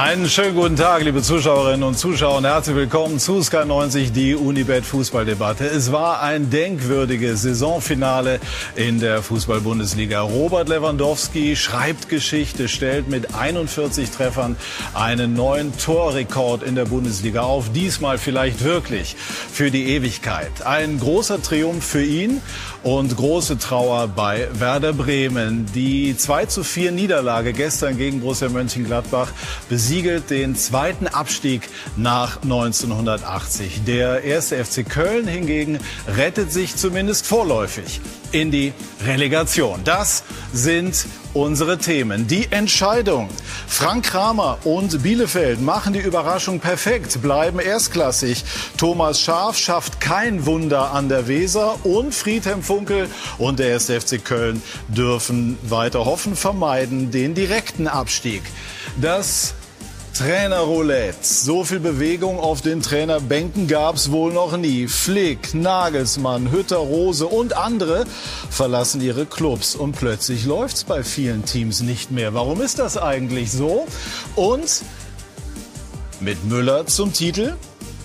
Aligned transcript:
Einen 0.00 0.28
schönen 0.28 0.54
guten 0.54 0.76
Tag, 0.76 1.02
liebe 1.02 1.22
Zuschauerinnen 1.22 1.82
und 1.82 1.98
Zuschauer 1.98 2.36
und 2.36 2.44
herzlich 2.44 2.76
willkommen 2.76 3.18
zu 3.18 3.42
Sky 3.42 3.64
90, 3.66 4.12
die 4.12 4.36
Unibet 4.36 4.84
Fußballdebatte. 4.84 5.66
Es 5.66 5.90
war 5.90 6.22
ein 6.22 6.50
denkwürdiges 6.50 7.42
Saisonfinale 7.42 8.38
in 8.76 9.00
der 9.00 9.24
Fußball-Bundesliga. 9.24 10.20
Robert 10.20 10.68
Lewandowski 10.68 11.56
schreibt 11.56 12.08
Geschichte, 12.08 12.68
stellt 12.68 13.08
mit 13.08 13.34
41 13.34 14.08
Treffern 14.10 14.54
einen 14.94 15.34
neuen 15.34 15.76
Torrekord 15.76 16.62
in 16.62 16.76
der 16.76 16.84
Bundesliga 16.84 17.42
auf. 17.42 17.72
Diesmal 17.72 18.18
vielleicht 18.18 18.62
wirklich 18.62 19.16
für 19.52 19.72
die 19.72 19.88
Ewigkeit. 19.88 20.64
Ein 20.64 21.00
großer 21.00 21.42
Triumph 21.42 21.84
für 21.84 22.04
ihn 22.04 22.40
und 22.84 23.16
große 23.16 23.58
Trauer 23.58 24.06
bei 24.06 24.46
Werder 24.52 24.92
Bremen. 24.92 25.66
Die 25.74 26.16
2 26.16 26.46
zu 26.46 26.62
4 26.62 26.92
Niederlage 26.92 27.52
gestern 27.52 27.98
gegen 27.98 28.20
Borussia 28.20 28.48
Mönchengladbach 28.48 29.32
besiegelt 29.88 30.28
den 30.28 30.54
zweiten 30.54 31.06
Abstieg 31.06 31.62
nach 31.96 32.42
1980. 32.42 33.84
Der 33.86 34.22
erste 34.22 34.62
FC 34.62 34.86
Köln 34.86 35.26
hingegen 35.26 35.78
rettet 36.06 36.52
sich 36.52 36.76
zumindest 36.76 37.26
vorläufig 37.26 38.02
in 38.30 38.50
die 38.50 38.74
Relegation. 39.06 39.80
Das 39.84 40.24
sind 40.52 41.06
unsere 41.32 41.78
Themen. 41.78 42.26
Die 42.26 42.52
Entscheidung. 42.52 43.30
Frank 43.66 44.04
Kramer 44.04 44.58
und 44.64 45.02
Bielefeld 45.02 45.62
machen 45.62 45.94
die 45.94 46.00
Überraschung 46.00 46.60
perfekt, 46.60 47.22
bleiben 47.22 47.58
erstklassig. 47.58 48.44
Thomas 48.76 49.22
Schaf 49.22 49.56
schafft 49.56 50.02
kein 50.02 50.44
Wunder 50.44 50.92
an 50.92 51.08
der 51.08 51.28
Weser 51.28 51.82
und 51.86 52.14
Friedhelm 52.14 52.62
Funkel 52.62 53.08
und 53.38 53.58
der 53.58 53.70
erste 53.70 53.98
FC 53.98 54.22
Köln 54.22 54.62
dürfen 54.88 55.56
weiter 55.62 56.04
hoffen, 56.04 56.36
vermeiden 56.36 57.10
den 57.10 57.34
direkten 57.34 57.88
Abstieg. 57.88 58.42
Das 59.00 59.54
Trainerroulette. 60.18 61.18
So 61.20 61.62
viel 61.62 61.78
Bewegung 61.78 62.40
auf 62.40 62.60
den 62.60 62.82
Trainerbänken 62.82 63.68
gab 63.68 63.94
es 63.94 64.10
wohl 64.10 64.32
noch 64.32 64.56
nie. 64.56 64.88
Flick, 64.88 65.54
Nagelsmann, 65.54 66.50
Hütter, 66.50 66.78
Rose 66.78 67.24
und 67.24 67.56
andere 67.56 68.04
verlassen 68.50 69.00
ihre 69.00 69.26
Clubs. 69.26 69.76
Und 69.76 69.92
plötzlich 69.92 70.44
läuft 70.44 70.74
es 70.74 70.82
bei 70.82 71.04
vielen 71.04 71.44
Teams 71.44 71.82
nicht 71.82 72.10
mehr. 72.10 72.34
Warum 72.34 72.60
ist 72.60 72.80
das 72.80 72.96
eigentlich 72.96 73.52
so? 73.52 73.86
Und 74.34 74.82
mit 76.18 76.44
Müller 76.46 76.84
zum 76.88 77.12
Titel? 77.12 77.54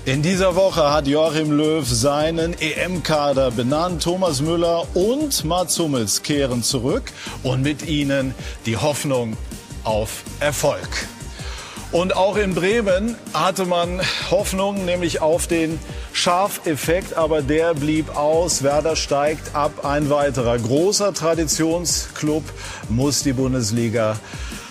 In 0.06 0.22
dieser 0.22 0.56
Woche 0.56 0.92
hat 0.92 1.08
Joachim 1.08 1.52
Löw 1.52 1.88
seinen 1.88 2.54
EM-Kader 2.60 3.50
benannt. 3.50 4.04
Thomas 4.04 4.40
Müller 4.40 4.86
und 4.94 5.46
Mats 5.46 5.80
Hummels 5.80 6.22
kehren 6.22 6.62
zurück 6.62 7.12
und 7.42 7.64
mit 7.64 7.88
ihnen 7.88 8.36
die 8.68 8.78
Hoffnung 8.78 9.36
auf 9.84 10.22
Erfolg. 10.40 11.08
Und 11.94 12.16
auch 12.16 12.38
in 12.38 12.56
Bremen 12.56 13.16
hatte 13.36 13.66
man 13.66 14.02
Hoffnung, 14.32 14.84
nämlich 14.84 15.22
auf 15.22 15.46
den 15.46 15.80
Scharfeffekt, 16.12 17.16
aber 17.16 17.44
der 17.44 17.76
blieb 17.76 18.18
aus. 18.18 18.64
Werder 18.64 18.96
steigt 18.96 19.56
ab. 19.56 19.86
Ein 19.86 20.10
weiterer 20.10 20.58
großer 20.58 21.14
Traditionsklub 21.14 22.44
muss 22.90 23.22
die 23.22 23.34
Bundesliga 23.34 24.16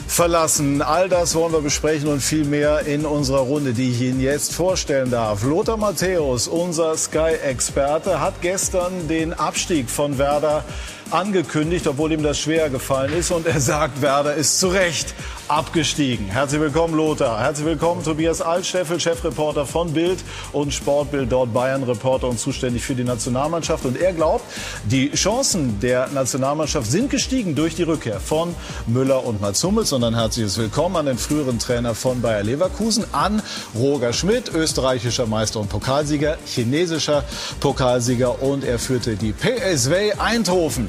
verlassen. 0.08 0.82
All 0.82 1.08
das 1.08 1.36
wollen 1.36 1.52
wir 1.52 1.60
besprechen 1.60 2.08
und 2.08 2.20
viel 2.20 2.44
mehr 2.44 2.80
in 2.86 3.06
unserer 3.06 3.42
Runde, 3.42 3.72
die 3.72 3.92
ich 3.92 4.00
Ihnen 4.00 4.20
jetzt 4.20 4.52
vorstellen 4.52 5.12
darf. 5.12 5.44
Lothar 5.44 5.76
Matthäus, 5.76 6.48
unser 6.48 6.96
Sky-Experte, 6.96 8.20
hat 8.20 8.34
gestern 8.42 9.06
den 9.06 9.32
Abstieg 9.32 9.88
von 9.88 10.18
Werder 10.18 10.64
angekündigt, 11.12 11.86
obwohl 11.86 12.12
ihm 12.12 12.22
das 12.22 12.38
schwer 12.38 12.70
gefallen 12.70 13.12
ist. 13.12 13.30
Und 13.30 13.46
er 13.46 13.60
sagt, 13.60 14.00
Werder 14.00 14.34
ist 14.34 14.58
zu 14.58 14.68
Recht 14.68 15.14
abgestiegen. 15.48 16.26
Herzlich 16.28 16.60
willkommen, 16.60 16.94
Lothar. 16.94 17.38
Herzlich 17.38 17.66
willkommen, 17.66 18.02
Tobias 18.02 18.40
Altsteffel, 18.40 18.98
Chefreporter 18.98 19.66
von 19.66 19.92
Bild 19.92 20.18
und 20.52 20.72
Sportbild, 20.72 21.30
dort 21.30 21.52
Bayern-Reporter 21.52 22.28
und 22.28 22.38
zuständig 22.38 22.82
für 22.82 22.94
die 22.94 23.04
Nationalmannschaft. 23.04 23.84
Und 23.84 24.00
er 24.00 24.14
glaubt, 24.14 24.44
die 24.84 25.10
Chancen 25.12 25.78
der 25.80 26.08
Nationalmannschaft 26.08 26.90
sind 26.90 27.10
gestiegen 27.10 27.54
durch 27.54 27.74
die 27.74 27.82
Rückkehr 27.82 28.18
von 28.18 28.54
Müller 28.86 29.24
und 29.24 29.40
Mats 29.40 29.62
Hummels. 29.62 29.92
Und 29.92 30.04
ein 30.04 30.14
herzliches 30.14 30.56
Willkommen 30.56 30.96
an 30.96 31.06
den 31.06 31.18
früheren 31.18 31.58
Trainer 31.58 31.94
von 31.94 32.22
Bayer 32.22 32.42
Leverkusen, 32.42 33.04
an 33.12 33.42
Roger 33.74 34.14
Schmidt, 34.14 34.54
österreichischer 34.54 35.26
Meister 35.26 35.60
und 35.60 35.68
Pokalsieger, 35.68 36.38
chinesischer 36.46 37.24
Pokalsieger. 37.60 38.40
Und 38.42 38.64
er 38.64 38.78
führte 38.78 39.16
die 39.16 39.32
PSV 39.32 40.18
Eindhoven 40.18 40.88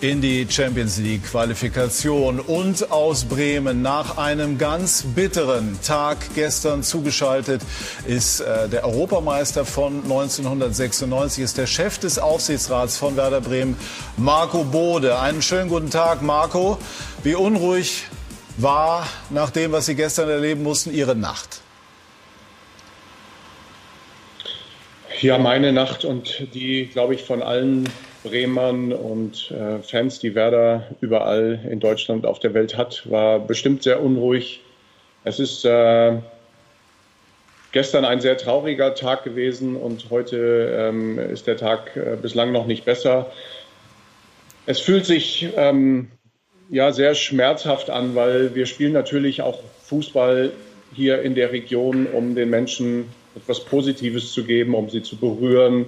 in 0.00 0.22
die 0.22 0.46
Champions 0.48 0.96
League 0.96 1.24
Qualifikation 1.24 2.40
und 2.40 2.90
aus 2.90 3.24
Bremen 3.26 3.82
nach 3.82 4.16
einem 4.16 4.56
ganz 4.56 5.04
bitteren 5.14 5.78
Tag 5.82 6.16
gestern 6.34 6.82
zugeschaltet 6.82 7.60
ist 8.06 8.40
äh, 8.40 8.68
der 8.70 8.84
Europameister 8.84 9.66
von 9.66 10.02
1996 10.04 11.44
ist 11.44 11.58
der 11.58 11.66
Chef 11.66 11.98
des 11.98 12.18
Aufsichtsrats 12.18 12.96
von 12.96 13.16
Werder 13.16 13.42
Bremen 13.42 13.76
Marco 14.16 14.64
Bode. 14.64 15.18
Einen 15.18 15.42
schönen 15.42 15.68
guten 15.68 15.90
Tag 15.90 16.22
Marco. 16.22 16.78
Wie 17.22 17.34
unruhig 17.34 18.04
war 18.56 19.06
nach 19.28 19.50
dem, 19.50 19.72
was 19.72 19.84
Sie 19.84 19.96
gestern 19.96 20.30
erleben 20.30 20.62
mussten, 20.62 20.94
Ihre 20.94 21.14
Nacht? 21.14 21.60
Ja, 25.20 25.36
meine 25.36 25.74
Nacht 25.74 26.06
und 26.06 26.48
die, 26.54 26.86
glaube 26.86 27.14
ich, 27.14 27.24
von 27.24 27.42
allen 27.42 27.86
Bremern 28.22 28.92
und 28.92 29.50
äh, 29.50 29.78
Fans, 29.82 30.18
die 30.18 30.34
Werder 30.34 30.88
überall 31.00 31.60
in 31.70 31.80
Deutschland 31.80 32.26
auf 32.26 32.38
der 32.38 32.54
Welt 32.54 32.76
hat, 32.76 33.10
war 33.10 33.38
bestimmt 33.38 33.82
sehr 33.82 34.02
unruhig. 34.02 34.60
Es 35.24 35.38
ist 35.38 35.64
äh, 35.64 36.18
gestern 37.72 38.04
ein 38.04 38.20
sehr 38.20 38.36
trauriger 38.36 38.94
Tag 38.94 39.24
gewesen 39.24 39.76
und 39.76 40.10
heute 40.10 40.76
ähm, 40.78 41.18
ist 41.18 41.46
der 41.46 41.56
Tag 41.56 41.96
äh, 41.96 42.16
bislang 42.20 42.52
noch 42.52 42.66
nicht 42.66 42.84
besser. 42.84 43.30
Es 44.66 44.80
fühlt 44.80 45.06
sich 45.06 45.48
ähm, 45.56 46.10
ja 46.68 46.92
sehr 46.92 47.14
schmerzhaft 47.14 47.90
an, 47.90 48.14
weil 48.14 48.54
wir 48.54 48.66
spielen 48.66 48.92
natürlich 48.92 49.42
auch 49.42 49.60
Fußball 49.84 50.52
hier 50.94 51.22
in 51.22 51.34
der 51.34 51.52
Region, 51.52 52.06
um 52.06 52.34
den 52.34 52.50
Menschen 52.50 53.06
etwas 53.36 53.60
Positives 53.64 54.32
zu 54.32 54.44
geben, 54.44 54.74
um 54.74 54.90
sie 54.90 55.02
zu 55.02 55.16
berühren, 55.16 55.86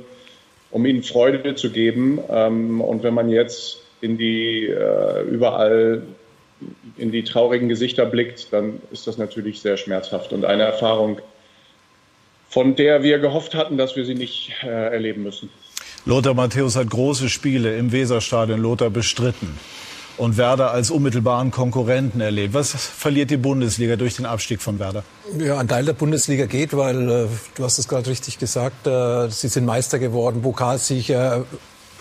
um 0.72 0.84
ihnen 0.86 1.04
Freude 1.04 1.54
zu 1.54 1.70
geben. 1.70 2.18
Ähm, 2.28 2.80
und 2.80 3.04
wenn 3.04 3.14
man 3.14 3.28
jetzt 3.28 3.78
in 4.00 4.18
die 4.18 4.66
äh, 4.66 5.22
überall 5.22 6.02
in 6.96 7.12
die 7.12 7.24
traurigen 7.24 7.68
Gesichter 7.68 8.06
blickt, 8.06 8.52
dann 8.52 8.80
ist 8.90 9.06
das 9.06 9.18
natürlich 9.18 9.60
sehr 9.60 9.76
schmerzhaft 9.76 10.32
und 10.32 10.44
eine 10.44 10.62
Erfahrung, 10.62 11.20
von 12.48 12.76
der 12.76 13.02
wir 13.02 13.18
gehofft 13.18 13.54
hatten, 13.54 13.76
dass 13.78 13.96
wir 13.96 14.04
sie 14.04 14.14
nicht 14.14 14.52
äh, 14.62 14.66
erleben 14.68 15.22
müssen. 15.22 15.50
Lothar 16.04 16.34
Matthäus 16.34 16.76
hat 16.76 16.90
große 16.90 17.28
Spiele 17.28 17.76
im 17.76 17.92
Weserstadion 17.92 18.60
Lothar 18.60 18.90
bestritten 18.90 19.58
und 20.18 20.36
Werder 20.36 20.70
als 20.70 20.90
unmittelbaren 20.90 21.50
Konkurrenten 21.50 22.20
erlebt. 22.20 22.54
Was 22.54 22.72
verliert 22.72 23.30
die 23.30 23.36
Bundesliga 23.36 23.96
durch 23.96 24.16
den 24.16 24.26
Abstieg 24.26 24.60
von 24.60 24.78
Werder? 24.78 25.04
Ja, 25.38 25.58
ein 25.58 25.68
Teil 25.68 25.84
der 25.84 25.94
Bundesliga 25.94 26.46
geht, 26.46 26.76
weil 26.76 27.10
äh, 27.10 27.26
du 27.54 27.64
hast 27.64 27.78
es 27.78 27.88
gerade 27.88 28.08
richtig 28.08 28.38
gesagt, 28.38 28.86
äh, 28.86 29.28
sie 29.30 29.48
sind 29.48 29.64
Meister 29.64 29.98
geworden, 29.98 30.42
Pokalsieger, 30.42 31.44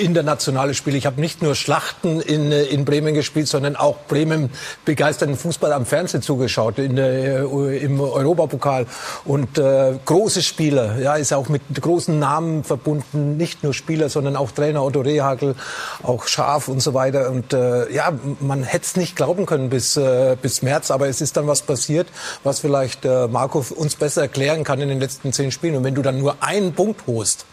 internationale 0.01 0.73
Spiele. 0.73 0.97
Ich 0.97 1.06
habe 1.06 1.22
nicht 1.22 1.41
nur 1.41 1.56
Schlachten 1.56 2.19
in, 2.19 2.51
äh, 2.51 2.63
in 2.63 2.85
Bremen 2.85 3.13
gespielt, 3.13 3.47
sondern 3.47 3.75
auch 3.75 3.97
Bremen 4.07 4.50
begeisterten 4.85 5.38
Fußball 5.38 5.72
am 5.73 5.85
Fernsehen 5.85 6.22
zugeschaut, 6.22 6.79
in 6.79 6.97
äh, 6.97 7.41
im 7.41 8.00
Europapokal. 8.00 8.85
Und 9.25 9.57
äh, 9.57 9.94
große 10.06 10.41
Spieler, 10.41 11.00
ja, 11.00 11.16
ist 11.16 11.34
auch 11.34 11.50
mit 11.50 11.62
großen 11.79 12.18
Namen 12.18 12.63
verbunden, 12.63 13.38
nicht 13.38 13.63
nur 13.63 13.74
Spieler, 13.74 14.09
sondern 14.09 14.36
auch 14.36 14.51
Trainer 14.51 14.83
Otto 14.83 15.01
Rehagel, 15.01 15.56
auch 16.03 16.27
Schaf 16.27 16.68
und 16.68 16.81
so 16.81 16.94
weiter. 16.94 17.30
Und 17.30 17.53
äh, 17.53 17.92
ja, 17.94 18.12
man 18.39 18.63
hätte 18.63 18.86
es 18.86 18.95
nicht 18.95 19.15
glauben 19.15 19.45
können 19.45 19.69
bis, 19.69 19.98
äh, 19.98 20.36
bis 20.42 20.62
März, 20.62 20.92
aber 20.92 21.07
es 21.07 21.21
ist 21.21 21.38
dann 21.38 21.48
was 21.48 21.62
passiert, 21.62 22.07
was 22.44 22.59
vielleicht 22.59 23.06
äh, 23.06 23.27
Marco 23.27 23.63
uns 23.75 23.95
besser 23.95 24.24
erklären 24.24 24.63
kann 24.63 24.81
in 24.81 24.89
den 24.89 25.00
letzten 25.00 25.31
zehn 25.33 25.51
Spielen. 25.51 25.75
Und 25.75 25.83
wenn 25.83 25.95
du 25.95 26.01
dann 26.01 26.18
nur 26.19 26.38
einen 26.42 26.74
Punkt 26.74 27.01
holst, 27.07 27.45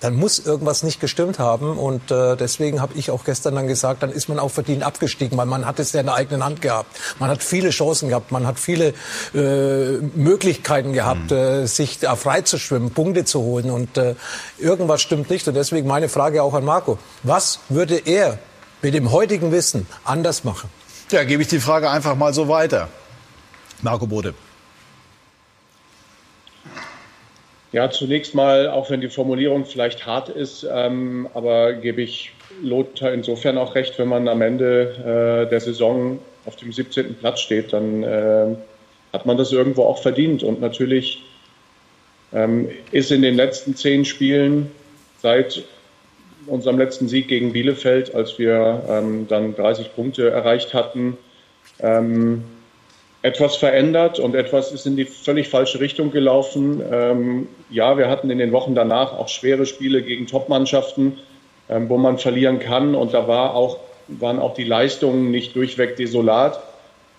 dann 0.00 0.16
muss 0.16 0.38
irgendwas 0.38 0.82
nicht 0.82 1.00
gestimmt 1.00 1.38
haben. 1.38 1.78
Und 1.78 2.10
äh, 2.10 2.36
deswegen 2.36 2.80
habe 2.80 2.94
ich 2.96 3.10
auch 3.10 3.24
gestern 3.24 3.54
dann 3.54 3.66
gesagt, 3.66 4.02
dann 4.02 4.10
ist 4.10 4.28
man 4.28 4.38
auch 4.38 4.50
verdient 4.50 4.82
abgestiegen, 4.82 5.36
weil 5.38 5.46
man 5.46 5.66
hat 5.66 5.78
es 5.78 5.92
ja 5.92 6.00
in 6.00 6.06
der 6.06 6.16
eigenen 6.16 6.44
Hand 6.44 6.62
gehabt. 6.62 6.98
Man 7.18 7.30
hat 7.30 7.42
viele 7.42 7.70
Chancen 7.70 8.08
gehabt, 8.08 8.32
man 8.32 8.46
hat 8.46 8.58
viele 8.58 8.94
äh, 9.34 9.98
Möglichkeiten 10.14 10.92
gehabt, 10.92 11.30
mhm. 11.30 11.36
äh, 11.36 11.66
sich 11.66 11.98
da 11.98 12.16
frei 12.16 12.42
zu 12.42 12.58
schwimmen, 12.58 12.90
Punkte 12.90 13.24
zu 13.24 13.40
holen. 13.40 13.70
Und 13.70 13.98
äh, 13.98 14.14
irgendwas 14.58 15.02
stimmt 15.02 15.30
nicht. 15.30 15.46
Und 15.46 15.54
deswegen 15.54 15.86
meine 15.86 16.08
Frage 16.08 16.42
auch 16.42 16.54
an 16.54 16.64
Marco. 16.64 16.98
Was 17.22 17.60
würde 17.68 17.96
er 17.96 18.38
mit 18.82 18.94
dem 18.94 19.12
heutigen 19.12 19.52
Wissen 19.52 19.86
anders 20.04 20.44
machen? 20.44 20.70
Ja, 21.10 21.24
gebe 21.24 21.42
ich 21.42 21.48
die 21.48 21.60
Frage 21.60 21.90
einfach 21.90 22.14
mal 22.14 22.32
so 22.32 22.48
weiter. 22.48 22.88
Marco 23.82 24.06
Bode. 24.06 24.34
Ja, 27.72 27.88
zunächst 27.88 28.34
mal, 28.34 28.68
auch 28.68 28.90
wenn 28.90 29.00
die 29.00 29.08
Formulierung 29.08 29.64
vielleicht 29.64 30.04
hart 30.04 30.28
ist, 30.28 30.66
ähm, 30.68 31.28
aber 31.34 31.74
gebe 31.74 32.02
ich 32.02 32.32
Lothar 32.62 33.12
insofern 33.12 33.58
auch 33.58 33.76
recht, 33.76 33.98
wenn 33.98 34.08
man 34.08 34.26
am 34.26 34.42
Ende 34.42 35.44
äh, 35.46 35.48
der 35.48 35.60
Saison 35.60 36.18
auf 36.46 36.56
dem 36.56 36.72
17. 36.72 37.14
Platz 37.14 37.40
steht, 37.40 37.72
dann 37.72 38.02
äh, 38.02 38.56
hat 39.12 39.24
man 39.24 39.36
das 39.36 39.52
irgendwo 39.52 39.84
auch 39.84 40.02
verdient. 40.02 40.42
Und 40.42 40.60
natürlich 40.60 41.22
ähm, 42.32 42.68
ist 42.90 43.12
in 43.12 43.22
den 43.22 43.36
letzten 43.36 43.76
zehn 43.76 44.04
Spielen 44.04 44.70
seit 45.22 45.62
unserem 46.46 46.78
letzten 46.78 47.08
Sieg 47.08 47.28
gegen 47.28 47.52
Bielefeld, 47.52 48.14
als 48.14 48.38
wir 48.38 48.82
ähm, 48.88 49.28
dann 49.28 49.54
30 49.54 49.94
Punkte 49.94 50.30
erreicht 50.30 50.74
hatten, 50.74 51.16
ähm, 51.78 52.42
etwas 53.22 53.56
verändert 53.56 54.18
und 54.18 54.34
etwas 54.34 54.72
ist 54.72 54.86
in 54.86 54.96
die 54.96 55.04
völlig 55.04 55.48
falsche 55.48 55.80
Richtung 55.80 56.10
gelaufen. 56.10 56.82
Ähm, 56.90 57.48
ja, 57.68 57.98
wir 57.98 58.08
hatten 58.08 58.30
in 58.30 58.38
den 58.38 58.52
Wochen 58.52 58.74
danach 58.74 59.12
auch 59.12 59.28
schwere 59.28 59.66
Spiele 59.66 60.02
gegen 60.02 60.26
Topmannschaften, 60.26 61.18
ähm, 61.68 61.88
wo 61.88 61.98
man 61.98 62.18
verlieren 62.18 62.60
kann 62.60 62.94
und 62.94 63.12
da 63.12 63.28
war 63.28 63.54
auch, 63.54 63.78
waren 64.08 64.38
auch 64.38 64.54
die 64.54 64.64
Leistungen 64.64 65.30
nicht 65.30 65.54
durchweg 65.54 65.96
desolat. 65.96 66.60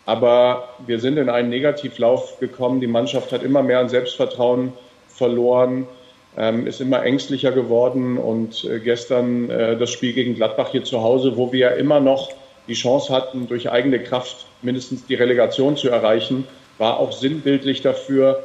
Aber 0.06 0.70
wir 0.88 1.00
sind 1.00 1.18
in 1.18 1.30
einen 1.30 1.50
Negativlauf 1.50 2.40
gekommen. 2.40 2.82
Die 2.82 2.88
Mannschaft 2.88 3.32
hat 3.32 3.44
immer 3.44 3.62
mehr 3.62 3.80
an 3.80 3.88
Selbstvertrauen 3.88 4.74
verloren, 5.08 5.88
ähm, 6.36 6.66
ist 6.66 6.82
immer 6.82 7.04
ängstlicher 7.04 7.52
geworden. 7.52 8.18
Und 8.18 8.64
äh, 8.64 8.80
gestern 8.80 9.52
äh, 9.52 9.78
das 9.78 9.92
Spiel 9.92 10.14
gegen 10.14 10.34
Gladbach 10.34 10.70
hier 10.72 10.84
zu 10.84 11.04
Hause, 11.04 11.38
wo 11.38 11.52
wir 11.52 11.60
ja 11.60 11.70
immer 11.70 12.00
noch 12.00 12.32
die 12.68 12.74
Chance 12.74 13.14
hatten, 13.14 13.48
durch 13.48 13.72
eigene 13.72 14.00
Kraft 14.02 14.46
mindestens 14.62 15.06
die 15.06 15.16
Relegation 15.16 15.78
zu 15.78 15.90
erreichen, 15.90 16.48
war 16.78 17.00
auch 17.00 17.12
sinnbildlich 17.12 17.82
dafür, 17.82 18.44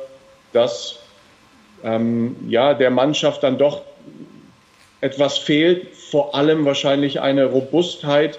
dass 0.53 0.99
ähm, 1.85 2.37
ja, 2.49 2.75
der 2.75 2.91
Mannschaft 2.91 3.43
dann 3.43 3.59
doch 3.59 3.83
etwas 5.01 5.39
fehlt, 5.39 5.95
vor 5.95 6.35
allem 6.35 6.65
wahrscheinlich 6.65 7.21
eine 7.21 7.47
Robustheit 7.47 8.39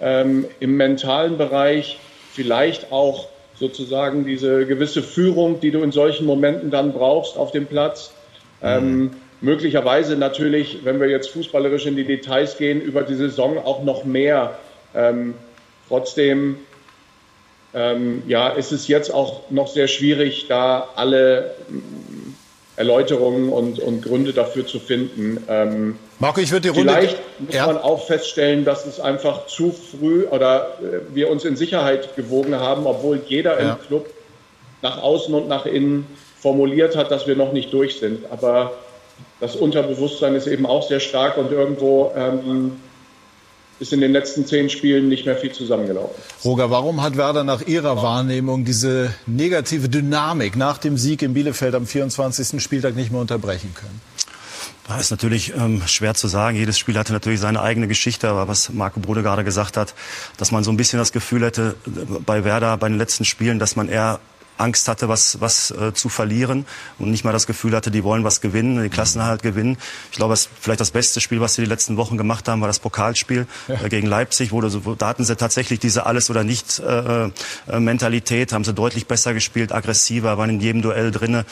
ähm, 0.00 0.46
im 0.60 0.76
mentalen 0.76 1.38
Bereich, 1.38 1.98
vielleicht 2.32 2.92
auch 2.92 3.28
sozusagen 3.58 4.24
diese 4.24 4.66
gewisse 4.66 5.02
Führung, 5.02 5.60
die 5.60 5.70
du 5.70 5.82
in 5.82 5.92
solchen 5.92 6.26
Momenten 6.26 6.70
dann 6.70 6.92
brauchst 6.92 7.36
auf 7.36 7.50
dem 7.50 7.66
Platz. 7.66 8.12
Ähm, 8.60 8.98
mhm. 8.98 9.10
möglicherweise 9.40 10.16
natürlich, 10.16 10.78
wenn 10.84 11.00
wir 11.00 11.08
jetzt 11.08 11.30
fußballerisch 11.30 11.86
in 11.86 11.94
die 11.94 12.04
Details 12.04 12.56
gehen, 12.56 12.80
über 12.80 13.02
die 13.02 13.14
Saison 13.14 13.58
auch 13.58 13.84
noch 13.84 14.04
mehr. 14.04 14.58
Ähm, 14.94 15.34
trotzdem 15.88 16.58
ähm, 17.74 18.22
ja, 18.26 18.48
ist 18.48 18.72
es 18.72 18.88
jetzt 18.88 19.12
auch 19.12 19.50
noch 19.50 19.68
sehr 19.68 19.88
schwierig, 19.88 20.46
da 20.48 20.88
alle 20.96 21.54
mm, 21.68 22.34
Erläuterungen 22.76 23.50
und, 23.50 23.78
und 23.80 24.02
Gründe 24.02 24.32
dafür 24.32 24.66
zu 24.66 24.78
finden. 24.78 25.44
Ähm, 25.48 25.98
Marco, 26.18 26.40
ich 26.40 26.50
würde 26.50 26.70
die 26.72 26.78
Runde. 26.78 26.92
Vielleicht 26.92 27.18
muss 27.38 27.54
ja. 27.54 27.66
man 27.66 27.76
auch 27.76 28.06
feststellen, 28.06 28.64
dass 28.64 28.86
es 28.86 29.00
einfach 29.00 29.46
zu 29.46 29.72
früh 29.72 30.24
oder 30.24 30.78
äh, 30.80 31.14
wir 31.14 31.30
uns 31.30 31.44
in 31.44 31.56
Sicherheit 31.56 32.16
gewogen 32.16 32.54
haben, 32.54 32.86
obwohl 32.86 33.20
jeder 33.26 33.60
ja. 33.60 33.72
im 33.72 33.86
Club 33.86 34.06
nach 34.80 35.02
außen 35.02 35.34
und 35.34 35.48
nach 35.48 35.66
innen 35.66 36.06
formuliert 36.40 36.96
hat, 36.96 37.10
dass 37.10 37.26
wir 37.26 37.36
noch 37.36 37.52
nicht 37.52 37.72
durch 37.72 37.98
sind. 37.98 38.24
Aber 38.30 38.72
das 39.40 39.56
Unterbewusstsein 39.56 40.34
ist 40.34 40.46
eben 40.46 40.64
auch 40.64 40.86
sehr 40.86 41.00
stark 41.00 41.36
und 41.36 41.50
irgendwo 41.50 42.12
ähm, 42.16 42.80
ist 43.80 43.92
in 43.92 44.00
den 44.00 44.12
letzten 44.12 44.46
zehn 44.46 44.68
Spielen 44.70 45.08
nicht 45.08 45.26
mehr 45.26 45.36
viel 45.36 45.52
zusammengelaufen. 45.52 46.14
Roger, 46.44 46.70
warum 46.70 47.02
hat 47.02 47.16
Werder 47.16 47.44
nach 47.44 47.66
Ihrer 47.66 48.02
Wahrnehmung 48.02 48.64
diese 48.64 49.14
negative 49.26 49.88
Dynamik 49.88 50.56
nach 50.56 50.78
dem 50.78 50.96
Sieg 50.96 51.22
in 51.22 51.34
Bielefeld 51.34 51.74
am 51.74 51.86
24. 51.86 52.62
Spieltag 52.62 52.96
nicht 52.96 53.12
mehr 53.12 53.20
unterbrechen 53.20 53.74
können? 53.74 54.00
Das 54.88 55.02
ist 55.02 55.10
natürlich 55.10 55.52
ähm, 55.54 55.82
schwer 55.86 56.14
zu 56.14 56.28
sagen. 56.28 56.56
Jedes 56.56 56.78
Spiel 56.78 56.96
hatte 56.96 57.12
natürlich 57.12 57.40
seine 57.40 57.60
eigene 57.60 57.88
Geschichte. 57.88 58.28
Aber 58.28 58.48
was 58.48 58.70
Marco 58.72 59.00
Brode 59.00 59.22
gerade 59.22 59.44
gesagt 59.44 59.76
hat, 59.76 59.94
dass 60.38 60.50
man 60.50 60.64
so 60.64 60.70
ein 60.70 60.78
bisschen 60.78 60.98
das 60.98 61.12
Gefühl 61.12 61.44
hätte, 61.44 61.76
äh, 61.86 61.90
bei 62.24 62.42
Werder 62.44 62.76
bei 62.78 62.88
den 62.88 62.96
letzten 62.96 63.26
Spielen, 63.26 63.58
dass 63.58 63.76
man 63.76 63.90
eher 63.90 64.18
Angst 64.58 64.88
hatte, 64.88 65.08
was, 65.08 65.40
was 65.40 65.70
äh, 65.70 65.92
zu 65.94 66.08
verlieren 66.08 66.66
und 66.98 67.10
nicht 67.10 67.24
mal 67.24 67.32
das 67.32 67.46
Gefühl 67.46 67.74
hatte, 67.74 67.90
die 67.90 68.04
wollen 68.04 68.24
was 68.24 68.40
gewinnen, 68.40 68.82
die 68.82 68.88
Klassenerhalt 68.88 69.42
gewinnen. 69.42 69.76
Ich 70.10 70.16
glaube, 70.16 70.32
das 70.32 70.48
vielleicht 70.60 70.80
das 70.80 70.90
beste 70.90 71.20
Spiel, 71.20 71.40
was 71.40 71.54
sie 71.54 71.62
die 71.62 71.68
letzten 71.68 71.96
Wochen 71.96 72.16
gemacht 72.16 72.48
haben, 72.48 72.60
war 72.60 72.68
das 72.68 72.78
Pokalspiel 72.78 73.46
ja. 73.68 73.82
äh, 73.82 73.88
gegen 73.88 74.06
Leipzig, 74.06 74.52
wo, 74.52 74.62
wo 74.84 74.94
da 74.94 75.08
hatten 75.08 75.24
sie 75.24 75.36
tatsächlich 75.36 75.78
diese 75.78 76.06
alles 76.06 76.30
oder 76.30 76.44
nicht 76.44 76.80
äh, 76.80 77.26
äh, 77.26 77.30
Mentalität, 77.78 78.52
haben 78.52 78.64
sie 78.64 78.74
deutlich 78.74 79.06
besser 79.06 79.34
gespielt, 79.34 79.72
aggressiver, 79.72 80.38
waren 80.38 80.50
in 80.50 80.60
jedem 80.60 80.82
Duell 80.82 81.10
drinne 81.10 81.44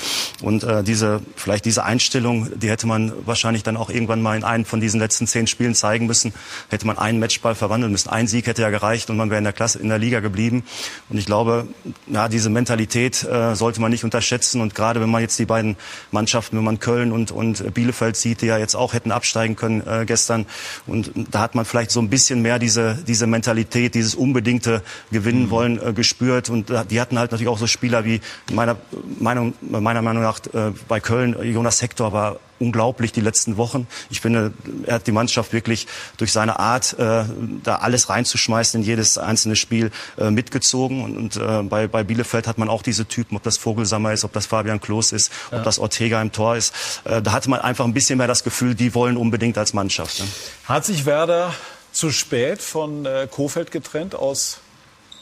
und 0.43 0.65
äh, 0.65 0.83
diese 0.83 1.21
vielleicht 1.37 1.65
diese 1.65 1.85
Einstellung, 1.85 2.59
die 2.59 2.71
hätte 2.71 2.87
man 2.87 3.13
wahrscheinlich 3.25 3.63
dann 3.63 3.77
auch 3.77 3.91
irgendwann 3.91 4.23
mal 4.23 4.37
in 4.37 4.45
einem 4.45 4.65
von 4.65 4.81
diesen 4.81 5.01
letzten 5.01 5.27
zehn 5.27 5.47
Spielen 5.47 5.75
zeigen 5.75 6.07
müssen. 6.07 6.35
Hätte 6.69 6.87
man 6.87 6.99
einen 6.99 7.21
Matchball 7.21 7.55
verwandeln 7.55 7.93
müssen, 7.93 8.09
ein 8.09 8.27
Sieg 8.27 8.47
hätte 8.47 8.63
ja 8.63 8.71
gereicht 8.71 9.11
und 9.11 9.17
man 9.17 9.31
wäre 9.31 9.39
in 9.39 9.45
der 9.45 9.53
Klasse 9.53 9.79
in 9.79 9.89
der 9.89 9.99
Liga 9.99 10.21
geblieben. 10.21 10.65
Und 11.09 11.19
ich 11.19 11.27
glaube, 11.27 11.69
ja, 12.07 12.29
diese 12.29 12.51
Mentalität 12.51 12.96
Qualität 12.97 13.25
äh, 13.25 13.55
sollte 13.55 13.81
man 13.81 13.91
nicht 13.91 14.05
unterschätzen. 14.05 14.61
Und 14.61 14.75
gerade 14.75 15.01
wenn 15.01 15.11
man 15.11 15.21
jetzt 15.21 15.39
die 15.39 15.45
beiden 15.45 15.77
Mannschaften, 16.13 16.57
wenn 16.57 16.65
man 16.65 16.81
Köln 16.81 17.13
und, 17.13 17.31
und 17.31 17.75
Bielefeld 17.75 18.17
sieht, 18.17 18.41
die 18.41 18.47
ja 18.47 18.57
jetzt 18.57 18.75
auch 18.75 18.95
hätten 18.95 19.13
absteigen 19.13 19.55
können 19.55 19.87
äh, 19.87 20.05
gestern. 20.07 20.47
Und 20.87 21.11
da 21.31 21.41
hat 21.41 21.55
man 21.55 21.67
vielleicht 21.67 21.91
so 21.91 22.01
ein 22.01 22.09
bisschen 22.09 22.41
mehr 22.41 22.59
diese, 22.59 22.99
diese 23.07 23.27
Mentalität, 23.27 23.95
dieses 23.95 24.15
unbedingte 24.15 24.83
Gewinnen 25.13 25.45
mhm. 25.45 25.51
wollen 25.51 25.87
äh, 25.87 25.93
gespürt. 25.93 26.49
Und 26.49 26.71
äh, 26.71 26.87
die 26.87 27.01
hatten 27.01 27.19
halt 27.19 27.33
natürlich 27.33 27.49
auch 27.49 27.59
so 27.59 27.67
Spieler 27.67 28.05
wie 28.07 28.21
meiner 28.51 28.77
Meinung, 29.21 29.53
meiner 29.61 30.01
Meinung 30.01 30.23
nach 30.23 30.39
äh, 30.55 30.73
bei 30.89 31.01
Köln, 31.01 31.37
Jonas 31.43 31.83
Hector 31.83 32.13
war 32.13 32.39
unglaublich 32.59 33.13
die 33.13 33.21
letzten 33.21 33.57
Wochen. 33.57 33.87
Ich 34.11 34.21
finde, 34.21 34.53
er 34.87 34.95
hat 34.95 35.07
die 35.07 35.13
Mannschaft 35.13 35.53
wirklich 35.53 35.87
durch 36.17 36.33
seine 36.33 36.59
Art, 36.59 36.99
äh, 36.99 37.25
da 37.63 37.77
alles 37.77 38.09
reinzuschmeißen 38.09 38.81
in 38.81 38.87
jedes 38.87 39.19
einzelne 39.19 39.57
Spiel 39.57 39.91
äh, 40.19 40.31
mitgezogen. 40.31 41.03
Und, 41.03 41.17
und 41.17 41.37
äh, 41.37 41.63
bei, 41.63 41.87
bei 41.87 42.05
Bielefeld 42.05 42.47
hat 42.47 42.59
man 42.59 42.69
auch 42.69 42.83
diese 42.83 43.07
Typen, 43.07 43.37
ob 43.37 43.43
das 43.43 43.57
Vogelsammer 43.59 44.13
ist, 44.13 44.25
ob 44.25 44.33
das 44.33 44.47
Fabian 44.47 44.81
Klos 44.81 45.13
ist, 45.13 45.33
ja. 45.51 45.59
ob 45.59 45.65
das 45.65 45.79
Ortega 45.79 46.21
im 46.23 46.33
Tor 46.33 46.57
ist. 46.57 46.75
Äh, 47.05 47.23
da 47.23 47.33
hatte 47.33 47.51
man 47.51 47.61
einfach 47.61 47.85
ein 47.85 47.95
bisschen 47.95 48.19
mehr 48.19 48.29
das 48.29 48.45
Gefühl, 48.45 48.75
die 48.75 48.95
wollen 48.95 49.17
unbedingt 49.17 49.59
als 49.59 49.73
Mannschaft. 49.73 50.21
Ne? 50.21 50.27
Hat 50.65 50.85
sich 50.85 51.07
Werder 51.07 51.55
zu 51.93 52.11
spät 52.11 52.61
von 52.61 53.07
äh, 53.07 53.29
Kofeld 53.31 53.71
getrennt 53.71 54.15
aus 54.15 54.59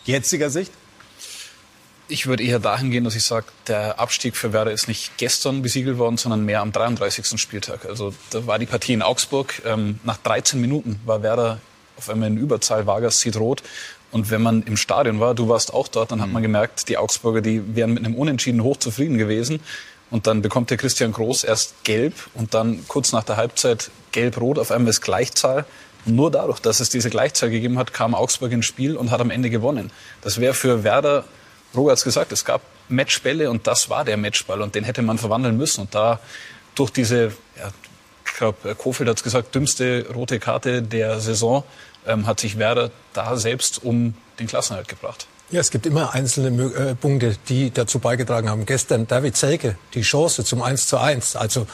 jetziger 0.05 0.51
Sicht? 0.51 0.73
Ich 2.07 2.27
würde 2.27 2.43
eher 2.43 2.59
dahin 2.59 2.91
gehen, 2.91 3.05
dass 3.05 3.15
ich 3.15 3.25
sage, 3.25 3.47
der 3.67 3.99
Abstieg 3.99 4.37
für 4.37 4.53
Werder 4.53 4.73
ist 4.73 4.89
nicht 4.89 5.17
gestern 5.17 5.63
besiegelt 5.63 5.97
worden, 5.97 6.19
sondern 6.19 6.45
mehr 6.45 6.61
am 6.61 6.71
33. 6.71 7.41
Spieltag. 7.41 7.87
Also 7.87 8.13
da 8.31 8.47
war 8.47 8.59
die 8.59 8.67
Partie 8.67 8.93
in 8.93 9.01
Augsburg. 9.01 9.63
Ähm, 9.65 10.01
nach 10.05 10.19
13 10.19 10.61
Minuten 10.61 11.01
war 11.07 11.23
Werder 11.23 11.61
auf 11.97 12.11
einmal 12.11 12.29
in 12.29 12.37
Überzahl. 12.37 12.87
Vargas 12.87 13.21
sieht 13.21 13.37
rot. 13.37 13.63
Und 14.11 14.31
wenn 14.31 14.43
man 14.43 14.63
im 14.63 14.77
Stadion 14.77 15.19
war, 15.19 15.35
du 15.35 15.49
warst 15.49 15.73
auch 15.73 15.89
dort, 15.89 16.13
dann 16.13 16.21
hat 16.21 16.29
man 16.29 16.43
mhm. 16.43 16.47
gemerkt, 16.47 16.89
die 16.89 16.99
Augsburger, 16.99 17.41
die 17.41 17.75
wären 17.75 17.95
mit 17.95 18.05
einem 18.05 18.15
Unentschieden 18.15 18.63
hochzufrieden 18.63 19.19
gewesen. 19.19 19.61
Und 20.11 20.27
dann 20.27 20.43
bekommt 20.43 20.71
der 20.71 20.77
Christian 20.77 21.11
Groß 21.11 21.43
erst 21.43 21.83
gelb 21.85 22.15
und 22.35 22.55
dann 22.55 22.87
kurz 22.87 23.13
nach 23.13 23.25
der 23.25 23.37
Halbzeit 23.37 23.91
gelb-rot. 24.13 24.59
Auf 24.59 24.71
einmal 24.71 24.91
ist 24.91 25.01
Gleichzahl. 25.01 25.65
Nur 26.05 26.31
dadurch, 26.31 26.61
dass 26.61 26.81
es 26.81 26.91
diese 26.91 27.09
Gleichzahl 27.09 27.51
gegeben 27.51 27.79
hat, 27.79 27.95
kam 27.95 28.15
Augsburg 28.15 28.53
ins 28.53 28.67
Spiel 28.67 28.97
und 28.97 29.11
hat 29.11 29.21
am 29.21 29.31
Ende 29.31 29.49
gewonnen. 29.49 29.91
Das 30.21 30.39
wäre 30.39 30.55
für 30.55 30.85
Werder 30.85 31.25
Roger 31.77 31.93
hat 31.93 31.99
es 31.99 32.05
gesagt, 32.05 32.33
es 32.33 32.45
gab 32.45 32.63
Matchbälle 32.89 33.51
und 33.51 33.67
das 33.67 33.91
war 33.91 34.05
der 34.05 34.17
Matchball 34.17 34.63
und 34.63 34.75
den 34.75 34.85
hätte 34.85 35.03
man 35.03 35.19
verwandeln 35.19 35.57
müssen. 35.57 35.83
Und 35.83 35.95
da 35.95 36.21
durch 36.75 36.91
diese, 36.91 37.33
ja, 37.59 37.71
ich 38.27 38.35
glaube, 38.35 38.75
Kofeld 38.75 39.09
hat 39.09 39.17
es 39.19 39.23
gesagt, 39.23 39.55
dümmste 39.55 40.07
rote 40.15 40.39
Karte 40.39 40.83
der 40.83 41.21
Saison, 41.21 41.65
ähm, 42.07 42.27
hat 42.27 42.41
sich 42.41 42.59
Werder 42.59 42.91
da 43.13 43.37
selbst 43.37 43.83
um 43.83 44.15
den 44.39 44.47
Klassenhalt 44.47 44.89
gebracht. 44.89 45.27
Ja, 45.51 45.61
es 45.61 45.71
gibt 45.71 45.85
immer 45.85 46.15
einzelne 46.15 46.65
äh, 46.73 46.95
Punkte, 46.95 47.37
die 47.49 47.71
dazu 47.71 47.99
beigetragen 47.99 48.49
haben. 48.49 48.65
Gestern 48.65 49.07
David 49.07 49.37
Selke, 49.37 49.77
die 49.93 50.01
Chance 50.01 50.43
zum 50.43 50.63
1 50.63 50.89
zu 50.89 50.99
1. 50.99 51.37
Also 51.37 51.67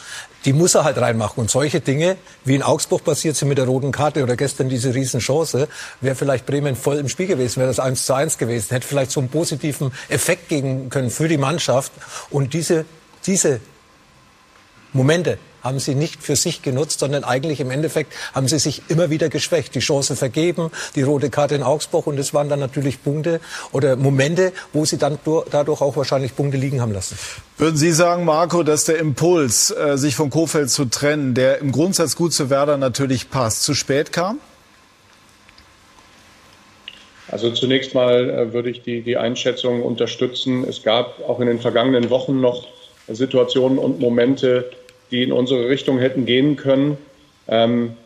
die 0.45 0.53
muss 0.53 0.75
er 0.75 0.85
halt 0.85 0.99
reinmachen. 0.99 1.41
Und 1.41 1.51
solche 1.51 1.81
Dinge, 1.81 2.17
wie 2.45 2.57
in 2.57 2.63
Augsburg 2.63 3.05
passiert 3.05 3.37
sind 3.37 3.49
mit 3.49 3.59
der 3.59 3.67
roten 3.67 3.93
Karte 3.93 4.25
oder 4.25 4.37
gestern 4.37 4.69
diese 4.69 4.93
Riesenchance, 4.93 5.69
wäre 6.01 6.17
vielleicht 6.17 6.47
Bremen 6.47 6.75
voll 6.75 6.99
im 6.99 7.09
Spiel 7.09 7.29
gewesen, 7.29 7.61
wäre 7.61 7.69
das 7.69 7.79
1 7.79 8.07
zu 8.07 8.15
1 8.15 8.39
gewesen, 8.39 8.71
hätte 8.71 8.87
vielleicht 8.87 9.13
so 9.13 9.21
einen 9.21 9.29
positiven 9.29 9.93
Effekt 10.09 10.49
geben 10.49 10.91
können 10.91 11.11
für 11.11 11.29
die 11.29 11.39
Mannschaft. 11.39 11.93
Und 12.31 12.55
diese, 12.55 12.85
diese 13.25 13.61
Momente, 14.93 15.39
haben 15.63 15.79
sie 15.79 15.95
nicht 15.95 16.23
für 16.23 16.37
sich 16.37 16.63
genutzt, 16.63 17.01
sondern 17.01 17.25
eigentlich 17.25 17.61
im 17.61 17.71
Endeffekt 17.71 18.13
haben 18.35 18.49
sie 18.49 18.59
sich 18.59 18.83
immer 18.89 19.11
wieder 19.11 19.29
geschwächt. 19.29 19.75
Die 19.75 19.81
Chance 19.81 20.17
vergeben, 20.17 20.71
die 20.95 21.03
rote 21.03 21.31
Karte 21.31 21.55
in 21.55 21.63
Augsburg 21.63 22.07
und 22.07 22.19
es 22.19 22.35
waren 22.35 22.49
dann 22.49 22.61
natürlich 22.61 23.03
Punkte 23.03 23.41
oder 23.73 23.97
Momente, 23.97 24.53
wo 24.73 24.85
sie 24.85 24.99
dann 24.99 25.19
dadurch 25.51 25.81
auch 25.81 25.97
wahrscheinlich 25.97 26.37
Punkte 26.37 26.57
liegen 26.57 26.81
haben 26.81 26.93
lassen. 26.93 27.19
Würden 27.59 27.77
Sie 27.77 27.93
sagen, 27.93 28.25
Marco, 28.25 28.63
dass 28.63 28.85
der 28.85 28.99
Impuls, 28.99 29.71
äh, 29.71 29.99
sich 29.99 30.17
von 30.17 30.31
Kofeld 30.31 30.71
zu 30.71 30.87
trennen, 30.87 31.35
der 31.35 31.59
im 31.59 31.73
Grundsatz 31.73 32.17
gut 32.17 32.33
zu 32.33 32.49
Werder 32.49 32.77
natürlich 32.77 33.31
passt, 33.31 33.65
zu 33.65 33.75
spät 33.75 34.13
kam? 34.13 34.39
Also 37.29 37.51
zunächst 37.53 37.95
mal 37.95 38.29
äh, 38.29 38.53
würde 38.53 38.71
ich 38.71 38.83
die, 38.83 39.03
die 39.03 39.17
Einschätzung 39.17 39.83
unterstützen. 39.83 40.65
Es 40.65 40.83
gab 40.83 41.21
auch 41.29 41.39
in 41.41 41.47
den 41.47 41.61
vergangenen 41.61 42.11
Wochen 42.11 42.41
noch 42.41 42.67
Situationen 43.09 43.79
und 43.79 44.01
Momente, 44.01 44.71
die 45.11 45.23
in 45.23 45.33
unsere 45.33 45.69
Richtung 45.69 45.99
hätten 45.99 46.27
gehen 46.27 46.57
können. 46.57 46.99
Ähm, 47.49 47.97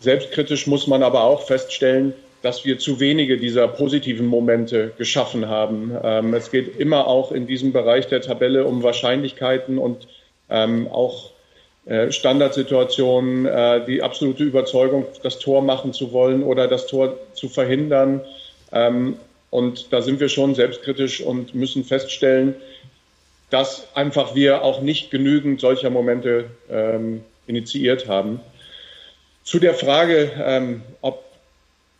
selbstkritisch 0.00 0.66
muss 0.66 0.86
man 0.86 1.02
aber 1.02 1.24
auch 1.24 1.42
feststellen, 1.42 2.14
dass 2.42 2.64
wir 2.64 2.78
zu 2.78 3.00
wenige 3.00 3.36
dieser 3.36 3.66
positiven 3.66 4.26
Momente 4.26 4.92
geschaffen 4.96 5.48
haben. 5.48 5.92
Ähm, 6.02 6.34
es 6.34 6.50
geht 6.50 6.78
immer 6.78 7.06
auch 7.06 7.32
in 7.32 7.46
diesem 7.46 7.72
Bereich 7.72 8.06
der 8.06 8.20
Tabelle 8.20 8.64
um 8.64 8.82
Wahrscheinlichkeiten 8.82 9.78
und 9.78 10.06
ähm, 10.48 10.88
auch 10.88 11.30
äh, 11.86 12.12
Standardsituationen, 12.12 13.46
äh, 13.46 13.84
die 13.86 14.02
absolute 14.02 14.44
Überzeugung, 14.44 15.06
das 15.22 15.38
Tor 15.38 15.62
machen 15.62 15.92
zu 15.92 16.12
wollen 16.12 16.42
oder 16.42 16.68
das 16.68 16.86
Tor 16.86 17.16
zu 17.32 17.48
verhindern. 17.48 18.20
Ähm, 18.72 19.16
und 19.50 19.92
da 19.92 20.02
sind 20.02 20.20
wir 20.20 20.28
schon 20.28 20.54
selbstkritisch 20.54 21.22
und 21.22 21.54
müssen 21.54 21.84
feststellen, 21.84 22.54
dass 23.50 23.94
einfach 23.94 24.34
wir 24.34 24.62
auch 24.62 24.80
nicht 24.80 25.10
genügend 25.10 25.60
solcher 25.60 25.90
Momente 25.90 26.50
ähm, 26.70 27.24
initiiert 27.46 28.08
haben. 28.08 28.40
Zu 29.42 29.58
der 29.58 29.74
Frage, 29.74 30.30
ähm, 30.38 30.82
ob 31.00 31.24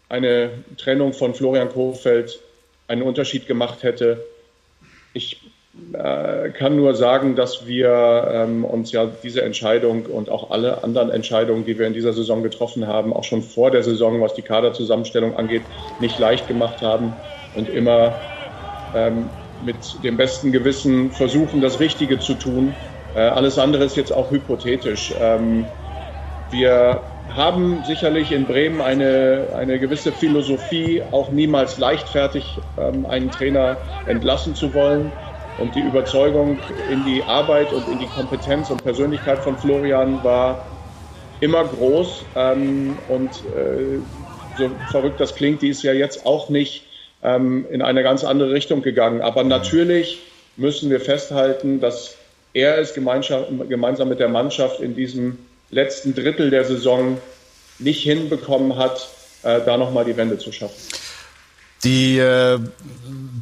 eine 0.09 0.51
Trennung 0.77 1.13
von 1.13 1.35
Florian 1.35 1.69
Kohfeldt 1.69 2.41
einen 2.87 3.03
Unterschied 3.03 3.47
gemacht 3.47 3.83
hätte. 3.83 4.25
Ich 5.13 5.41
äh, 5.93 6.51
kann 6.51 6.77
nur 6.77 6.95
sagen, 6.95 7.37
dass 7.37 7.67
wir 7.67 8.29
ähm, 8.33 8.65
uns 8.65 8.93
ja 8.93 9.11
diese 9.23 9.43
Entscheidung 9.43 10.07
und 10.07 10.29
auch 10.29 10.51
alle 10.51 10.83
anderen 10.83 11.11
Entscheidungen, 11.11 11.65
die 11.65 11.79
wir 11.79 11.87
in 11.87 11.93
dieser 11.93 12.13
Saison 12.13 12.43
getroffen 12.43 12.87
haben, 12.87 13.13
auch 13.13 13.25
schon 13.25 13.43
vor 13.43 13.71
der 13.71 13.83
Saison, 13.83 14.21
was 14.21 14.35
die 14.35 14.43
Kaderzusammenstellung 14.43 15.37
angeht, 15.37 15.67
nicht 15.99 16.19
leicht 16.19 16.49
gemacht 16.49 16.83
haben 16.83 17.17
und 17.53 17.69
immer 17.69 18.21
ähm, 18.93 19.31
mit 19.63 20.03
dem 20.05 20.17
besten 20.17 20.53
Gewissen 20.53 21.13
versuchen, 21.13 21.61
das 21.61 21.81
Richtige 21.81 22.19
zu 22.19 22.35
tun. 22.35 22.77
Äh, 23.13 23.21
alles 23.21 23.59
andere 23.59 23.85
ist 23.85 23.97
jetzt 23.97 24.13
auch 24.13 24.31
hypothetisch. 24.31 25.15
Ähm, 25.19 25.73
wir 26.51 27.03
haben 27.29 27.85
sicherlich 27.85 28.33
in 28.33 28.47
Bremen 28.47 28.81
eine, 28.81 29.51
eine 29.55 29.79
gewisse 29.79 30.13
Philosophie, 30.13 31.03
auch 31.03 31.31
niemals 31.31 31.77
leichtfertig 31.79 32.63
ähm, 32.79 33.05
einen 33.07 33.31
Trainer 33.31 33.83
entlassen 34.05 34.55
zu 34.55 34.73
wollen. 34.73 35.13
Und 35.57 35.75
die 35.75 35.81
Überzeugung 35.81 36.61
in 36.89 37.05
die 37.05 37.29
Arbeit 37.29 37.73
und 37.73 37.89
in 37.89 37.99
die 37.99 38.09
Kompetenz 38.09 38.71
und 38.71 38.83
Persönlichkeit 38.83 39.41
von 39.43 39.59
Florian 39.59 40.23
war 40.23 40.79
immer 41.41 41.65
groß. 41.65 42.31
Ähm, 42.35 43.01
und 43.07 43.45
äh, 43.45 44.01
so 44.55 44.81
verrückt 44.87 45.21
das 45.21 45.35
klingt, 45.35 45.63
die 45.63 45.69
ist 45.69 45.83
ja 45.83 45.93
jetzt 45.93 46.25
auch 46.27 46.49
nicht 46.49 46.88
ähm, 47.23 47.67
in 47.71 47.83
eine 47.83 48.03
ganz 48.03 48.25
andere 48.25 48.53
Richtung 48.53 48.83
gegangen. 48.83 49.21
Aber 49.21 49.45
natürlich 49.45 50.21
müssen 50.57 50.91
wir 50.91 51.01
festhalten, 51.01 51.81
dass 51.81 52.17
er 52.53 52.79
es 52.79 52.95
gemeinsam 52.95 54.09
mit 54.09 54.21
der 54.21 54.29
Mannschaft 54.29 54.81
in 54.81 54.95
diesem 54.95 55.39
letzten 55.71 56.15
Drittel 56.15 56.51
der 56.51 56.65
Saison 56.65 57.19
nicht 57.79 58.03
hinbekommen 58.03 58.77
hat, 58.77 59.09
äh, 59.43 59.61
da 59.65 59.77
nochmal 59.77 60.05
die 60.05 60.17
Wende 60.17 60.39
zu 60.39 60.51
schaffen. 60.51 60.98
Die 61.85 62.19
äh, 62.19 62.59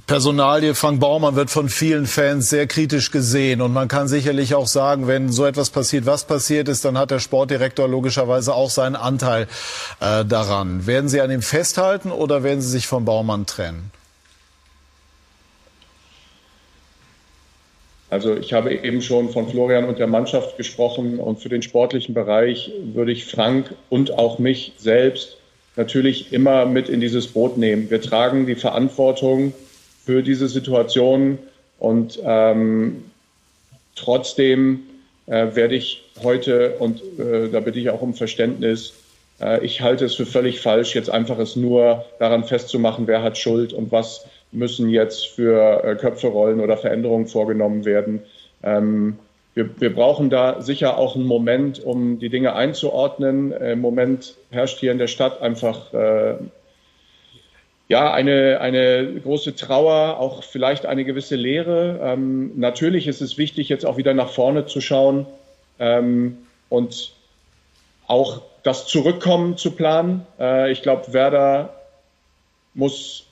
Personalie 0.06 0.74
Frank 0.74 1.00
Baumann 1.00 1.36
wird 1.36 1.50
von 1.50 1.70
vielen 1.70 2.06
Fans 2.06 2.50
sehr 2.50 2.66
kritisch 2.66 3.10
gesehen 3.10 3.62
und 3.62 3.72
man 3.72 3.88
kann 3.88 4.08
sicherlich 4.08 4.54
auch 4.54 4.66
sagen, 4.66 5.08
wenn 5.08 5.32
so 5.32 5.46
etwas 5.46 5.70
passiert, 5.70 6.04
was 6.04 6.26
passiert 6.26 6.68
ist, 6.68 6.84
dann 6.84 6.98
hat 6.98 7.10
der 7.10 7.18
Sportdirektor 7.18 7.88
logischerweise 7.88 8.54
auch 8.54 8.70
seinen 8.70 8.94
Anteil 8.94 9.48
äh, 10.00 10.24
daran. 10.24 10.86
Werden 10.86 11.08
Sie 11.08 11.20
an 11.20 11.30
ihm 11.30 11.42
festhalten 11.42 12.12
oder 12.12 12.42
werden 12.42 12.60
Sie 12.60 12.68
sich 12.68 12.86
von 12.86 13.06
Baumann 13.06 13.46
trennen? 13.46 13.90
Also 18.10 18.36
ich 18.36 18.52
habe 18.52 18.72
eben 18.72 19.02
schon 19.02 19.30
von 19.30 19.48
Florian 19.48 19.84
und 19.84 19.98
der 19.98 20.06
Mannschaft 20.06 20.56
gesprochen 20.56 21.18
und 21.18 21.40
für 21.40 21.48
den 21.48 21.62
sportlichen 21.62 22.14
Bereich 22.14 22.70
würde 22.84 23.12
ich 23.12 23.24
Frank 23.24 23.74
und 23.88 24.12
auch 24.12 24.38
mich 24.38 24.74
selbst 24.76 25.35
natürlich 25.76 26.32
immer 26.32 26.66
mit 26.66 26.88
in 26.88 27.00
dieses 27.00 27.28
Boot 27.28 27.58
nehmen. 27.58 27.90
Wir 27.90 28.00
tragen 28.00 28.46
die 28.46 28.54
Verantwortung 28.54 29.52
für 30.04 30.22
diese 30.22 30.48
Situation 30.48 31.38
und 31.78 32.18
ähm, 32.24 33.04
trotzdem 33.94 34.80
äh, 35.26 35.54
werde 35.54 35.74
ich 35.74 36.04
heute, 36.22 36.76
und 36.78 37.02
äh, 37.18 37.48
da 37.50 37.60
bitte 37.60 37.78
ich 37.78 37.90
auch 37.90 38.02
um 38.02 38.14
Verständnis, 38.14 38.94
äh, 39.40 39.64
ich 39.64 39.82
halte 39.82 40.04
es 40.04 40.14
für 40.14 40.26
völlig 40.26 40.60
falsch, 40.60 40.94
jetzt 40.94 41.10
einfach 41.10 41.38
es 41.38 41.56
nur 41.56 42.04
daran 42.18 42.44
festzumachen, 42.44 43.06
wer 43.06 43.22
hat 43.22 43.36
Schuld 43.36 43.72
und 43.72 43.92
was 43.92 44.24
müssen 44.52 44.88
jetzt 44.88 45.26
für 45.26 45.84
äh, 45.84 45.96
Köpfe 45.96 46.28
rollen 46.28 46.60
oder 46.60 46.76
Veränderungen 46.76 47.26
vorgenommen 47.26 47.84
werden. 47.84 48.22
Ähm, 48.62 49.18
wir, 49.56 49.80
wir, 49.80 49.94
brauchen 49.94 50.28
da 50.28 50.60
sicher 50.60 50.98
auch 50.98 51.16
einen 51.16 51.24
Moment, 51.24 51.82
um 51.82 52.18
die 52.18 52.28
Dinge 52.28 52.54
einzuordnen. 52.54 53.52
Im 53.52 53.80
Moment 53.80 54.36
herrscht 54.50 54.78
hier 54.78 54.92
in 54.92 54.98
der 54.98 55.06
Stadt 55.06 55.40
einfach 55.40 55.94
äh, 55.94 56.34
ja 57.88 58.12
eine, 58.12 58.60
eine 58.60 59.18
große 59.18 59.56
Trauer, 59.56 60.18
auch 60.20 60.44
vielleicht 60.44 60.84
eine 60.84 61.06
gewisse 61.06 61.36
Leere. 61.36 62.00
Ähm, 62.02 62.52
natürlich 62.58 63.06
ist 63.06 63.22
es 63.22 63.38
wichtig, 63.38 63.70
jetzt 63.70 63.86
auch 63.86 63.96
wieder 63.96 64.12
nach 64.12 64.28
vorne 64.28 64.66
zu 64.66 64.82
schauen 64.82 65.24
ähm, 65.78 66.36
und 66.68 67.14
auch 68.06 68.42
das 68.62 68.86
Zurückkommen 68.86 69.56
zu 69.56 69.70
planen. 69.70 70.26
Äh, 70.38 70.70
ich 70.70 70.82
glaube, 70.82 71.14
Werder 71.14 71.80
muss 72.74 73.25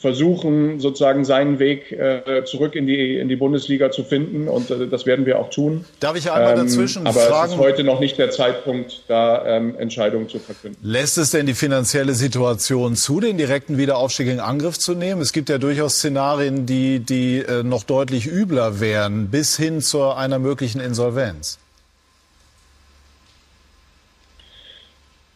versuchen, 0.00 0.80
sozusagen 0.80 1.26
seinen 1.26 1.58
Weg 1.58 1.92
äh, 1.92 2.42
zurück 2.46 2.74
in 2.74 2.86
die, 2.86 3.18
in 3.18 3.28
die 3.28 3.36
Bundesliga 3.36 3.90
zu 3.90 4.02
finden. 4.02 4.48
Und 4.48 4.70
äh, 4.70 4.88
das 4.88 5.04
werden 5.04 5.26
wir 5.26 5.38
auch 5.38 5.50
tun. 5.50 5.84
Darf 6.00 6.16
ich 6.16 6.30
einmal 6.30 6.52
ähm, 6.52 6.64
dazwischen 6.64 7.06
aber 7.06 7.20
fragen? 7.20 7.34
Aber 7.34 7.44
es 7.44 7.52
ist 7.52 7.58
heute 7.58 7.84
noch 7.84 8.00
nicht 8.00 8.16
der 8.16 8.30
Zeitpunkt, 8.30 9.02
da 9.08 9.44
ähm, 9.44 9.76
Entscheidungen 9.78 10.30
zu 10.30 10.38
verkünden. 10.38 10.78
Lässt 10.82 11.18
es 11.18 11.32
denn 11.32 11.44
die 11.44 11.52
finanzielle 11.52 12.14
Situation 12.14 12.96
zu, 12.96 13.20
den 13.20 13.36
direkten 13.36 13.76
Wiederaufstieg 13.76 14.28
in 14.28 14.40
Angriff 14.40 14.78
zu 14.78 14.94
nehmen? 14.94 15.20
Es 15.20 15.34
gibt 15.34 15.50
ja 15.50 15.58
durchaus 15.58 15.96
Szenarien, 15.96 16.64
die, 16.64 17.00
die 17.00 17.40
äh, 17.40 17.62
noch 17.62 17.82
deutlich 17.82 18.26
übler 18.26 18.80
wären, 18.80 19.28
bis 19.28 19.58
hin 19.58 19.82
zu 19.82 20.02
einer 20.04 20.38
möglichen 20.38 20.80
Insolvenz. 20.80 21.58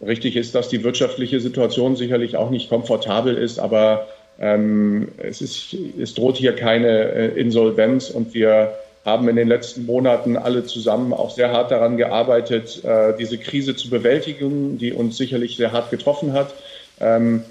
Richtig 0.00 0.36
ist, 0.36 0.54
dass 0.54 0.70
die 0.70 0.82
wirtschaftliche 0.84 1.38
Situation 1.40 1.96
sicherlich 1.96 2.38
auch 2.38 2.48
nicht 2.48 2.70
komfortabel 2.70 3.36
ist, 3.36 3.58
aber 3.58 4.06
ähm, 4.38 5.08
es, 5.18 5.40
ist, 5.40 5.74
es 6.00 6.14
droht 6.14 6.36
hier 6.36 6.54
keine 6.54 6.88
äh, 6.88 7.40
Insolvenz 7.40 8.10
und 8.10 8.34
wir 8.34 8.74
haben 9.04 9.28
in 9.28 9.36
den 9.36 9.48
letzten 9.48 9.84
Monaten 9.84 10.36
alle 10.36 10.64
zusammen 10.64 11.12
auch 11.12 11.30
sehr 11.30 11.52
hart 11.52 11.70
daran 11.70 11.96
gearbeitet, 11.96 12.82
äh, 12.84 13.14
diese 13.18 13.38
Krise 13.38 13.76
zu 13.76 13.90
bewältigen, 13.90 14.78
die 14.78 14.92
uns 14.92 15.16
sicherlich 15.16 15.56
sehr 15.56 15.72
hart 15.72 15.90
getroffen 15.90 16.32
hat. 16.32 16.54
Ähm, 17.00 17.42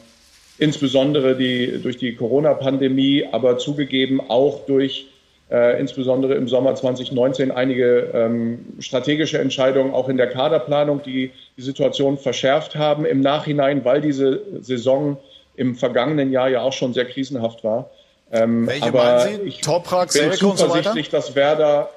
insbesondere 0.57 1.35
die, 1.35 1.79
durch 1.81 1.97
die 1.97 2.15
Corona-Pandemie, 2.15 3.25
aber 3.31 3.57
zugegeben 3.59 4.19
auch 4.29 4.65
durch 4.65 5.07
äh, 5.51 5.79
insbesondere 5.79 6.33
im 6.33 6.47
Sommer 6.47 6.73
2019 6.73 7.51
einige 7.51 8.09
ähm, 8.13 8.65
strategische 8.79 9.37
Entscheidungen 9.37 9.93
auch 9.93 10.09
in 10.09 10.17
der 10.17 10.27
Kaderplanung, 10.27 11.01
die 11.03 11.31
die 11.57 11.61
Situation 11.61 12.17
verschärft 12.17 12.75
haben 12.75 13.05
im 13.05 13.21
Nachhinein, 13.21 13.85
weil 13.85 14.01
diese 14.01 14.41
Saison 14.61 15.17
im 15.55 15.75
vergangenen 15.75 16.31
Jahr 16.31 16.50
ja 16.50 16.62
auch 16.62 16.74
schon 16.74 16.93
sehr 16.93 17.05
krisenhaft 17.05 17.63
war. 17.63 17.89
Ähm, 18.31 18.67
Welche 18.67 18.88
aber 18.88 19.03
meinen 19.03 19.41
Sie? 19.41 19.48
Ich 19.48 19.62
Toprak, 19.62 20.12
bin 20.12 20.22
Selke 20.22 20.38
zuversichtlich, 20.38 21.05
so 21.07 21.12
dass 21.12 21.36
Werder, 21.36 21.89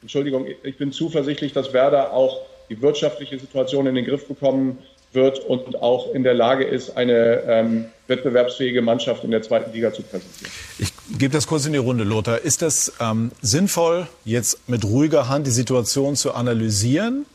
Entschuldigung, 0.00 0.46
ich 0.62 0.78
bin 0.78 0.92
zuversichtlich, 0.92 1.52
dass 1.52 1.72
Werder 1.72 2.12
auch 2.12 2.40
die 2.70 2.80
wirtschaftliche 2.80 3.38
Situation 3.38 3.86
in 3.86 3.94
den 3.94 4.06
Griff 4.06 4.26
bekommen 4.26 4.78
wird 5.12 5.38
und 5.38 5.80
auch 5.80 6.12
in 6.12 6.24
der 6.24 6.34
Lage 6.34 6.64
ist, 6.64 6.96
eine 6.96 7.42
ähm, 7.46 7.86
wettbewerbsfähige 8.08 8.82
Mannschaft 8.82 9.24
in 9.24 9.30
der 9.30 9.42
zweiten 9.42 9.72
Liga 9.72 9.92
zu 9.92 10.02
präsentieren. 10.02 10.52
Ich 10.78 10.92
gebe 11.18 11.32
das 11.32 11.46
kurz 11.46 11.66
in 11.66 11.72
die 11.72 11.78
Runde, 11.78 12.04
Lothar. 12.04 12.40
Ist 12.40 12.62
das 12.62 12.92
ähm, 13.00 13.30
sinnvoll, 13.40 14.08
jetzt 14.24 14.68
mit 14.68 14.84
ruhiger 14.84 15.28
Hand 15.28 15.46
die 15.46 15.52
Situation 15.52 16.16
zu 16.16 16.34
analysieren? 16.34 17.26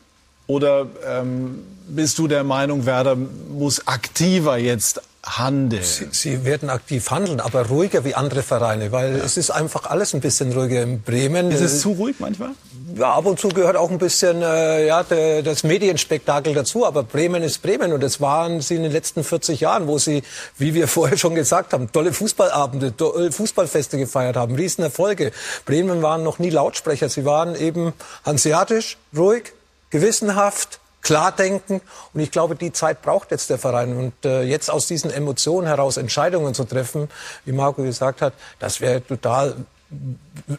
Oder 0.46 0.88
ähm, 1.06 1.62
bist 1.88 2.18
du 2.18 2.28
der 2.28 2.44
Meinung, 2.44 2.84
Werder 2.84 3.16
muss 3.16 3.86
aktiver 3.86 4.58
jetzt 4.58 5.00
handeln. 5.22 5.82
Sie, 5.82 6.08
Sie, 6.12 6.44
werden 6.44 6.70
aktiv 6.70 7.10
handeln, 7.10 7.40
aber 7.40 7.66
ruhiger 7.66 8.04
wie 8.04 8.14
andere 8.14 8.42
Vereine, 8.42 8.90
weil 8.90 9.18
ja. 9.18 9.24
es 9.24 9.36
ist 9.36 9.50
einfach 9.50 9.84
alles 9.84 10.14
ein 10.14 10.20
bisschen 10.20 10.52
ruhiger 10.52 10.82
in 10.82 11.02
Bremen. 11.02 11.50
Ist 11.50 11.60
es 11.60 11.80
zu 11.80 11.92
ruhig 11.92 12.16
manchmal? 12.18 12.50
Ja, 12.96 13.12
ab 13.12 13.26
und 13.26 13.38
zu 13.38 13.48
gehört 13.48 13.76
auch 13.76 13.90
ein 13.90 13.98
bisschen 13.98 14.42
äh, 14.42 14.86
ja, 14.86 15.02
der, 15.02 15.42
das 15.42 15.62
Medienspektakel 15.62 16.54
dazu, 16.54 16.86
aber 16.86 17.02
Bremen 17.02 17.42
ist 17.42 17.60
Bremen 17.62 17.92
und 17.92 18.02
das 18.02 18.20
waren 18.20 18.62
sie 18.62 18.76
in 18.76 18.82
den 18.82 18.92
letzten 18.92 19.22
40 19.22 19.60
Jahren, 19.60 19.86
wo 19.86 19.98
sie, 19.98 20.22
wie 20.56 20.74
wir 20.74 20.88
vorher 20.88 21.18
schon 21.18 21.34
gesagt 21.34 21.72
haben, 21.74 21.92
tolle 21.92 22.12
Fußballabende, 22.12 22.96
tolle 22.96 23.30
Fußballfeste 23.30 23.98
gefeiert 23.98 24.36
haben, 24.36 24.54
Riesenerfolge. 24.54 25.32
Bremen 25.66 26.02
waren 26.02 26.22
noch 26.22 26.38
nie 26.38 26.50
Lautsprecher, 26.50 27.08
sie 27.08 27.24
waren 27.24 27.54
eben 27.54 27.92
hanseatisch, 28.24 28.96
ruhig, 29.14 29.52
gewissenhaft, 29.90 30.80
klar 31.02 31.32
denken. 31.32 31.80
Und 32.12 32.20
ich 32.20 32.30
glaube, 32.30 32.56
die 32.56 32.72
Zeit 32.72 33.02
braucht 33.02 33.30
jetzt 33.30 33.50
der 33.50 33.58
Verein. 33.58 33.96
Und 33.96 34.12
äh, 34.24 34.42
jetzt 34.42 34.70
aus 34.70 34.86
diesen 34.86 35.10
Emotionen 35.10 35.66
heraus 35.66 35.96
Entscheidungen 35.96 36.54
zu 36.54 36.64
treffen, 36.64 37.08
wie 37.44 37.52
Marco 37.52 37.82
gesagt 37.82 38.22
hat, 38.22 38.32
das 38.58 38.80
wäre 38.80 39.04
total 39.04 39.54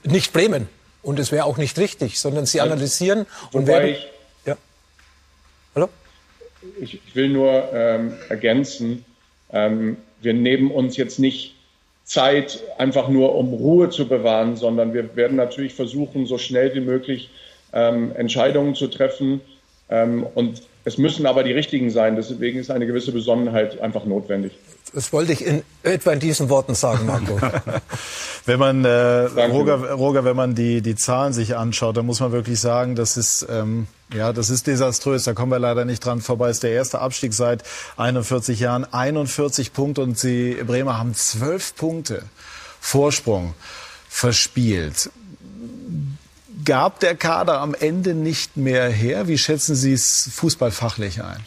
nicht 0.04 0.34
Bremen. 0.34 0.68
Und 1.04 1.20
es 1.20 1.32
wäre 1.32 1.46
auch 1.46 1.58
nicht 1.58 1.78
richtig, 1.80 2.20
sondern 2.20 2.46
sie 2.46 2.62
analysieren 2.62 3.26
Wobei 3.52 3.60
und 3.60 3.68
werden. 3.68 3.90
Ich, 3.90 4.08
ja. 4.46 4.58
Hallo? 5.76 5.90
Ich 6.80 7.00
will 7.16 7.30
nur 7.30 7.74
ähm, 7.74 8.14
ergänzen, 8.30 9.04
ähm, 9.52 9.98
wir 10.22 10.34
nehmen 10.34 10.70
uns 10.70 10.98
jetzt 10.98 11.18
nicht 11.18 11.56
Zeit 12.04 12.62
einfach 12.78 13.08
nur, 13.08 13.36
um 13.36 13.54
Ruhe 13.54 13.90
zu 13.90 14.08
bewahren, 14.08 14.56
sondern 14.56 14.94
wir 14.94 15.16
werden 15.16 15.38
natürlich 15.38 15.74
versuchen, 15.74 16.26
so 16.26 16.38
schnell 16.38 16.74
wie 16.76 16.82
möglich 16.82 17.30
ähm, 17.74 18.14
Entscheidungen 18.16 18.76
zu 18.76 18.88
treffen. 18.88 19.42
Ähm, 19.92 20.26
und 20.36 20.64
es 20.84 20.98
müssen 20.98 21.26
aber 21.28 21.44
die 21.44 21.52
richtigen 21.52 21.92
sein. 21.92 22.16
Deswegen 22.16 22.58
ist 22.60 22.72
eine 22.72 22.88
gewisse 22.88 23.12
Besonnenheit 23.12 23.80
einfach 23.82 24.06
notwendig. 24.06 24.54
Das 24.94 25.14
wollte 25.14 25.34
ich 25.34 25.46
in 25.46 25.64
etwa 25.84 26.12
in 26.12 26.20
diesen 26.20 26.50
Worten 26.50 26.74
sagen, 26.74 27.06
Marco. 27.06 27.40
wenn 28.46 28.60
man, 28.60 28.84
äh, 28.84 28.90
Roger, 28.90 29.92
Roger, 29.92 30.26
wenn 30.26 30.36
man 30.36 30.56
die, 30.56 30.82
die 30.82 30.96
Zahlen 30.96 31.34
sich 31.34 31.56
anschaut, 31.56 31.98
dann 31.98 32.06
muss 32.06 32.20
man 32.20 32.32
wirklich 32.32 32.60
sagen, 32.60 32.96
das 32.96 33.16
ist, 33.16 33.46
ähm, 33.50 33.88
ja, 34.14 34.34
das 34.34 34.50
ist 34.50 34.68
desaströs. 34.68 35.24
Da 35.24 35.34
kommen 35.34 35.52
wir 35.52 35.60
leider 35.60 35.86
nicht 35.86 36.04
dran 36.04 36.20
vorbei. 36.20 36.50
Es 36.50 36.58
ist 36.58 36.64
der 36.64 36.72
erste 36.72 37.00
Abstieg 37.00 37.34
seit 37.34 37.64
41 37.98 38.60
Jahren. 38.60 38.86
41 38.92 39.72
Punkte 39.74 40.02
und 40.02 40.18
sie, 40.18 40.58
Bremer 40.66 40.98
haben 40.98 41.14
12 41.14 41.76
Punkte 41.76 42.24
Vorsprung 42.80 43.54
verspielt. 44.10 45.12
Gab 46.66 47.00
der 47.00 47.16
Kader 47.16 47.60
am 47.62 47.74
Ende 47.74 48.14
nicht 48.14 48.58
mehr 48.58 48.90
her? 48.90 49.28
Wie 49.28 49.38
schätzen 49.38 49.76
Sie 49.76 49.94
es 49.94 50.30
fußballfachlich 50.34 51.24
ein? 51.24 51.42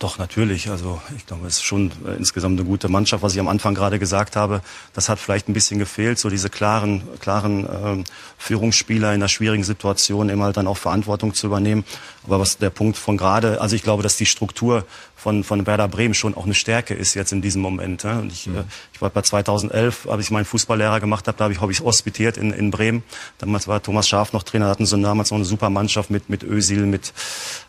Doch, 0.00 0.16
natürlich. 0.16 0.70
Also 0.70 1.02
ich 1.14 1.26
glaube, 1.26 1.46
es 1.46 1.56
ist 1.56 1.62
schon 1.62 1.92
äh, 2.06 2.16
insgesamt 2.16 2.58
eine 2.58 2.66
gute 2.66 2.88
Mannschaft, 2.88 3.22
was 3.22 3.34
ich 3.34 3.40
am 3.40 3.48
Anfang 3.48 3.74
gerade 3.74 3.98
gesagt 3.98 4.34
habe. 4.34 4.62
Das 4.94 5.10
hat 5.10 5.18
vielleicht 5.18 5.48
ein 5.48 5.52
bisschen 5.52 5.78
gefehlt, 5.78 6.18
so 6.18 6.30
diese 6.30 6.48
klaren, 6.48 7.02
klaren 7.20 7.68
ähm, 7.70 8.04
Führungsspieler 8.38 9.08
in 9.08 9.16
einer 9.16 9.28
schwierigen 9.28 9.62
Situation 9.62 10.30
immer 10.30 10.54
dann 10.54 10.66
auch 10.68 10.78
Verantwortung 10.78 11.34
zu 11.34 11.46
übernehmen. 11.48 11.84
Aber 12.24 12.40
was 12.40 12.56
der 12.56 12.70
Punkt 12.70 12.96
von 12.96 13.18
gerade, 13.18 13.60
also 13.60 13.76
ich 13.76 13.82
glaube, 13.82 14.02
dass 14.02 14.16
die 14.16 14.24
Struktur 14.24 14.86
von, 15.20 15.44
von 15.44 15.66
Werder 15.66 15.86
Bremen 15.86 16.14
schon 16.14 16.34
auch 16.34 16.44
eine 16.44 16.54
Stärke 16.54 16.94
ist 16.94 17.14
jetzt 17.14 17.30
in 17.32 17.42
diesem 17.42 17.60
Moment. 17.60 18.04
Ne? 18.04 18.20
Und 18.20 18.32
ich, 18.32 18.46
mhm. 18.46 18.58
äh, 18.58 18.64
ich 18.94 19.02
war 19.02 19.10
bei 19.10 19.20
2011, 19.20 20.06
habe 20.08 20.22
ich 20.22 20.30
meinen 20.30 20.46
Fußballlehrer 20.46 20.98
gemacht 20.98 21.28
habe, 21.28 21.36
da 21.36 21.44
habe 21.44 21.52
ich, 21.52 21.60
hab 21.60 21.68
ich 21.68 21.80
hospitiert 21.80 22.38
in, 22.38 22.52
in 22.52 22.70
Bremen. 22.70 23.02
Damals 23.38 23.68
war 23.68 23.82
Thomas 23.82 24.08
Schaf 24.08 24.32
noch 24.32 24.42
Trainer, 24.44 24.68
hatten 24.68 24.86
so 24.86 24.96
damals 24.96 25.30
noch 25.30 25.36
eine 25.36 25.44
super 25.44 25.68
Mannschaft 25.68 26.10
mit, 26.10 26.30
mit 26.30 26.42
Özil, 26.42 26.86
mit, 26.86 27.12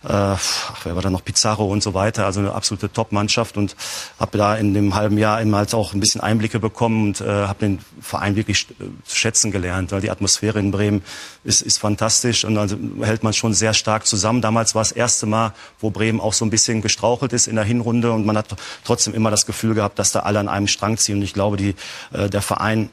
äh, 0.03 0.08
wer 0.08 0.39
war 0.86 1.01
da 1.01 1.10
noch, 1.10 1.25
Pizarro 1.25 1.67
und 1.67 1.84
so 1.84 1.93
weiter. 1.93 2.25
Also 2.25 2.39
eine 2.39 2.53
absolute 2.53 2.91
Top-Mannschaft 2.91 3.58
und 3.58 3.75
habe 4.17 4.38
da 4.38 4.55
in 4.55 4.74
dem 4.74 4.96
halben 4.96 5.17
Jahr 5.17 5.41
immer 5.41 5.58
halt 5.58 5.74
auch 5.74 5.93
ein 5.93 6.00
bisschen 6.00 6.22
Einblicke 6.22 6.60
bekommen 6.60 7.08
und 7.08 7.22
äh, 7.22 7.25
habe 7.25 7.60
den 7.60 7.79
Verein 8.00 8.38
wirklich 8.38 8.67
zu 9.03 9.15
schätzen 9.15 9.51
gelernt, 9.51 9.91
weil 9.91 10.00
die 10.00 10.10
Atmosphäre 10.10 10.60
in 10.60 10.72
Bremen 10.72 11.01
ist, 11.43 11.62
ist 11.62 11.79
fantastisch 11.79 12.46
und 12.46 12.58
also 12.58 12.77
hält 13.01 13.24
man 13.24 13.34
schon 13.34 13.53
sehr 13.53 13.74
stark 13.74 14.08
zusammen. 14.08 14.41
Damals 14.41 14.74
war 14.74 14.81
das 14.81 14.93
erste 14.93 15.25
Mal, 15.25 15.53
wo 15.79 15.89
Bremen 15.89 16.22
auch 16.22 16.34
so 16.34 16.46
ein 16.46 16.50
bisschen 16.50 16.81
gestrauchelt 16.81 17.34
ist 17.34 17.41
ist 17.42 17.48
in 17.48 17.56
der 17.56 17.66
Hinrunde 17.66 18.12
und 18.12 18.26
man 18.26 18.38
hat 18.38 18.48
trotzdem 18.84 19.14
immer 19.14 19.32
das 19.32 19.46
Gefühl 19.46 19.74
gehabt, 19.74 20.00
dass 20.00 20.12
da 20.12 20.22
alle 20.22 20.40
an 20.40 20.50
einem 20.50 20.68
Strang 20.68 20.98
ziehen. 20.98 21.18
Und 21.18 21.24
ich 21.24 21.34
glaube, 21.34 21.58
die, 21.58 21.76
äh, 22.14 22.30
der 22.30 22.42
Verein 22.42 22.90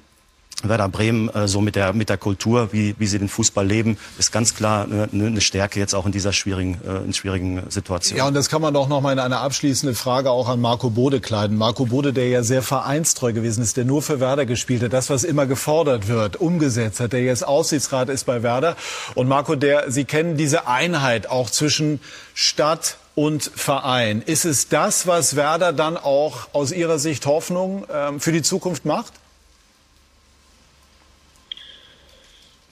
Werder 0.64 0.88
Bremen 0.88 1.28
äh, 1.28 1.46
so 1.46 1.60
mit 1.60 1.76
der 1.76 1.92
mit 1.92 2.08
der 2.08 2.16
Kultur, 2.16 2.72
wie 2.72 2.96
wie 2.98 3.06
sie 3.06 3.20
den 3.20 3.28
Fußball 3.28 3.64
leben, 3.64 3.96
ist 4.18 4.32
ganz 4.32 4.56
klar 4.56 4.86
eine, 4.90 5.08
eine 5.12 5.40
Stärke 5.40 5.78
jetzt 5.78 5.94
auch 5.94 6.04
in 6.04 6.10
dieser 6.10 6.32
schwierigen 6.32 6.80
äh, 6.84 7.04
in 7.04 7.12
schwierigen 7.12 7.62
Situation. 7.68 8.18
Ja, 8.18 8.26
und 8.26 8.34
das 8.34 8.48
kann 8.48 8.60
man 8.60 8.74
doch 8.74 8.88
noch 8.88 9.00
mal 9.00 9.12
in 9.12 9.20
eine 9.20 9.38
abschließende 9.38 9.94
Frage 9.94 10.30
auch 10.30 10.48
an 10.48 10.60
Marco 10.60 10.90
Bode 10.90 11.20
kleiden. 11.20 11.56
Marco 11.56 11.86
Bode, 11.86 12.12
der 12.12 12.28
ja 12.28 12.42
sehr 12.42 12.62
vereinstreu 12.62 13.32
gewesen 13.32 13.62
ist, 13.62 13.76
der 13.76 13.84
nur 13.84 14.02
für 14.02 14.18
Werder 14.18 14.46
gespielt 14.46 14.82
hat, 14.82 14.92
das 14.92 15.10
was 15.10 15.22
immer 15.22 15.46
gefordert 15.46 16.08
wird, 16.08 16.36
umgesetzt 16.40 16.98
hat, 16.98 17.12
der 17.12 17.22
jetzt 17.22 17.46
Aussichtsrat 17.46 18.08
ist 18.08 18.24
bei 18.24 18.42
Werder 18.42 18.76
und 19.14 19.28
Marco, 19.28 19.54
der 19.54 19.92
Sie 19.92 20.06
kennen 20.06 20.36
diese 20.36 20.66
Einheit 20.66 21.30
auch 21.30 21.50
zwischen 21.50 22.00
Stadt 22.34 22.98
und 23.18 23.42
Verein. 23.42 24.22
Ist 24.24 24.44
es 24.44 24.68
das, 24.68 25.08
was 25.08 25.34
Werder 25.34 25.72
dann 25.72 25.96
auch 25.96 26.50
aus 26.52 26.70
Ihrer 26.70 27.00
Sicht 27.00 27.26
Hoffnung 27.26 27.84
ähm, 27.92 28.20
für 28.20 28.30
die 28.30 28.42
Zukunft 28.42 28.84
macht? 28.84 29.12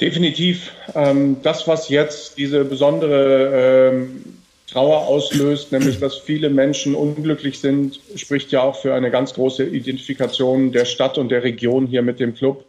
Definitiv. 0.00 0.70
Ähm, 0.94 1.38
das, 1.42 1.66
was 1.66 1.88
jetzt 1.88 2.38
diese 2.38 2.64
besondere 2.64 3.90
ähm, 3.90 4.38
Trauer 4.70 5.08
auslöst, 5.08 5.72
nämlich 5.72 5.98
dass 5.98 6.16
viele 6.16 6.48
Menschen 6.48 6.94
unglücklich 6.94 7.58
sind, 7.58 7.98
spricht 8.14 8.52
ja 8.52 8.62
auch 8.62 8.76
für 8.76 8.94
eine 8.94 9.10
ganz 9.10 9.34
große 9.34 9.64
Identifikation 9.64 10.70
der 10.70 10.84
Stadt 10.84 11.18
und 11.18 11.30
der 11.30 11.42
Region 11.42 11.88
hier 11.88 12.02
mit 12.02 12.20
dem 12.20 12.36
Club. 12.36 12.64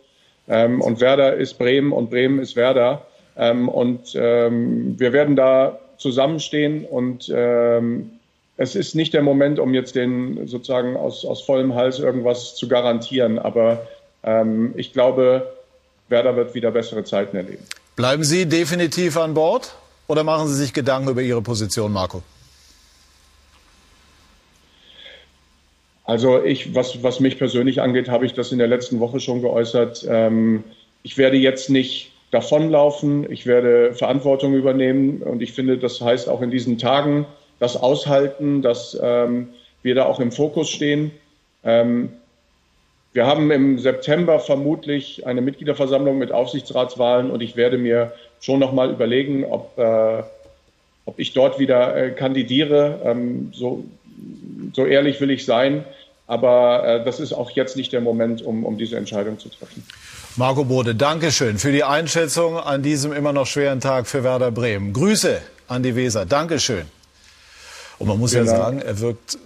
Ähm, 0.47 0.81
und 0.81 0.99
Werder 0.99 1.35
ist 1.35 1.59
Bremen 1.59 1.91
und 1.91 2.09
Bremen 2.09 2.39
ist 2.39 2.55
Werder. 2.55 3.05
Ähm, 3.37 3.69
und 3.69 4.15
ähm, 4.15 4.99
wir 4.99 5.13
werden 5.13 5.35
da 5.35 5.77
zusammenstehen 5.97 6.85
und 6.85 7.31
ähm, 7.33 8.11
es 8.57 8.75
ist 8.75 8.95
nicht 8.95 9.13
der 9.13 9.21
Moment, 9.21 9.59
um 9.59 9.73
jetzt 9.73 9.95
den 9.95 10.47
sozusagen 10.47 10.97
aus, 10.97 11.25
aus 11.25 11.41
vollem 11.41 11.75
Hals 11.75 11.99
irgendwas 11.99 12.55
zu 12.55 12.67
garantieren, 12.67 13.37
aber 13.39 13.87
ich 14.75 14.91
glaube, 14.91 15.47
Werder 16.09 16.35
wird 16.35 16.53
wieder 16.53 16.71
bessere 16.71 17.05
Zeiten 17.05 17.37
erleben. 17.37 17.63
Bleiben 17.95 18.23
Sie 18.23 18.45
definitiv 18.45 19.15
an 19.15 19.33
Bord 19.33 19.73
oder 20.07 20.23
machen 20.23 20.47
Sie 20.47 20.55
sich 20.55 20.73
Gedanken 20.73 21.09
über 21.09 21.21
Ihre 21.21 21.41
Position, 21.41 21.93
Marco? 21.93 22.23
Also 26.03 26.41
ich, 26.41 26.73
was, 26.73 27.03
was 27.03 27.19
mich 27.19 27.37
persönlich 27.37 27.81
angeht, 27.81 28.07
habe 28.07 28.25
ich 28.25 28.33
das 28.33 28.53
in 28.53 28.59
der 28.59 28.67
letzten 28.67 29.01
Woche 29.01 29.19
schon 29.19 29.41
geäußert. 29.41 30.05
Ähm, 30.07 30.63
ich 31.03 31.17
werde 31.17 31.35
jetzt 31.35 31.69
nicht 31.69 32.13
davonlaufen, 32.31 33.31
ich 33.31 33.45
werde 33.45 33.93
Verantwortung 33.93 34.53
übernehmen 34.53 35.21
und 35.21 35.41
ich 35.41 35.53
finde, 35.53 35.77
das 35.77 36.01
heißt 36.01 36.29
auch 36.29 36.41
in 36.41 36.51
diesen 36.51 36.77
Tagen 36.77 37.25
das 37.59 37.77
aushalten, 37.77 38.61
dass 38.61 38.97
ähm, 39.01 39.49
wir 39.81 39.95
da 39.95 40.05
auch 40.05 40.19
im 40.19 40.31
Fokus 40.31 40.69
stehen. 40.69 41.11
Ähm, 41.63 42.09
wir 43.13 43.25
haben 43.25 43.49
im 43.49 43.79
September 43.79 44.39
vermutlich 44.39 45.25
eine 45.25 45.41
Mitgliederversammlung 45.41 46.17
mit 46.17 46.31
Aufsichtsratswahlen 46.31 47.31
und 47.31 47.41
ich 47.41 47.55
werde 47.55 47.77
mir 47.77 48.13
schon 48.39 48.59
noch 48.59 48.73
mal 48.73 48.91
überlegen, 48.91 49.45
ob, 49.45 49.77
äh, 49.79 50.23
ob 51.05 51.17
ich 51.17 51.33
dort 51.33 51.57
wieder 51.57 51.95
äh, 51.95 52.11
kandidiere. 52.11 52.99
Ähm, 53.03 53.51
so, 53.53 53.85
so 54.73 54.85
ehrlich 54.85 55.19
will 55.21 55.31
ich 55.31 55.45
sein. 55.45 55.83
Aber 56.27 56.85
äh, 56.85 57.05
das 57.05 57.19
ist 57.19 57.33
auch 57.33 57.51
jetzt 57.51 57.77
nicht 57.77 57.93
der 57.93 58.01
Moment, 58.01 58.41
um, 58.41 58.65
um 58.65 58.77
diese 58.77 58.97
Entscheidung 58.97 59.39
zu 59.39 59.49
treffen. 59.49 59.83
Marco 60.39 60.65
Bode, 60.65 60.93
danke 60.93 61.31
schön 61.31 61.57
für 61.57 61.71
die 61.71 61.83
Einschätzung 61.83 62.59
an 62.59 62.83
diesem 62.83 63.11
immer 63.11 63.33
noch 63.33 63.47
schweren 63.47 63.79
Tag 63.79 64.05
für 64.05 64.23
Werder 64.23 64.51
Bremen. 64.51 64.93
Grüße 64.93 65.41
an 65.67 65.81
die 65.81 65.95
Weser. 65.95 66.27
Dankeschön. 66.27 66.85
Und 67.97 68.07
man 68.07 68.19
muss 68.19 68.33
genau. 68.33 68.51
ja 68.51 68.57
sagen, 68.57 68.79
er 68.79 68.99
wirkt 68.99 69.39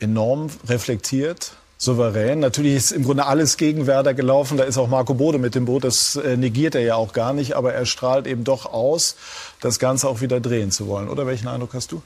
enorm 0.00 0.48
reflektiert, 0.66 1.52
souverän. 1.76 2.40
Natürlich 2.40 2.76
ist 2.76 2.92
im 2.92 3.04
Grunde 3.04 3.26
alles 3.26 3.58
gegen 3.58 3.86
Werder 3.86 4.14
gelaufen. 4.14 4.56
Da 4.56 4.64
ist 4.64 4.78
auch 4.78 4.88
Marco 4.88 5.12
Bode 5.12 5.36
mit 5.36 5.54
dem 5.54 5.66
Boot. 5.66 5.84
Das 5.84 6.16
äh, 6.16 6.38
negiert 6.38 6.74
er 6.74 6.80
ja 6.80 6.94
auch 6.94 7.12
gar 7.12 7.34
nicht. 7.34 7.54
Aber 7.54 7.74
er 7.74 7.84
strahlt 7.84 8.26
eben 8.26 8.44
doch 8.44 8.64
aus, 8.64 9.16
das 9.60 9.78
Ganze 9.78 10.08
auch 10.08 10.22
wieder 10.22 10.40
drehen 10.40 10.70
zu 10.70 10.86
wollen. 10.86 11.10
Oder 11.10 11.26
welchen 11.26 11.48
Eindruck 11.48 11.74
hast 11.74 11.92
du? 11.92 12.00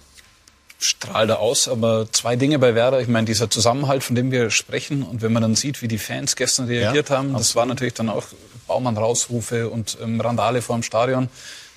Strahlt 0.84 1.30
er 1.30 1.38
aus, 1.38 1.68
aber 1.68 2.10
zwei 2.12 2.36
Dinge 2.36 2.58
bei 2.58 2.74
Werder. 2.74 3.00
Ich 3.00 3.08
meine, 3.08 3.24
dieser 3.24 3.50
Zusammenhalt, 3.50 4.02
von 4.02 4.16
dem 4.16 4.30
wir 4.30 4.50
sprechen, 4.50 5.02
und 5.02 5.22
wenn 5.22 5.32
man 5.32 5.42
dann 5.42 5.54
sieht, 5.54 5.82
wie 5.82 5.88
die 5.88 5.98
Fans 5.98 6.36
gestern 6.36 6.66
reagiert 6.66 7.08
ja, 7.08 7.16
haben, 7.16 7.28
absolut. 7.28 7.40
das 7.40 7.56
war 7.56 7.66
natürlich 7.66 7.94
dann 7.94 8.08
auch 8.08 8.24
Baumann-Rausrufe 8.66 9.68
und 9.68 9.98
ähm, 10.02 10.20
Randale 10.20 10.62
vor 10.62 10.76
dem 10.76 10.82
Stadion. 10.82 11.28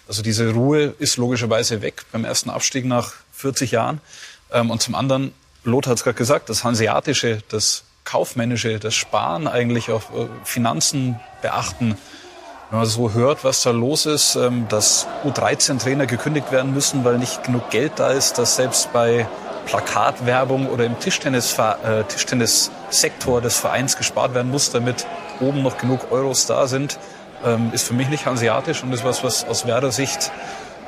Also 0.08 0.22
diese 0.22 0.52
Ruhe 0.52 0.94
ist 1.00 1.18
logischerweise 1.18 1.82
weg 1.82 2.04
beim 2.12 2.26
ersten 2.26 2.50
Abstieg 2.50 2.86
nach 2.86 3.14
40 3.34 3.72
Jahren. 3.72 4.02
Ähm, 4.52 4.70
und 4.70 4.82
zum 4.82 4.96
anderen 4.96 5.34
Lothar 5.64 5.92
hat 5.92 5.98
es 5.98 6.04
gerade 6.04 6.18
gesagt, 6.18 6.50
das 6.50 6.64
Hanseatische, 6.64 7.42
das 7.50 7.84
Kaufmännische, 8.04 8.80
das 8.80 8.94
Sparen 8.94 9.48
eigentlich 9.48 9.90
auf 9.90 10.12
äh, 10.16 10.28
Finanzen 10.44 11.20
beachten. 11.42 11.98
Wenn 12.72 12.80
man 12.80 12.88
so 12.88 13.14
hört, 13.14 13.44
was 13.44 13.62
da 13.62 13.70
los 13.70 14.08
ist, 14.08 14.36
ähm, 14.36 14.66
dass 14.70 15.08
U13-Trainer 15.24 16.08
gekündigt 16.08 16.52
werden 16.52 16.74
müssen, 16.74 17.06
weil 17.06 17.20
nicht 17.20 17.44
genug 17.44 17.70
Geld 17.70 17.94
da 17.98 18.10
ist, 18.10 18.40
dass 18.40 18.56
selbst 18.56 18.92
bei 18.92 19.28
Plakatwerbung 19.68 20.68
oder 20.70 20.86
im 20.86 21.00
Tischtennis, 21.00 21.58
äh, 21.60 22.04
Tischtennissektor 22.06 23.42
des 23.42 23.58
Vereins 23.58 23.98
gespart 23.98 24.34
werden 24.34 24.50
muss, 24.50 24.72
damit 24.72 25.06
oben 25.40 25.62
noch 25.62 25.78
genug 25.78 26.12
Euros 26.12 26.48
da 26.48 26.66
sind, 26.68 26.98
ähm, 27.46 27.70
ist 27.72 27.88
für 27.88 27.94
mich 27.94 28.10
nicht 28.10 28.26
hanseatisch 28.26 28.82
und 28.84 28.92
ist 28.94 29.04
was, 29.04 29.24
was 29.24 29.46
aus 29.46 29.68
Werder 29.68 29.92
Sicht 29.92 30.32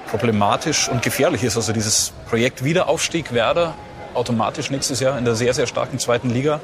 problematisch 0.10 0.90
und 0.90 1.04
gefährlich 1.04 1.44
ist. 1.44 1.58
Also 1.58 1.74
dieses 1.74 2.12
Projekt 2.28 2.64
Wiederaufstieg 2.64 3.34
Werder 3.34 3.76
automatisch 4.16 4.72
nächstes 4.72 5.00
Jahr 5.00 5.18
in 5.18 5.26
der 5.26 5.36
sehr, 5.36 5.54
sehr 5.54 5.68
starken 5.68 6.00
zweiten 6.00 6.32
Liga 6.32 6.60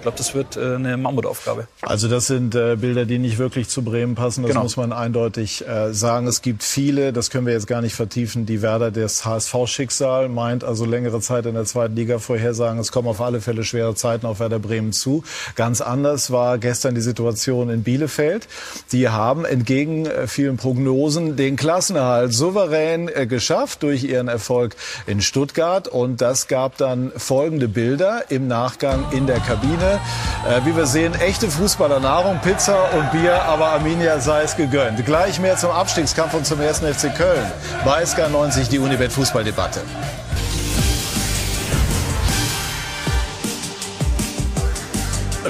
Ich 0.00 0.02
glaube, 0.02 0.16
das 0.16 0.34
wird 0.34 0.56
äh, 0.56 0.76
eine 0.76 0.96
Mammutaufgabe. 0.96 1.68
Also 1.82 2.08
das 2.08 2.26
sind 2.26 2.54
äh, 2.54 2.76
Bilder, 2.76 3.04
die 3.04 3.18
nicht 3.18 3.36
wirklich 3.36 3.68
zu 3.68 3.82
Bremen 3.82 4.14
passen. 4.14 4.40
Das 4.40 4.52
genau. 4.52 4.62
muss 4.62 4.78
man 4.78 4.94
eindeutig 4.94 5.68
äh, 5.68 5.92
sagen. 5.92 6.26
Es 6.26 6.40
gibt 6.40 6.62
viele, 6.62 7.12
das 7.12 7.28
können 7.28 7.44
wir 7.44 7.52
jetzt 7.52 7.66
gar 7.66 7.82
nicht 7.82 7.94
vertiefen, 7.94 8.46
die 8.46 8.62
Werder 8.62 8.90
das 8.90 9.26
HSV-Schicksal 9.26 10.30
meint, 10.30 10.64
also 10.64 10.86
längere 10.86 11.20
Zeit 11.20 11.44
in 11.44 11.52
der 11.52 11.66
zweiten 11.66 11.96
Liga 11.96 12.18
vorhersagen. 12.18 12.80
Es 12.80 12.92
kommen 12.92 13.08
auf 13.08 13.20
alle 13.20 13.42
Fälle 13.42 13.62
schwere 13.62 13.94
Zeiten 13.94 14.24
auf 14.24 14.40
Werder 14.40 14.58
Bremen 14.58 14.94
zu. 14.94 15.22
Ganz 15.54 15.82
anders 15.82 16.30
war 16.30 16.56
gestern 16.56 16.94
die 16.94 17.02
Situation 17.02 17.68
in 17.68 17.82
Bielefeld. 17.82 18.48
Die 18.92 19.10
haben 19.10 19.44
entgegen 19.44 20.06
äh, 20.06 20.26
vielen 20.26 20.56
Prognosen 20.56 21.36
den 21.36 21.56
Klassenerhalt 21.56 22.32
souverän 22.32 23.08
äh, 23.08 23.26
geschafft 23.26 23.82
durch 23.82 24.04
ihren 24.04 24.28
Erfolg 24.28 24.76
in 25.06 25.20
Stuttgart. 25.20 25.88
Und 25.88 26.22
das 26.22 26.48
gab 26.48 26.78
dann 26.78 27.12
folgende 27.14 27.68
Bilder 27.68 28.30
im 28.30 28.48
Nachgang 28.48 29.04
in 29.12 29.26
der 29.26 29.40
Kabine. 29.40 29.89
Äh, 29.94 30.64
wie 30.64 30.76
wir 30.76 30.86
sehen, 30.86 31.14
echte 31.20 31.50
Fußballernahrung, 31.50 32.38
Pizza 32.40 32.90
und 32.96 33.10
Bier, 33.12 33.42
aber 33.42 33.68
Arminia 33.68 34.20
sei 34.20 34.42
es 34.42 34.56
gegönnt. 34.56 35.04
Gleich 35.04 35.40
mehr 35.40 35.56
zum 35.56 35.70
Abstiegskampf 35.70 36.34
und 36.34 36.46
zum 36.46 36.60
ersten 36.60 36.92
FC 36.92 37.14
Köln. 37.14 37.50
Bei 37.84 38.02
SK90 38.02 38.68
die 38.70 38.78
Unibet 38.78 39.12
Fußballdebatte. 39.12 39.80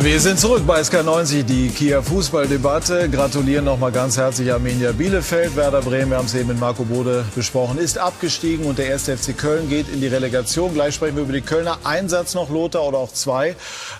Wir 0.03 0.19
sind 0.19 0.41
zurück 0.41 0.67
bei 0.67 0.81
SK90, 0.81 1.43
die 1.43 1.69
Kia 1.69 2.01
Fußballdebatte. 2.01 3.11
Gratulieren 3.11 3.67
nochmal 3.67 3.93
ganz 3.93 4.17
herzlich 4.17 4.51
Arminia 4.51 4.93
Bielefeld. 4.93 5.57
Werder 5.57 5.83
Bremen, 5.83 6.13
wir 6.13 6.17
haben 6.17 6.25
es 6.25 6.35
eben 6.35 6.49
mit 6.49 6.59
Marco 6.59 6.85
Bode 6.85 7.23
besprochen, 7.35 7.77
ist 7.77 7.99
abgestiegen 7.99 8.65
und 8.65 8.79
der 8.79 8.87
erste 8.87 9.15
FC 9.15 9.37
Köln 9.37 9.69
geht 9.69 9.91
in 9.91 10.01
die 10.01 10.07
Relegation. 10.07 10.73
Gleich 10.73 10.95
sprechen 10.95 11.17
wir 11.17 11.25
über 11.25 11.35
die 11.35 11.43
Kölner. 11.43 11.81
Einsatz 11.85 12.33
noch, 12.33 12.49
Lothar, 12.49 12.89
oder 12.89 12.97
auch 12.97 13.13
zwei. 13.13 13.57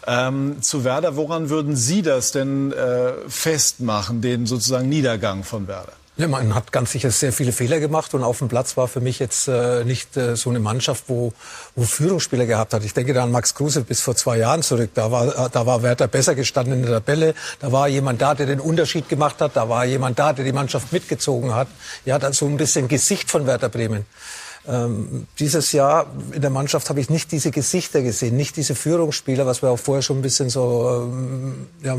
Ähm, 0.07 0.63
zu 0.63 0.85
Werder, 0.85 1.17
woran 1.17 1.51
würden 1.51 1.77
Sie 1.77 2.01
das 2.01 2.33
denn 2.33 2.73
äh, 2.73 3.13
festmachen, 3.29 4.23
den 4.23 4.47
sozusagen 4.47 4.89
Niedergang 4.89 5.45
von 5.45 5.69
Werder? 5.69 6.00
Ja, 6.17 6.29
man 6.29 6.55
hat 6.55 6.71
ganz 6.71 6.91
sicher 6.91 7.11
sehr 7.11 7.33
viele 7.33 7.53
Fehler 7.53 7.81
gemacht 7.81 8.13
und 8.13 8.23
auf 8.23 8.39
dem 8.39 8.49
Platz 8.49 8.77
war 8.77 8.89
für 8.89 9.01
mich 9.01 9.21
jetzt 9.21 9.49
äh, 9.49 9.85
nicht 9.85 10.17
äh, 10.17 10.37
so 10.37 10.51
eine 10.51 10.59
Mannschaft, 10.59 11.05
wo, 11.07 11.33
wo 11.77 11.85
Führungsspieler 11.85 12.45
gehabt 12.45 12.75
hat. 12.75 12.85
Ich 12.85 12.93
denke 12.93 13.15
da 13.15 13.23
an 13.23 13.31
Max 13.31 13.55
Kruse 13.55 13.83
bis 13.83 14.01
vor 14.03 14.17
zwei 14.17 14.37
Jahren 14.37 14.63
zurück. 14.63 14.91
Da 14.95 15.11
war, 15.11 15.47
äh, 15.47 15.49
da 15.51 15.65
war 15.65 15.83
Werder 15.83 16.09
besser 16.09 16.35
gestanden 16.35 16.75
in 16.75 16.83
der 16.83 16.97
Tabelle. 16.97 17.35
Da 17.61 17.73
war 17.73 17.89
jemand 17.89 18.21
da, 18.21 18.35
der 18.35 18.47
den 18.47 18.61
Unterschied 18.61 19.09
gemacht 19.09 19.41
hat. 19.41 19.57
Da 19.57 19.69
war 19.69 19.87
jemand 19.87 20.19
da, 20.19 20.35
der 20.35 20.45
die 20.45 20.53
Mannschaft 20.53 20.93
mitgezogen 20.93 21.55
hat. 21.55 21.69
Ja, 22.05 22.19
dann 22.19 22.35
so 22.35 22.47
ein 22.47 22.59
bisschen 22.59 22.89
Gesicht 22.89 23.31
von 23.31 23.47
Werder 23.47 23.71
Bremen. 23.71 24.05
Ähm, 24.69 25.27
dieses 25.39 25.73
Jahr 25.73 26.07
in 26.33 26.43
der 26.43 26.51
Mannschaft 26.51 26.91
habe 26.91 27.01
ich 27.01 27.09
nicht 27.09 27.33
diese 27.33 27.51
Gesichter 27.51 28.03
gesehen, 28.03 28.37
nicht 28.37 28.57
diese 28.57 28.75
Führungsspieler, 28.75 29.47
was 29.47 29.63
wir 29.63 29.71
auch 29.71 29.79
vorher 29.79 30.03
schon 30.03 30.19
ein 30.19 30.23
bisschen 30.23 30.51
so 30.51 31.09
ähm, 31.09 31.69
ja, 31.83 31.97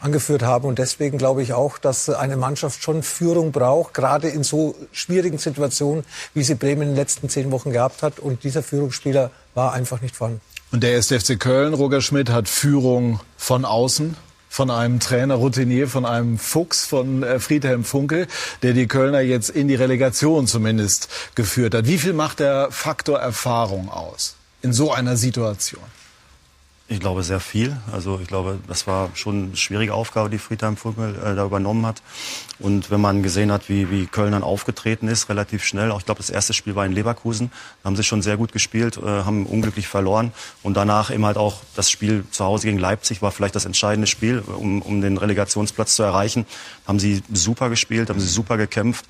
angeführt 0.00 0.42
haben. 0.42 0.66
Und 0.66 0.78
deswegen 0.78 1.18
glaube 1.18 1.42
ich 1.42 1.52
auch, 1.52 1.78
dass 1.78 2.08
eine 2.08 2.36
Mannschaft 2.36 2.82
schon 2.82 3.02
Führung 3.02 3.52
braucht, 3.52 3.94
gerade 3.94 4.28
in 4.28 4.44
so 4.44 4.74
schwierigen 4.92 5.38
Situationen, 5.38 6.04
wie 6.34 6.42
sie 6.42 6.54
Bremen 6.54 6.82
in 6.82 6.88
den 6.88 6.96
letzten 6.96 7.28
zehn 7.28 7.50
Wochen 7.50 7.72
gehabt 7.72 8.02
hat. 8.02 8.18
Und 8.18 8.44
dieser 8.44 8.62
Führungsspieler 8.62 9.30
war 9.54 9.72
einfach 9.72 10.00
nicht 10.00 10.16
vorhanden. 10.16 10.40
Und 10.72 10.82
der 10.82 10.92
erste 10.92 11.18
FC 11.18 11.38
Köln, 11.38 11.74
Roger 11.74 12.00
Schmidt, 12.00 12.30
hat 12.30 12.48
Führung 12.48 13.20
von 13.36 13.64
außen 13.64 14.16
von 14.54 14.70
einem 14.70 15.00
Trainer 15.00 15.34
Routinier, 15.34 15.88
von 15.88 16.06
einem 16.06 16.38
Fuchs, 16.38 16.86
von 16.86 17.24
äh, 17.24 17.40
Friedhelm 17.40 17.82
Funkel, 17.82 18.28
der 18.62 18.72
die 18.72 18.86
Kölner 18.86 19.20
jetzt 19.20 19.50
in 19.50 19.66
die 19.66 19.74
Relegation 19.74 20.46
zumindest 20.46 21.08
geführt 21.34 21.74
hat. 21.74 21.88
Wie 21.88 21.98
viel 21.98 22.12
macht 22.12 22.38
der 22.38 22.68
Faktor 22.70 23.18
Erfahrung 23.18 23.88
aus 23.88 24.36
in 24.62 24.72
so 24.72 24.92
einer 24.92 25.16
Situation? 25.16 25.82
Ich 26.86 27.00
glaube 27.00 27.22
sehr 27.22 27.40
viel. 27.40 27.74
Also 27.90 28.20
ich 28.20 28.28
glaube, 28.28 28.58
das 28.68 28.86
war 28.86 29.08
schon 29.14 29.44
eine 29.44 29.56
schwierige 29.56 29.94
Aufgabe, 29.94 30.28
die 30.28 30.36
Friedhelm 30.36 30.76
Funkel 30.76 31.14
äh, 31.14 31.34
da 31.34 31.46
übernommen 31.46 31.86
hat. 31.86 32.02
Und 32.58 32.90
wenn 32.90 33.00
man 33.00 33.22
gesehen 33.22 33.50
hat, 33.50 33.70
wie, 33.70 33.90
wie 33.90 34.06
Köln 34.06 34.32
dann 34.32 34.42
aufgetreten 34.42 35.08
ist, 35.08 35.30
relativ 35.30 35.64
schnell, 35.64 35.90
auch 35.90 36.00
ich 36.00 36.04
glaube, 36.04 36.18
das 36.18 36.28
erste 36.28 36.52
Spiel 36.52 36.74
war 36.74 36.84
in 36.84 36.92
Leverkusen, 36.92 37.50
da 37.82 37.86
haben 37.86 37.96
sie 37.96 38.04
schon 38.04 38.20
sehr 38.20 38.36
gut 38.36 38.52
gespielt, 38.52 38.98
äh, 38.98 39.00
haben 39.00 39.46
unglücklich 39.46 39.88
verloren. 39.88 40.32
Und 40.62 40.76
danach 40.76 41.10
eben 41.10 41.24
halt 41.24 41.38
auch 41.38 41.62
das 41.74 41.90
Spiel 41.90 42.26
zu 42.30 42.44
Hause 42.44 42.66
gegen 42.66 42.78
Leipzig 42.78 43.22
war 43.22 43.32
vielleicht 43.32 43.56
das 43.56 43.64
entscheidende 43.64 44.06
Spiel, 44.06 44.40
um, 44.40 44.82
um 44.82 45.00
den 45.00 45.16
Relegationsplatz 45.16 45.96
zu 45.96 46.02
erreichen. 46.02 46.44
Haben 46.86 46.98
sie 46.98 47.22
super 47.32 47.70
gespielt, 47.70 48.10
haben 48.10 48.20
sie 48.20 48.28
super 48.28 48.56
gekämpft 48.56 49.06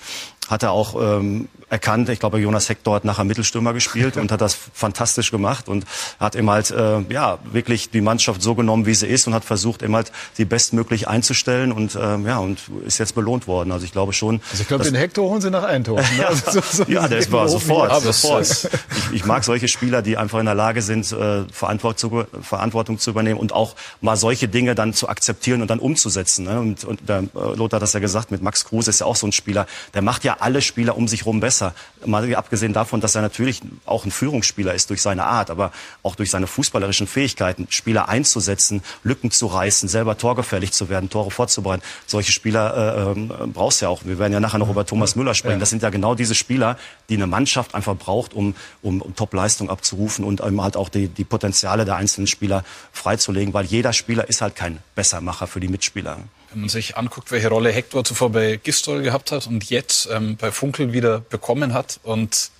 hat 0.49 0.63
er 0.63 0.73
auch 0.73 0.95
ähm, 1.01 1.49
erkannt. 1.71 2.09
Ich 2.09 2.21
glaube, 2.21 2.39
Jonas 2.39 2.69
Hector 2.69 2.95
hat 2.97 3.05
nachher 3.05 3.25
Mittelstürmer 3.25 3.73
gespielt 3.73 4.17
und 4.19 4.31
hat 4.31 4.41
das 4.41 4.55
fantastisch 4.55 5.31
gemacht 5.31 5.69
und 5.69 5.85
hat 6.21 6.37
eben 6.37 6.51
halt 6.51 6.71
äh, 6.71 7.01
ja 7.09 7.39
wirklich 7.45 7.91
die 7.91 8.01
Mannschaft 8.01 8.43
so 8.43 8.55
genommen, 8.55 8.87
wie 8.87 8.95
sie 8.95 9.07
ist 9.07 9.27
und 9.27 9.35
hat 9.35 9.45
versucht, 9.45 9.83
eben 9.83 9.95
halt 9.95 10.13
sie 10.35 10.45
bestmöglich 10.45 11.09
einzustellen 11.09 11.73
und 11.73 11.95
äh, 11.95 12.19
ja 12.19 12.39
und 12.39 12.61
ist 12.87 12.99
jetzt 12.99 13.15
belohnt 13.15 13.47
worden. 13.47 13.73
Also 13.73 13.85
ich 13.85 13.93
glaube 13.93 14.13
schon. 14.13 14.41
Also 14.51 14.63
ich 14.63 14.69
glaube, 14.69 14.85
den 14.85 14.95
Hector 14.95 15.29
holen 15.29 15.41
sie 15.41 15.51
nach 15.51 15.65
Eindhoven. 15.65 16.05
Ne? 16.15 16.27
Also 16.27 16.61
so, 16.61 16.85
so 16.85 16.85
ja, 16.87 17.09
der 17.09 17.19
ist 17.19 17.33
war 17.33 17.49
sofort. 17.49 17.91
Ja, 17.91 17.99
sofort. 17.99 18.47
Ich, 18.47 19.13
ich, 19.13 19.25
mag 19.25 19.43
solche 19.43 19.69
Spieler, 19.69 20.01
die 20.03 20.17
einfach 20.17 20.39
in 20.39 20.45
der 20.45 20.55
Lage 20.55 20.81
sind, 20.81 21.11
äh, 21.11 21.45
Verantwortung 21.51 22.27
zu, 22.29 22.43
Verantwortung 22.43 22.99
zu 22.99 23.11
übernehmen 23.11 23.41
und 23.41 23.53
auch 23.53 23.75
mal 24.01 24.17
solche 24.17 24.47
Dinge 24.47 24.75
dann 24.75 24.93
zu 24.93 25.09
akzeptieren 25.09 25.63
und 25.63 25.71
dann 25.71 25.81
umzusetzen. 25.81 26.45
Ne? 26.45 26.61
Und, 26.61 26.85
und 26.85 27.01
äh, 27.09 27.23
Lothar 27.65 27.79
hat 27.79 27.83
das 27.83 27.95
ja 27.95 28.01
gesagt, 28.01 28.31
mit 28.31 28.43
Max 28.43 28.65
Kruse 28.67 28.91
ist 28.91 29.01
ja 29.01 29.07
auch 29.07 29.17
so 29.17 29.27
ein 29.27 29.33
Spieler, 29.33 29.67
der 29.95 30.03
macht 30.03 30.25
ja 30.25 30.37
alle 30.41 30.61
Spieler 30.61 30.97
um 30.97 31.09
sich 31.09 31.21
herum 31.21 31.41
besser. 31.41 31.75
Mal 32.05 32.35
abgesehen 32.35 32.73
davon, 32.73 33.01
dass 33.01 33.15
er 33.15 33.23
natürlich 33.23 33.63
auch 33.87 34.05
ein 34.05 34.11
Führungsspieler 34.11 34.75
ist 34.75 34.91
durch 34.91 35.01
seine 35.01 35.25
Art, 35.25 35.51
aber 35.51 35.73
auch 36.03 36.15
durch 36.15 36.31
seine 36.31 36.47
fußballerischen 36.47 37.07
Fähigkeiten, 37.07 37.67
Spieler 37.71 38.09
einzusetzen, 38.09 38.83
Lücken 39.03 39.31
zu 39.31 39.47
reißen, 39.47 39.89
selber 39.89 40.19
torgefährlich 40.19 40.73
zu 40.73 40.89
werden, 40.89 41.09
Tore 41.09 41.31
vorzubereiten. 41.31 41.83
Solche 42.07 42.33
Spieler 42.33 43.15
äh, 43.17 43.21
äh, 43.21 43.47
brauchst 43.47 43.81
du 43.81 43.87
ja 43.87 43.89
auch. 43.89 44.05
Wir 44.05 44.19
werden 44.19 44.33
ja 44.33 44.41
nachher 44.41 44.59
noch 44.59 44.71
über 44.71 44.85
Thomas 44.85 45.17
Müller 45.17 45.35
sprechen. 45.35 45.61
Das 45.61 45.71
sind 45.71 45.83
ja 45.83 45.91
genau 45.91 46.15
diese 46.15 46.35
Spieler, 46.35 46.77
die 47.09 47.15
eine 47.15 47.27
Mannschaft 47.27 47.75
einfach 47.75 47.97
braucht, 47.97 48.35
um, 48.35 48.55
um, 48.83 49.01
um 49.01 49.17
Top-Leistung 49.17 49.71
abzurufen 49.71 50.25
und 50.25 50.41
um 50.43 50.63
halt 50.63 50.77
auch 50.77 50.91
die, 50.91 51.09
die 51.09 51.25
Potenziale 51.25 51.85
der 51.85 51.97
einzelnen 51.97 52.27
Spieler 52.27 52.65
freizulegen, 52.93 53.55
weil 53.55 53.65
jeder 53.65 53.93
Spieler 53.93 54.29
ist 54.29 54.43
halt 54.43 54.55
kein 54.55 54.79
Bessermacher 54.95 55.47
für 55.47 55.61
die 55.61 55.69
Mitspieler. 55.69 56.19
Wenn 56.55 56.61
man 56.61 56.69
sich 56.69 56.97
anguckt, 56.97 57.33
welche 57.33 57.49
Rolle 57.49 57.73
Hector 57.73 58.05
zuvor 58.05 58.31
bei 58.31 58.61
Gistol 58.63 59.03
gehabt 59.03 59.33
hat 59.33 59.49
und 59.49 59.69
jetzt 59.71 60.09
ähm, 60.13 60.37
bei 60.37 60.53
Funkel 60.53 60.93
wieder 60.93 61.19
bekommen 61.19 61.75
hat 61.75 61.99
und 62.05 62.51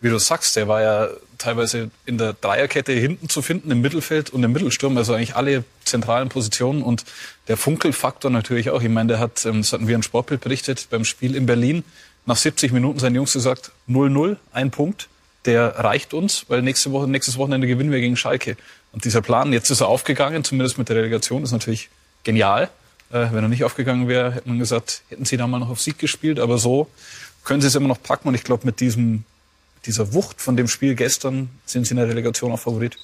wie 0.00 0.08
du 0.08 0.18
sagst, 0.18 0.54
der 0.54 0.68
war 0.68 0.80
ja 0.80 1.08
teilweise 1.36 1.90
in 2.06 2.16
der 2.16 2.32
Dreierkette 2.32 2.92
hinten 2.92 3.28
zu 3.28 3.42
finden, 3.42 3.72
im 3.72 3.80
Mittelfeld 3.80 4.30
und 4.30 4.44
im 4.44 4.52
Mittelsturm, 4.52 4.96
also 4.96 5.14
eigentlich 5.14 5.34
alle 5.34 5.64
zentralen 5.84 6.28
Positionen 6.28 6.82
und 6.82 7.04
der 7.48 7.56
Funkelfaktor 7.56 8.30
natürlich 8.30 8.70
auch. 8.70 8.82
Ich 8.82 8.88
meine, 8.88 9.08
der 9.08 9.18
hat, 9.18 9.44
ähm, 9.44 9.62
das 9.62 9.72
hatten 9.72 9.88
wir 9.88 9.96
im 9.96 10.04
Sportbild 10.04 10.42
berichtet, 10.42 10.86
beim 10.90 11.04
Spiel 11.04 11.34
in 11.34 11.46
Berlin 11.46 11.82
nach 12.26 12.36
70 12.36 12.70
Minuten 12.70 13.00
seinen 13.00 13.16
Jungs 13.16 13.32
gesagt, 13.32 13.72
0-0, 13.88 14.36
ein 14.52 14.70
Punkt, 14.70 15.08
der 15.44 15.76
reicht 15.76 16.14
uns, 16.14 16.44
weil 16.46 16.62
nächste 16.62 16.92
Woche, 16.92 17.08
nächstes 17.08 17.36
Wochenende 17.36 17.66
gewinnen 17.66 17.90
wir 17.90 18.00
gegen 18.00 18.16
Schalke. 18.16 18.56
Und 18.92 19.04
dieser 19.04 19.22
Plan, 19.22 19.52
jetzt 19.52 19.70
ist 19.70 19.80
er 19.80 19.88
aufgegangen, 19.88 20.44
zumindest 20.44 20.78
mit 20.78 20.88
der 20.88 20.96
Relegation, 20.96 21.42
ist 21.42 21.50
natürlich 21.50 21.88
genial. 22.22 22.70
Äh, 23.10 23.28
wenn 23.32 23.42
er 23.42 23.48
nicht 23.48 23.64
aufgegangen 23.64 24.08
wäre, 24.08 24.32
hätte 24.32 24.48
man 24.48 24.58
gesagt, 24.58 25.02
hätten 25.08 25.24
sie 25.24 25.36
da 25.36 25.46
mal 25.46 25.58
noch 25.58 25.70
auf 25.70 25.80
Sieg 25.80 25.98
gespielt. 25.98 26.38
Aber 26.38 26.58
so 26.58 26.88
können 27.44 27.60
sie 27.60 27.68
es 27.68 27.74
immer 27.74 27.88
noch 27.88 28.02
packen. 28.02 28.28
Und 28.28 28.34
ich 28.34 28.44
glaube, 28.44 28.66
mit 28.66 28.80
diesem, 28.80 29.24
dieser 29.86 30.12
Wucht 30.12 30.40
von 30.40 30.56
dem 30.56 30.68
Spiel 30.68 30.94
gestern 30.94 31.50
sind 31.66 31.86
sie 31.86 31.92
in 31.92 31.96
der 31.96 32.08
Relegation 32.08 32.52
auch 32.52 32.60
Favorit. 32.60 32.96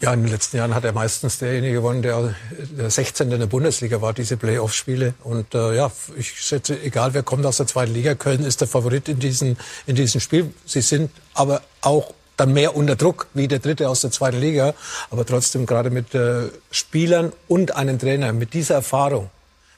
Ja, 0.00 0.14
in 0.14 0.22
den 0.22 0.30
letzten 0.30 0.58
Jahren 0.58 0.76
hat 0.76 0.84
er 0.84 0.92
meistens 0.92 1.38
derjenige 1.38 1.74
gewonnen, 1.74 2.02
der 2.02 2.36
der 2.78 2.88
16. 2.88 3.32
in 3.32 3.40
der 3.40 3.48
Bundesliga 3.48 4.00
war, 4.00 4.12
diese 4.12 4.36
Playoff-Spiele. 4.36 5.14
Und 5.24 5.56
äh, 5.56 5.74
ja, 5.74 5.90
ich 6.16 6.40
schätze, 6.40 6.80
egal 6.82 7.14
wer 7.14 7.24
kommt 7.24 7.44
aus 7.44 7.56
der 7.56 7.66
zweiten 7.66 7.94
Liga, 7.94 8.14
Köln 8.14 8.44
ist 8.44 8.60
der 8.60 8.68
Favorit 8.68 9.08
in 9.08 9.18
diesem 9.18 9.56
in 9.86 9.96
diesem 9.96 10.20
Spiel. 10.20 10.54
Sie 10.64 10.82
sind 10.82 11.10
aber 11.34 11.62
auch 11.80 12.14
dann 12.36 12.52
mehr 12.52 12.76
unter 12.76 12.94
Druck 12.94 13.26
wie 13.34 13.48
der 13.48 13.58
Dritte 13.58 13.88
aus 13.88 14.02
der 14.02 14.12
zweiten 14.12 14.38
Liga. 14.38 14.72
Aber 15.10 15.26
trotzdem 15.26 15.66
gerade 15.66 15.90
mit 15.90 16.14
äh, 16.14 16.48
Spielern 16.70 17.32
und 17.48 17.74
einem 17.74 17.98
Trainer, 17.98 18.32
mit 18.32 18.54
dieser 18.54 18.76
Erfahrung, 18.76 19.30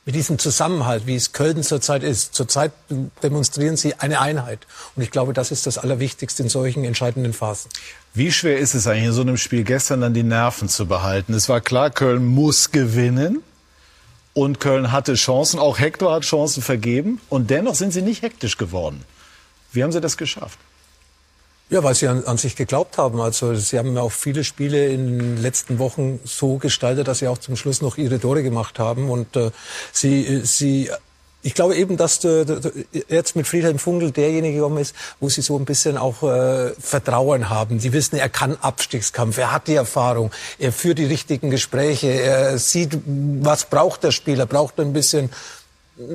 mit 0.06 0.14
diesem 0.14 0.38
Zusammenhalt, 0.38 1.06
wie 1.06 1.14
es 1.14 1.32
Köln 1.32 1.62
zurzeit 1.62 2.02
ist. 2.02 2.34
Zurzeit 2.34 2.72
demonstrieren 3.22 3.76
sie 3.76 3.94
eine 3.94 4.20
Einheit. 4.20 4.66
Und 4.96 5.02
ich 5.02 5.10
glaube, 5.10 5.32
das 5.32 5.50
ist 5.50 5.66
das 5.66 5.78
Allerwichtigste 5.78 6.42
in 6.42 6.48
solchen 6.48 6.84
entscheidenden 6.84 7.32
Phasen. 7.32 7.70
Wie 8.14 8.32
schwer 8.32 8.58
ist 8.58 8.74
es 8.74 8.86
eigentlich 8.86 9.06
in 9.06 9.12
so 9.12 9.20
einem 9.20 9.36
Spiel 9.36 9.62
gestern 9.62 10.00
dann 10.00 10.14
die 10.14 10.22
Nerven 10.22 10.68
zu 10.68 10.86
behalten? 10.86 11.34
Es 11.34 11.48
war 11.48 11.60
klar, 11.60 11.90
Köln 11.90 12.26
muss 12.26 12.70
gewinnen. 12.70 13.42
Und 14.32 14.60
Köln 14.60 14.92
hatte 14.92 15.14
Chancen, 15.14 15.58
auch 15.58 15.78
Hector 15.78 16.12
hat 16.12 16.22
Chancen 16.22 16.62
vergeben. 16.62 17.20
Und 17.28 17.50
dennoch 17.50 17.74
sind 17.74 17.92
sie 17.92 18.02
nicht 18.02 18.22
hektisch 18.22 18.56
geworden. 18.56 19.04
Wie 19.72 19.82
haben 19.82 19.92
sie 19.92 20.00
das 20.00 20.16
geschafft? 20.16 20.58
Ja, 21.70 21.84
weil 21.84 21.94
sie 21.94 22.08
an, 22.08 22.24
an, 22.24 22.36
sich 22.36 22.56
geglaubt 22.56 22.98
haben. 22.98 23.20
Also 23.20 23.54
sie 23.54 23.78
haben 23.78 23.96
auch 23.96 24.10
viele 24.10 24.42
Spiele 24.42 24.88
in 24.88 25.18
den 25.18 25.36
letzten 25.36 25.78
Wochen 25.78 26.18
so 26.24 26.56
gestaltet, 26.56 27.06
dass 27.06 27.20
sie 27.20 27.28
auch 27.28 27.38
zum 27.38 27.54
Schluss 27.54 27.80
noch 27.80 27.96
ihre 27.96 28.18
Tore 28.18 28.42
gemacht 28.42 28.80
haben. 28.80 29.08
Und 29.08 29.36
äh, 29.36 29.52
sie, 29.92 30.40
sie 30.44 30.90
ich 31.42 31.54
glaube 31.54 31.76
eben, 31.76 31.96
dass 31.96 32.18
du, 32.18 32.44
du, 32.44 32.70
jetzt 33.08 33.34
mit 33.34 33.46
Friedhelm 33.46 33.78
Funkel 33.78 34.10
derjenige 34.10 34.56
gekommen 34.56 34.78
ist, 34.78 34.94
wo 35.20 35.28
sie 35.28 35.40
so 35.40 35.56
ein 35.56 35.64
bisschen 35.64 35.96
auch 35.96 36.22
äh, 36.22 36.72
Vertrauen 36.78 37.48
haben. 37.48 37.80
Sie 37.80 37.92
wissen, 37.92 38.16
er 38.16 38.28
kann 38.28 38.58
Abstiegskampf, 38.60 39.38
er 39.38 39.52
hat 39.52 39.66
die 39.66 39.74
Erfahrung, 39.74 40.32
er 40.58 40.72
führt 40.72 40.98
die 40.98 41.06
richtigen 41.06 41.50
Gespräche, 41.50 42.08
er 42.08 42.58
sieht, 42.58 42.98
was 43.06 43.64
braucht 43.64 44.04
der 44.04 44.10
Spieler, 44.10 44.44
braucht 44.44 44.78
ein 44.80 44.92
bisschen 44.92 45.30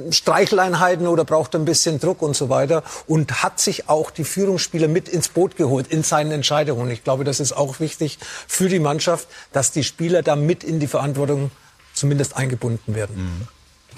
Streicheleinheiten 0.09 1.07
oder 1.07 1.25
braucht 1.25 1.55
ein 1.55 1.65
bisschen 1.65 1.99
Druck 1.99 2.21
und 2.21 2.35
so 2.35 2.49
weiter 2.49 2.83
und 3.07 3.43
hat 3.43 3.59
sich 3.59 3.89
auch 3.89 4.11
die 4.11 4.23
Führungsspieler 4.23 4.87
mit 4.87 5.09
ins 5.09 5.27
Boot 5.27 5.55
geholt 5.55 5.87
in 5.87 6.03
seinen 6.03 6.31
Entscheidungen. 6.31 6.89
Ich 6.91 7.03
glaube, 7.03 7.23
das 7.23 7.39
ist 7.39 7.53
auch 7.53 7.79
wichtig 7.79 8.17
für 8.47 8.69
die 8.69 8.79
Mannschaft, 8.79 9.27
dass 9.53 9.71
die 9.71 9.83
Spieler 9.83 10.23
da 10.23 10.35
mit 10.35 10.63
in 10.63 10.79
die 10.79 10.87
Verantwortung 10.87 11.51
zumindest 11.93 12.35
eingebunden 12.35 12.95
werden. 12.95 13.15
Mhm. 13.15 13.47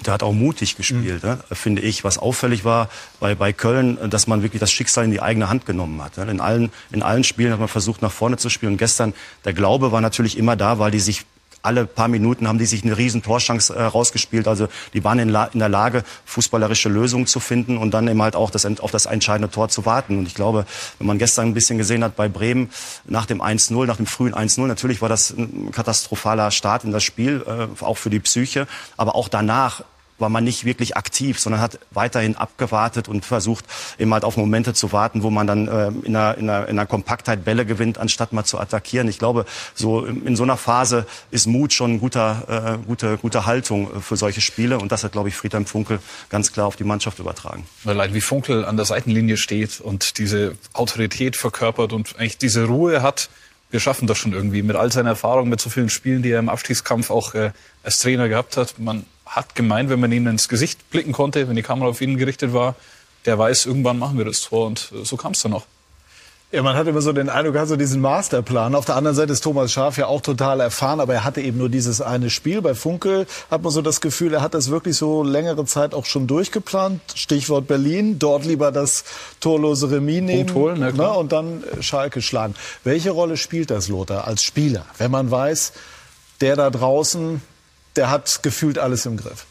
Der 0.06 0.12
hat 0.12 0.22
auch 0.22 0.32
mutig 0.32 0.76
gespielt, 0.76 1.24
mhm. 1.24 1.30
ne, 1.30 1.38
finde 1.52 1.82
ich. 1.82 2.04
Was 2.04 2.18
auffällig 2.18 2.64
war 2.64 2.88
bei, 3.18 3.34
bei 3.34 3.52
Köln, 3.52 3.98
dass 4.10 4.28
man 4.28 4.42
wirklich 4.42 4.60
das 4.60 4.70
Schicksal 4.70 5.04
in 5.04 5.10
die 5.10 5.20
eigene 5.20 5.48
Hand 5.48 5.66
genommen 5.66 6.02
hat. 6.02 6.16
Ne. 6.16 6.30
In 6.30 6.40
allen, 6.40 6.70
in 6.92 7.02
allen 7.02 7.24
Spielen 7.24 7.52
hat 7.52 7.58
man 7.58 7.68
versucht, 7.68 8.00
nach 8.00 8.12
vorne 8.12 8.36
zu 8.36 8.48
spielen. 8.48 8.72
Und 8.72 8.78
gestern, 8.78 9.12
der 9.44 9.54
Glaube 9.54 9.90
war 9.90 10.00
natürlich 10.00 10.38
immer 10.38 10.54
da, 10.54 10.78
weil 10.78 10.92
die 10.92 11.00
sich 11.00 11.26
alle 11.68 11.84
paar 11.84 12.08
Minuten 12.08 12.48
haben 12.48 12.58
die 12.58 12.64
sich 12.64 12.82
eine 12.82 12.96
riesen 12.96 13.22
Torschance 13.22 13.74
äh, 13.74 13.82
rausgespielt. 13.82 14.48
Also 14.48 14.68
die 14.94 15.04
waren 15.04 15.18
in, 15.18 15.28
in, 15.28 15.58
der 15.58 15.68
Lage, 15.68 16.02
fußballerische 16.24 16.88
Lösungen 16.88 17.26
zu 17.26 17.40
finden 17.40 17.76
und 17.76 17.92
dann 17.92 18.08
eben 18.08 18.22
halt 18.22 18.36
auch 18.36 18.50
das, 18.50 18.64
auf 18.80 18.90
das 18.90 19.04
entscheidende 19.04 19.50
Tor 19.50 19.68
zu 19.68 19.84
warten. 19.84 20.18
Und 20.18 20.26
ich 20.26 20.34
glaube, 20.34 20.64
wenn 20.98 21.06
man 21.06 21.18
gestern 21.18 21.48
ein 21.48 21.54
bisschen 21.54 21.76
gesehen 21.76 22.02
hat 22.02 22.16
bei 22.16 22.28
Bremen 22.28 22.70
nach 23.04 23.26
dem 23.26 23.42
1-0, 23.42 23.86
nach 23.86 23.96
dem 23.96 24.06
frühen 24.06 24.34
1-0, 24.34 24.66
natürlich 24.66 25.02
war 25.02 25.10
das 25.10 25.30
ein 25.30 25.70
katastrophaler 25.70 26.50
Start 26.50 26.84
in 26.84 26.90
das 26.90 27.04
Spiel, 27.04 27.44
äh, 27.46 27.84
auch 27.84 27.98
für 27.98 28.08
die 28.08 28.20
Psyche. 28.20 28.66
Aber 28.96 29.14
auch 29.14 29.28
danach 29.28 29.82
war 30.18 30.28
man 30.28 30.44
nicht 30.44 30.64
wirklich 30.64 30.96
aktiv, 30.96 31.38
sondern 31.38 31.60
hat 31.60 31.78
weiterhin 31.90 32.36
abgewartet 32.36 33.08
und 33.08 33.24
versucht, 33.24 33.64
eben 33.98 34.12
halt 34.12 34.24
auf 34.24 34.36
Momente 34.36 34.74
zu 34.74 34.92
warten, 34.92 35.22
wo 35.22 35.30
man 35.30 35.46
dann 35.46 35.68
äh, 35.68 35.88
in, 35.88 36.16
einer, 36.16 36.36
in, 36.36 36.50
einer, 36.50 36.68
in 36.68 36.78
einer 36.78 36.86
Kompaktheit 36.86 37.44
Bälle 37.44 37.66
gewinnt, 37.66 37.98
anstatt 37.98 38.32
mal 38.32 38.44
zu 38.44 38.58
attackieren. 38.58 39.08
Ich 39.08 39.18
glaube, 39.18 39.44
so 39.74 40.04
in 40.04 40.36
so 40.36 40.42
einer 40.42 40.56
Phase 40.56 41.06
ist 41.30 41.46
Mut 41.46 41.72
schon 41.72 41.92
eine 41.92 41.98
guter, 42.00 42.78
äh, 42.80 42.86
gute, 42.86 43.18
gute 43.18 43.46
Haltung 43.46 44.00
für 44.00 44.16
solche 44.16 44.40
Spiele. 44.40 44.78
Und 44.78 44.92
das 44.92 45.04
hat, 45.04 45.12
glaube 45.12 45.28
ich, 45.28 45.34
Friedhelm 45.34 45.66
Funkel 45.66 46.00
ganz 46.28 46.52
klar 46.52 46.66
auf 46.66 46.76
die 46.76 46.84
Mannschaft 46.84 47.18
übertragen. 47.18 47.66
Weil 47.84 48.14
wie 48.14 48.20
Funkel 48.20 48.64
an 48.64 48.76
der 48.76 48.86
Seitenlinie 48.86 49.36
steht 49.36 49.80
und 49.80 50.18
diese 50.18 50.56
Autorität 50.72 51.36
verkörpert 51.36 51.92
und 51.92 52.16
eigentlich 52.18 52.38
diese 52.38 52.64
Ruhe 52.64 53.02
hat, 53.02 53.28
wir 53.70 53.80
schaffen 53.80 54.06
das 54.06 54.18
schon 54.18 54.32
irgendwie 54.32 54.62
mit 54.62 54.76
all 54.76 54.90
seiner 54.90 55.10
Erfahrung, 55.10 55.48
mit 55.48 55.60
so 55.60 55.70
vielen 55.70 55.90
Spielen, 55.90 56.22
die 56.22 56.30
er 56.30 56.38
im 56.38 56.48
Abstiegskampf 56.48 57.10
auch 57.10 57.34
äh, 57.34 57.52
als 57.82 57.98
Trainer 57.98 58.28
gehabt 58.28 58.56
hat. 58.56 58.78
Man 58.78 59.04
hat 59.26 59.54
gemeint, 59.54 59.90
wenn 59.90 60.00
man 60.00 60.10
ihm 60.10 60.26
ins 60.26 60.48
Gesicht 60.48 60.90
blicken 60.90 61.12
konnte, 61.12 61.48
wenn 61.48 61.56
die 61.56 61.62
Kamera 61.62 61.88
auf 61.88 62.00
ihn 62.00 62.16
gerichtet 62.16 62.52
war, 62.52 62.76
der 63.26 63.38
weiß, 63.38 63.66
irgendwann 63.66 63.98
machen 63.98 64.16
wir 64.16 64.24
das 64.24 64.40
Tor. 64.40 64.66
Und 64.66 64.92
äh, 64.94 65.04
so 65.04 65.16
kam 65.16 65.32
es 65.32 65.42
dann 65.42 65.52
auch. 65.52 65.66
Ja, 66.50 66.62
man 66.62 66.76
hat 66.76 66.86
immer 66.86 67.02
so 67.02 67.12
den 67.12 67.28
Eindruck, 67.28 67.56
hat 67.56 67.68
so 67.68 67.76
diesen 67.76 68.00
Masterplan. 68.00 68.74
Auf 68.74 68.86
der 68.86 68.96
anderen 68.96 69.14
Seite 69.14 69.34
ist 69.34 69.42
Thomas 69.42 69.70
Schaaf 69.70 69.98
ja 69.98 70.06
auch 70.06 70.22
total 70.22 70.60
erfahren, 70.60 70.98
aber 70.98 71.12
er 71.12 71.24
hatte 71.24 71.42
eben 71.42 71.58
nur 71.58 71.68
dieses 71.68 72.00
eine 72.00 72.30
Spiel. 72.30 72.62
Bei 72.62 72.74
Funkel 72.74 73.26
hat 73.50 73.62
man 73.62 73.70
so 73.70 73.82
das 73.82 74.00
Gefühl, 74.00 74.32
er 74.32 74.40
hat 74.40 74.54
das 74.54 74.70
wirklich 74.70 74.96
so 74.96 75.22
längere 75.22 75.66
Zeit 75.66 75.92
auch 75.92 76.06
schon 76.06 76.26
durchgeplant. 76.26 77.02
Stichwort 77.14 77.66
Berlin, 77.66 78.18
dort 78.18 78.46
lieber 78.46 78.72
das 78.72 79.04
torlose 79.40 79.90
Remis 79.90 80.22
nehmen 80.22 80.54
holen, 80.54 80.80
ne, 80.80 80.90
ne, 80.90 81.10
und 81.10 81.32
dann 81.32 81.64
äh, 81.64 81.82
Schalke 81.82 82.22
schlagen. 82.22 82.54
Welche 82.82 83.10
Rolle 83.10 83.36
spielt 83.36 83.70
das, 83.70 83.88
Lothar, 83.88 84.26
als 84.26 84.42
Spieler, 84.42 84.86
wenn 84.96 85.10
man 85.10 85.30
weiß, 85.30 85.74
der 86.40 86.56
da 86.56 86.70
draußen, 86.70 87.42
der 87.96 88.10
hat 88.10 88.42
gefühlt 88.42 88.78
alles 88.78 89.04
im 89.04 89.18
Griff. 89.18 89.44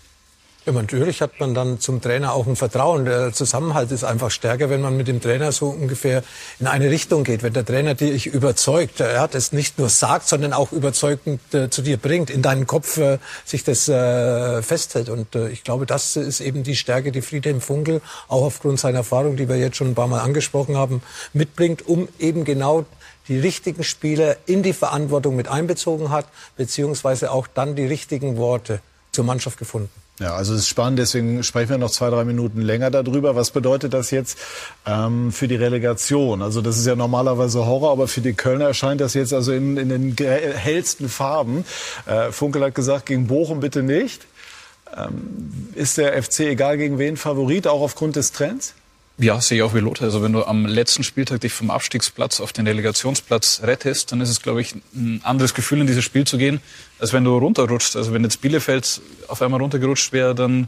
Ja, 0.67 0.73
natürlich 0.73 1.21
hat 1.21 1.39
man 1.39 1.53
dann 1.53 1.79
zum 1.79 2.01
Trainer 2.01 2.33
auch 2.33 2.45
ein 2.45 2.57
Vertrauen. 2.57 3.05
Der 3.05 3.31
Zusammenhalt 3.31 3.89
ist 3.93 4.03
einfach 4.03 4.29
stärker, 4.29 4.69
wenn 4.69 4.81
man 4.81 4.97
mit 4.97 5.07
dem 5.07 5.21
Trainer 5.21 5.53
so 5.53 5.69
ungefähr 5.69 6.23
in 6.59 6.67
eine 6.67 6.89
Richtung 6.89 7.23
geht. 7.23 7.41
Wenn 7.41 7.53
der 7.53 7.63
Trainer 7.65 7.95
dich 7.95 8.27
überzeugt, 8.27 8.99
er 8.99 9.21
hat 9.21 9.33
es 9.33 9.53
nicht 9.53 9.79
nur 9.79 9.87
sagt, 9.87 10.27
sondern 10.27 10.51
auch 10.51 10.73
überzeugend 10.73 11.39
äh, 11.53 11.69
zu 11.69 11.81
dir 11.81 11.95
bringt, 11.95 12.29
in 12.29 12.41
deinen 12.41 12.67
Kopf 12.67 12.97
äh, 12.97 13.17
sich 13.45 13.63
das 13.63 13.87
äh, 13.87 14.61
festhält. 14.61 15.07
Und 15.07 15.35
äh, 15.35 15.47
ich 15.47 15.63
glaube, 15.63 15.85
das 15.85 16.17
ist 16.17 16.41
eben 16.41 16.63
die 16.63 16.75
Stärke, 16.75 17.13
die 17.13 17.21
Friedhelm 17.21 17.61
Funkel 17.61 18.01
auch 18.27 18.43
aufgrund 18.43 18.77
seiner 18.77 18.97
Erfahrung, 18.97 19.37
die 19.37 19.47
wir 19.47 19.55
jetzt 19.55 19.77
schon 19.77 19.91
ein 19.91 19.95
paar 19.95 20.07
Mal 20.07 20.19
angesprochen 20.19 20.75
haben, 20.75 21.01
mitbringt, 21.31 21.87
um 21.87 22.09
eben 22.19 22.43
genau 22.43 22.83
die 23.29 23.39
richtigen 23.39 23.85
Spieler 23.85 24.35
in 24.47 24.63
die 24.63 24.73
Verantwortung 24.73 25.37
mit 25.37 25.47
einbezogen 25.47 26.09
hat, 26.09 26.25
beziehungsweise 26.57 27.31
auch 27.31 27.47
dann 27.47 27.77
die 27.77 27.85
richtigen 27.85 28.35
Worte 28.35 28.81
zur 29.13 29.23
Mannschaft 29.23 29.57
gefunden. 29.57 30.06
Ja, 30.19 30.33
also 30.33 30.53
es 30.55 30.61
ist 30.61 30.67
spannend, 30.67 30.97
deswegen 30.97 31.43
sprechen 31.43 31.69
wir 31.69 31.77
noch 31.77 31.91
zwei, 31.91 32.09
drei 32.09 32.25
Minuten 32.25 32.61
länger 32.61 32.89
darüber. 32.89 33.35
Was 33.35 33.51
bedeutet 33.51 33.93
das 33.93 34.09
jetzt 34.09 34.39
ähm, 34.87 35.31
für 35.31 35.47
die 35.47 35.55
Relegation? 35.55 36.41
Also 36.41 36.61
das 36.61 36.79
ist 36.79 36.87
ja 36.87 36.95
normalerweise 36.95 37.67
Horror, 37.67 37.91
aber 37.91 38.07
für 38.07 38.21
die 38.21 38.33
Kölner 38.33 38.65
erscheint 38.65 38.99
das 38.99 39.13
jetzt 39.13 39.31
also 39.31 39.53
in, 39.53 39.77
in 39.77 39.89
den 39.89 40.15
hellsten 40.17 41.07
Farben. 41.07 41.65
Äh, 42.07 42.31
Funkel 42.31 42.63
hat 42.63 42.73
gesagt, 42.73 43.05
gegen 43.05 43.27
Bochum 43.27 43.59
bitte 43.59 43.83
nicht. 43.83 44.25
Ähm, 44.95 45.69
ist 45.75 45.99
der 45.99 46.21
FC 46.21 46.41
egal 46.41 46.77
gegen 46.77 46.97
wen 46.97 47.15
Favorit, 47.15 47.67
auch 47.67 47.81
aufgrund 47.81 48.15
des 48.15 48.31
Trends? 48.31 48.73
Ja, 49.19 49.41
sehe 49.41 49.57
ich 49.57 49.63
auch 49.63 49.73
wie 49.73 49.79
Lothar. 49.79 50.05
Also 50.05 50.21
wenn 50.21 50.33
du 50.33 50.43
am 50.43 50.67
letzten 50.67 51.03
Spieltag 51.03 51.41
dich 51.41 51.51
vom 51.51 51.71
Abstiegsplatz 51.71 52.39
auf 52.39 52.53
den 52.53 52.67
Relegationsplatz 52.67 53.61
rettest, 53.63 54.11
dann 54.11 54.21
ist 54.21 54.29
es, 54.29 54.43
glaube 54.43 54.61
ich, 54.61 54.75
ein 54.93 55.21
anderes 55.23 55.55
Gefühl, 55.55 55.81
in 55.81 55.87
dieses 55.87 56.03
Spiel 56.03 56.25
zu 56.25 56.37
gehen, 56.37 56.61
als 56.99 57.13
wenn 57.13 57.23
du 57.23 57.35
runterrutschst. 57.35 57.95
Also 57.95 58.13
wenn 58.13 58.23
jetzt 58.23 58.41
Bielefeld 58.41 59.01
auf 59.27 59.41
einmal 59.41 59.59
runtergerutscht 59.59 60.13
wäre, 60.13 60.35
dann 60.35 60.67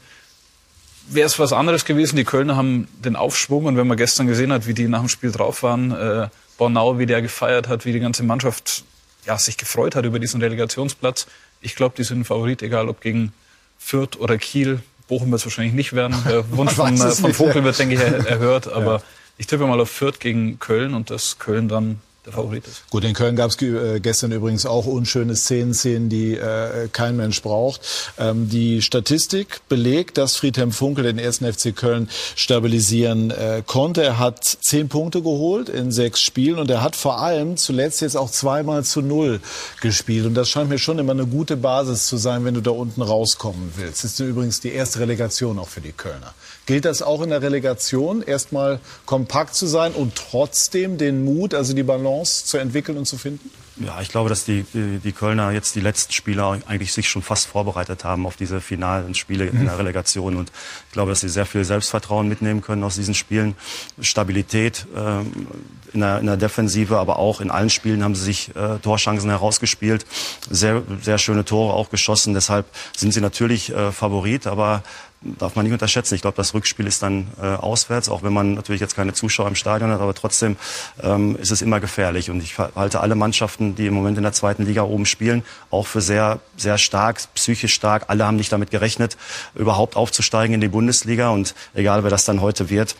wäre 1.08 1.28
es 1.28 1.38
was 1.38 1.54
anderes 1.54 1.86
gewesen. 1.86 2.16
Die 2.16 2.24
Kölner 2.24 2.56
haben 2.56 2.88
den 3.06 3.16
Aufschwung 3.16 3.66
und 3.66 3.78
wenn 3.78 3.86
man 3.86 3.98
gestern 3.98 4.26
gesehen 4.26 4.52
hat, 4.52 4.66
wie 4.66 4.74
die 4.74 4.88
nach 4.88 5.02
dem 5.02 5.10
Spiel 5.10 5.32
drauf 5.32 5.62
waren, 5.62 5.92
äh, 5.92 6.30
Bornau, 6.58 6.98
wie 6.98 7.06
der 7.06 7.22
gefeiert 7.22 7.68
hat, 7.68 7.86
wie 7.86 7.92
die 7.92 8.00
ganze 8.00 8.24
Mannschaft 8.24 8.84
ja, 9.28 9.38
sich 9.38 9.58
gefreut 9.58 9.96
hat 9.96 10.06
über 10.06 10.18
diesen 10.18 10.42
Relegationsplatz. 10.42 11.28
Ich 11.62 11.76
glaube, 11.76 11.94
die 11.96 12.04
sind 12.04 12.26
Favorit, 12.26 12.64
egal 12.64 12.90
ob 12.90 13.02
gegen 13.02 13.32
Fürth 13.78 14.18
oder 14.18 14.40
Kiel. 14.40 14.80
Bochum 15.10 15.32
wird 15.32 15.42
es 15.42 15.46
wahrscheinlich 15.46 15.74
nicht 15.74 15.92
werden. 15.94 16.16
Der 16.26 16.50
Wunsch 16.58 16.74
von, 16.74 16.94
äh, 16.96 17.12
von 17.12 17.34
Vogel 17.34 17.64
wird, 17.66 17.78
denke 17.78 17.96
ich, 17.96 18.02
erhört. 18.02 18.68
Aber 18.72 18.96
ja. 18.96 19.02
ich 19.38 19.48
tippe 19.48 19.68
mal 19.68 19.82
auf 19.82 19.90
Fürth 19.90 20.20
gegen 20.20 20.60
Köln 20.60 20.94
und 20.94 21.10
dass 21.10 21.40
Köln 21.40 21.68
dann 21.68 22.00
der 22.30 22.36
Favorit 22.36 22.68
ist. 22.68 22.90
Gut, 22.90 23.04
in 23.04 23.14
Köln 23.14 23.36
gab 23.36 23.52
es 23.52 23.62
äh, 23.62 24.00
gestern 24.00 24.32
übrigens 24.32 24.66
auch 24.66 24.86
unschöne 24.86 25.36
Szenen, 25.36 25.74
Szenen, 25.74 26.10
die 26.10 26.36
äh, 26.36 26.88
kein 26.92 27.16
Mensch 27.16 27.42
braucht. 27.42 27.82
Ähm, 28.18 28.50
die 28.50 28.82
Statistik 28.82 29.62
belegt, 29.70 30.18
dass 30.18 30.36
Friedhelm 30.36 30.72
Funkel 30.72 31.04
den 31.04 31.20
ersten 31.20 31.52
FC 31.52 31.76
Köln 31.76 32.10
stabilisieren 32.36 33.32
äh, 33.32 33.64
konnte. 33.66 34.04
Er 34.04 34.20
hat 34.20 34.44
zehn 34.44 34.90
Punkte 34.90 35.22
geholt 35.22 35.70
in 35.70 35.92
sechs 35.92 36.22
Spielen 36.22 36.60
und 36.60 36.70
er 36.70 36.82
hat 36.82 36.96
vor 36.96 37.22
allem 37.22 37.58
zuletzt 37.58 38.02
jetzt 38.02 38.18
auch 38.18 38.32
zweimal 38.32 38.84
zu 38.84 39.02
null 39.02 39.40
gespielt. 39.82 40.26
Und 40.26 40.36
das 40.36 40.50
scheint 40.50 40.70
mir 40.70 40.80
schon 40.80 41.00
immer 41.00 41.14
eine 41.14 41.26
gute 41.26 41.58
Basis 41.58 42.08
zu 42.08 42.18
sein, 42.18 42.46
wenn 42.46 42.54
du 42.54 42.62
da 42.62 42.72
unten 42.72 43.02
rauskommen 43.02 43.74
willst. 43.78 44.04
Das 44.04 44.12
ist 44.12 44.20
übrigens 44.20 44.60
die 44.60 44.72
erste 44.72 45.00
Relegation 45.00 45.60
auch 45.60 45.68
für 45.68 45.82
die 45.82 45.92
Kölner. 45.92 46.34
Gilt 46.70 46.86
das 46.86 47.02
auch 47.02 47.24
in 47.24 47.32
der 47.32 47.42
Relegation, 47.42 48.22
erstmal 48.22 48.80
kompakt 49.08 49.56
zu 49.56 49.66
sein 49.66 49.92
und 49.92 50.14
trotzdem 50.14 51.00
den 51.00 51.24
Mut, 51.26 51.56
also 51.56 51.74
die 51.74 51.82
Balance 51.82 52.46
zu 52.46 52.60
entwickeln 52.60 52.96
und 52.96 53.06
zu 53.08 53.18
finden? 53.18 53.50
Ja, 53.78 54.00
ich 54.02 54.10
glaube, 54.10 54.30
dass 54.30 54.44
die, 54.44 54.66
die, 54.72 55.00
die 55.00 55.12
Kölner 55.12 55.50
jetzt 55.50 55.74
die 55.74 55.80
letzten 55.80 56.14
Spieler 56.14 56.60
eigentlich 56.68 56.94
sich 56.94 57.10
schon 57.10 57.24
fast 57.24 57.48
vorbereitet 57.48 58.04
haben 58.04 58.28
auf 58.28 58.36
diese 58.36 58.62
finalen 58.62 59.16
Spiele 59.16 59.48
in 59.48 59.64
der 59.64 59.74
mhm. 59.74 59.80
Relegation. 59.80 60.36
Und 60.36 60.52
ich 60.88 60.92
glaube, 60.92 61.10
dass 61.10 61.22
sie 61.22 61.30
sehr 61.30 61.48
viel 61.48 61.64
Selbstvertrauen 61.64 62.28
mitnehmen 62.28 62.62
können 62.62 62.84
aus 62.84 62.94
diesen 62.94 63.16
Spielen. 63.16 63.56
Stabilität 64.00 64.86
ähm, 64.96 65.48
in, 65.94 66.02
der, 66.02 66.20
in 66.20 66.28
der 66.28 66.38
Defensive, 66.38 67.00
aber 67.00 67.18
auch 67.18 67.42
in 67.42 67.50
allen 67.50 67.72
Spielen 67.72 68.04
haben 68.04 68.14
sie 68.14 68.26
sich 68.26 68.56
äh, 68.56 68.78
Torchancen 68.78 69.32
herausgespielt. 69.32 70.06
Sehr, 70.52 70.84
sehr 71.02 71.18
schöne 71.18 71.46
Tore 71.46 71.74
auch 71.74 71.90
geschossen. 71.90 72.36
Deshalb 72.36 72.68
sind 72.96 73.12
sie 73.12 73.22
natürlich 73.22 73.74
äh, 73.74 73.92
Favorit, 73.92 74.46
aber 74.46 74.84
darf 75.22 75.56
man 75.56 75.66
nicht 75.66 75.74
unterschätzen. 75.74 76.16
Ich 76.16 76.22
glaube, 76.22 76.38
das 76.38 76.54
Rückspiel 76.54 76.88
ist 76.88 77.04
dann 77.04 77.28
äh, 77.42 77.46
auswärts, 77.46 78.10
auch 78.10 78.24
wenn 78.24 78.32
man 78.32 78.54
natürlich 78.54 78.80
jetzt 78.80 78.96
keine 78.96 79.14
Zuschauer 79.14 79.48
im 79.48 79.56
Stadion 79.56 79.92
hat, 79.92 80.00
aber 80.00 80.14
trotzdem 80.14 80.56
ähm, 81.04 81.36
ist 81.36 81.52
es 81.52 81.62
immer 81.62 81.80
gefährlich. 81.80 82.30
Und 82.30 82.42
ich 82.42 82.58
halte 82.58 83.02
alle 83.02 83.16
Mannschaften, 83.16 83.76
die 83.76 83.88
im 83.88 83.94
Moment 83.94 84.18
in 84.18 84.24
der 84.24 84.34
zweiten 84.34 84.66
Liga 84.66 84.84
oben 84.84 85.06
spielen, 85.06 85.44
auch 85.72 85.88
für 85.88 86.02
sehr, 86.02 86.40
sehr 86.56 86.78
stark, 86.78 87.22
psychisch 87.36 87.74
stark. 87.74 88.06
Alle 88.08 88.26
haben 88.26 88.38
nicht 88.38 88.52
damit 88.52 88.72
gerechnet, 88.72 89.18
überhaupt 89.56 89.96
aufzusteigen 89.96 90.54
in 90.54 90.62
die 90.62 90.70
Bundesliga. 90.70 91.30
Und 91.30 91.54
egal, 91.74 92.04
wer 92.04 92.10
das 92.10 92.26
dann 92.26 92.40
heute 92.42 92.70
wird, 92.70 92.96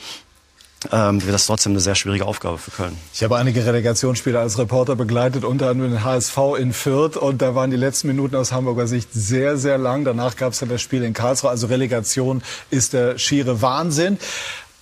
ähm, 0.92 1.22
wird 1.22 1.34
das 1.34 1.46
trotzdem 1.46 1.74
eine 1.74 1.82
sehr 1.82 1.96
schwierige 1.96 2.26
Aufgabe 2.26 2.58
für 2.58 2.72
Köln. 2.72 2.98
Ich 3.14 3.24
habe 3.24 3.38
einige 3.38 3.66
Relegationsspiele 3.66 4.40
als 4.40 4.58
Reporter 4.58 4.96
begleitet, 4.96 5.44
unter 5.44 5.70
anderem 5.70 5.92
den 5.92 6.04
HSV 6.04 6.38
in 6.58 6.74
Fürth. 6.74 7.18
Und 7.18 7.42
da 7.42 7.54
waren 7.56 7.70
die 7.70 7.78
letzten 7.78 8.08
Minuten 8.08 8.36
aus 8.36 8.52
Hamburger 8.52 8.88
Sicht 8.88 9.10
sehr, 9.12 9.58
sehr 9.58 9.78
lang. 9.78 10.06
Danach 10.06 10.36
gab 10.36 10.54
es 10.54 10.60
dann 10.60 10.70
das 10.70 10.82
Spiel 10.82 11.04
in 11.04 11.14
Karlsruhe. 11.14 11.50
Also 11.50 11.68
Relegation 11.68 12.42
ist 12.70 12.94
der 12.94 13.18
schiere 13.18 13.62
Wahnsinn. 13.62 14.18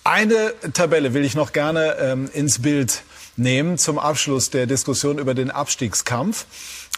Eine 0.03 0.53
Tabelle 0.73 1.13
will 1.13 1.25
ich 1.25 1.35
noch 1.35 1.51
gerne 1.51 1.95
ähm, 1.99 2.29
ins 2.33 2.61
Bild 2.61 3.01
nehmen 3.35 3.77
zum 3.77 3.99
Abschluss 3.99 4.49
der 4.49 4.65
Diskussion 4.65 5.17
über 5.17 5.33
den 5.33 5.51
Abstiegskampf. 5.51 6.45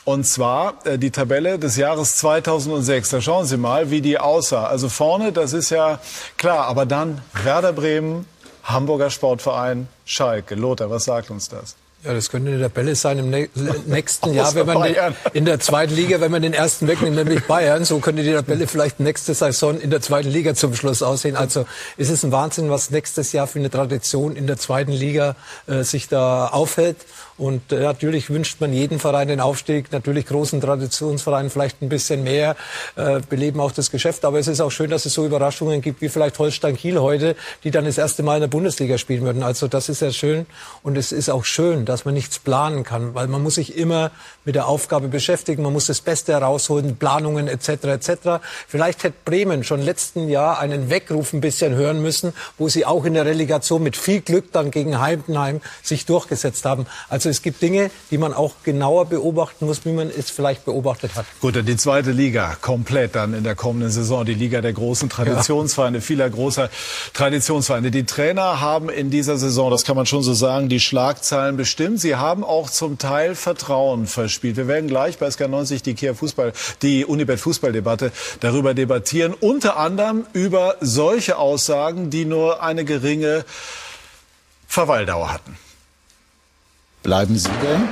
Und 0.06 0.26
zwar 0.26 0.86
äh, 0.86 0.98
die 0.98 1.12
Tabelle 1.12 1.60
des 1.60 1.76
Jahres 1.76 2.18
2006. 2.18 3.10
Da 3.10 3.22
schauen 3.22 3.46
Sie 3.46 3.58
mal, 3.58 3.92
wie 3.92 4.02
die 4.02 4.18
aussah. 4.18 4.66
Also 4.66 4.90
vorne, 4.90 5.32
das 5.32 5.54
ist 5.54 5.70
ja 5.70 6.00
klar, 6.38 6.66
aber 6.66 6.86
dann 6.86 7.22
Werder 7.44 7.74
Bremen, 7.74 8.26
Hamburger 8.64 9.10
Sportverein, 9.10 9.88
Schalke. 10.06 10.56
Lothar, 10.56 10.90
was 10.90 11.06
sagt 11.06 11.30
uns 11.32 11.50
das? 11.50 11.76
Ja, 12.02 12.14
das 12.14 12.30
könnte 12.30 12.50
eine 12.50 12.62
Tabelle 12.62 12.96
sein 12.96 13.20
im 13.20 13.30
nächsten 13.88 14.34
Jahr, 14.34 14.56
wenn 14.56 14.66
man 14.66 14.84
den, 14.84 14.96
in 15.34 15.44
der 15.44 15.60
zweiten 15.60 15.94
Liga, 15.94 16.22
wenn 16.22 16.32
man 16.32 16.42
den 16.42 16.54
ersten 16.54 16.88
wegnimmt, 16.88 17.18
nämlich 17.18 17.44
Bayern, 17.46 17.84
so 17.84 18.00
könnte 18.00 18.24
die 18.24 18.32
Tabelle 18.32 18.68
vielleicht 18.68 19.02
nächste 19.02 19.34
Saison 19.34 19.78
in 19.78 19.90
der 19.90 20.00
zweiten 20.00 20.30
Liga 20.30 20.56
zum 20.56 20.74
Schluss 20.76 21.02
aussehen. 21.02 21.36
Also 21.36 21.66
es 21.98 22.10
ist 22.10 22.24
ein 22.24 22.32
Wahnsinn, 22.32 22.70
was 22.70 22.90
nächstes 22.90 23.34
Jahr 23.34 23.48
für 23.48 23.60
eine 23.60 23.70
Tradition 23.70 24.38
in 24.38 24.48
der 24.48 24.56
zweiten 24.56 24.94
Liga 24.94 25.36
äh, 25.68 25.84
sich 25.84 26.08
da 26.08 26.48
aufhält. 26.48 26.96
Und 27.40 27.72
äh, 27.72 27.80
natürlich 27.80 28.30
wünscht 28.30 28.60
man 28.60 28.74
jeden 28.74 29.00
Verein 29.00 29.30
den 29.30 29.40
Aufstieg, 29.40 29.92
natürlich 29.94 30.26
großen 30.26 30.60
Traditionsvereinen 30.60 31.50
vielleicht 31.50 31.82
ein 31.82 31.88
bisschen 31.88 32.24
mehr, 32.24 32.58
äh, 32.98 33.22
beleben 33.28 33.62
auch 33.62 33.72
das 33.72 33.92
Geschäft. 33.92 34.26
Aber 34.26 34.40
es 34.40 34.48
ist 34.48 34.60
auch 34.60 34.72
schön, 34.72 34.90
dass 34.90 35.06
es 35.06 35.14
so 35.14 35.26
Überraschungen 35.26 35.82
gibt, 35.82 36.02
wie 36.02 36.10
vielleicht 36.10 36.38
Holstein 36.38 36.76
Kiel 36.76 37.00
heute, 37.00 37.38
die 37.64 37.72
dann 37.72 37.86
das 37.86 37.98
erste 37.98 38.24
Mal 38.24 38.36
in 38.36 38.42
der 38.42 38.48
Bundesliga 38.50 38.98
spielen 38.98 39.24
würden. 39.24 39.42
Also 39.42 39.70
das 39.70 39.88
ist 39.88 40.02
ja 40.02 40.12
schön. 40.12 40.46
Und 40.84 40.98
es 40.98 41.14
ist 41.14 41.30
auch 41.30 41.46
schön, 41.46 41.86
dass 41.86 42.04
man 42.04 42.14
nichts 42.14 42.40
planen 42.40 42.84
kann, 42.84 43.16
weil 43.16 43.28
man 43.28 43.42
muss 43.42 43.56
sich 43.56 43.78
immer 43.78 44.12
mit 44.44 44.56
der 44.56 44.68
Aufgabe 44.68 45.08
beschäftigen, 45.08 45.64
man 45.64 45.72
muss 45.72 45.86
das 45.86 46.02
Beste 46.02 46.34
herausholen, 46.34 46.98
Planungen 46.98 47.48
etc. 47.48 47.70
etc. 47.70 48.12
Vielleicht 48.68 49.04
hätte 49.04 49.16
Bremen 49.24 49.64
schon 49.64 49.82
letzten 49.82 50.28
Jahr 50.28 50.60
einen 50.60 50.90
Weckruf 50.90 51.32
ein 51.32 51.40
bisschen 51.40 51.74
hören 51.74 52.02
müssen, 52.02 52.34
wo 52.58 52.68
sie 52.68 52.86
auch 52.86 53.06
in 53.06 53.14
der 53.14 53.26
Relegation 53.26 53.82
mit 53.82 53.96
viel 53.96 54.20
Glück 54.20 54.52
dann 54.52 54.72
gegen 54.72 55.00
Heidenheim 55.00 55.62
sich 55.82 56.06
durchgesetzt 56.06 56.66
haben. 56.66 56.86
Also 57.08 57.29
es 57.30 57.42
gibt 57.42 57.62
Dinge, 57.62 57.92
die 58.12 58.18
man 58.18 58.34
auch 58.34 58.56
genauer 58.64 59.06
beobachten 59.06 59.66
muss, 59.66 59.86
wie 59.86 59.92
man 59.92 60.10
es 60.10 60.30
vielleicht 60.30 60.66
beobachtet 60.66 61.16
hat. 61.16 61.26
Gut, 61.40 61.56
die 61.56 61.78
zweite 61.78 62.12
Liga 62.12 62.56
komplett 62.60 63.16
dann 63.16 63.34
in 63.34 63.44
der 63.44 63.56
kommenden 63.56 63.92
Saison, 63.92 64.26
die 64.26 64.34
Liga 64.34 64.62
der 64.62 64.74
großen 64.74 65.10
Traditionsvereine, 65.10 65.98
ja. 65.98 66.02
vieler 66.02 66.30
großer 66.30 66.70
Traditionsvereine. 67.14 67.92
Die 67.92 68.06
Trainer 68.06 68.60
haben 68.60 68.90
in 68.90 69.10
dieser 69.10 69.38
Saison, 69.38 69.72
das 69.72 69.84
kann 69.84 69.96
man 69.96 70.06
schon 70.06 70.24
so 70.24 70.34
sagen, 70.34 70.70
die 70.70 70.80
Schlagzeilen 70.80 71.58
bestimmt. 71.58 72.02
Sie 72.02 72.16
haben 72.16 72.44
auch 72.44 72.70
zum 72.70 72.98
Teil 72.98 73.36
Vertrauen 73.36 74.08
verspielt. 74.08 74.58
Wir 74.58 74.68
werden 74.68 74.88
gleich 74.88 75.18
bei 75.18 75.28
SK90 75.28 75.84
die 75.84 75.94
Kia 75.94 76.14
Fußball, 76.14 76.54
die 76.82 77.06
Unibet 77.06 77.40
Fußballdebatte 77.40 78.12
darüber 78.40 78.74
debattieren, 78.74 79.34
unter 79.34 79.78
anderem 79.78 80.26
über 80.34 80.76
solche 80.82 81.38
Aussagen, 81.38 82.10
die 82.10 82.26
nur 82.26 82.64
eine 82.64 82.86
geringe 82.86 83.46
Verweildauer 84.68 85.34
hatten. 85.34 85.58
Bleiben 87.04 87.36
Sie 87.38 87.50
denn? 87.62 87.88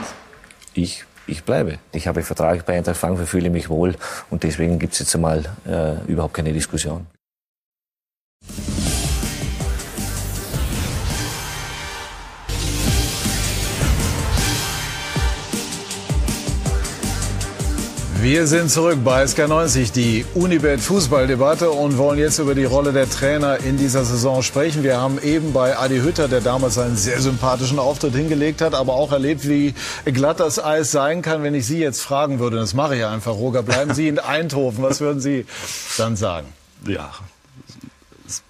Ich, 0.73 1.05
ich 1.27 1.43
bleibe. 1.43 1.79
Ich 1.91 2.07
habe 2.07 2.21
Vertrag 2.23 2.65
bei 2.65 2.77
Eintracht 2.77 2.97
Frankfurt, 2.97 3.27
fühle 3.27 3.49
mich 3.49 3.69
wohl 3.69 3.95
und 4.29 4.43
deswegen 4.43 4.79
gibt 4.79 4.93
es 4.93 4.99
jetzt 4.99 5.15
einmal 5.15 5.43
äh, 5.65 5.95
überhaupt 6.11 6.33
keine 6.33 6.53
Diskussion. 6.53 7.07
Wir 18.21 18.47
sind 18.47 18.71
zurück 18.71 18.97
bei 19.03 19.23
SK90, 19.23 19.93
die 19.93 20.25
Unibet 20.34 20.82
Fußballdebatte 20.82 21.69
und 21.69 21.97
wollen 21.97 22.17
jetzt 22.17 22.39
über 22.39 22.56
die 22.56 22.63
Rolle 22.63 22.91
der 22.91 23.08
Trainer 23.08 23.60
in 23.60 23.77
dieser 23.77 24.03
Saison 24.03 24.41
sprechen. 24.41 24.84
Wir 24.84 24.97
haben 24.97 25.21
eben 25.21 25.53
bei 25.53 25.77
Adi 25.77 25.99
Hütter, 25.99 26.27
der 26.27 26.41
damals 26.41 26.80
einen 26.80 26.95
sehr 26.95 27.21
sympathischen 27.21 27.77
Auftritt 27.77 28.15
hingelegt 28.15 28.62
hat, 28.62 28.73
aber 28.73 28.93
auch 28.93 29.12
erlebt, 29.12 29.47
wie 29.47 29.75
glatt 30.06 30.39
das 30.39 30.63
Eis 30.63 30.91
sein 30.91 31.21
kann, 31.21 31.43
wenn 31.43 31.53
ich 31.53 31.67
Sie 31.67 31.77
jetzt 31.80 32.01
fragen 32.01 32.39
würde. 32.39 32.58
Das 32.58 32.73
mache 32.73 32.95
ich 32.95 33.06
einfach, 33.06 33.34
Roger. 33.34 33.62
Bleiben 33.62 33.93
Sie 33.93 34.08
in 34.08 34.17
Eindhoven. 34.17 34.84
Was 34.84 34.99
würden 34.99 35.19
Sie 35.19 35.45
dann 35.97 36.15
sagen? 36.15 36.47
Ja, 36.88 37.12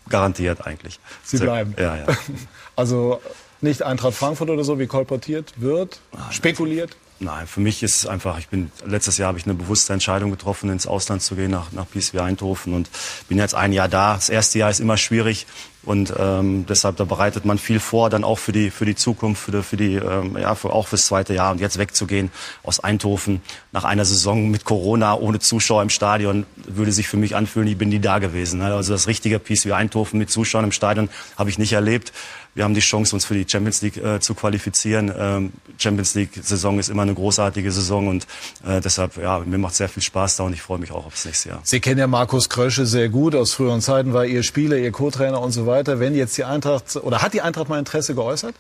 garantiert 0.08 0.66
eigentlich. 0.66 1.00
Sie 1.24 1.38
bleiben? 1.38 1.76
Ja, 1.78 1.98
ja. 1.98 2.06
Also 2.78 3.22
nicht 3.60 3.82
Eintracht 3.82 4.14
Frankfurt 4.14 4.50
oder 4.52 4.64
so, 4.64 4.78
wie 4.78 4.86
kolportiert 4.86 5.54
wird, 5.58 6.00
spekuliert? 6.30 6.96
Nein, 7.20 7.48
für 7.48 7.62
mich 7.62 7.82
ist 7.82 7.96
es 7.96 8.06
einfach, 8.06 8.38
ich 8.38 8.48
bin, 8.48 8.72
letztes 8.86 9.18
Jahr 9.18 9.30
habe 9.30 9.40
ich 9.40 9.46
eine 9.46 9.56
bewusste 9.56 9.92
Entscheidung 9.92 10.30
getroffen, 10.30 10.70
ins 10.70 10.86
Ausland 10.86 11.24
zu 11.24 11.36
gehen, 11.36 11.50
nach, 11.50 11.72
nach 11.72 11.88
PSV 11.90 12.20
Eindhoven 12.20 12.74
und 12.76 12.90
bin 13.28 13.40
jetzt 13.40 13.56
ein 13.56 13.74
Jahr 13.74 13.88
da. 13.88 14.14
Das 14.14 14.30
erste 14.30 14.60
Jahr 14.60 14.70
ist 14.70 14.80
immer 14.80 14.98
schwierig 14.98 15.48
und 15.88 16.14
ähm, 16.20 16.66
deshalb, 16.68 16.98
da 16.98 17.06
bereitet 17.06 17.44
man 17.46 17.58
viel 17.58 17.80
vor, 17.80 18.12
dann 18.12 18.24
auch 18.24 18.38
für 18.38 18.52
die, 18.52 18.70
für 18.70 18.86
die 18.86 18.94
Zukunft, 18.94 19.42
für 19.42 19.52
die, 19.52 19.64
für 19.64 19.78
die 19.78 19.96
ähm, 19.96 20.38
ja, 20.38 20.54
für, 20.54 20.72
auch 20.74 20.90
fürs 20.90 21.08
zweite 21.08 21.34
Jahr 21.34 21.52
und 21.52 21.60
jetzt 21.60 21.80
wegzugehen 21.80 22.30
aus 22.62 22.82
Eindhoven 22.82 23.42
nach 23.72 23.84
einer 23.84 24.06
Saison 24.06 24.52
mit 24.52 24.64
Corona, 24.64 25.16
ohne 25.16 25.40
Zuschauer 25.40 25.82
im 25.82 25.90
Stadion, 25.90 26.46
würde 26.68 26.92
sich 26.92 27.08
für 27.08 27.18
mich 27.18 27.36
anfühlen, 27.36 27.68
ich 27.68 27.78
bin 27.78 27.90
nie 27.90 28.00
da 28.00 28.20
gewesen. 28.20 28.62
Also 28.62 28.94
das 28.94 29.08
richtige 29.08 29.40
PSV 29.40 29.72
Eindhoven 29.72 30.20
mit 30.20 30.30
Zuschauern 30.30 30.66
im 30.66 30.72
Stadion 30.72 31.10
habe 31.36 31.50
ich 31.50 31.58
nicht 31.58 31.74
erlebt 31.74 32.12
wir 32.58 32.64
haben 32.64 32.74
die 32.74 32.82
Chance, 32.82 33.16
uns 33.16 33.24
für 33.24 33.36
die 33.36 33.46
Champions 33.48 33.84
League 33.84 33.98
äh, 33.98 34.20
zu 34.20 34.34
qualifizieren. 34.34 35.14
Ähm, 35.16 35.54
Champions 35.78 36.16
League-Saison 36.16 36.80
ist 36.80 36.90
immer 36.90 37.04
eine 37.04 37.14
großartige 37.14 37.72
Saison 37.72 38.08
und 38.08 38.26
äh, 38.68 38.82
deshalb, 38.82 39.16
ja, 39.18 39.40
mir 39.46 39.60
macht 39.60 39.76
sehr 39.76 39.88
viel 39.88 40.02
Spaß 40.02 40.38
da 40.38 40.44
und 40.44 40.54
ich 40.54 40.62
freue 40.64 40.80
mich 40.80 40.92
auch 40.92 41.06
aufs 41.06 41.26
nächste 41.26 41.50
Jahr. 41.50 41.60
Sie 41.64 41.80
kennen 41.80 42.00
ja 42.00 42.08
Markus 42.08 42.50
Krösche 42.50 42.88
sehr 42.88 43.10
gut. 43.10 43.36
Aus 43.36 43.54
früheren 43.54 43.80
Zeiten 43.82 44.12
war 44.14 44.26
Ihr 44.26 44.42
Spieler, 44.42 44.76
Ihr 44.76 44.92
Co-Trainer 44.92 45.40
und 45.40 45.52
so 45.52 45.68
weiter. 45.68 46.00
Wenn 46.00 46.16
jetzt 46.16 46.36
die 46.36 46.46
Eintracht, 46.46 46.96
oder 46.96 47.22
hat 47.22 47.34
die 47.34 47.42
Eintracht 47.42 47.70
mal 47.70 47.78
Interesse 47.78 48.16
geäußert? 48.16 48.56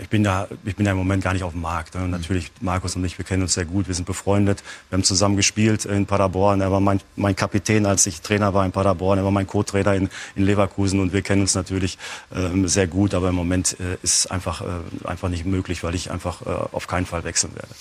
Ich 0.00 0.08
bin 0.08 0.22
da, 0.22 0.46
ich 0.64 0.76
bin 0.76 0.84
da 0.84 0.92
im 0.92 0.96
Moment 0.96 1.24
gar 1.24 1.32
nicht 1.32 1.42
auf 1.42 1.52
dem 1.52 1.60
Markt. 1.60 1.96
Ne? 1.96 2.06
Natürlich, 2.06 2.52
Markus 2.60 2.94
und 2.94 3.04
ich, 3.04 3.18
wir 3.18 3.24
kennen 3.24 3.42
uns 3.42 3.54
sehr 3.54 3.64
gut, 3.64 3.88
wir 3.88 3.94
sind 3.96 4.04
befreundet. 4.04 4.62
Wir 4.88 4.96
haben 4.96 5.02
zusammen 5.02 5.36
gespielt 5.36 5.84
in 5.84 6.06
Paderborn. 6.06 6.60
Er 6.60 6.70
war 6.70 6.80
mein, 6.80 7.00
mein 7.16 7.34
Kapitän, 7.34 7.84
als 7.84 8.06
ich 8.06 8.20
Trainer 8.20 8.54
war 8.54 8.64
in 8.64 8.70
Paderborn. 8.70 9.18
Er 9.18 9.24
war 9.24 9.32
mein 9.32 9.48
Co-Trainer 9.48 9.94
in, 9.94 10.08
in 10.36 10.44
Leverkusen 10.44 11.00
und 11.00 11.12
wir 11.12 11.22
kennen 11.22 11.42
uns 11.42 11.56
natürlich 11.56 11.98
ähm, 12.32 12.68
sehr 12.68 12.86
gut. 12.86 13.12
Aber 13.12 13.30
im 13.30 13.34
Moment 13.34 13.76
äh, 13.80 13.94
ist 14.02 14.20
es 14.20 14.26
einfach, 14.28 14.60
äh, 14.60 14.64
einfach 15.04 15.28
nicht 15.28 15.46
möglich, 15.46 15.82
weil 15.82 15.96
ich 15.96 16.12
einfach 16.12 16.42
äh, 16.42 16.50
auf 16.70 16.86
keinen 16.86 17.06
Fall 17.06 17.24
wechseln 17.24 17.54
werde. 17.56 17.74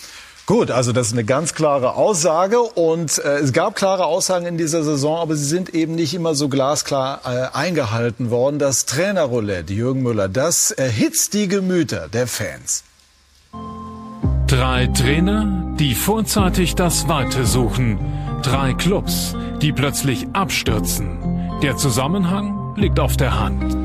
Gut, 0.52 0.70
also 0.70 0.92
das 0.92 1.08
ist 1.08 1.14
eine 1.14 1.24
ganz 1.24 1.54
klare 1.54 1.94
Aussage 1.96 2.60
und 2.60 3.20
äh, 3.20 3.38
es 3.38 3.54
gab 3.54 3.74
klare 3.74 4.04
Aussagen 4.04 4.46
in 4.46 4.58
dieser 4.58 4.84
Saison, 4.84 5.20
aber 5.20 5.38
sie 5.38 5.46
sind 5.46 5.74
eben 5.74 5.96
nicht 5.96 6.14
immer 6.14 6.36
so 6.36 6.50
glasklar 6.50 7.22
äh, 7.24 7.58
eingehalten 7.58 8.32
worden. 8.32 8.60
Das 8.60 8.86
Trainerroulette, 8.86 9.72
Jürgen 9.72 10.04
Müller, 10.04 10.28
das 10.28 10.72
erhitzt 10.72 11.36
die 11.36 11.48
Gemüter 11.48 12.10
der 12.10 12.28
Fans. 12.28 12.84
Drei 14.48 14.88
Trainer, 14.88 15.74
die 15.80 15.96
vorzeitig 15.96 16.76
das 16.76 17.08
Weite 17.08 17.46
suchen. 17.46 17.98
Drei 18.44 18.74
Clubs, 18.74 19.34
die 19.62 19.72
plötzlich 19.72 20.28
abstürzen. 20.34 21.60
Der 21.64 21.78
Zusammenhang 21.78 22.76
liegt 22.76 23.00
auf 23.00 23.16
der 23.16 23.40
Hand. 23.40 23.78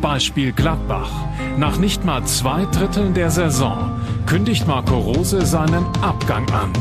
Beispiel 0.00 0.52
Gladbach. 0.52 1.10
Nach 1.58 1.76
nicht 1.78 2.04
mal 2.04 2.24
zwei 2.24 2.66
Dritteln 2.66 3.14
der 3.14 3.32
Saison 3.32 4.03
kündigt 4.26 4.66
Marco 4.66 4.98
Rose 4.98 5.44
seinen 5.44 5.84
Abgang 6.02 6.48
an. 6.50 6.72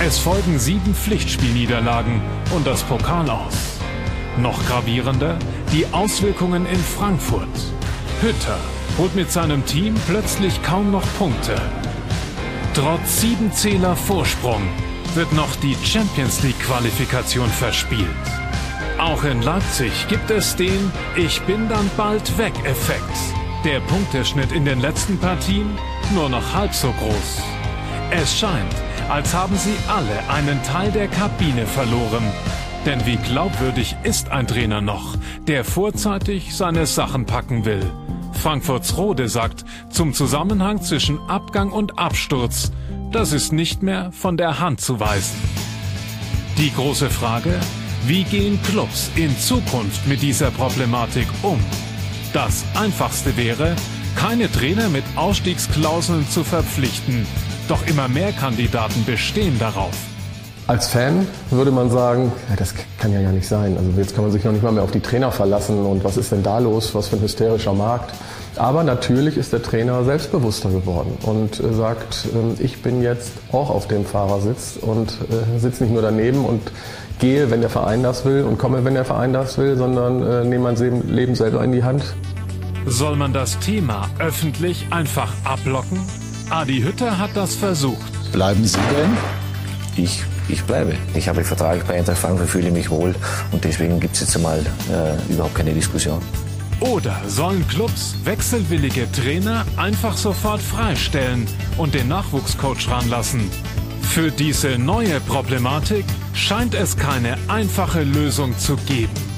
Es 0.00 0.18
folgen 0.18 0.58
sieben 0.58 0.94
Pflichtspielniederlagen 0.94 2.20
und 2.54 2.66
das 2.66 2.82
Pokal 2.82 3.30
aus. 3.30 3.78
Noch 4.38 4.64
gravierender 4.66 5.38
die 5.72 5.86
Auswirkungen 5.92 6.66
in 6.66 6.78
Frankfurt. 6.78 7.48
Hütter 8.20 8.58
holt 8.98 9.14
mit 9.14 9.30
seinem 9.30 9.64
Team 9.66 9.94
plötzlich 10.06 10.62
kaum 10.62 10.90
noch 10.90 11.06
Punkte. 11.18 11.54
Trotz 12.74 13.20
sieben 13.20 13.52
Zähler 13.52 13.94
Vorsprung 13.94 14.62
wird 15.14 15.32
noch 15.32 15.54
die 15.56 15.76
Champions 15.84 16.42
League 16.42 16.58
Qualifikation 16.60 17.48
verspielt. 17.48 18.08
Auch 18.98 19.24
in 19.24 19.42
Leipzig 19.42 20.08
gibt 20.08 20.30
es 20.30 20.56
den 20.56 20.90
Ich 21.16 21.40
bin 21.42 21.68
dann 21.68 21.90
bald 21.96 22.36
weg 22.38 22.52
Effekt. 22.64 23.16
Der 23.64 23.80
Punkteschnitt 23.80 24.52
in 24.52 24.64
den 24.64 24.80
letzten 24.80 25.18
Partien 25.18 25.78
nur 26.12 26.28
noch 26.28 26.54
halb 26.54 26.74
so 26.74 26.92
groß. 26.92 27.42
Es 28.10 28.38
scheint, 28.38 28.74
als 29.08 29.34
haben 29.34 29.56
sie 29.56 29.74
alle 29.88 30.28
einen 30.32 30.62
Teil 30.62 30.90
der 30.92 31.08
Kabine 31.08 31.66
verloren. 31.66 32.24
Denn 32.86 33.04
wie 33.06 33.16
glaubwürdig 33.16 33.96
ist 34.02 34.30
ein 34.30 34.46
Trainer 34.46 34.80
noch, 34.80 35.16
der 35.46 35.64
vorzeitig 35.64 36.54
seine 36.54 36.86
Sachen 36.86 37.26
packen 37.26 37.64
will? 37.64 37.90
Frankfurts 38.32 38.96
Rode 38.96 39.28
sagt 39.28 39.64
zum 39.90 40.12
Zusammenhang 40.12 40.82
zwischen 40.82 41.18
Abgang 41.28 41.72
und 41.72 41.98
Absturz, 41.98 42.72
das 43.10 43.32
ist 43.32 43.52
nicht 43.52 43.82
mehr 43.82 44.12
von 44.12 44.36
der 44.36 44.60
Hand 44.60 44.80
zu 44.80 45.00
weisen. 45.00 45.40
Die 46.58 46.72
große 46.72 47.08
Frage, 47.08 47.58
wie 48.06 48.24
gehen 48.24 48.60
Clubs 48.62 49.10
in 49.16 49.36
Zukunft 49.38 50.06
mit 50.06 50.20
dieser 50.20 50.50
Problematik 50.50 51.26
um? 51.42 51.58
Das 52.34 52.64
Einfachste 52.74 53.36
wäre, 53.36 53.76
keine 54.16 54.50
Trainer 54.50 54.88
mit 54.88 55.04
Ausstiegsklauseln 55.16 56.28
zu 56.28 56.44
verpflichten. 56.44 57.26
Doch 57.68 57.86
immer 57.86 58.08
mehr 58.08 58.32
Kandidaten 58.32 59.04
bestehen 59.04 59.58
darauf. 59.58 59.94
Als 60.66 60.88
Fan 60.88 61.26
würde 61.50 61.70
man 61.70 61.90
sagen, 61.90 62.32
ja, 62.48 62.56
das 62.56 62.74
kann 62.98 63.12
ja, 63.12 63.20
nicht 63.30 63.46
sein. 63.46 63.76
Also 63.76 63.90
jetzt 63.98 64.14
kann 64.14 64.24
man 64.24 64.32
sich 64.32 64.44
noch 64.44 64.52
nicht 64.52 64.62
mal 64.62 64.72
mehr 64.72 64.82
auf 64.82 64.92
die 64.92 65.00
Trainer 65.00 65.30
verlassen. 65.30 65.84
Und 65.84 66.04
was 66.04 66.16
ist 66.16 66.32
denn 66.32 66.42
da 66.42 66.58
los? 66.58 66.94
Was 66.94 67.08
für 67.08 67.16
ein 67.16 67.22
hysterischer 67.22 67.74
Markt. 67.74 68.14
Aber 68.56 68.84
natürlich 68.84 69.36
ist 69.36 69.52
der 69.52 69.62
Trainer 69.62 70.04
selbstbewusster 70.04 70.70
geworden 70.70 71.18
und 71.22 71.60
äh, 71.60 71.74
sagt, 71.74 72.26
äh, 72.26 72.62
ich 72.62 72.82
bin 72.82 73.02
jetzt 73.02 73.32
auch 73.52 73.68
auf 73.68 73.88
dem 73.88 74.06
Fahrersitz 74.06 74.78
und 74.80 75.10
äh, 75.10 75.58
sitze 75.58 75.84
nicht 75.84 75.92
nur 75.92 76.02
daneben 76.02 76.44
und 76.44 76.60
gehe, 77.18 77.50
wenn 77.50 77.60
der 77.60 77.70
Verein 77.70 78.02
das 78.02 78.24
will 78.24 78.44
und 78.44 78.58
komme, 78.58 78.84
wenn 78.84 78.94
der 78.94 79.04
Verein 79.04 79.32
das 79.32 79.58
will, 79.58 79.76
sondern 79.76 80.22
äh, 80.22 80.44
nehme 80.44 80.72
mein 80.72 81.08
Leben 81.08 81.34
selber 81.34 81.62
in 81.64 81.72
die 81.72 81.82
Hand. 81.82 82.04
Soll 82.86 83.16
man 83.16 83.32
das 83.32 83.58
Thema 83.60 84.10
öffentlich 84.18 84.86
einfach 84.90 85.32
ablocken? 85.44 85.98
Adi 86.50 86.82
Hütter 86.82 87.18
hat 87.18 87.30
das 87.34 87.54
versucht. 87.54 88.32
Bleiben 88.32 88.64
Sie 88.64 88.78
denn? 88.78 89.16
Ich, 89.96 90.22
ich 90.48 90.62
bleibe. 90.64 90.94
Ich 91.14 91.28
habe 91.28 91.44
Vertrag 91.44 91.86
bei 91.86 91.94
Eintracht 91.94 92.18
Frankfurt, 92.18 92.48
fühle 92.48 92.70
mich 92.70 92.90
wohl 92.90 93.14
und 93.52 93.64
deswegen 93.64 94.00
gibt 94.00 94.14
es 94.14 94.20
jetzt 94.20 94.36
einmal 94.36 94.60
äh, 94.90 95.32
überhaupt 95.32 95.54
keine 95.54 95.72
Diskussion. 95.72 96.20
Oder 96.80 97.22
sollen 97.26 97.66
Clubs 97.68 98.16
wechselwillige 98.24 99.10
Trainer 99.12 99.64
einfach 99.76 100.16
sofort 100.16 100.60
freistellen 100.60 101.46
und 101.78 101.94
den 101.94 102.08
Nachwuchscoach 102.08 102.88
ranlassen? 102.90 103.50
Für 104.02 104.30
diese 104.30 104.78
neue 104.78 105.20
Problematik 105.20 106.04
scheint 106.34 106.74
es 106.74 106.96
keine 106.96 107.38
einfache 107.48 108.02
Lösung 108.02 108.56
zu 108.58 108.76
geben. 108.76 109.33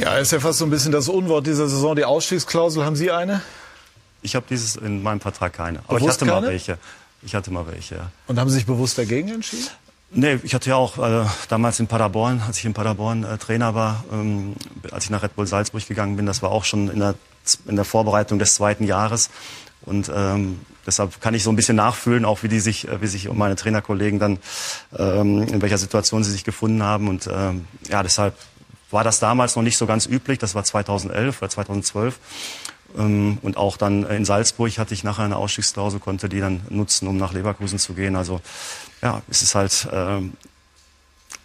Ja, 0.00 0.16
ist 0.18 0.32
ja 0.32 0.40
fast 0.40 0.58
so 0.58 0.64
ein 0.64 0.70
bisschen 0.70 0.92
das 0.92 1.08
Unwort 1.08 1.46
dieser 1.46 1.68
Saison, 1.68 1.96
die 1.96 2.04
Ausstiegsklausel. 2.04 2.84
Haben 2.84 2.96
Sie 2.96 3.10
eine? 3.10 3.42
Ich 4.22 4.34
habe 4.34 4.46
dieses 4.48 4.76
in 4.76 5.02
meinem 5.02 5.20
Vertrag 5.20 5.52
keine. 5.52 5.80
Aber 5.80 5.98
bewusst 5.98 6.22
ich 6.22 6.22
hatte 6.22 6.26
keine? 6.26 6.46
mal 6.46 6.52
welche. 6.52 6.78
Ich 7.22 7.34
hatte 7.34 7.50
mal 7.50 7.66
welche, 7.66 7.96
ja. 7.96 8.10
Und 8.26 8.38
haben 8.38 8.48
Sie 8.48 8.56
sich 8.56 8.66
bewusst 8.66 8.98
dagegen 8.98 9.28
entschieden? 9.28 9.68
Nee, 10.14 10.38
ich 10.42 10.54
hatte 10.54 10.68
ja 10.68 10.76
auch 10.76 10.98
äh, 10.98 11.24
damals 11.48 11.80
in 11.80 11.86
Paderborn, 11.86 12.42
als 12.46 12.58
ich 12.58 12.66
in 12.66 12.74
Paderborn 12.74 13.24
äh, 13.24 13.38
Trainer 13.38 13.74
war, 13.74 14.04
ähm, 14.12 14.54
als 14.90 15.04
ich 15.04 15.10
nach 15.10 15.22
Red 15.22 15.34
Bull 15.36 15.46
Salzburg 15.46 15.86
gegangen 15.88 16.16
bin, 16.16 16.26
das 16.26 16.42
war 16.42 16.50
auch 16.50 16.64
schon 16.64 16.90
in 16.90 16.98
der, 16.98 17.14
in 17.66 17.76
der 17.76 17.86
Vorbereitung 17.86 18.38
des 18.38 18.54
zweiten 18.54 18.84
Jahres. 18.84 19.30
Und 19.84 20.10
ähm, 20.14 20.60
deshalb 20.86 21.20
kann 21.22 21.32
ich 21.34 21.42
so 21.42 21.50
ein 21.50 21.56
bisschen 21.56 21.76
nachfühlen, 21.76 22.26
auch 22.26 22.42
wie 22.42 22.48
die 22.48 22.60
sich, 22.60 22.88
äh, 22.88 23.00
wie 23.00 23.06
sich 23.06 23.32
meine 23.32 23.56
Trainerkollegen 23.56 24.18
dann, 24.18 24.38
ähm, 24.96 25.42
in 25.42 25.62
welcher 25.62 25.78
Situation 25.78 26.22
sie 26.24 26.30
sich 26.30 26.44
gefunden 26.44 26.82
haben. 26.82 27.08
Und 27.08 27.28
ähm, 27.32 27.64
ja, 27.88 28.02
deshalb 28.02 28.34
war 28.92 29.04
das 29.04 29.20
damals 29.20 29.56
noch 29.56 29.62
nicht 29.62 29.76
so 29.76 29.86
ganz 29.86 30.06
üblich. 30.06 30.38
Das 30.38 30.54
war 30.54 30.64
2011 30.64 31.40
oder 31.40 31.50
2012. 31.50 32.18
Ähm, 32.98 33.38
und 33.42 33.56
auch 33.56 33.76
dann 33.76 34.04
in 34.04 34.24
Salzburg 34.24 34.76
hatte 34.78 34.94
ich 34.94 35.04
nachher 35.04 35.24
eine 35.24 35.36
Ausstiegsklausel, 35.36 36.00
konnte 36.00 36.28
die 36.28 36.40
dann 36.40 36.60
nutzen, 36.68 37.08
um 37.08 37.16
nach 37.16 37.32
Leverkusen 37.32 37.78
zu 37.78 37.94
gehen. 37.94 38.16
Also 38.16 38.40
ja, 39.02 39.22
es 39.30 39.42
ist 39.42 39.54
halt 39.54 39.88
ähm, 39.92 40.32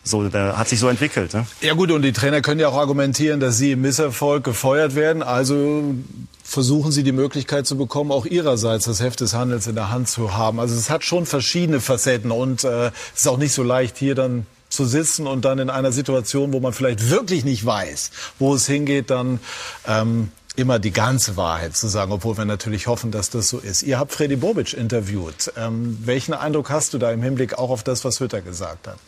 so, 0.04 0.28
der 0.28 0.58
hat 0.58 0.70
sich 0.70 0.80
so 0.80 0.88
entwickelt. 0.88 1.34
Ne? 1.34 1.46
Ja 1.62 1.74
gut, 1.74 1.92
und 1.92 2.02
die 2.02 2.14
Trainer 2.14 2.42
können 2.42 2.60
ja 2.60 2.70
auch 2.70 2.78
argumentieren, 2.78 3.40
dass 3.40 3.58
sie 3.58 3.74
im 3.74 3.82
Misserfolg 3.82 4.44
gefeuert 4.44 4.96
werden. 4.96 5.22
Also 5.22 5.96
versuchen 6.44 6.92
sie 6.92 7.04
die 7.04 7.12
Möglichkeit 7.12 7.68
zu 7.68 7.78
bekommen, 7.78 8.12
auch 8.12 8.26
ihrerseits 8.26 8.86
das 8.86 9.02
Heft 9.02 9.20
des 9.20 9.34
Handels 9.34 9.68
in 9.68 9.76
der 9.76 9.92
Hand 9.92 10.08
zu 10.08 10.34
haben. 10.34 10.60
Also 10.60 10.76
es 10.76 10.90
hat 10.90 11.04
schon 11.04 11.26
verschiedene 11.26 11.82
Facetten 11.82 12.32
und 12.32 12.64
äh, 12.64 12.88
es 12.88 13.22
ist 13.22 13.28
auch 13.28 13.38
nicht 13.38 13.54
so 13.54 13.64
leicht, 13.64 13.98
hier 13.98 14.16
dann 14.16 14.46
zu 14.78 14.86
sitzen 14.86 15.26
und 15.26 15.44
dann 15.44 15.58
in 15.58 15.70
einer 15.70 15.92
Situation, 15.92 16.54
wo 16.54 16.60
man 16.60 16.72
vielleicht 16.72 17.10
wirklich 17.10 17.44
nicht 17.44 17.66
weiß, 17.66 18.12
wo 18.38 18.54
es 18.54 18.68
hingeht, 18.68 19.10
dann 19.10 19.40
ähm, 19.88 20.32
immer 20.56 20.78
die 20.78 20.92
ganze 20.92 21.36
Wahrheit 21.36 21.76
zu 21.76 21.88
sagen, 21.88 22.12
obwohl 22.12 22.38
wir 22.38 22.46
natürlich 22.46 22.86
hoffen, 22.86 23.10
dass 23.12 23.32
das 23.32 23.50
so 23.50 23.58
ist. 23.58 23.82
Ihr 23.82 23.98
habt 23.98 24.12
Freddy 24.12 24.36
Bobic 24.36 24.74
interviewt. 24.74 25.52
Ähm, 25.58 25.98
welchen 26.06 26.34
Eindruck 26.34 26.70
hast 26.70 26.94
du 26.94 27.00
da 27.00 27.12
im 27.12 27.24
Hinblick 27.24 27.56
auch 27.58 27.72
auf 27.72 27.84
das, 27.84 28.06
was 28.06 28.20
Hütter 28.20 28.42
gesagt 28.42 28.88
hat? 28.88 29.00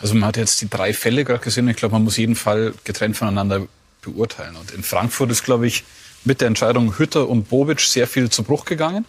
Also 0.00 0.14
man 0.14 0.24
hat 0.24 0.36
jetzt 0.36 0.60
die 0.60 0.68
drei 0.68 0.92
Fälle 0.92 1.24
gerade 1.24 1.42
gesehen. 1.42 1.68
Ich 1.68 1.76
glaube, 1.76 1.94
man 1.94 2.02
muss 2.02 2.16
jeden 2.16 2.34
Fall 2.34 2.74
getrennt 2.82 3.16
voneinander 3.16 3.66
beurteilen. 4.02 4.56
Und 4.56 4.72
in 4.72 4.82
Frankfurt 4.82 5.30
ist, 5.30 5.44
glaube 5.44 5.68
ich, 5.68 5.84
mit 6.24 6.40
der 6.40 6.48
Entscheidung 6.48 6.98
Hütter 6.98 7.28
und 7.28 7.48
Bobic 7.48 7.80
sehr 7.80 8.08
viel 8.08 8.30
zu 8.30 8.42
Bruch 8.42 8.64
gegangen. 8.64 9.04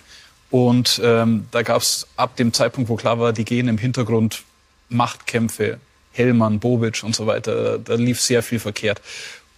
Und 0.51 1.01
ähm, 1.03 1.47
da 1.51 1.63
gab 1.63 1.81
es 1.81 2.07
ab 2.15 2.35
dem 2.35 2.53
Zeitpunkt, 2.53 2.89
wo 2.89 2.95
klar 2.95 3.19
war, 3.19 3.33
die 3.33 3.45
gehen 3.45 3.67
im 3.67 3.79
Hintergrund 3.79 4.43
Machtkämpfe, 4.89 5.79
Hellmann, 6.15 6.59
Bobic 6.59 7.03
und 7.03 7.15
so 7.15 7.27
weiter. 7.27 7.77
Da 7.77 7.95
lief 7.95 8.21
sehr 8.21 8.41
viel 8.43 8.59
verkehrt. 8.59 9.01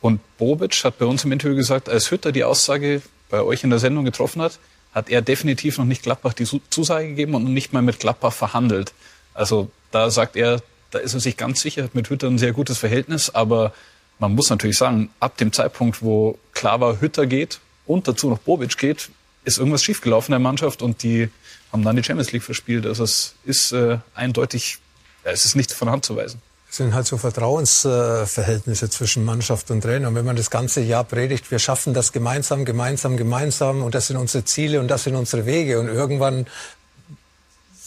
Und 0.02 0.20
Bobic 0.38 0.84
hat 0.84 0.98
bei 0.98 1.06
uns 1.06 1.24
im 1.24 1.32
Interview 1.32 1.56
gesagt, 1.56 1.90
als 1.90 2.12
Hütter 2.12 2.32
die 2.32 2.44
Aussage 2.44 3.02
bei 3.30 3.42
euch 3.42 3.64
in 3.64 3.70
der 3.70 3.80
Sendung 3.80 4.06
getroffen 4.06 4.42
hat, 4.42 4.60
hat 4.94 5.10
er 5.10 5.22
definitiv 5.22 5.78
noch 5.78 5.86
nicht 5.86 6.04
Gladbach 6.04 6.34
die 6.34 6.46
Zusage 6.70 7.08
gegeben 7.10 7.36
und 7.36 7.54
nicht 7.54 7.74
mal 7.74 7.82
mit 7.82 8.00
Gladbach 8.00 8.34
verhandelt. 8.34 8.94
Also 9.34 9.70
da 9.92 10.10
sagt 10.10 10.36
er, 10.36 10.62
da 10.92 11.00
ist 11.00 11.14
er 11.14 11.20
sich 11.20 11.38
ganz 11.38 11.62
sicher, 11.62 11.84
hat 11.84 11.96
mit 11.96 12.10
Hütter 12.10 12.28
ein 12.28 12.38
sehr 12.38 12.54
gutes 12.54 12.78
Verhältnis, 12.78 13.30
aber 13.30 13.74
man 14.20 14.34
muss 14.34 14.50
natürlich 14.50 14.78
sagen, 14.78 15.10
ab 15.20 15.38
dem 15.38 15.52
Zeitpunkt, 15.52 16.02
wo 16.02 16.40
klar 16.54 16.80
war, 16.80 17.02
Hütter 17.02 17.28
geht 17.28 17.60
und 17.86 18.08
dazu 18.08 18.30
noch 18.30 18.40
Bobic 18.40 18.78
geht, 18.78 19.10
ist 19.44 19.60
irgendwas 19.60 19.84
schiefgelaufen 19.84 20.34
in 20.34 20.40
der 20.42 20.50
Mannschaft 20.50 20.82
und 20.82 21.04
die 21.04 21.30
haben 21.72 21.84
dann 21.84 21.96
die 21.96 22.04
Champions 22.04 22.32
League 22.32 22.44
verspielt. 22.44 22.86
Also 22.86 23.04
es 23.04 23.36
ist 23.46 23.72
äh, 23.74 24.00
eindeutig, 24.16 24.80
ja, 25.24 25.32
es 25.32 25.46
ist 25.46 25.56
nicht 25.56 25.72
von 25.72 25.90
Hand 25.90 26.06
zu 26.06 26.16
weisen. 26.16 26.42
Sind 26.70 26.94
halt 26.94 27.08
so 27.08 27.18
Vertrauensverhältnisse 27.18 28.90
zwischen 28.90 29.24
Mannschaft 29.24 29.72
und 29.72 29.82
Trainer. 29.82 30.10
Und 30.10 30.16
wenn 30.16 30.26
man 30.26 30.36
das 30.36 30.50
ganze 30.50 30.82
Jahr 30.82 31.06
predigt, 31.06 31.50
wir 31.50 31.60
schaffen 31.60 31.94
das 31.94 32.12
gemeinsam, 32.12 32.66
gemeinsam, 32.66 33.16
gemeinsam 33.16 33.84
und 33.84 33.96
das 33.96 34.08
sind 34.08 34.18
unsere 34.18 34.44
Ziele 34.44 34.80
und 34.82 34.90
das 34.90 35.06
sind 35.06 35.16
unsere 35.16 35.46
Wege. 35.46 35.80
Und 35.80 35.88
irgendwann 35.88 36.46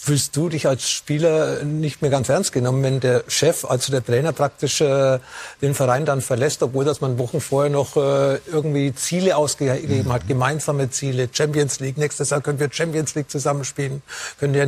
fühlst 0.03 0.36
du 0.36 0.48
dich 0.48 0.66
als 0.66 0.88
Spieler 0.88 1.62
nicht 1.64 2.01
mehr 2.01 2.11
ganz 2.11 2.28
ernst 2.28 2.53
genommen, 2.53 2.82
wenn 2.82 3.01
der 3.01 3.24
Chef, 3.28 3.64
also 3.64 3.92
der 3.92 4.05
Trainer 4.05 4.32
praktisch 4.32 4.80
äh, 4.80 5.18
den 5.61 5.74
Verein 5.74 6.07
dann 6.07 6.20
verlässt, 6.22 6.62
obwohl 6.62 6.84
das 6.84 7.01
man 7.01 7.18
Wochen 7.18 7.40
vorher 7.40 7.70
noch 7.70 7.96
äh, 7.96 8.38
irgendwie 8.51 8.94
Ziele 8.94 9.36
ausgegeben 9.36 10.12
hat, 10.12 10.26
gemeinsame 10.26 10.90
Ziele, 10.90 11.28
Champions 11.30 11.80
League, 11.80 11.98
nächstes 11.98 12.30
Jahr 12.30 12.40
können 12.40 12.59
wir 12.59 12.72
Champions 12.72 13.14
League 13.14 13.30
zusammenspielen, 13.30 14.03
können 14.38 14.55
ja 14.55 14.66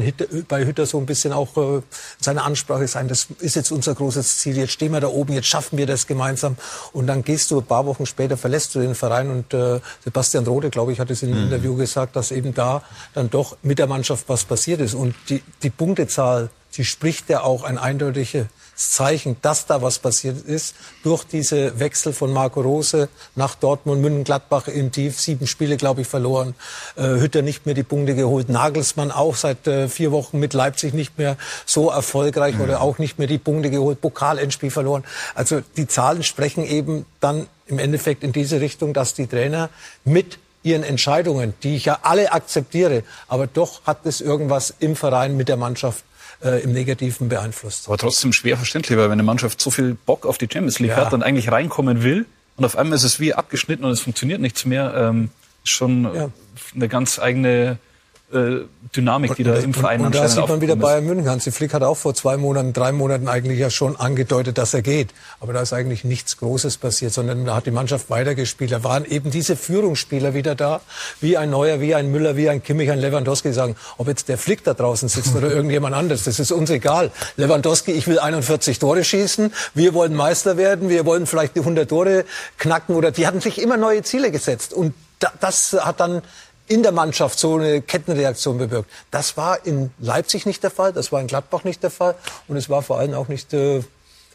bei 0.49 0.66
Hütter 0.66 0.85
so 0.85 0.99
ein 0.99 1.07
bisschen 1.07 1.33
auch 1.33 1.57
äh, 1.57 1.83
seine 2.20 2.43
Ansprache 2.43 2.87
sein, 2.87 3.09
das 3.09 3.28
ist 3.41 3.57
jetzt 3.57 3.72
unser 3.72 3.95
großes 3.95 4.39
Ziel, 4.39 4.59
jetzt 4.59 4.72
stehen 4.72 4.93
wir 4.93 5.01
da 5.01 5.09
oben, 5.09 5.33
jetzt 5.33 5.49
schaffen 5.49 5.78
wir 5.78 5.87
das 5.87 6.07
gemeinsam. 6.07 6.57
Und 6.93 7.07
dann 7.07 7.24
gehst 7.24 7.51
du 7.51 7.61
ein 7.61 7.66
paar 7.66 7.87
Wochen 7.87 8.07
später, 8.07 8.37
verlässt 8.37 8.74
du 8.74 8.80
den 8.80 8.95
Verein. 8.95 9.30
Und 9.30 9.55
äh, 9.55 9.80
Sebastian 10.05 10.47
Rode, 10.47 10.70
glaube 10.70 10.93
ich, 10.93 11.01
hat 11.01 11.11
es 11.11 11.22
in 11.22 11.30
einem 11.30 11.47
mhm. 11.47 11.53
Interview 11.53 11.76
gesagt, 11.76 12.16
dass 12.16 12.30
eben 12.30 12.55
da 12.55 12.83
dann 13.14 13.30
doch 13.30 13.57
mit 13.62 13.78
der 13.78 13.87
Mannschaft 13.87 14.28
was 14.28 14.45
passiert 14.45 14.80
ist. 14.80 14.95
Und 14.95 15.14
die, 15.29 15.43
die 15.62 15.70
Punktezahl, 15.70 16.51
die 16.77 16.85
spricht 16.85 17.29
ja 17.29 17.43
auch 17.43 17.64
ein 17.64 17.79
eindeutiges 17.79 18.47
Zeichen, 18.75 19.37
dass 19.43 19.66
da 19.66 19.83
was 19.83 19.99
passiert 19.99 20.45
ist 20.45 20.75
durch 21.03 21.25
diese 21.25 21.79
Wechsel 21.79 22.12
von 22.12 22.33
Marco 22.33 22.61
Rose 22.61 23.09
nach 23.35 23.55
Dortmund, 23.55 24.01
München-Gladbach 24.01 24.68
im 24.68 24.91
Tief, 24.91 25.20
sieben 25.20 25.47
Spiele, 25.47 25.77
glaube 25.77 26.03
ich, 26.03 26.09
verloren. 26.09 26.55
Äh, 26.97 27.03
Hütter 27.03 27.43
nicht 27.43 27.66
mehr 27.66 27.75
die 27.75 27.83
Punkte 27.83 28.14
geholt. 28.14 28.49
Nagelsmann 28.49 29.11
auch 29.11 29.37
seit 29.37 29.66
äh, 29.66 29.89
vier 29.89 30.11
Wochen 30.11 30.39
mit 30.39 30.55
Leipzig 30.55 30.95
nicht 30.95 31.18
mehr 31.18 31.37
so 31.66 31.91
erfolgreich 31.91 32.57
mhm. 32.57 32.62
oder 32.62 32.81
auch 32.81 32.99
nicht 32.99 33.18
mehr 33.18 33.29
die 33.29 33.39
Punkte 33.39 33.70
geholt. 33.70 34.01
Pokalendspiel 34.01 34.70
verloren. 34.70 35.05
Also 35.35 35.61
die 35.77 35.87
Zahlen 35.87 36.23
sprechen 36.23 36.64
eben 36.64 37.05
dann 37.20 37.47
im 37.66 37.79
Endeffekt 37.79 38.25
in 38.25 38.33
diese 38.33 38.61
Richtung, 38.61 38.95
dass 38.95 39.14
die 39.14 39.27
Trainer 39.27 39.70
mit 40.05 40.39
ihren 40.63 40.83
Entscheidungen, 40.83 41.55
die 41.63 41.77
ich 41.77 41.85
ja 41.87 41.99
alle 42.03 42.33
akzeptiere, 42.33 43.03
aber 43.29 43.47
doch 43.47 43.85
hat 43.85 44.07
es 44.07 44.21
irgendwas 44.21 44.75
im 44.79 44.97
Verein 44.97 45.37
mit 45.37 45.49
der 45.49 45.57
Mannschaft 45.57 46.05
äh, 46.43 46.63
im 46.63 46.73
Negativen 46.73 47.29
beeinflusst. 47.29 47.89
Aber 47.89 47.99
trotzdem 47.99 48.33
schwer 48.33 48.57
verständlich, 48.57 48.97
weil 48.99 49.07
wenn 49.07 49.13
eine 49.13 49.23
Mannschaft 49.23 49.61
so 49.61 49.71
viel 49.71 49.95
Bock 49.95 50.27
auf 50.27 50.39
die 50.39 50.49
Champions 50.51 50.79
League 50.79 50.91
ja. 50.91 50.97
hat 50.97 51.13
und 51.13 51.23
eigentlich 51.23 51.51
reinkommen 51.51 52.03
will 52.03 52.27
und 52.57 52.65
auf 52.65 52.77
einmal 52.77 52.97
ist 52.97 53.05
es 53.05 53.21
wie 53.21 53.35
abgeschnitten 53.35 53.85
und 53.85 53.91
es 53.91 54.01
funktioniert 54.01 54.41
nichts 54.41 54.65
mehr, 54.65 54.95
ähm, 54.97 55.31
schon 55.65 56.13
ja. 56.15 56.31
eine 56.75 56.89
ganz 56.89 57.19
eigene 57.19 57.73
äh, 57.73 57.91
Dynamik, 58.33 59.35
die 59.37 59.45
da 59.45 59.55
im 59.57 59.74
Verein 59.74 60.01
und, 60.01 60.07
und 60.07 60.14
da 60.14 60.26
sieht 60.26 60.49
man 60.49 60.61
wieder 60.61 60.76
Bayern 60.76 61.05
München. 61.05 61.28
Hansi 61.28 61.53
Flick 61.53 61.74
hat 61.74 61.83
auch 61.83 61.97
vor 61.97 62.14
zwei 62.14 62.37
Monaten, 62.37 62.72
drei 62.72 62.93
Monaten 62.93 63.28
eigentlich 63.28 63.59
ja 63.59 63.70
schon 63.70 63.97
angedeutet, 63.97 64.59
dass 64.59 64.72
er 64.72 64.83
geht. 64.83 65.11
Aber 65.41 65.53
da 65.53 65.61
ist 65.61 65.72
eigentlich 65.72 66.05
nichts 66.05 66.39
Großes 66.39 66.78
passiert, 66.78 67.12
sondern 67.12 67.45
da 67.45 67.57
hat 67.57 67.66
die 67.66 67.70
Mannschaft 67.70 68.09
weitergespielt. 68.11 68.72
Da 68.72 68.85
waren 68.85 69.05
eben 69.05 69.30
diese 69.30 69.55
Führungsspieler 69.57 70.35
wieder 70.35 70.55
da, 70.55 70.80
wie 71.20 71.37
ein 71.37 71.51
Neuer, 71.51 71.80
wie 71.80 71.95
ein 71.95 72.11
Müller, 72.11 72.37
wie 72.37 72.49
ein 72.49 72.62
Kimmich, 72.62 72.91
ein 72.91 72.99
Lewandowski, 72.99 73.53
sagen, 73.53 73.76
ob 73.99 74.09
jetzt 74.09 74.28
der 74.28 74.39
Flick 74.39 74.64
da 74.64 74.72
draußen 74.74 75.09
sitzt 75.09 75.35
oder 75.37 75.51
irgendjemand 75.53 75.95
anderes, 75.95 76.24
das 76.24 76.41
ist 76.41 76.53
uns 76.53 76.70
egal. 76.70 77.11
Lewandowski, 77.37 77.93
ich 77.93 78.07
will 78.07 78.18
41 78.18 78.78
Tore 78.78 79.05
schießen, 79.05 79.53
wir 79.74 79.95
wollen 79.95 80.14
Meister 80.14 80.57
werden, 80.57 80.89
wir 80.89 81.05
wollen 81.05 81.26
vielleicht 81.26 81.57
die 81.57 81.61
100 81.61 81.89
Tore 81.89 82.24
knacken 82.59 82.95
oder 82.95 83.11
die 83.11 83.26
hatten 83.26 83.41
sich 83.41 83.61
immer 83.61 83.76
neue 83.76 84.03
Ziele 84.03 84.30
gesetzt 84.30 84.72
und 84.72 84.95
das 85.41 85.76
hat 85.80 86.01
dann 86.01 86.22
in 86.69 86.83
der 86.83 86.93
Mannschaft 86.93 87.39
so 87.39 87.57
eine 87.57 87.83
Kettenreaktion 87.83 88.59
bewirkt. 88.59 88.91
Das 89.11 89.37
war 89.37 89.65
in 89.67 89.91
Leipzig 89.99 90.47
nicht 90.47 90.63
der 90.63 90.71
Fall, 90.71 90.93
das 90.93 91.13
war 91.13 91.21
in 91.21 91.27
Gladbach 91.27 91.65
nicht 91.65 91.83
der 91.83 91.91
Fall 91.91 92.15
und 92.49 92.57
es 92.57 92.71
war 92.71 92.83
vor 92.83 92.99
allem 92.99 93.15
auch 93.15 93.29
nicht 93.29 93.53
äh, 93.53 93.83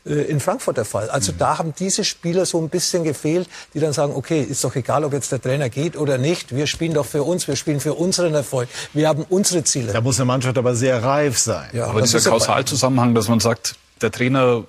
äh, 0.08 0.22
in 0.24 0.40
Frankfurt 0.40 0.78
der 0.78 0.86
Fall. 0.86 1.10
Also 1.10 1.32
mhm. 1.32 1.38
da 1.38 1.58
haben 1.58 1.74
diese 1.78 2.04
Spieler 2.04 2.46
so 2.46 2.60
ein 2.62 2.70
bisschen 2.70 3.04
gefehlt, 3.04 3.48
die 3.74 3.80
dann 3.80 3.94
sagen, 3.94 4.14
okay, 4.16 4.42
ist 4.42 4.64
doch 4.64 4.76
egal, 4.76 5.04
ob 5.04 5.14
jetzt 5.14 5.32
der 5.32 5.42
Trainer 5.42 5.70
geht 5.70 5.98
oder 5.98 6.18
nicht. 6.18 6.56
Wir 6.56 6.68
spielen 6.68 6.94
doch 6.94 7.06
für 7.06 7.24
uns, 7.24 7.48
wir 7.48 7.56
spielen 7.56 7.80
für 7.80 7.94
unseren 7.94 8.34
Erfolg. 8.34 8.70
Wir 8.94 9.08
haben 9.08 9.26
unsere 9.30 9.64
Ziele. 9.64 9.94
Da 9.94 10.02
muss 10.02 10.20
eine 10.20 10.26
Mannschaft 10.26 10.58
aber 10.58 10.76
sehr 10.76 11.04
reif 11.04 11.38
sein. 11.38 11.70
Ja, 11.74 11.88
aber 11.88 12.02
dieser 12.02 12.30
Kausalzusammenhang, 12.30 13.16
dass 13.16 13.28
man 13.28 13.40
sagt, 13.40 13.76
der 14.02 14.12
Trainer 14.12 14.64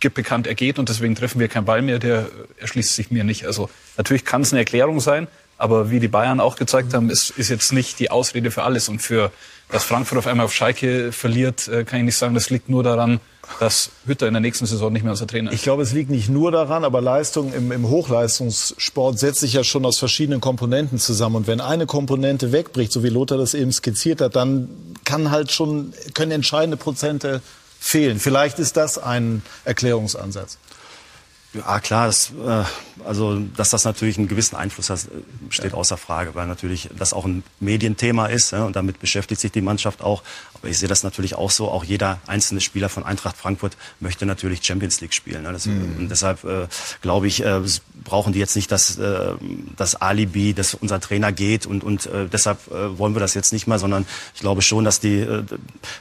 gibt 0.00 0.14
bekannt, 0.14 0.46
er 0.46 0.54
geht 0.54 0.78
und 0.78 0.88
deswegen 0.88 1.14
treffen 1.14 1.40
wir 1.40 1.48
keinen 1.48 1.64
Ball 1.64 1.82
mehr, 1.82 1.98
der 1.98 2.28
erschließt 2.58 2.94
sich 2.94 3.10
mir 3.10 3.24
nicht. 3.24 3.46
Also 3.46 3.70
natürlich 3.96 4.24
kann 4.24 4.42
es 4.42 4.52
eine 4.52 4.60
Erklärung 4.60 5.00
sein, 5.00 5.26
aber 5.58 5.90
wie 5.90 6.00
die 6.00 6.08
Bayern 6.08 6.40
auch 6.40 6.56
gezeigt 6.56 6.94
haben, 6.94 7.10
ist, 7.10 7.30
ist 7.30 7.48
jetzt 7.48 7.72
nicht 7.72 7.98
die 7.98 8.10
Ausrede 8.10 8.50
für 8.50 8.62
alles. 8.62 8.88
Und 8.88 9.00
für 9.00 9.30
dass 9.68 9.84
Frankfurt 9.84 10.18
auf 10.18 10.26
einmal 10.26 10.46
auf 10.46 10.54
Schalke 10.54 11.10
verliert, 11.12 11.66
äh, 11.68 11.84
kann 11.84 11.98
ich 11.98 12.04
nicht 12.04 12.16
sagen, 12.16 12.34
das 12.34 12.50
liegt 12.50 12.68
nur 12.68 12.82
daran, 12.84 13.20
dass 13.58 13.90
Hütter 14.06 14.26
in 14.26 14.34
der 14.34 14.40
nächsten 14.40 14.66
Saison 14.66 14.92
nicht 14.92 15.02
mehr 15.02 15.12
unser 15.12 15.26
Trainer 15.26 15.50
ist. 15.50 15.56
Ich 15.56 15.62
glaube, 15.62 15.82
es 15.82 15.92
liegt 15.92 16.10
nicht 16.10 16.28
nur 16.28 16.52
daran, 16.52 16.84
aber 16.84 17.00
Leistung 17.00 17.52
im, 17.52 17.72
im 17.72 17.88
Hochleistungssport 17.88 19.18
setzt 19.18 19.40
sich 19.40 19.52
ja 19.54 19.64
schon 19.64 19.84
aus 19.84 19.98
verschiedenen 19.98 20.40
Komponenten 20.40 20.98
zusammen. 20.98 21.36
Und 21.36 21.46
wenn 21.46 21.60
eine 21.60 21.86
Komponente 21.86 22.52
wegbricht, 22.52 22.92
so 22.92 23.02
wie 23.02 23.08
Lothar 23.08 23.38
das 23.38 23.54
eben 23.54 23.72
skizziert 23.72 24.20
hat, 24.20 24.36
dann 24.36 24.68
kann 25.04 25.30
halt 25.30 25.52
schon, 25.52 25.92
können 26.14 26.32
entscheidende 26.32 26.76
Prozente 26.76 27.40
fehlen. 27.78 28.18
Vielleicht 28.18 28.58
ist 28.58 28.76
das 28.76 28.98
ein 28.98 29.42
Erklärungsansatz. 29.64 30.58
Ja, 31.56 31.80
klar, 31.80 32.06
das, 32.06 32.32
äh, 32.44 32.64
also 33.04 33.38
dass 33.56 33.70
das 33.70 33.84
natürlich 33.84 34.18
einen 34.18 34.28
gewissen 34.28 34.56
Einfluss 34.56 34.90
hat, 34.90 35.00
steht 35.50 35.72
ja. 35.72 35.78
außer 35.78 35.96
Frage, 35.96 36.34
weil 36.34 36.46
natürlich 36.46 36.90
das 36.96 37.12
auch 37.12 37.24
ein 37.24 37.42
Medienthema 37.60 38.26
ist 38.26 38.52
ja, 38.52 38.64
und 38.64 38.76
damit 38.76 38.98
beschäftigt 39.00 39.40
sich 39.40 39.52
die 39.52 39.60
Mannschaft 39.60 40.02
auch. 40.02 40.22
Aber 40.54 40.68
ich 40.68 40.78
sehe 40.78 40.88
das 40.88 41.02
natürlich 41.02 41.34
auch 41.34 41.50
so, 41.50 41.68
auch 41.70 41.84
jeder 41.84 42.18
einzelne 42.26 42.60
Spieler 42.60 42.88
von 42.88 43.04
Eintracht 43.04 43.36
Frankfurt 43.36 43.76
möchte 44.00 44.26
natürlich 44.26 44.64
Champions 44.64 45.00
League 45.00 45.14
spielen. 45.14 45.42
Ne? 45.42 45.52
Das, 45.52 45.66
mhm. 45.66 45.96
Und 45.98 46.08
deshalb 46.08 46.44
äh, 46.44 46.66
glaube 47.00 47.26
ich, 47.26 47.44
äh, 47.44 47.60
brauchen 48.04 48.32
die 48.32 48.38
jetzt 48.38 48.56
nicht 48.56 48.70
das, 48.72 48.98
äh, 48.98 49.32
das 49.76 49.94
Alibi, 49.96 50.54
dass 50.54 50.74
unser 50.74 51.00
Trainer 51.00 51.32
geht 51.32 51.66
und, 51.66 51.84
und 51.84 52.06
äh, 52.06 52.26
deshalb 52.26 52.58
äh, 52.70 52.98
wollen 52.98 53.14
wir 53.14 53.20
das 53.20 53.34
jetzt 53.34 53.52
nicht 53.52 53.66
mehr, 53.66 53.78
sondern 53.78 54.06
ich 54.34 54.40
glaube 54.40 54.62
schon, 54.62 54.84
dass 54.84 55.00
die, 55.00 55.20
äh, 55.20 55.44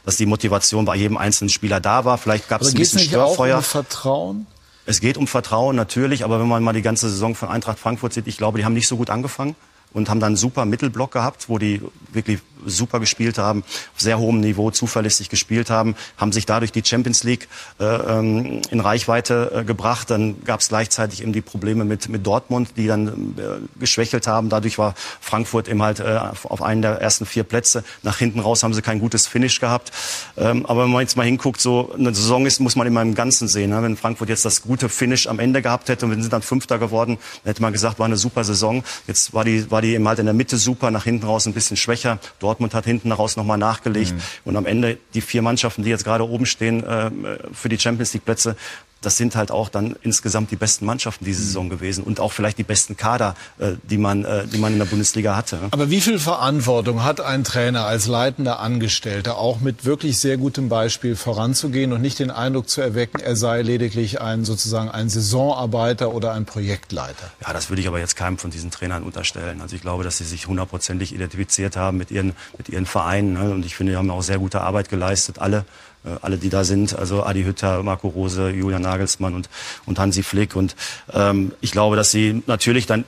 dass 0.05 0.17
die 0.17 0.25
Motivation 0.25 0.85
bei 0.85 0.95
jedem 0.95 1.17
einzelnen 1.17 1.49
Spieler 1.49 1.79
da 1.79 2.05
war. 2.05 2.17
Vielleicht 2.17 2.47
gab 2.47 2.61
es 2.61 2.69
ein 2.69 2.75
bisschen 2.75 3.01
Störfeuer. 3.01 3.61
Vertrauen? 3.61 4.47
Es 4.85 5.01
geht 5.01 5.17
um 5.17 5.27
Vertrauen 5.27 5.75
natürlich, 5.75 6.23
aber 6.23 6.39
wenn 6.39 6.47
man 6.47 6.63
mal 6.63 6.73
die 6.73 6.83
ganze 6.83 7.09
Saison 7.09 7.33
von 7.33 7.49
Eintracht 7.49 7.79
Frankfurt 7.79 8.13
sieht, 8.13 8.27
ich 8.27 8.37
glaube, 8.37 8.59
die 8.59 8.65
haben 8.65 8.73
nicht 8.73 8.87
so 8.87 8.97
gut 8.97 9.09
angefangen 9.09 9.55
und 9.95 10.09
haben 10.09 10.19
dann 10.19 10.27
einen 10.27 10.35
super 10.35 10.65
Mittelblock 10.65 11.11
gehabt, 11.11 11.47
wo 11.47 11.57
die 11.57 11.81
wirklich 12.11 12.39
super 12.65 12.99
gespielt 12.99 13.37
haben, 13.37 13.63
auf 13.95 14.01
sehr 14.01 14.19
hohem 14.19 14.39
Niveau 14.39 14.71
zuverlässig 14.71 15.29
gespielt 15.29 15.69
haben, 15.69 15.95
haben 16.17 16.31
sich 16.31 16.45
dadurch 16.45 16.71
die 16.71 16.83
Champions 16.83 17.23
League 17.23 17.47
äh, 17.79 17.85
ähm, 17.85 18.61
in 18.71 18.79
Reichweite 18.79 19.51
äh, 19.53 19.63
gebracht. 19.63 20.09
Dann 20.09 20.43
gab 20.43 20.59
es 20.59 20.69
gleichzeitig 20.69 21.21
eben 21.21 21.31
die 21.31 21.41
Probleme 21.41 21.85
mit, 21.85 22.09
mit 22.09 22.25
Dortmund, 22.25 22.71
die 22.75 22.87
dann 22.87 23.35
äh, 23.37 23.79
geschwächelt 23.79 24.27
haben. 24.27 24.49
Dadurch 24.49 24.77
war 24.77 24.95
Frankfurt 25.21 25.67
eben 25.67 25.81
halt 25.81 25.99
äh, 25.99 26.19
auf 26.43 26.61
einen 26.61 26.81
der 26.81 27.01
ersten 27.01 27.25
vier 27.25 27.43
Plätze. 27.43 27.83
Nach 28.03 28.17
hinten 28.17 28.39
raus 28.39 28.63
haben 28.63 28.73
sie 28.73 28.81
kein 28.81 28.99
gutes 28.99 29.27
Finish 29.27 29.59
gehabt. 29.59 29.91
Ähm, 30.37 30.65
aber 30.65 30.83
wenn 30.83 30.91
man 30.91 31.01
jetzt 31.01 31.15
mal 31.15 31.23
hinguckt, 31.23 31.61
so 31.61 31.93
eine 31.93 32.13
Saison 32.13 32.45
ist, 32.45 32.59
muss 32.59 32.75
man 32.75 32.87
immer 32.87 33.01
im 33.01 33.15
Ganzen 33.15 33.47
sehen. 33.47 33.69
Ne? 33.69 33.81
Wenn 33.81 33.95
Frankfurt 33.95 34.29
jetzt 34.29 34.43
das 34.43 34.61
gute 34.61 34.89
Finish 34.89 35.27
am 35.27 35.39
Ende 35.39 35.61
gehabt 35.61 35.87
hätte 35.87 36.05
und 36.05 36.15
wir 36.15 36.21
sind 36.21 36.33
dann 36.33 36.41
Fünfter 36.41 36.79
geworden, 36.79 37.17
hätte 37.43 37.61
man 37.61 37.71
gesagt, 37.71 37.99
war 37.99 38.05
eine 38.05 38.17
super 38.17 38.43
Saison. 38.43 38.83
Jetzt 39.07 39.33
war 39.33 39.43
die, 39.43 39.69
war 39.71 39.81
die 39.81 39.84
eben 39.93 40.07
halt 40.07 40.19
in 40.19 40.25
der 40.25 40.33
Mitte 40.33 40.57
super, 40.57 40.91
nach 40.91 41.03
hinten 41.03 41.25
raus 41.25 41.45
ein 41.45 41.53
bisschen 41.53 41.77
schwächer. 41.77 42.19
Dortmund 42.39 42.73
hat 42.73 42.85
hinten 42.85 43.11
raus 43.11 43.35
nochmal 43.35 43.57
nachgelegt. 43.57 44.13
Mhm. 44.13 44.19
Und 44.45 44.55
am 44.57 44.65
Ende 44.65 44.97
die 45.13 45.21
vier 45.21 45.41
Mannschaften, 45.41 45.83
die 45.83 45.89
jetzt 45.89 46.03
gerade 46.03 46.27
oben 46.27 46.45
stehen 46.45 46.83
äh, 46.83 47.11
für 47.53 47.69
die 47.69 47.79
Champions 47.79 48.13
League 48.13 48.25
Plätze, 48.25 48.55
das 49.01 49.17
sind 49.17 49.35
halt 49.35 49.51
auch 49.51 49.69
dann 49.69 49.95
insgesamt 50.01 50.51
die 50.51 50.55
besten 50.55 50.85
Mannschaften 50.85 51.25
diese 51.25 51.41
mhm. 51.41 51.45
Saison 51.45 51.69
gewesen 51.69 52.03
und 52.03 52.19
auch 52.19 52.31
vielleicht 52.31 52.57
die 52.57 52.63
besten 52.63 52.97
Kader, 52.97 53.35
äh, 53.59 53.73
die 53.83 53.97
man, 53.97 54.25
äh, 54.25 54.47
die 54.47 54.57
man 54.57 54.73
in 54.73 54.79
der 54.79 54.85
Bundesliga 54.85 55.35
hatte. 55.35 55.59
Aber 55.71 55.89
wie 55.89 56.01
viel 56.01 56.19
Verantwortung 56.19 57.03
hat 57.03 57.21
ein 57.21 57.43
Trainer 57.43 57.85
als 57.85 58.07
leitender 58.07 58.59
Angestellter, 58.59 59.37
auch 59.37 59.59
mit 59.59 59.85
wirklich 59.85 60.19
sehr 60.19 60.37
gutem 60.37 60.69
Beispiel 60.69 61.15
voranzugehen 61.15 61.93
und 61.93 62.01
nicht 62.01 62.19
den 62.19 62.31
Eindruck 62.31 62.69
zu 62.69 62.81
erwecken, 62.81 63.19
er 63.19 63.35
sei 63.35 63.61
lediglich 63.61 64.21
ein 64.21 64.43
sozusagen 64.43 64.89
ein 64.89 65.09
Saisonarbeiter 65.09 66.13
oder 66.13 66.33
ein 66.33 66.45
Projektleiter? 66.45 67.31
Ja, 67.45 67.53
das 67.53 67.69
würde 67.69 67.81
ich 67.81 67.87
aber 67.87 67.99
jetzt 67.99 68.15
keinem 68.15 68.37
von 68.37 68.49
diesen 68.49 68.71
Trainern 68.71 69.03
unterstellen. 69.03 69.61
Also 69.61 69.75
ich 69.75 69.81
glaube, 69.81 70.03
dass 70.03 70.17
sie 70.17 70.25
sich 70.25 70.47
hundertprozentig 70.47 71.13
identifiziert 71.13 71.75
haben 71.75 71.97
mit 71.97 72.11
ihren, 72.11 72.33
mit 72.57 72.69
ihren 72.69 72.85
Vereinen. 72.85 73.33
Ne? 73.33 73.51
Und 73.51 73.65
ich 73.65 73.75
finde, 73.75 73.93
die 73.93 73.97
haben 73.97 74.09
auch 74.09 74.23
sehr 74.23 74.39
gute 74.39 74.61
Arbeit 74.61 74.89
geleistet, 74.89 75.39
alle. 75.39 75.65
Äh, 76.05 76.17
alle, 76.21 76.37
die 76.37 76.49
da 76.49 76.63
sind, 76.63 76.97
also 76.97 77.23
Adi 77.23 77.43
Hütter, 77.43 77.83
Marco 77.83 78.07
Rose, 78.07 78.49
Julian 78.49 78.81
Nagelsmann 78.81 79.33
und, 79.33 79.49
und 79.85 79.99
Hansi 79.99 80.23
Flick. 80.23 80.55
Und 80.55 80.75
ähm, 81.13 81.51
ich 81.61 81.71
glaube, 81.71 81.95
dass 81.95 82.11
sie 82.11 82.43
natürlich 82.47 82.85
dann 82.85 83.05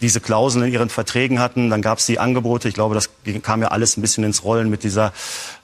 diese 0.00 0.20
Klauseln 0.20 0.64
in 0.64 0.72
ihren 0.72 0.88
Verträgen 0.88 1.40
hatten. 1.40 1.70
Dann 1.70 1.82
gab 1.82 1.98
es 1.98 2.06
die 2.06 2.18
Angebote. 2.18 2.68
Ich 2.68 2.74
glaube, 2.74 2.94
das 2.94 3.10
kam 3.42 3.62
ja 3.62 3.68
alles 3.68 3.96
ein 3.96 4.00
bisschen 4.00 4.24
ins 4.24 4.44
Rollen 4.44 4.70
mit 4.70 4.84
dieser 4.84 5.12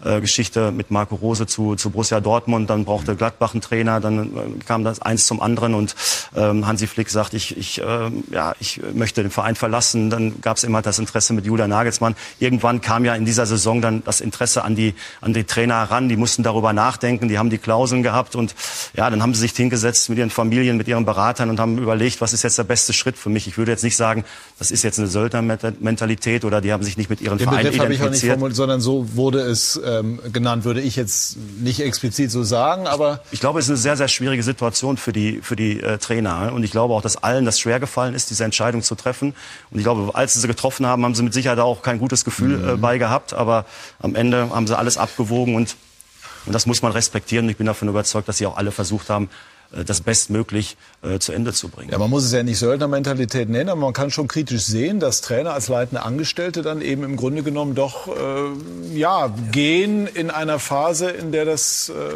äh, 0.05 0.21
Geschichte 0.21 0.73
mit 0.73 0.91
Marco 0.91 1.15
Rose 1.15 1.47
zu, 1.47 1.77
zu 1.77 1.91
Borussia 1.91 2.21
Dortmund. 2.21 2.69
Dann 2.71 2.85
brauchte 2.85 3.15
Gladbach 3.17 3.55
einen 3.55 3.61
Trainer. 3.61 4.01
Dann 4.01 4.25
äh, 4.25 4.65
kam 4.67 4.85
das 4.85 5.01
eins 5.01 5.27
zum 5.27 5.41
anderen 5.41 5.75
und 5.75 5.95
ähm, 6.35 6.67
Hansi 6.67 6.87
Flick 6.87 7.11
sagt, 7.11 7.35
ich, 7.35 7.57
ich, 7.57 7.81
äh, 7.81 8.11
ja, 8.31 8.55
ich 8.59 8.81
möchte 8.93 9.23
den 9.23 9.31
Verein 9.31 9.55
verlassen. 9.55 10.11
Dann 10.11 10.41
gab 10.41 10.57
es 10.57 10.65
immer 10.65 10.83
das 10.83 10.99
Interesse 10.99 11.33
mit 11.33 11.47
Julian 11.47 11.71
Nagelsmann. 11.71 12.17
Irgendwann 12.41 12.81
kam 12.81 13.05
ja 13.05 13.15
in 13.15 13.25
dieser 13.25 13.47
Saison 13.47 13.81
dann 13.81 14.03
das 14.05 14.21
Interesse 14.21 14.65
an 14.65 14.75
die, 14.75 14.95
an 15.21 15.33
die 15.33 15.45
Trainer 15.45 15.77
heran. 15.77 16.09
Die 16.09 16.17
mussten 16.17 16.43
darüber 16.43 16.73
nachdenken. 16.73 17.29
Die 17.29 17.39
haben 17.39 17.51
die 17.51 17.59
Klauseln 17.59 18.03
gehabt 18.03 18.35
und 18.35 18.55
ja, 18.95 19.09
dann 19.09 19.23
haben 19.23 19.35
sie 19.35 19.41
sich 19.41 19.53
hingesetzt 19.53 20.09
mit 20.09 20.19
ihren 20.19 20.31
Familien, 20.31 20.77
mit 20.77 20.89
ihren 20.89 21.05
Beratern 21.05 21.51
und 21.51 21.61
haben 21.61 21.79
überlegt, 21.79 22.21
was 22.21 22.33
ist 22.33 22.43
jetzt 22.43 22.59
der 22.59 22.65
beste 22.65 22.93
Schritt 22.93 23.17
für 23.17 23.29
mich. 23.29 23.47
Ich 23.47 23.57
würde 23.59 23.71
jetzt 23.71 23.85
nicht 23.85 23.97
sagen, 23.97 24.14
das 24.59 24.71
ist 24.71 24.85
jetzt 24.85 24.99
eine 24.99 25.09
Söldnermentalität 25.09 26.45
oder 26.45 26.61
die 26.61 26.73
haben 26.73 26.83
sich 26.83 26.97
nicht 26.97 27.11
mit 27.11 27.21
ihren 27.21 27.39
Den 27.39 27.49
Vereinen 27.49 27.65
Begriff 27.65 27.75
identifiziert. 27.75 28.03
habe 28.03 28.13
ich 28.13 28.23
auch 28.23 28.23
nicht 28.23 28.33
formuliert, 28.33 28.57
sondern 28.57 28.81
so 28.81 29.17
wurde 29.17 29.41
es 29.41 29.81
ähm, 29.85 30.21
genannt, 30.33 30.65
würde 30.65 30.81
ich 30.81 30.95
jetzt 30.95 31.37
nicht 31.59 31.81
explizit 31.81 32.31
so 32.31 32.45
sagen, 32.45 32.87
aber... 32.87 33.21
Ich 33.33 33.41
glaube, 33.41 33.59
es 33.59 33.67
ist 33.67 33.71
eine 33.71 33.79
sehr, 33.79 33.97
sehr 33.97 34.09
schwierige 34.09 34.43
Situation 34.43 34.97
für 34.97 35.13
die, 35.13 35.41
für 35.43 35.57
die 35.57 35.81
äh, 35.81 35.99
Trainer. 35.99 36.53
Und 36.53 36.63
ich 36.63 36.71
glaube 36.71 36.95
auch, 36.95 37.03
dass 37.03 37.17
allen 37.17 37.45
das 37.45 37.59
schwer 37.59 37.81
gefallen 37.81 38.15
ist, 38.15 38.31
diese 38.31 38.45
Entscheidung 38.45 38.83
zu 38.83 38.95
treffen. 38.95 39.35
Und 39.71 39.79
ich 39.79 39.85
glaube, 39.85 40.15
als 40.15 40.35
sie 40.35 40.41
sie 40.41 40.49
getroffen 40.49 40.87
haben, 40.87 41.05
haben 41.05 41.15
sie 41.15 41.23
mit 41.23 41.35
Sicherheit 41.35 41.59
auch 41.59 41.83
kein 41.83 41.99
gutes 41.99 42.25
Gefühl 42.25 42.59
mhm. 42.59 42.69
äh, 42.69 42.77
bei 42.77 42.99
gehabt. 42.99 43.35
Aber 43.35 43.67
am 44.01 44.15
Ende 44.15 44.51
haben 44.51 44.67
sie 44.67 44.77
alles 44.77 44.99
abgewogen 44.99 45.55
und, 45.55 45.77
und 46.47 46.53
das 46.53 46.67
muss 46.67 46.83
man 46.83 46.93
respektieren. 46.93 47.49
Ich 47.49 47.57
bin 47.57 47.67
davon 47.67 47.89
überzeugt, 47.89 48.29
dass 48.29 48.39
sie 48.39 48.47
auch 48.47 48.57
alle 48.57 48.71
versucht 48.71 49.11
haben, 49.11 49.25
äh, 49.25 49.54
das 49.83 50.01
bestmöglich 50.03 50.77
äh, 51.03 51.19
zu 51.19 51.33
Ende 51.33 51.53
zu 51.53 51.69
bringen. 51.69 51.91
Ja, 51.91 51.99
man 51.99 52.11
muss 52.11 52.25
es 52.25 52.33
ja 52.33 52.43
nicht 52.43 52.59
Söldnermentalität 52.59 53.49
nennen, 53.49 53.71
aber 53.71 53.81
man 53.81 53.93
kann 53.93 54.11
schon 54.11 54.29
kritisch 54.29 54.65
sehen, 54.65 55.01
dass 55.01 55.21
Trainer 55.21 55.55
als 55.55 55.69
leitende 55.69 56.03
Angestellte 56.03 56.63
dann 56.63 56.81
eben 56.81 57.03
im 57.03 57.17
Grunde 57.17 57.43
genommen 57.43 57.75
doch 57.75 58.09
äh, 58.09 58.97
ja, 58.97 59.35
gehen 59.51 60.07
in 60.07 60.31
einer 60.31 60.59
Phase, 60.59 61.11
in 61.11 61.33
der 61.33 61.45
das 61.45 61.89
äh, 61.89 62.15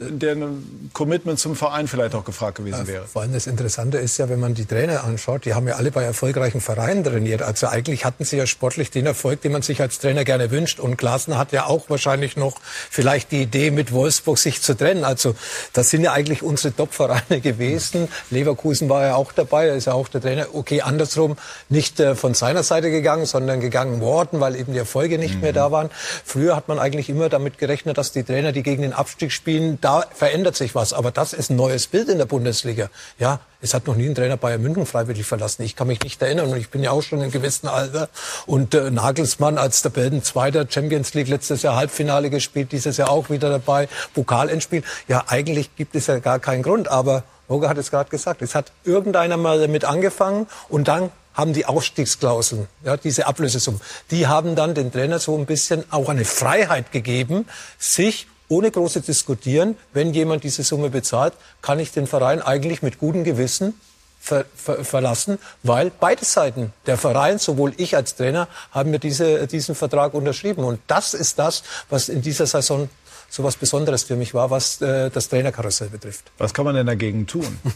der 0.00 0.32
ein 0.36 0.90
Commitment 0.92 1.38
zum 1.38 1.56
Verein 1.56 1.88
vielleicht 1.88 2.14
auch 2.14 2.24
gefragt 2.24 2.58
gewesen 2.58 2.86
wäre. 2.86 3.06
Vor 3.06 3.22
allem 3.22 3.32
das 3.32 3.46
Interessante 3.46 3.98
ist 3.98 4.16
ja, 4.18 4.28
wenn 4.28 4.38
man 4.38 4.54
die 4.54 4.64
Trainer 4.64 5.04
anschaut, 5.04 5.44
die 5.44 5.54
haben 5.54 5.66
ja 5.66 5.74
alle 5.74 5.90
bei 5.90 6.04
erfolgreichen 6.04 6.60
Vereinen 6.60 7.02
trainiert. 7.02 7.42
Also 7.42 7.66
eigentlich 7.66 8.04
hatten 8.04 8.24
sie 8.24 8.36
ja 8.36 8.46
sportlich 8.46 8.90
den 8.90 9.06
Erfolg, 9.06 9.40
den 9.42 9.52
man 9.52 9.62
sich 9.62 9.80
als 9.80 9.98
Trainer 9.98 10.24
gerne 10.24 10.50
wünscht. 10.50 10.78
Und 10.78 10.98
Glasner 10.98 11.36
hat 11.36 11.52
ja 11.52 11.66
auch 11.66 11.90
wahrscheinlich 11.90 12.36
noch 12.36 12.60
vielleicht 12.90 13.32
die 13.32 13.42
Idee, 13.42 13.70
mit 13.70 13.92
Wolfsburg 13.92 14.38
sich 14.38 14.62
zu 14.62 14.74
trennen. 14.74 15.04
Also 15.04 15.34
das 15.72 15.90
sind 15.90 16.04
ja 16.04 16.12
eigentlich 16.12 16.42
unsere 16.42 16.74
Top-Vereine 16.74 17.40
gewesen. 17.40 18.08
Leverkusen 18.30 18.88
war 18.88 19.04
ja 19.04 19.14
auch 19.16 19.32
dabei, 19.32 19.66
da 19.66 19.74
ist 19.74 19.86
ja 19.86 19.94
auch 19.94 20.08
der 20.08 20.20
Trainer. 20.20 20.46
Okay, 20.52 20.82
andersrum 20.82 21.36
nicht 21.68 21.98
äh, 21.98 22.14
von 22.14 22.34
seiner 22.34 22.62
Seite 22.62 22.90
gegangen, 22.90 23.26
sondern 23.26 23.60
gegangen 23.60 24.00
worden, 24.00 24.40
weil 24.40 24.54
eben 24.54 24.72
die 24.72 24.78
Erfolge 24.78 25.18
nicht 25.18 25.36
mhm. 25.36 25.40
mehr 25.40 25.52
da 25.52 25.72
waren. 25.72 25.90
Früher 26.24 26.54
hat 26.54 26.68
man 26.68 26.78
eigentlich 26.78 27.08
immer 27.08 27.28
damit 27.28 27.58
gerechnet, 27.58 27.98
dass 27.98 28.12
die 28.12 28.22
Trainer, 28.22 28.52
die 28.52 28.62
gegen 28.62 28.82
den 28.82 28.92
Abstieg 28.92 29.32
spielen, 29.32 29.80
da 29.88 30.04
verändert 30.12 30.54
sich 30.54 30.74
was. 30.74 30.92
Aber 30.92 31.10
das 31.10 31.32
ist 31.32 31.48
ein 31.48 31.56
neues 31.56 31.86
Bild 31.86 32.10
in 32.10 32.18
der 32.18 32.26
Bundesliga. 32.26 32.90
Ja, 33.18 33.40
es 33.62 33.72
hat 33.72 33.86
noch 33.86 33.96
nie 33.96 34.06
ein 34.06 34.14
Trainer 34.14 34.36
Bayern 34.36 34.60
München 34.60 34.84
freiwillig 34.84 35.24
verlassen. 35.24 35.62
Ich 35.62 35.76
kann 35.76 35.86
mich 35.86 36.00
nicht 36.02 36.20
erinnern 36.20 36.50
und 36.50 36.58
ich 36.58 36.68
bin 36.68 36.82
ja 36.82 36.90
auch 36.90 37.00
schon 37.00 37.22
in 37.22 37.30
gewissem 37.30 37.70
Alter. 37.70 38.10
Und 38.44 38.74
äh, 38.74 38.90
Nagelsmann 38.90 39.56
als 39.56 39.80
Tabellenzweiter 39.80 40.66
Champions 40.68 41.14
League 41.14 41.28
letztes 41.28 41.62
Jahr 41.62 41.76
Halbfinale 41.76 42.28
gespielt, 42.28 42.72
dieses 42.72 42.98
Jahr 42.98 43.08
auch 43.08 43.30
wieder 43.30 43.48
dabei, 43.48 43.88
Pokalendspiel. 44.12 44.82
Ja, 45.08 45.24
eigentlich 45.26 45.74
gibt 45.74 45.96
es 45.96 46.06
ja 46.06 46.18
gar 46.18 46.38
keinen 46.38 46.62
Grund. 46.62 46.88
Aber 46.88 47.24
Roger 47.48 47.70
hat 47.70 47.78
es 47.78 47.90
gerade 47.90 48.10
gesagt, 48.10 48.42
es 48.42 48.54
hat 48.54 48.72
irgendeiner 48.84 49.38
mal 49.38 49.58
damit 49.58 49.86
angefangen 49.86 50.48
und 50.68 50.86
dann 50.86 51.10
haben 51.32 51.54
die 51.54 51.64
Ausstiegsklauseln, 51.64 52.68
ja, 52.84 52.98
diese 52.98 53.26
Ablösesummen, 53.26 53.80
die 54.10 54.26
haben 54.26 54.54
dann 54.54 54.74
den 54.74 54.92
Trainer 54.92 55.18
so 55.18 55.38
ein 55.38 55.46
bisschen 55.46 55.84
auch 55.90 56.10
eine 56.10 56.26
Freiheit 56.26 56.92
gegeben, 56.92 57.46
sich 57.78 58.26
ohne 58.48 58.70
große 58.70 59.00
Diskutieren, 59.00 59.76
wenn 59.92 60.14
jemand 60.14 60.44
diese 60.44 60.62
Summe 60.62 60.90
bezahlt, 60.90 61.34
kann 61.62 61.78
ich 61.78 61.92
den 61.92 62.06
Verein 62.06 62.42
eigentlich 62.42 62.82
mit 62.82 62.98
gutem 62.98 63.24
Gewissen 63.24 63.74
ver, 64.20 64.44
ver, 64.54 64.84
verlassen, 64.84 65.38
weil 65.62 65.90
beide 65.90 66.24
Seiten, 66.24 66.72
der 66.86 66.98
Verein, 66.98 67.38
sowohl 67.38 67.74
ich 67.76 67.94
als 67.96 68.16
Trainer, 68.16 68.48
haben 68.72 68.90
mir 68.90 68.98
diese, 68.98 69.46
diesen 69.46 69.74
Vertrag 69.74 70.14
unterschrieben. 70.14 70.64
Und 70.64 70.80
das 70.86 71.14
ist 71.14 71.38
das, 71.38 71.62
was 71.90 72.08
in 72.08 72.22
dieser 72.22 72.46
Saison 72.46 72.88
so 73.30 73.44
was 73.44 73.56
Besonderes 73.56 74.04
für 74.04 74.16
mich 74.16 74.32
war, 74.32 74.50
was 74.50 74.80
äh, 74.80 75.10
das 75.10 75.28
Trainerkarussell 75.28 75.88
betrifft. 75.88 76.30
Was 76.38 76.54
kann 76.54 76.64
man 76.64 76.74
denn 76.74 76.86
dagegen 76.86 77.26
tun? 77.26 77.58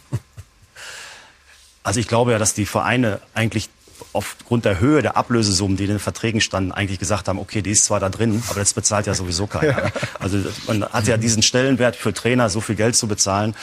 Also 1.84 1.98
ich 1.98 2.06
glaube 2.06 2.30
ja, 2.30 2.38
dass 2.38 2.54
die 2.54 2.64
Vereine 2.64 3.20
eigentlich 3.34 3.68
aufgrund 4.12 4.64
der 4.64 4.80
Höhe 4.80 5.02
der 5.02 5.16
Ablösesummen, 5.16 5.76
die 5.76 5.84
in 5.84 5.90
den 5.90 5.98
Verträgen 5.98 6.40
standen, 6.40 6.72
eigentlich 6.72 6.98
gesagt 6.98 7.28
haben, 7.28 7.38
okay, 7.38 7.62
die 7.62 7.70
ist 7.70 7.84
zwar 7.84 8.00
da 8.00 8.08
drin, 8.08 8.42
aber 8.48 8.60
das 8.60 8.72
bezahlt 8.74 9.06
ja 9.06 9.14
sowieso 9.14 9.46
keiner. 9.46 9.92
Also 10.18 10.38
man 10.66 10.84
hat 10.84 11.06
ja 11.06 11.16
diesen 11.16 11.42
Stellenwert 11.42 11.96
für 11.96 12.12
Trainer, 12.12 12.48
so 12.48 12.60
viel 12.60 12.76
Geld 12.76 12.96
zu 12.96 13.08
bezahlen. 13.08 13.54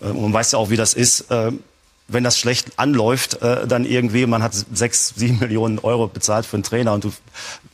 Äh, 0.00 0.06
und 0.06 0.22
man 0.22 0.32
weiß 0.32 0.52
ja 0.52 0.58
auch, 0.58 0.70
wie 0.70 0.76
das 0.76 0.94
ist. 0.94 1.30
Wenn 2.10 2.24
das 2.24 2.38
schlecht 2.38 2.78
anläuft, 2.78 3.42
äh, 3.42 3.66
dann 3.66 3.84
irgendwie, 3.84 4.24
man 4.24 4.42
hat 4.42 4.54
sechs, 4.72 5.12
sieben 5.14 5.40
Millionen 5.40 5.78
Euro 5.78 6.08
bezahlt 6.08 6.46
für 6.46 6.56
einen 6.56 6.62
Trainer 6.62 6.94
und 6.94 7.04
du, 7.04 7.12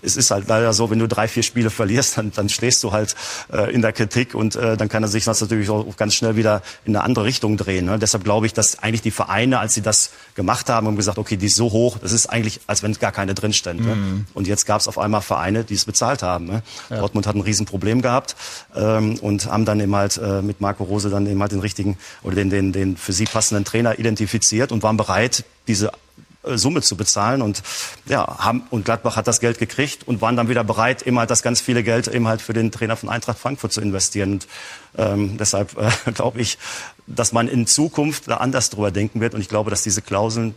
es 0.03 0.17
ist 0.17 0.33
halt 0.33 0.49
leider 0.49 0.73
so, 0.73 0.91
wenn 0.91 0.99
du 0.99 1.07
drei, 1.07 1.29
vier 1.29 1.45
Spiele 1.45 1.71
verlierst, 1.71 2.19
dann, 2.19 2.33
dann 2.33 2.49
stehst 2.49 2.83
du 2.83 2.91
halt 2.91 3.15
äh, 3.53 3.73
in 3.73 3.81
der 3.81 3.93
Kritik 3.93 4.35
und 4.35 4.57
äh, 4.57 4.77
dann 4.77 4.89
kann 4.89 5.05
er 5.05 5.09
sich 5.09 5.23
das 5.23 5.41
natürlich 5.41 5.71
auch 5.71 5.97
ganz 5.97 6.15
schnell 6.15 6.35
wieder 6.35 6.63
in 6.85 6.97
eine 6.97 7.05
andere 7.05 7.25
Richtung 7.27 7.57
drehen. 7.57 7.87
Ne? 7.87 7.97
Deshalb 8.01 8.25
glaube 8.25 8.47
ich, 8.47 8.53
dass 8.53 8.81
eigentlich 8.81 9.03
die 9.03 9.13
Vereine, 9.13 9.61
als 9.61 9.75
sie 9.75 9.83
das 9.83 10.11
gemacht 10.35 10.69
haben, 10.69 10.89
haben 10.89 10.97
gesagt, 10.97 11.19
okay, 11.19 11.37
die 11.37 11.47
ist 11.47 11.55
so 11.55 11.71
hoch, 11.71 11.99
das 11.99 12.11
ist 12.11 12.27
eigentlich, 12.27 12.61
als 12.67 12.83
wenn 12.83 12.93
gar 12.95 13.13
keine 13.13 13.35
drin 13.35 13.53
stände. 13.53 13.95
Mhm. 13.95 14.27
Und 14.35 14.49
jetzt 14.49 14.67
gab 14.67 14.81
es 14.81 14.89
auf 14.89 14.99
einmal 14.99 15.21
Vereine, 15.21 15.63
die 15.63 15.75
es 15.75 15.85
bezahlt 15.85 16.25
haben. 16.25 16.47
Ne? 16.47 16.63
Ja. 16.91 16.99
Dortmund 16.99 17.29
hat 17.29 17.37
ein 17.37 17.41
Riesenproblem 17.41 18.03
gehabt 18.03 18.35
ähm, 18.75 19.17
und 19.21 19.47
haben 19.47 19.65
dann 19.65 19.79
eben 19.79 19.95
halt 19.95 20.19
äh, 20.19 20.43
mit 20.43 20.61
Marco 20.61 20.83
Rose 20.83 21.09
dann 21.09 21.25
eben 21.29 21.41
halt 21.41 21.53
den 21.53 21.61
richtigen 21.61 21.97
oder 22.25 22.35
den, 22.35 22.51
den, 22.51 22.73
den 22.73 22.97
für 22.97 23.13
sie 23.13 23.27
passenden 23.27 23.65
Trainer 23.65 23.97
identifiziert 23.99 24.24
identifiziert 24.25 24.73
und 24.73 24.83
waren 24.83 24.97
bereit, 24.97 25.45
diese 25.67 25.93
äh, 26.43 26.57
Summe 26.57 26.83
zu 26.83 26.97
bezahlen 26.97 27.43
und 27.43 27.63
ja 28.07 28.39
haben 28.39 28.65
und 28.71 28.85
Gladbach 28.85 29.17
hat 29.17 29.27
das 29.27 29.41
Geld 29.41 29.59
gekriegt 29.59 30.07
und 30.07 30.21
waren 30.21 30.37
dann 30.37 30.49
wieder 30.49 30.65
bereit 30.65 31.03
eben 31.03 31.19
halt 31.19 31.31
das 31.31 31.43
ganz 31.43 31.61
viele 31.61 31.83
Geld 31.83 32.09
eben 32.09 32.27
halt 32.27 32.41
für 32.41 32.53
den 32.53 32.71
Trainer 32.71 32.97
von 32.97 33.09
Eintracht 33.09 33.39
Frankfurt 33.39 33.73
zu 33.73 33.81
investieren 33.81 34.33
und 34.33 34.47
ähm, 34.97 35.37
deshalb 35.39 35.77
äh, 35.79 36.13
glaube 36.15 36.41
ich 36.41 36.59
dass 37.07 37.33
man 37.33 37.49
in 37.49 37.67
Zukunft 37.67 38.29
da 38.29 38.39
anders 38.39 38.71
drüber 38.71 38.91
denken 38.91 39.21
wird 39.21 39.35
und 39.35 39.41
ich 39.41 39.49
glaube 39.49 39.71
dass 39.71 39.83
diese 39.83 40.03
Klauseln 40.03 40.55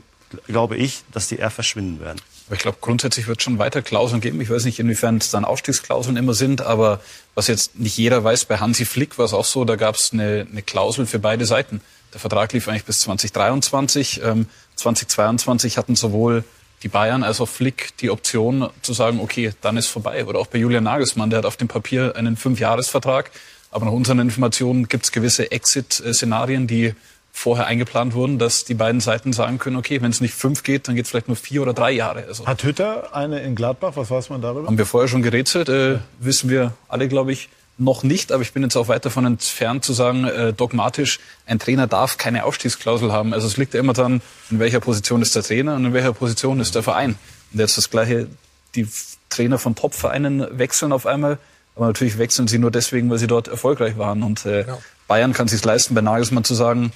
glaube 0.48 0.78
ich 0.78 1.04
dass 1.12 1.28
die 1.28 1.38
eher 1.38 1.52
verschwinden 1.52 2.00
werden 2.00 2.22
aber 2.48 2.56
ich 2.56 2.62
glaube, 2.62 2.78
grundsätzlich 2.80 3.28
wird 3.28 3.40
es 3.40 3.44
schon 3.44 3.60
weiter 3.60 3.82
Klauseln 3.82 4.22
geben. 4.22 4.40
Ich 4.40 4.50
weiß 4.50 4.64
nicht, 4.64 4.80
inwiefern 4.80 5.18
es 5.18 5.32
dann 5.32 5.44
Ausstiegsklauseln 5.44 6.16
immer 6.16 6.34
sind, 6.34 6.62
aber 6.62 7.02
was 7.36 7.48
jetzt 7.48 7.78
nicht 7.78 7.98
jeder 7.98 8.24
weiß, 8.24 8.46
bei 8.46 8.58
Hansi 8.58 8.86
Flick 8.86 9.18
war 9.18 9.26
es 9.26 9.34
auch 9.34 9.44
so, 9.44 9.66
da 9.66 9.76
gab 9.76 9.96
es 9.96 10.14
eine, 10.14 10.48
eine 10.50 10.62
Klausel 10.62 11.06
für 11.08 11.20
beide 11.20 11.46
Seiten. 11.46 11.82
Der 12.14 12.20
Vertrag 12.20 12.54
lief 12.54 12.68
eigentlich 12.68 12.86
bis 12.86 13.02
2023. 13.02 14.22
Ähm, 14.24 14.48
2022 14.76 15.78
hatten 15.78 15.96
sowohl 15.96 16.44
die 16.84 16.88
Bayern 16.90 17.24
als 17.24 17.42
auch 17.42 17.50
Flick 17.50 17.98
die 17.98 18.10
Option 18.10 18.70
zu 18.82 18.94
sagen, 18.94 19.20
okay, 19.20 19.52
dann 19.62 19.78
ist 19.78 19.88
vorbei. 19.88 20.26
Oder 20.26 20.40
auch 20.40 20.48
bei 20.48 20.60
Julian 20.60 20.84
Nagelsmann, 20.84 21.30
der 21.30 21.40
hat 21.40 21.46
auf 21.46 21.58
dem 21.58 21.68
Papier 21.68 22.16
einen 22.16 22.38
Fünfjahresvertrag. 22.38 23.32
Aber 23.72 23.86
nach 23.86 23.92
unseren 23.92 24.20
Informationen 24.20 24.88
gibt 24.88 25.06
es 25.06 25.12
gewisse 25.12 25.52
Exit-Szenarien, 25.52 26.68
die 26.68 26.94
vorher 27.38 27.68
eingeplant 27.68 28.16
wurden, 28.16 28.40
dass 28.40 28.66
die 28.66 28.74
beiden 28.74 29.00
Seiten 29.00 29.32
sagen 29.32 29.60
können, 29.60 29.76
okay, 29.76 30.02
wenn 30.02 30.10
es 30.10 30.22
nicht 30.22 30.34
fünf 30.34 30.64
geht, 30.64 30.88
dann 30.88 30.96
geht 30.96 31.06
es 31.06 31.12
vielleicht 31.12 31.28
nur 31.28 31.38
vier 31.38 31.62
oder 31.62 31.74
drei 31.74 31.92
Jahre. 31.92 32.26
Also, 32.28 32.48
Hat 32.48 32.64
Hütter 32.64 33.16
eine 33.16 33.42
in 33.42 33.56
Gladbach? 33.56 33.92
Was 33.96 34.10
weiß 34.10 34.30
man 34.30 34.42
darüber? 34.42 34.68
Haben 34.68 34.78
wir 34.78 34.88
vorher 34.88 35.08
schon 35.08 35.22
gerätselt, 35.22 35.70
äh, 35.70 36.00
wissen 36.20 36.50
wir 36.50 36.74
alle, 36.88 37.08
glaube 37.08 37.32
ich, 37.32 37.50
noch 37.78 38.04
nicht, 38.04 38.32
aber 38.32 38.42
ich 38.42 38.54
bin 38.54 38.64
jetzt 38.64 38.76
auch 38.76 38.88
weit 38.88 39.06
davon 39.06 39.26
entfernt 39.26 39.86
zu 39.86 39.94
sagen, 39.94 40.26
äh, 40.26 40.54
dogmatisch, 40.54 41.20
ein 41.46 41.60
Trainer 41.60 41.88
darf 41.88 42.18
keine 42.18 42.44
Ausstiegsklausel 42.44 43.12
haben. 43.12 43.34
Also 43.34 43.48
es 43.48 43.58
liegt 43.58 43.74
ja 43.74 43.80
immer 43.80 43.94
dann, 43.94 44.22
in 44.50 44.60
welcher 44.60 44.80
Position 44.80 45.22
ist 45.22 45.36
der 45.36 45.44
Trainer 45.44 45.76
und 45.76 45.86
in 45.86 45.94
welcher 45.94 46.14
Position 46.14 46.60
ist 46.60 46.76
der 46.76 46.84
Verein. 46.84 47.18
Und 47.54 47.60
jetzt 47.60 47.78
das 47.78 47.90
Gleiche, 47.90 48.28
die 48.76 48.88
Trainer 49.30 49.60
von 49.60 49.76
Top-Vereinen 49.76 50.58
wechseln 50.58 50.92
auf 50.92 51.06
einmal, 51.06 51.38
aber 51.76 51.88
natürlich 51.88 52.18
wechseln 52.18 52.48
sie 52.48 52.58
nur 52.58 52.72
deswegen, 52.72 53.10
weil 53.10 53.20
sie 53.20 53.28
dort 53.28 53.48
erfolgreich 53.48 53.98
waren. 53.98 54.24
Und 54.24 54.46
äh, 54.46 54.66
ja. 54.66 54.78
Bayern 55.08 55.34
kann 55.34 55.48
sich 55.48 55.64
leisten, 55.64 55.94
bei 55.94 56.02
Nagelsmann 56.02 56.44
zu 56.44 56.56
sagen, 56.56 56.92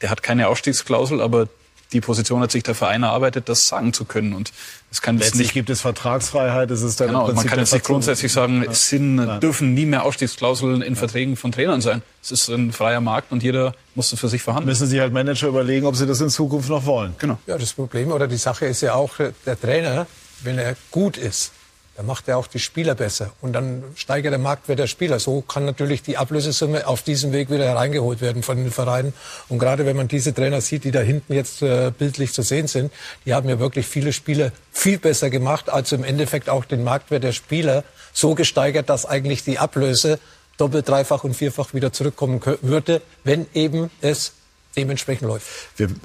der 0.00 0.10
hat 0.10 0.22
keine 0.22 0.48
Ausstiegsklausel, 0.48 1.20
aber 1.20 1.48
die 1.92 2.00
Position 2.00 2.40
hat 2.40 2.50
sich 2.50 2.62
der 2.62 2.74
Verein 2.74 3.02
erarbeitet, 3.02 3.48
das 3.48 3.66
sagen 3.66 3.92
zu 3.92 4.04
können. 4.04 4.32
Und 4.32 4.52
es 4.90 5.02
kann 5.02 5.18
Letztlich 5.18 5.38
nicht, 5.38 5.54
gibt 5.54 5.70
es 5.70 5.80
Vertragsfreiheit, 5.80 6.70
es 6.70 6.82
ist 6.82 7.00
dann 7.00 7.08
genau, 7.08 7.32
Man 7.32 7.46
kann 7.46 7.58
jetzt 7.58 7.72
nicht 7.72 7.84
grundsätzlich 7.84 8.32
sagen, 8.32 8.64
es 8.68 8.88
sind, 8.88 9.40
dürfen 9.40 9.74
nie 9.74 9.86
mehr 9.86 10.04
Ausstiegsklauseln 10.04 10.82
in 10.82 10.96
Verträgen 10.96 11.36
von 11.36 11.52
Trainern 11.52 11.80
sein. 11.80 12.02
Es 12.22 12.30
ist 12.30 12.48
ein 12.48 12.72
freier 12.72 13.00
Markt 13.00 13.32
und 13.32 13.42
jeder 13.42 13.74
muss 13.94 14.12
es 14.12 14.20
für 14.20 14.28
sich 14.28 14.42
verhandeln. 14.42 14.68
Müssen 14.68 14.86
sich 14.86 15.00
halt 15.00 15.12
Manager 15.12 15.48
überlegen, 15.48 15.86
ob 15.86 15.96
sie 15.96 16.06
das 16.06 16.20
in 16.20 16.28
Zukunft 16.28 16.68
noch 16.68 16.86
wollen. 16.86 17.14
Genau. 17.18 17.38
Ja, 17.46 17.58
das 17.58 17.72
Problem 17.72 18.12
oder 18.12 18.28
die 18.28 18.36
Sache 18.36 18.66
ist 18.66 18.80
ja 18.82 18.94
auch, 18.94 19.14
der 19.46 19.60
Trainer, 19.60 20.06
wenn 20.42 20.58
er 20.58 20.76
gut 20.90 21.16
ist, 21.16 21.52
dann 22.00 22.06
macht 22.06 22.28
er 22.28 22.38
auch 22.38 22.46
die 22.46 22.60
Spieler 22.60 22.94
besser. 22.94 23.30
Und 23.42 23.52
dann 23.52 23.84
steigert 23.94 24.32
der 24.32 24.38
Marktwert 24.38 24.78
der 24.78 24.86
Spieler. 24.86 25.20
So 25.20 25.42
kann 25.42 25.66
natürlich 25.66 26.00
die 26.00 26.16
Ablösesumme 26.16 26.86
auf 26.86 27.02
diesem 27.02 27.30
Weg 27.34 27.50
wieder 27.50 27.66
hereingeholt 27.66 28.22
werden 28.22 28.42
von 28.42 28.56
den 28.56 28.70
Vereinen. 28.70 29.12
Und 29.50 29.58
gerade 29.58 29.84
wenn 29.84 29.96
man 29.96 30.08
diese 30.08 30.32
Trainer 30.32 30.62
sieht, 30.62 30.84
die 30.84 30.92
da 30.92 31.00
hinten 31.00 31.34
jetzt 31.34 31.60
äh, 31.60 31.90
bildlich 31.90 32.32
zu 32.32 32.40
sehen 32.40 32.68
sind, 32.68 32.90
die 33.26 33.34
haben 33.34 33.50
ja 33.50 33.58
wirklich 33.58 33.86
viele 33.86 34.14
Spieler 34.14 34.50
viel 34.72 34.96
besser 34.96 35.28
gemacht, 35.28 35.68
als 35.68 35.92
im 35.92 36.02
Endeffekt 36.02 36.48
auch 36.48 36.64
den 36.64 36.84
Marktwert 36.84 37.22
der 37.22 37.32
Spieler 37.32 37.84
so 38.14 38.34
gesteigert, 38.34 38.88
dass 38.88 39.04
eigentlich 39.04 39.44
die 39.44 39.58
Ablöse 39.58 40.18
doppelt, 40.56 40.88
dreifach 40.88 41.22
und 41.22 41.34
vierfach 41.34 41.74
wieder 41.74 41.92
zurückkommen 41.92 42.40
würde, 42.62 43.02
wenn 43.24 43.46
eben 43.52 43.90
es 44.00 44.32
dementsprechend 44.76 45.28
läuft. 45.28 45.46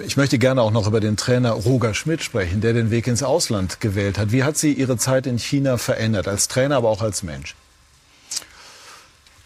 Ich 0.05 0.17
möchte 0.17 0.39
gerne 0.39 0.61
auch 0.61 0.71
noch 0.71 0.87
über 0.87 0.99
den 0.99 1.17
Trainer 1.17 1.51
Roger 1.51 1.93
Schmidt 1.93 2.23
sprechen, 2.23 2.61
der 2.61 2.73
den 2.73 2.91
Weg 2.91 3.07
ins 3.07 3.23
Ausland 3.23 3.79
gewählt 3.79 4.17
hat. 4.17 4.31
Wie 4.31 4.43
hat 4.43 4.57
sie 4.57 4.73
Ihre 4.73 4.97
Zeit 4.97 5.27
in 5.27 5.37
China 5.37 5.77
verändert, 5.77 6.27
als 6.27 6.47
Trainer, 6.47 6.77
aber 6.77 6.89
auch 6.89 7.01
als 7.01 7.23
Mensch? 7.23 7.55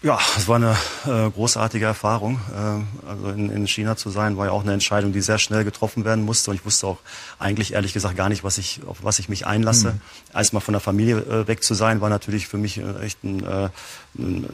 Ja, 0.02 0.18
es 0.38 0.48
war 0.48 0.56
eine 0.56 0.78
äh, 1.06 1.30
großartige 1.30 1.86
Erfahrung. 1.86 2.40
Äh, 2.56 3.10
also 3.10 3.30
in, 3.32 3.50
in 3.50 3.68
China 3.68 3.98
zu 3.98 4.10
sein, 4.10 4.38
war 4.38 4.46
ja 4.46 4.52
auch 4.54 4.64
eine 4.64 4.72
Entscheidung, 4.72 5.12
die 5.12 5.20
sehr 5.20 5.40
schnell 5.40 5.66
getroffen 5.66 6.06
werden 6.06 6.24
musste. 6.24 6.52
Und 6.52 6.56
ich 6.56 6.66
wusste 6.66 6.88
auch 6.88 7.00
eigentlich 7.38 7.74
ehrlich 7.74 7.92
gesagt 7.92 8.16
gar 8.16 8.30
nicht, 8.30 8.46
was 8.46 8.58
ich, 8.58 8.80
auf 8.88 9.00
was 9.04 9.20
ich 9.20 9.28
mich 9.28 9.46
einlasse. 9.46 9.92
Mhm. 9.92 10.02
Erstmal 10.34 10.62
von 10.62 10.72
der 10.72 10.80
Familie 10.80 11.18
äh, 11.18 11.48
weg 11.50 11.66
zu 11.66 11.74
sein, 11.74 12.00
war 12.00 12.10
natürlich 12.10 12.48
für 12.48 12.58
mich 12.58 12.78
äh, 12.78 13.00
echt 13.02 13.22
ein, 13.26 13.44
äh, 13.46 13.70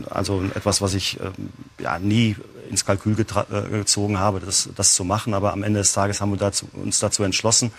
also 0.09 0.43
etwas, 0.55 0.82
was 0.82 0.95
ich 0.95 1.20
äh, 1.20 1.30
ja 1.80 1.99
nie 1.99 2.36
ins 2.70 2.86
Kalkül 2.86 3.16
äh, 3.20 3.70
gezogen 3.70 4.20
habe, 4.20 4.39
das, 4.39 4.70
das 4.76 4.95
zu 4.95 5.03
machen. 5.03 5.34
Aber 5.34 5.53
am 5.53 5.63
Ende 5.63 5.80
des 5.80 5.93
Tages 5.93 6.22
haben 6.22 6.32
wir 6.32 6.38
dazu, 6.38 6.68
uns 6.74 6.99
dazu 6.99 7.24
entschlossen. 7.24 7.72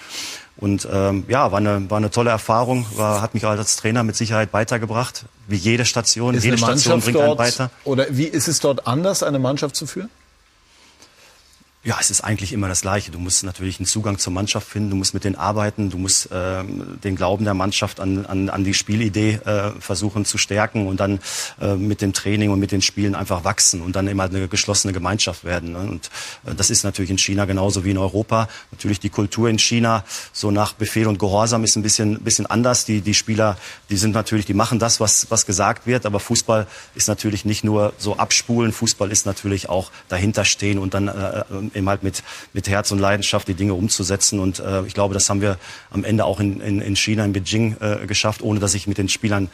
Und 0.56 0.88
ähm, 0.90 1.24
ja, 1.28 1.52
war 1.52 1.58
eine, 1.58 1.90
war 1.90 1.98
eine 1.98 2.10
tolle 2.10 2.30
Erfahrung, 2.30 2.86
war, 2.96 3.20
hat 3.20 3.34
mich 3.34 3.44
als 3.44 3.76
Trainer 3.76 4.02
mit 4.02 4.16
Sicherheit 4.16 4.52
weitergebracht, 4.52 5.26
wie 5.48 5.56
jede 5.56 5.84
Station. 5.84 6.34
Ist 6.34 6.44
jede 6.44 6.58
Station 6.58 7.00
bringt 7.00 7.18
einen 7.18 7.38
weiter. 7.38 7.70
Oder 7.84 8.06
wie 8.10 8.24
ist 8.24 8.48
es 8.48 8.60
dort 8.60 8.86
anders, 8.86 9.22
eine 9.22 9.38
Mannschaft 9.38 9.76
zu 9.76 9.86
führen? 9.86 10.08
Ja, 11.86 11.98
es 12.00 12.10
ist 12.10 12.22
eigentlich 12.22 12.52
immer 12.52 12.66
das 12.66 12.80
Gleiche. 12.80 13.12
Du 13.12 13.20
musst 13.20 13.44
natürlich 13.44 13.78
einen 13.78 13.86
Zugang 13.86 14.18
zur 14.18 14.32
Mannschaft 14.32 14.66
finden, 14.66 14.90
du 14.90 14.96
musst 14.96 15.14
mit 15.14 15.22
denen 15.22 15.36
arbeiten, 15.36 15.88
du 15.88 15.98
musst 15.98 16.30
ähm, 16.32 16.98
den 17.04 17.14
Glauben 17.14 17.44
der 17.44 17.54
Mannschaft 17.54 18.00
an, 18.00 18.26
an, 18.26 18.50
an 18.50 18.64
die 18.64 18.74
Spielidee 18.74 19.34
äh, 19.44 19.70
versuchen 19.78 20.24
zu 20.24 20.36
stärken 20.36 20.88
und 20.88 20.98
dann 20.98 21.20
äh, 21.60 21.76
mit 21.76 22.00
dem 22.00 22.12
Training 22.12 22.50
und 22.50 22.58
mit 22.58 22.72
den 22.72 22.82
Spielen 22.82 23.14
einfach 23.14 23.44
wachsen 23.44 23.82
und 23.82 23.94
dann 23.94 24.08
immer 24.08 24.24
eine 24.24 24.48
geschlossene 24.48 24.92
Gemeinschaft 24.92 25.44
werden. 25.44 25.74
Ne? 25.74 25.78
Und 25.78 26.10
äh, 26.44 26.56
das 26.56 26.70
ist 26.70 26.82
natürlich 26.82 27.12
in 27.12 27.18
China 27.18 27.44
genauso 27.44 27.84
wie 27.84 27.92
in 27.92 27.98
Europa. 27.98 28.48
Natürlich 28.72 28.98
die 28.98 29.10
Kultur 29.10 29.48
in 29.48 29.60
China 29.60 30.02
so 30.32 30.50
nach 30.50 30.72
Befehl 30.72 31.06
und 31.06 31.20
Gehorsam 31.20 31.62
ist 31.62 31.76
ein 31.76 31.84
bisschen, 31.84 32.20
bisschen 32.22 32.46
anders. 32.46 32.84
Die, 32.84 33.00
die 33.00 33.14
Spieler, 33.14 33.58
die 33.90 33.96
sind 33.96 34.12
natürlich, 34.12 34.46
die 34.46 34.54
machen 34.54 34.80
das, 34.80 34.98
was, 34.98 35.30
was 35.30 35.46
gesagt 35.46 35.86
wird, 35.86 36.04
aber 36.04 36.18
Fußball 36.18 36.66
ist 36.96 37.06
natürlich 37.06 37.44
nicht 37.44 37.62
nur 37.62 37.92
so 37.96 38.16
abspulen, 38.16 38.72
Fußball 38.72 39.12
ist 39.12 39.24
natürlich 39.24 39.68
auch 39.68 39.92
dahinter 40.08 40.44
stehen 40.44 40.80
und 40.80 40.92
dann 40.92 41.06
äh, 41.06 41.44
eben 41.76 41.88
halt 41.88 42.02
mit, 42.02 42.22
mit 42.52 42.68
Herz 42.68 42.90
und 42.90 42.98
Leidenschaft 42.98 43.46
die 43.48 43.54
Dinge 43.54 43.74
umzusetzen. 43.74 44.40
Und 44.40 44.58
äh, 44.58 44.82
ich 44.82 44.94
glaube, 44.94 45.14
das 45.14 45.30
haben 45.30 45.40
wir 45.40 45.58
am 45.90 46.04
Ende 46.04 46.24
auch 46.24 46.40
in, 46.40 46.60
in, 46.60 46.80
in 46.80 46.96
China, 46.96 47.24
in 47.24 47.32
Beijing 47.32 47.76
äh, 47.80 48.06
geschafft, 48.06 48.42
ohne 48.42 48.60
dass 48.60 48.74
ich 48.74 48.86
mit 48.86 48.98
den 48.98 49.08
Spielern 49.08 49.48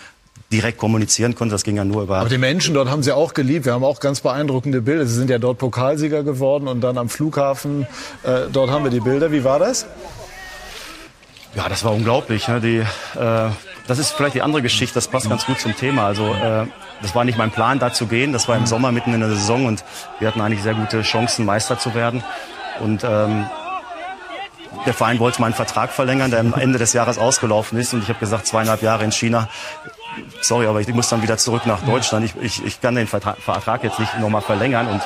direkt 0.53 0.79
kommunizieren 0.79 1.35
konnte. 1.35 1.53
Das 1.53 1.65
ging 1.65 1.77
ja 1.77 1.85
nur 1.85 2.03
über. 2.03 2.19
Aber 2.19 2.29
die 2.29 2.39
Menschen 2.39 2.75
dort 2.75 2.89
haben 2.89 3.03
sie 3.03 3.13
auch 3.13 3.35
geliebt. 3.35 3.65
Wir 3.65 3.73
haben 3.73 3.85
auch 3.85 4.01
ganz 4.01 4.21
beeindruckende 4.21 4.83
Bilder. 4.83 5.07
Sie 5.07 5.15
sind 5.15 5.31
ja 5.31 5.39
dort 5.39 5.59
Pokalsieger 5.59 6.23
geworden 6.23 6.69
und 6.69 6.81
dann 6.83 6.99
am 6.99 7.09
Flughafen. 7.09 7.87
Äh, 8.23 8.43
dort 8.53 8.71
haben 8.71 8.85
wir 8.85 8.91
die 8.91 9.01
Bilder. 9.01 9.33
Wie 9.33 9.45
war 9.45 9.59
das? 9.59 9.87
Ja, 11.55 11.69
das 11.69 11.85
war 11.85 11.93
unglaublich. 11.93 12.49
Ne? 12.49 12.61
Die, 12.61 12.79
äh, 12.79 13.51
das 13.87 13.99
ist 13.99 14.13
vielleicht 14.13 14.35
die 14.35 14.43
andere 14.43 14.63
Geschichte. 14.63 14.95
Das 14.95 15.09
passt 15.09 15.29
ganz 15.29 15.45
gut 15.45 15.61
zum 15.61 15.77
Thema. 15.77 16.07
Also 16.07 16.33
äh, 16.33 16.67
das 17.03 17.15
war 17.15 17.25
nicht 17.25 17.37
mein 17.37 17.51
Plan, 17.51 17.79
da 17.79 17.93
zu 17.93 18.07
gehen. 18.07 18.33
Das 18.33 18.49
war 18.49 18.57
im 18.57 18.67
Sommer 18.67 18.93
mitten 18.93 19.13
in 19.13 19.21
der 19.21 19.29
Saison 19.29 19.67
und 19.67 19.85
wir 20.19 20.29
hatten 20.29 20.41
eigentlich 20.41 20.63
sehr 20.63 20.75
gute 20.75 21.03
Chancen, 21.03 21.45
Meister 21.45 21.79
zu 21.79 21.95
werden. 21.95 22.25
Und 22.81 23.05
ähm, 23.05 23.47
der 24.87 24.95
Verein 24.95 25.19
wollte 25.19 25.41
meinen 25.41 25.53
Vertrag 25.53 25.93
verlängern, 25.93 26.31
der 26.31 26.41
am 26.41 26.55
Ende 26.55 26.79
des 26.79 26.95
Jahres 26.95 27.19
ausgelaufen 27.19 27.79
ist. 27.79 27.93
Und 27.93 28.03
ich 28.03 28.09
habe 28.09 28.19
gesagt, 28.19 28.47
zweieinhalb 28.47 28.81
Jahre 28.83 29.05
in 29.05 29.13
China. 29.13 29.49
Sorry, 30.41 30.67
aber 30.67 30.81
ich 30.81 30.89
muss 30.89 31.09
dann 31.09 31.23
wieder 31.23 31.37
zurück 31.37 31.67
nach 31.67 31.83
Deutschland. 31.83 32.25
Ich, 32.25 32.35
ich, 32.41 32.65
ich 32.65 32.81
kann 32.81 32.95
den 32.95 33.07
Vertrag 33.07 33.85
jetzt 33.85 33.99
nicht 33.99 34.19
nochmal 34.19 34.43
verlängern. 34.43 34.89
Und 34.89 35.03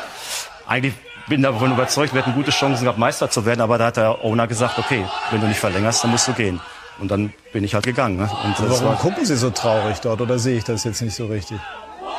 eigentlich 0.66 0.94
bin 1.29 1.43
davon 1.43 1.72
überzeugt, 1.72 2.14
wir 2.14 2.22
hätten 2.22 2.35
gute 2.35 2.51
Chancen 2.51 2.85
gehabt, 2.85 2.99
Meister 2.99 3.31
zu 3.31 3.45
werden. 3.45 3.61
Aber 3.61 3.79
da 3.79 3.87
hat 3.87 3.97
der 3.97 4.24
Owner 4.24 4.47
gesagt, 4.47 4.79
okay, 4.79 5.05
wenn 5.31 5.41
du 5.41 5.47
nicht 5.47 5.61
verlängerst, 5.61 6.05
dann 6.05 6.11
musst 6.11 6.29
du 6.29 6.33
gehen. 6.33 6.61
Und 6.99 7.11
dann 7.11 7.33
bin 7.53 7.62
ich 7.64 7.74
halt 7.74 7.85
gegangen. 7.85 8.16
Ne? 8.16 8.31
Warum 8.59 8.85
war, 8.85 8.97
gucken 8.97 9.24
Sie 9.27 9.37
so 9.37 9.51
traurig 9.51 10.01
dort 10.01 10.20
oder 10.20 10.39
sehe 10.39 10.57
ich 10.57 10.64
das 10.64 10.85
jetzt 10.85 11.03
nicht 11.03 11.14
so 11.14 11.27
richtig? 11.27 11.59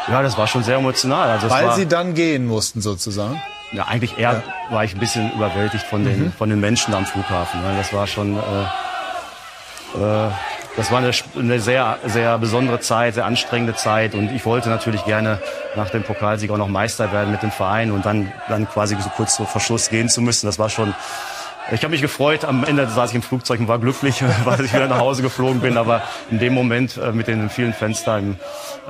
Ja, 0.08 0.22
das 0.22 0.38
war 0.38 0.48
schon 0.48 0.64
sehr 0.64 0.78
emotional. 0.78 1.30
Also 1.30 1.50
Weil 1.50 1.68
war, 1.68 1.76
Sie 1.76 1.88
dann 1.88 2.14
gehen 2.14 2.46
mussten 2.46 2.82
sozusagen? 2.82 3.42
Ja, 3.72 3.86
eigentlich 3.86 4.18
eher 4.18 4.44
ja. 4.70 4.74
war 4.74 4.84
ich 4.84 4.94
ein 4.94 5.00
bisschen 5.00 5.32
überwältigt 5.34 5.86
von 5.86 6.06
den, 6.06 6.26
mhm. 6.26 6.32
von 6.32 6.50
den 6.50 6.60
Menschen 6.60 6.94
am 6.94 7.06
Flughafen. 7.06 7.60
Das 7.78 7.92
war 7.92 8.08
schon, 8.08 8.38
äh, 8.38 8.40
äh, 10.00 10.30
das 10.78 10.92
war 10.92 11.00
eine, 11.00 11.60
sehr, 11.60 11.98
sehr 12.06 12.38
besondere 12.38 12.80
Zeit, 12.80 13.16
sehr 13.16 13.26
anstrengende 13.26 13.74
Zeit. 13.74 14.14
Und 14.14 14.32
ich 14.32 14.46
wollte 14.46 14.70
natürlich 14.70 15.04
gerne 15.06 15.40
nach 15.76 15.90
dem 15.90 16.04
Pokalsieg 16.04 16.52
auch 16.52 16.58
noch 16.58 16.68
Meister 16.68 17.12
werden 17.12 17.32
mit 17.32 17.42
dem 17.42 17.50
Verein 17.50 17.92
und 17.92 18.06
dann, 18.06 18.32
dann 18.48 18.70
quasi 18.70 18.96
so 19.00 19.10
kurz 19.10 19.38
vor 19.38 19.48
Verschluss 19.48 19.90
gehen 19.90 20.08
zu 20.08 20.22
müssen. 20.22 20.46
Das 20.46 20.60
war 20.60 20.70
schon 20.70 20.94
ich 21.72 21.84
habe 21.84 21.92
mich 21.92 22.02
gefreut. 22.02 22.46
Am 22.46 22.64
Ende 22.64 22.88
saß 22.88 23.10
ich 23.10 23.16
im 23.16 23.22
Flugzeug 23.22 23.60
und 23.60 23.68
war 23.68 23.80
glücklich, 23.80 24.24
weil 24.46 24.66
ich 24.66 24.74
wieder 24.74 24.88
nach 24.88 25.00
Hause 25.00 25.22
geflogen 25.22 25.62
bin. 25.62 25.78
Aber 25.78 26.02
in 26.32 26.40
dem 26.40 26.54
Moment 26.54 26.98
äh, 26.98 27.12
mit 27.12 27.28
den 27.28 27.50
vielen 27.50 27.74
Fenstern 27.74 28.40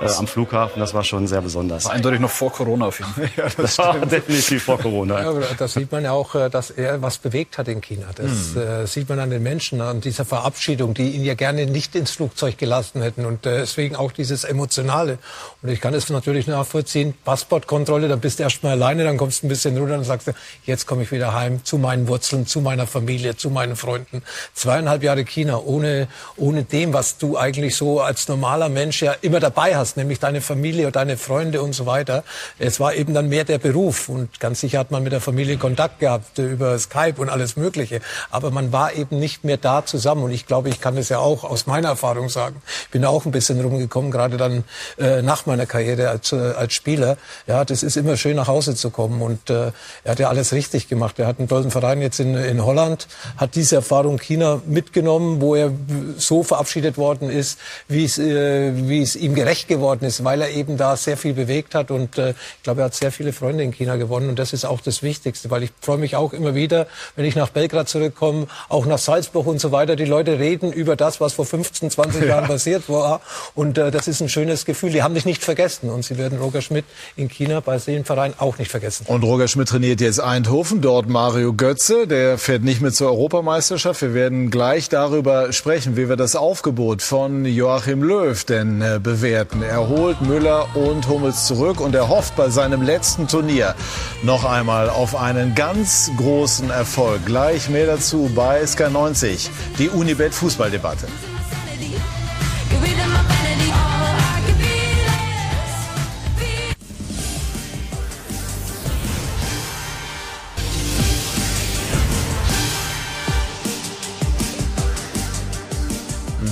äh, 0.01 0.09
am 0.09 0.28
Flughafen, 0.28 0.80
das 0.80 0.93
war 0.93 1.03
schon 1.03 1.28
sehr 1.28 1.41
besonders. 1.41 1.86
War 1.86 1.93
eindeutig 1.93 2.19
noch 2.19 2.30
vor 2.30 2.51
Corona 2.51 2.86
auf 2.88 2.99
jeden 2.99 3.11
Fall. 3.13 3.30
ja, 3.36 3.43
das, 3.45 3.55
das 3.55 3.78
war 3.80 3.97
definitiv 4.05 4.63
vor 4.63 4.78
Corona. 4.80 5.21
Ja, 5.21 5.30
aber 5.30 5.41
da 5.57 5.67
sieht 5.67 5.91
man 5.91 6.03
ja 6.03 6.11
auch, 6.11 6.36
äh, 6.36 6.49
dass 6.49 6.69
er 6.69 7.01
was 7.01 7.17
bewegt 7.17 7.57
hat 7.57 7.67
in 7.67 7.82
China. 7.82 8.05
Das 8.15 8.53
mhm. 8.53 8.61
äh, 8.61 8.88
sieht 8.88 9.09
man 9.09 9.19
an 9.19 9.30
den 9.30 9.43
Menschen, 9.43 9.82
an 9.82 10.01
dieser 10.01 10.25
Verabschiedung, 10.25 10.93
die 10.93 11.11
ihn 11.11 11.23
ja 11.23 11.34
gerne 11.34 11.65
nicht 11.65 11.95
ins 11.95 12.11
Flugzeug 12.11 12.57
gelassen 12.57 13.01
hätten. 13.01 13.25
Und 13.25 13.45
äh, 13.45 13.59
deswegen 13.59 13.95
auch 13.95 14.11
dieses 14.11 14.43
Emotionale. 14.43 15.17
Und 15.61 15.69
ich 15.69 15.82
kann 15.82 15.93
es 15.93 16.09
natürlich 16.09 16.47
nachvollziehen. 16.47 17.15
Passportkontrolle, 17.25 18.07
dann 18.07 18.19
bist 18.19 18.39
du 18.39 18.43
erst 18.43 18.63
mal 18.63 18.71
alleine, 18.71 19.03
dann 19.03 19.17
kommst 19.17 19.41
du 19.41 19.47
ein 19.47 19.49
bisschen 19.49 19.78
runter 19.78 19.95
und 19.95 20.03
sagst, 20.03 20.32
jetzt 20.65 20.86
komme 20.86 21.03
ich 21.03 21.11
wieder 21.11 21.34
heim 21.34 21.63
zu 21.63 21.78
meinen 21.78 22.07
Wurzeln, 22.07 22.45
zu 22.45 22.61
meiner 22.68 22.86
Familie, 22.86 23.38
zu 23.38 23.49
meinen 23.49 23.78
Freunden. 23.78 24.24
Zweieinhalb 24.53 25.01
Jahre 25.01 25.24
China 25.24 25.59
ohne, 25.59 26.09
ohne 26.36 26.63
dem, 26.63 26.91
was 26.91 27.18
du 27.18 27.38
eigentlich 27.38 27.78
so 27.78 28.01
als 28.01 28.28
normaler 28.28 28.68
Mensch 28.68 29.01
ja 29.01 29.15
immer 29.22 29.39
dabei 29.39 29.78
hast, 29.78 29.95
nämlich 29.95 30.20
deine 30.20 30.41
Familie 30.41 30.88
und 30.88 30.97
deine 30.97 31.15
Freunde 31.15 31.61
und 31.61 31.72
so 31.72 31.86
weiter. 31.86 32.26
Es 32.59 32.82
war 32.82 32.93
eben 32.93 33.13
dann 33.13 33.30
mehr 33.30 33.45
der 33.45 33.57
Beruf 33.57 34.09
und 34.09 34.41
ganz 34.41 34.59
sicher 34.59 34.80
hat 34.80 34.91
man 34.91 35.01
mit 35.01 35.13
der 35.13 35.22
Familie 35.22 35.55
Kontakt 35.57 35.99
gehabt 35.99 36.38
über 36.39 36.78
Skype 36.78 37.15
und 37.22 37.30
alles 37.30 37.55
Mögliche. 37.55 38.01
Aber 38.32 38.51
man 38.51 38.74
war 38.74 38.93
eben 38.93 39.18
nicht 39.18 39.45
mehr 39.45 39.55
da 39.55 39.86
zusammen 39.86 40.24
und 40.24 40.32
ich 40.32 40.45
glaube, 40.45 40.68
ich 40.68 40.82
kann 40.82 40.97
das 40.97 41.07
ja 41.07 41.20
auch 41.20 41.45
aus 41.45 41.68
meiner 41.68 41.88
Erfahrung 41.88 42.28
sagen. 42.28 42.61
Ich 42.84 42.89
bin 42.89 43.05
auch 43.05 43.26
ein 43.26 43.32
bisschen 43.32 43.61
rumgekommen, 43.61 44.11
gerade 44.11 44.36
dann 44.36 44.65
äh, 44.99 45.22
nach 45.22 45.45
meiner 45.45 45.65
Karriere 45.65 46.09
als, 46.09 46.34
äh, 46.34 46.36
als 46.36 46.74
Spieler. 46.74 47.15
Ja, 47.47 47.63
das 47.63 47.82
ist 47.82 47.95
immer 47.95 48.18
schön 48.18 48.36
nach 48.36 48.49
Hause 48.49 48.76
zu 48.76 48.89
kommen 48.89 49.22
und 49.22 49.49
äh, 49.49 49.72
er 50.03 50.11
hat 50.11 50.20
ja 50.20 50.28
alles 50.28 50.51
richtig 50.51 50.89
gemacht. 50.89 51.18
Er 51.18 51.28
hat 51.28 51.39
einen 51.39 51.47
tollen 51.47 51.72
Verein 51.72 52.01
jetzt 52.01 52.20
in, 52.20 52.36
in 52.36 52.56
Holland, 52.63 53.07
hat 53.37 53.55
diese 53.55 53.75
Erfahrung 53.75 54.17
China 54.19 54.61
mitgenommen, 54.65 55.41
wo 55.41 55.55
er 55.55 55.71
so 56.17 56.43
verabschiedet 56.43 56.97
worden 56.97 57.29
ist, 57.29 57.59
wie 57.87 58.05
es, 58.05 58.17
äh, 58.17 58.71
wie 58.87 59.01
es 59.01 59.15
ihm 59.15 59.35
gerecht 59.35 59.67
geworden 59.67 60.05
ist, 60.05 60.23
weil 60.23 60.41
er 60.41 60.49
eben 60.51 60.77
da 60.77 60.95
sehr 60.95 61.17
viel 61.17 61.33
bewegt 61.33 61.75
hat. 61.75 61.91
Und 61.91 62.17
äh, 62.17 62.31
ich 62.31 62.63
glaube, 62.63 62.81
er 62.81 62.85
hat 62.85 62.95
sehr 62.95 63.11
viele 63.11 63.33
Freunde 63.33 63.63
in 63.63 63.71
China 63.71 63.95
gewonnen. 63.95 64.29
Und 64.29 64.39
das 64.39 64.53
ist 64.53 64.65
auch 64.65 64.81
das 64.81 65.03
Wichtigste, 65.03 65.49
weil 65.49 65.63
ich 65.63 65.71
freue 65.81 65.97
mich 65.97 66.15
auch 66.15 66.33
immer 66.33 66.55
wieder, 66.55 66.87
wenn 67.15 67.25
ich 67.25 67.35
nach 67.35 67.49
Belgrad 67.49 67.89
zurückkomme, 67.89 68.47
auch 68.69 68.85
nach 68.85 68.97
Salzburg 68.97 69.47
und 69.47 69.59
so 69.59 69.71
weiter. 69.71 69.95
Die 69.95 70.05
Leute 70.05 70.39
reden 70.39 70.71
über 70.71 70.95
das, 70.95 71.21
was 71.21 71.33
vor 71.33 71.45
15, 71.45 71.91
20 71.91 72.21
ja. 72.21 72.27
Jahren 72.27 72.47
passiert 72.47 72.89
war. 72.89 73.21
Und 73.55 73.77
äh, 73.77 73.91
das 73.91 74.07
ist 74.07 74.21
ein 74.21 74.29
schönes 74.29 74.65
Gefühl. 74.65 74.91
Die 74.91 75.03
haben 75.03 75.13
dich 75.13 75.25
nicht 75.25 75.43
vergessen. 75.43 75.89
Und 75.89 76.03
sie 76.03 76.17
werden 76.17 76.39
Roger 76.39 76.61
Schmidt 76.61 76.85
in 77.15 77.29
China 77.29 77.59
bei 77.59 77.77
dem 77.77 78.05
Verein 78.05 78.33
auch 78.37 78.57
nicht 78.57 78.71
vergessen. 78.71 79.05
Und 79.07 79.23
Roger 79.23 79.47
Schmidt 79.47 79.69
trainiert 79.69 80.01
jetzt 80.01 80.19
Eindhoven, 80.19 80.81
dort 80.81 81.07
Mario 81.07 81.53
Götze. 81.53 82.07
Der 82.07 82.37
fährt 82.47 82.63
nicht 82.63 82.79
mit 82.79 82.95
zur 82.95 83.09
Europameisterschaft. 83.09 84.01
Wir 84.01 84.13
werden 84.13 84.49
gleich 84.49 84.87
darüber 84.87 85.51
sprechen, 85.51 85.97
wie 85.97 86.07
wir 86.07 86.15
das 86.15 86.37
Aufgebot 86.37 87.01
von 87.01 87.43
Joachim 87.43 88.01
Löw 88.01 88.41
denn 88.45 88.81
äh, 88.81 89.01
bewerten. 89.03 89.61
Er 89.61 89.89
holt 89.89 90.21
Müller 90.21 90.65
und 90.73 91.09
Hummels 91.09 91.45
zurück 91.45 91.81
und 91.81 91.93
er 91.93 92.07
hofft 92.07 92.37
bei 92.37 92.49
seinem 92.49 92.83
letzten 92.83 93.27
Turnier 93.27 93.75
noch 94.23 94.45
einmal 94.45 94.89
auf 94.89 95.13
einen 95.17 95.55
ganz 95.55 96.09
großen 96.15 96.69
Erfolg. 96.69 97.25
Gleich 97.25 97.67
mehr 97.67 97.85
dazu 97.85 98.31
bei 98.33 98.63
SK90, 98.63 99.49
die 99.77 99.89
Unibet 99.89 100.33
Fußballdebatte. 100.33 101.07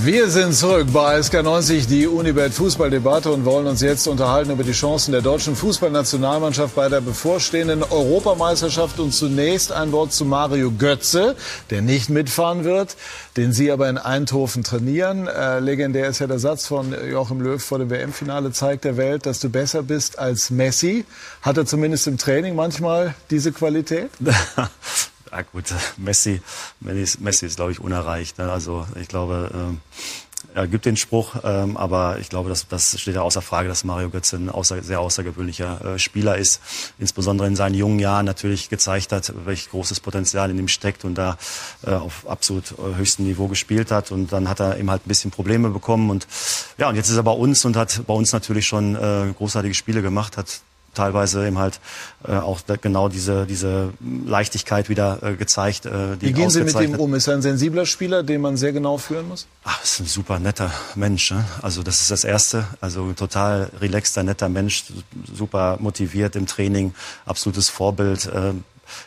Wir 0.06 0.30
sind 0.30 0.54
zurück 0.54 0.86
bei 0.94 1.18
SK90, 1.18 1.88
die 1.88 2.06
Unibet 2.06 2.54
Fußballdebatte 2.54 3.32
und 3.32 3.44
wollen 3.44 3.66
uns 3.66 3.82
jetzt 3.82 4.06
unterhalten 4.06 4.52
über 4.52 4.64
die 4.64 4.72
Chancen 4.72 5.14
der 5.14 5.22
deutschen 5.22 5.56
Fußballnationalmannschaft 5.56 6.76
bei 6.76 6.90
der 6.90 7.02
bevorstehenden 7.02 7.82
Europameisterschaft. 7.82 9.00
Und 9.00 9.16
zunächst 9.16 9.72
ein 9.72 9.92
Wort 9.92 10.14
zu 10.14 10.24
Mario 10.24 10.70
Götze, 10.70 11.36
der 11.72 11.82
nicht 11.82 12.12
mitfahren 12.12 12.64
wird, 12.64 12.98
den 13.36 13.52
Sie 13.52 13.72
aber 13.72 13.90
in 13.90 13.98
Eindhoven 13.98 14.64
trainieren. 14.64 15.26
Äh, 15.26 15.60
legendär 15.60 16.08
ist 16.08 16.20
ja 16.20 16.28
der 16.28 16.38
Satz 16.38 16.68
von 16.68 16.94
Joachim 17.10 17.42
Löw 17.42 17.60
vor 17.60 17.80
dem 17.80 17.90
WM-Finale, 17.90 18.52
zeigt 18.52 18.84
der 18.84 18.98
Welt, 18.98 19.26
dass 19.26 19.40
du 19.40 19.50
besser 19.50 19.82
bist 19.82 20.20
als 20.20 20.52
Messi. 20.52 21.06
Hat 21.42 21.58
er 21.58 21.66
zumindest 21.66 22.06
im 22.06 22.20
Training 22.20 22.54
manchmal 22.54 23.16
diese 23.32 23.52
Qualität? 23.52 24.12
ja 25.36 25.42
gut, 25.52 25.66
Messi, 25.98 26.42
Messi 26.80 27.46
ist, 27.46 27.56
glaube 27.56 27.72
ich, 27.72 27.80
unerreicht. 27.80 28.38
Ne? 28.38 28.52
Also 28.52 28.88
ich 29.00 29.08
glaube, 29.08 29.52
ähm, 29.54 29.82
er 30.54 30.68
gibt 30.68 30.86
den 30.86 30.96
Spruch, 30.96 31.36
ähm, 31.44 31.76
aber 31.76 32.20
ich 32.20 32.30
glaube, 32.30 32.50
das, 32.50 32.68
das 32.68 33.00
steht 33.00 33.16
ja 33.16 33.22
außer 33.22 33.42
Frage, 33.42 33.68
dass 33.68 33.84
Mario 33.84 34.10
Götze 34.10 34.38
ein 34.38 34.50
außer, 34.50 34.82
sehr 34.84 35.00
außergewöhnlicher 35.00 35.96
äh, 35.96 36.00
Spieler 36.00 36.38
ist. 36.38 36.62
Insbesondere 36.98 37.48
in 37.48 37.56
seinen 37.56 37.76
jungen 37.76 38.00
Jahren 38.00 38.26
natürlich 38.26 38.70
gezeigt 38.70 39.12
hat, 39.12 39.34
welch 39.46 39.70
großes 39.70 40.00
Potenzial 40.00 40.50
in 40.52 40.58
ihm 40.58 40.68
steckt 40.68 41.04
und 41.04 41.16
da 41.16 41.38
äh, 41.86 41.92
auf 41.92 42.28
absolut 42.28 42.72
äh, 42.72 42.96
höchstem 42.96 43.26
Niveau 43.26 43.48
gespielt 43.48 43.92
hat. 43.92 44.12
Und 44.12 44.32
dann 44.32 44.48
hat 44.48 44.62
er 44.62 44.78
eben 44.78 44.90
halt 44.90 45.06
ein 45.06 45.10
bisschen 45.10 45.32
Probleme 45.32 45.70
bekommen. 45.70 46.10
Und 46.10 46.28
ja, 46.78 46.88
und 46.90 46.96
jetzt 46.96 47.10
ist 47.10 47.18
er 47.18 47.24
bei 47.24 47.32
uns 47.32 47.66
und 47.66 47.76
hat 47.76 48.04
bei 48.08 48.14
uns 48.14 48.32
natürlich 48.32 48.66
schon 48.66 48.96
äh, 48.96 49.34
großartige 49.36 49.74
Spiele 49.74 50.02
gemacht, 50.02 50.38
hat 50.38 50.62
teilweise 50.96 51.46
eben 51.46 51.60
halt 51.60 51.80
äh, 52.28 52.34
auch 52.34 52.62
genau 52.82 53.10
diese, 53.10 53.46
diese 53.46 53.94
Leichtigkeit 54.26 54.90
wieder 54.90 55.20
äh, 55.22 55.36
gezeigt. 55.36 55.86
Äh, 55.86 56.18
die 56.18 56.28
Wie 56.28 56.34
gehen 56.34 56.50
Sie 56.50 56.64
mit 56.64 56.80
ihm 56.80 56.96
um? 56.96 57.14
Ist 57.14 57.28
er 57.28 57.36
ein 57.36 57.42
sensibler 57.42 57.86
Spieler, 57.86 58.24
den 58.24 58.42
man 58.42 58.58
sehr 58.58 58.74
genau 58.74 58.98
führen 58.98 59.28
muss? 59.28 59.48
Ach, 59.64 59.84
ist 59.84 60.00
ein 60.00 60.06
super 60.06 60.40
netter 60.40 60.72
Mensch. 60.96 61.32
Ne? 61.32 61.46
Also 61.62 61.84
das 61.84 62.02
ist 62.02 62.12
das 62.12 62.24
Erste. 62.24 62.66
Also 62.82 63.14
total 63.14 63.70
relaxter, 63.80 64.24
netter 64.24 64.50
Mensch, 64.50 64.86
super 65.34 65.78
motiviert 65.80 66.36
im 66.36 66.48
Training, 66.48 66.94
absolutes 67.26 67.70
Vorbild. 67.70 68.26
Äh, 68.28 68.54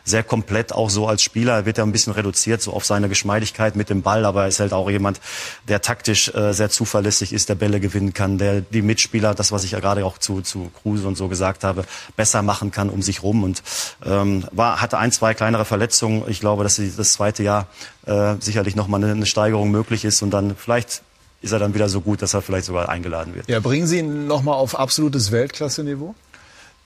sehr 0.04 0.22
komplett 0.22 0.72
auch 0.72 0.90
so 0.90 1.06
als 1.06 1.22
Spieler. 1.22 1.66
Wird 1.66 1.78
er 1.78 1.84
ein 1.84 1.92
bisschen 1.92 2.12
reduziert 2.12 2.62
so 2.62 2.72
auf 2.72 2.84
seine 2.84 3.08
Geschmeidigkeit 3.08 3.76
mit 3.76 3.90
dem 3.90 4.02
Ball, 4.02 4.24
aber 4.24 4.42
er 4.42 4.48
ist 4.48 4.60
halt 4.60 4.72
auch 4.72 4.90
jemand, 4.90 5.20
der 5.68 5.80
taktisch 5.82 6.28
äh, 6.34 6.52
sehr 6.52 6.70
zuverlässig 6.70 7.32
ist, 7.32 7.48
der 7.48 7.54
Bälle 7.54 7.80
gewinnen 7.80 8.14
kann, 8.14 8.38
der 8.38 8.60
die 8.60 8.82
Mitspieler, 8.82 9.34
das 9.34 9.52
was 9.52 9.64
ich 9.64 9.72
ja 9.72 9.80
gerade 9.80 10.04
auch 10.04 10.18
zu 10.18 10.40
zu 10.40 10.70
Kruse 10.82 11.06
und 11.06 11.16
so 11.16 11.28
gesagt 11.28 11.64
habe, 11.64 11.84
besser 12.16 12.42
machen 12.42 12.70
kann 12.70 12.90
um 12.90 13.02
sich 13.02 13.22
rum 13.22 13.42
und 13.44 13.62
ähm, 14.04 14.46
war 14.52 14.80
hatte 14.80 14.98
ein 14.98 15.12
zwei 15.12 15.34
kleinere 15.34 15.64
Verletzungen. 15.64 16.24
Ich 16.28 16.40
glaube, 16.40 16.62
dass 16.62 16.80
das 16.96 17.12
zweite 17.12 17.42
Jahr 17.42 17.66
äh, 18.06 18.34
sicherlich 18.40 18.76
noch 18.76 18.92
eine, 18.92 19.10
eine 19.10 19.26
Steigerung 19.26 19.70
möglich 19.70 20.04
ist 20.04 20.22
und 20.22 20.30
dann 20.30 20.56
vielleicht 20.56 21.02
ist 21.40 21.52
er 21.52 21.58
dann 21.58 21.74
wieder 21.74 21.88
so 21.88 22.00
gut, 22.00 22.22
dass 22.22 22.34
er 22.34 22.42
vielleicht 22.42 22.66
sogar 22.66 22.88
eingeladen 22.88 23.34
wird. 23.34 23.48
Ja, 23.48 23.60
bringen 23.60 23.86
Sie 23.86 23.98
ihn 23.98 24.26
noch 24.26 24.42
mal 24.42 24.54
auf 24.54 24.78
absolutes 24.78 25.30
Weltklasse-Niveau? 25.30 26.14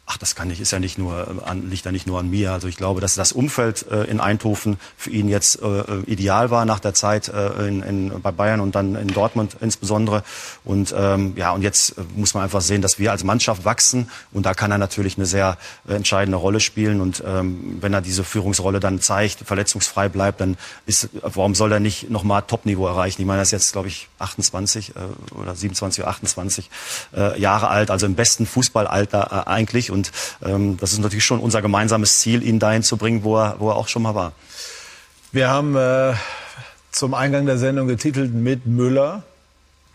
Ach, 0.05 0.19
das 0.19 0.35
kann 0.35 0.49
nicht, 0.49 0.61
ist 0.61 0.73
ja 0.73 0.81
nicht 0.81 0.99
nur, 0.99 1.43
äh, 1.45 1.49
an, 1.49 1.71
liegt 1.71 1.85
ja 1.85 1.93
nicht 1.93 2.09
nur 2.09 2.19
an 2.19 2.29
mir. 2.29 2.53
Also 2.53 2.67
ich 2.67 2.77
glaube, 2.77 3.01
dass 3.01 3.15
das 3.15 3.31
Umfeld 3.31 3.87
äh, 3.89 4.05
in 4.05 4.19
Eindhoven 4.19 4.77
für 4.97 5.11
ihn 5.11 5.29
jetzt 5.29 5.63
äh, 5.63 5.67
äh, 5.67 6.03
ideal 6.07 6.51
war 6.51 6.65
nach 6.65 6.81
der 6.81 6.93
Zeit 6.93 7.29
äh, 7.29 7.69
in, 7.69 7.83
in, 7.83 8.21
bei 8.21 8.33
Bayern 8.33 8.61
und 8.61 8.75
dann 8.75 8.97
in 8.97 9.09
Dortmund 9.09 9.57
insbesondere. 9.61 10.25
Und 10.65 10.93
ähm, 10.97 11.35
ja, 11.37 11.53
und 11.53 11.63
jetzt 11.63 11.99
äh, 11.99 12.03
muss 12.17 12.35
man 12.35 12.43
einfach 12.43 12.63
sehen, 12.63 12.83
dass 12.83 12.99
wir 12.99 13.13
als 13.13 13.23
Mannschaft 13.23 13.65
wachsen 13.65 14.11
und 14.33 14.45
da 14.45 14.55
kann 14.55 14.73
er 14.73 14.79
natürlich 14.79 15.19
eine 15.19 15.27
sehr 15.27 15.57
entscheidende 15.87 16.37
Rolle 16.37 16.59
spielen. 16.59 17.01
Und 17.01 17.23
ähm, 17.25 17.79
wenn 17.81 17.95
er 17.95 18.01
diese 18.01 18.25
Führungsrolle 18.25 18.81
dann 18.81 19.01
zeigt, 19.01 19.41
verletzungsfrei 19.47 20.09
bleibt, 20.09 20.41
dann 20.41 20.57
ist, 20.85 21.11
warum 21.23 21.55
soll 21.55 21.71
er 21.71 21.81
nicht 21.81 22.11
nochmal 22.11 22.43
Topniveau 22.43 22.89
erreichen? 22.89 23.23
Ich 23.23 23.27
meine, 23.27 23.39
er 23.39 23.45
ist 23.45 23.53
jetzt, 23.53 23.73
glaube 23.73 23.87
ich, 23.87 24.09
28 24.19 24.95
äh, 24.97 25.35
oder 25.35 25.55
27 25.55 26.03
oder 26.03 26.11
28 26.11 26.71
äh, 27.17 27.41
Jahre 27.41 27.69
alt, 27.69 27.93
also 27.93 28.07
im 28.07 28.17
besten 28.17 28.47
Fußballalter 28.47 29.45
äh, 29.47 29.49
eigentlich. 29.49 29.92
Und 29.93 30.11
ähm, 30.45 30.77
das 30.79 30.93
ist 30.93 30.99
natürlich 30.99 31.25
schon 31.25 31.39
unser 31.39 31.63
gemeinsames 31.63 32.19
Ziel, 32.21 32.43
ihn 32.43 32.59
dahin 32.59 32.83
zu 32.83 32.97
bringen, 32.97 33.23
wo 33.23 33.39
er, 33.39 33.57
wo 33.59 33.71
er 33.71 33.77
auch 33.77 33.89
schon 33.89 34.03
mal 34.03 34.15
war. 34.15 34.33
Wir 35.31 35.49
haben 35.49 35.77
äh, 35.77 36.15
zum 36.91 37.15
Eingang 37.15 37.47
der 37.47 37.59
Sendung 37.59 37.87
getitelt 37.89 38.35
mit 38.35 38.67
Müller 38.67 39.23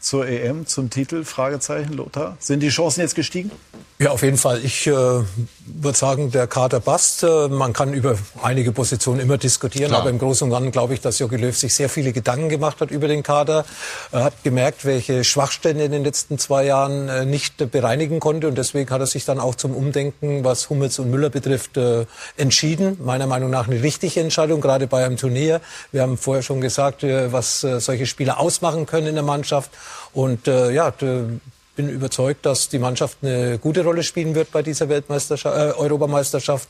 zur 0.08 0.26
EM, 0.26 0.66
zum 0.66 0.90
Titel? 0.90 1.26
Fragezeichen, 1.26 1.92
Lothar. 1.94 2.38
Sind 2.40 2.62
die 2.62 2.70
Chancen 2.70 3.02
jetzt 3.02 3.16
gestiegen? 3.16 3.52
Ja, 4.00 4.12
auf 4.12 4.22
jeden 4.22 4.38
Fall. 4.38 4.64
Ich 4.64 4.86
äh, 4.86 4.92
würde 4.92 5.98
sagen, 5.98 6.30
der 6.30 6.46
Kader 6.46 6.80
passt. 6.80 7.24
Äh, 7.24 7.48
man 7.48 7.74
kann 7.74 7.94
über 7.94 8.16
einige 8.44 8.72
Positionen 8.72 9.20
immer 9.20 9.40
diskutieren, 9.40 9.90
Klar. 9.90 10.02
aber 10.02 10.12
im 10.12 10.20
Großen 10.20 10.46
und 10.46 10.52
Ganzen 10.52 10.72
glaube 10.72 10.94
ich, 10.94 11.02
dass 11.02 11.18
Jogi 11.18 11.38
Löw 11.38 11.58
sich 11.58 11.74
sehr 11.74 11.90
viele 11.90 12.14
Gedanken 12.14 12.48
gemacht 12.48 12.80
hat 12.80 12.92
über 12.92 13.08
den 13.08 13.24
Kader. 13.24 13.66
Er 14.12 14.24
hat 14.24 14.44
gemerkt, 14.44 14.86
welche 14.86 15.24
Schwachstellen 15.24 15.80
in 15.80 15.92
den 15.92 16.04
letzten 16.04 16.38
zwei 16.38 16.66
Jahren 16.66 17.10
äh, 17.10 17.26
nicht 17.26 17.72
bereinigen 17.72 18.20
konnte 18.20 18.48
und 18.48 18.56
deswegen 18.56 18.88
hat 18.92 19.02
er 19.02 19.08
sich 19.08 19.26
dann 19.26 19.40
auch 19.40 19.56
zum 19.56 19.76
Umdenken, 19.76 20.44
was 20.44 20.70
Hummels 20.70 21.00
und 21.00 21.10
Müller 21.10 21.32
betrifft, 21.32 21.76
äh, 21.78 22.06
entschieden. 22.38 23.00
Meiner 23.04 23.26
Meinung 23.26 23.50
nach 23.50 23.68
eine 23.68 23.82
richtige 23.82 24.20
Entscheidung, 24.20 24.62
gerade 24.62 24.86
bei 24.86 25.04
einem 25.04 25.18
Turnier. 25.18 25.60
Wir 25.92 26.04
haben 26.04 26.20
vorher 26.20 26.44
schon 26.44 26.62
gesagt, 26.62 27.04
äh, 27.04 27.34
was 27.34 27.64
äh, 27.64 27.82
solche 27.82 28.06
Spieler 28.06 28.40
ausmachen 28.40 28.86
können 28.86 29.08
in 29.08 29.16
der 29.16 29.24
Mannschaft 29.24 29.72
und 30.14 30.48
äh, 30.48 30.72
ja, 30.72 30.92
bin 31.78 31.90
überzeugt, 31.90 32.46
dass 32.46 32.70
die 32.70 32.80
Mannschaft 32.80 33.20
eine 33.22 33.60
gute 33.60 33.84
Rolle 33.84 34.04
spielen 34.04 34.36
wird 34.36 34.52
bei 34.52 34.62
dieser 34.62 34.90
Weltmeisterschaft, 34.90 35.56
äh, 35.56 35.80
Europameisterschaft. 35.80 36.68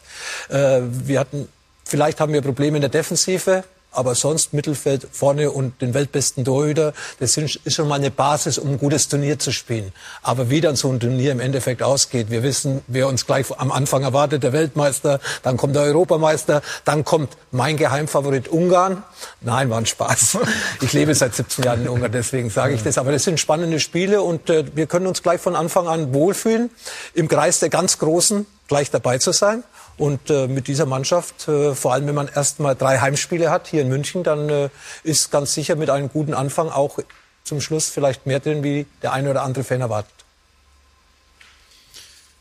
Äh, 0.49 0.81
wir 0.83 1.19
hatten, 1.19 1.47
vielleicht 1.85 2.19
haben 2.19 2.33
wir 2.33 2.41
Probleme 2.41 2.77
in 2.77 2.81
der 2.81 2.89
Defensive. 2.89 3.63
Aber 3.97 4.13
sonst 4.13 4.53
Mittelfeld 4.53 5.07
vorne 5.11 5.49
und 5.49 5.81
den 5.81 5.95
weltbesten 5.95 6.45
Torhüter, 6.45 6.93
das 7.19 7.35
ist 7.35 7.59
schon 7.73 7.87
mal 7.87 7.95
eine 7.95 8.11
Basis, 8.11 8.59
um 8.59 8.69
ein 8.69 8.77
gutes 8.77 9.07
Turnier 9.07 9.39
zu 9.39 9.51
spielen. 9.51 9.91
Aber 10.21 10.51
wie 10.51 10.61
dann 10.61 10.75
so 10.75 10.91
ein 10.91 10.99
Turnier 10.99 11.31
im 11.31 11.39
Endeffekt 11.39 11.81
ausgeht, 11.81 12.29
wir 12.29 12.43
wissen, 12.43 12.81
wer 12.85 13.07
uns 13.07 13.25
gleich 13.25 13.47
am 13.57 13.71
Anfang 13.71 14.03
erwartet, 14.03 14.43
der 14.43 14.53
Weltmeister, 14.53 15.19
dann 15.41 15.57
kommt 15.57 15.75
der 15.75 15.81
Europameister, 15.81 16.61
dann 16.85 17.05
kommt 17.05 17.37
mein 17.49 17.75
Geheimfavorit 17.75 18.49
Ungarn. 18.49 19.01
Nein, 19.41 19.71
war 19.71 19.79
ein 19.79 19.87
Spaß. 19.87 20.37
Ich 20.81 20.93
lebe 20.93 21.15
seit 21.15 21.33
17 21.33 21.63
Jahren 21.63 21.81
in 21.81 21.89
Ungarn, 21.89 22.11
deswegen 22.11 22.51
sage 22.51 22.75
ich 22.75 22.83
das. 22.83 22.99
Aber 22.99 23.11
das 23.11 23.23
sind 23.23 23.39
spannende 23.39 23.79
Spiele 23.79 24.21
und 24.21 24.51
äh, 24.51 24.63
wir 24.75 24.85
können 24.85 25.07
uns 25.07 25.23
gleich 25.23 25.41
von 25.41 25.55
Anfang 25.55 25.87
an 25.87 26.13
wohlfühlen, 26.13 26.69
im 27.15 27.27
Kreis 27.27 27.59
der 27.59 27.69
ganz 27.69 27.97
Großen 27.97 28.45
gleich 28.67 28.91
dabei 28.91 29.17
zu 29.17 29.31
sein. 29.31 29.63
Und 29.97 30.29
äh, 30.29 30.47
mit 30.47 30.67
dieser 30.67 30.85
Mannschaft, 30.85 31.47
äh, 31.47 31.73
vor 31.73 31.93
allem 31.93 32.07
wenn 32.07 32.15
man 32.15 32.29
erst 32.33 32.59
mal 32.59 32.75
drei 32.75 32.99
Heimspiele 32.99 33.49
hat 33.49 33.67
hier 33.67 33.81
in 33.81 33.89
München, 33.89 34.23
dann 34.23 34.49
äh, 34.49 34.69
ist 35.03 35.31
ganz 35.31 35.53
sicher 35.53 35.75
mit 35.75 35.89
einem 35.89 36.09
guten 36.09 36.35
Anfang 36.35 36.69
auch 36.69 36.99
zum 37.43 37.61
Schluss 37.61 37.89
vielleicht 37.89 38.25
mehr 38.27 38.39
drin, 38.39 38.63
wie 38.63 38.85
der 39.01 39.13
eine 39.13 39.31
oder 39.31 39.41
andere 39.41 39.63
Fan 39.63 39.81
erwartet. 39.81 40.13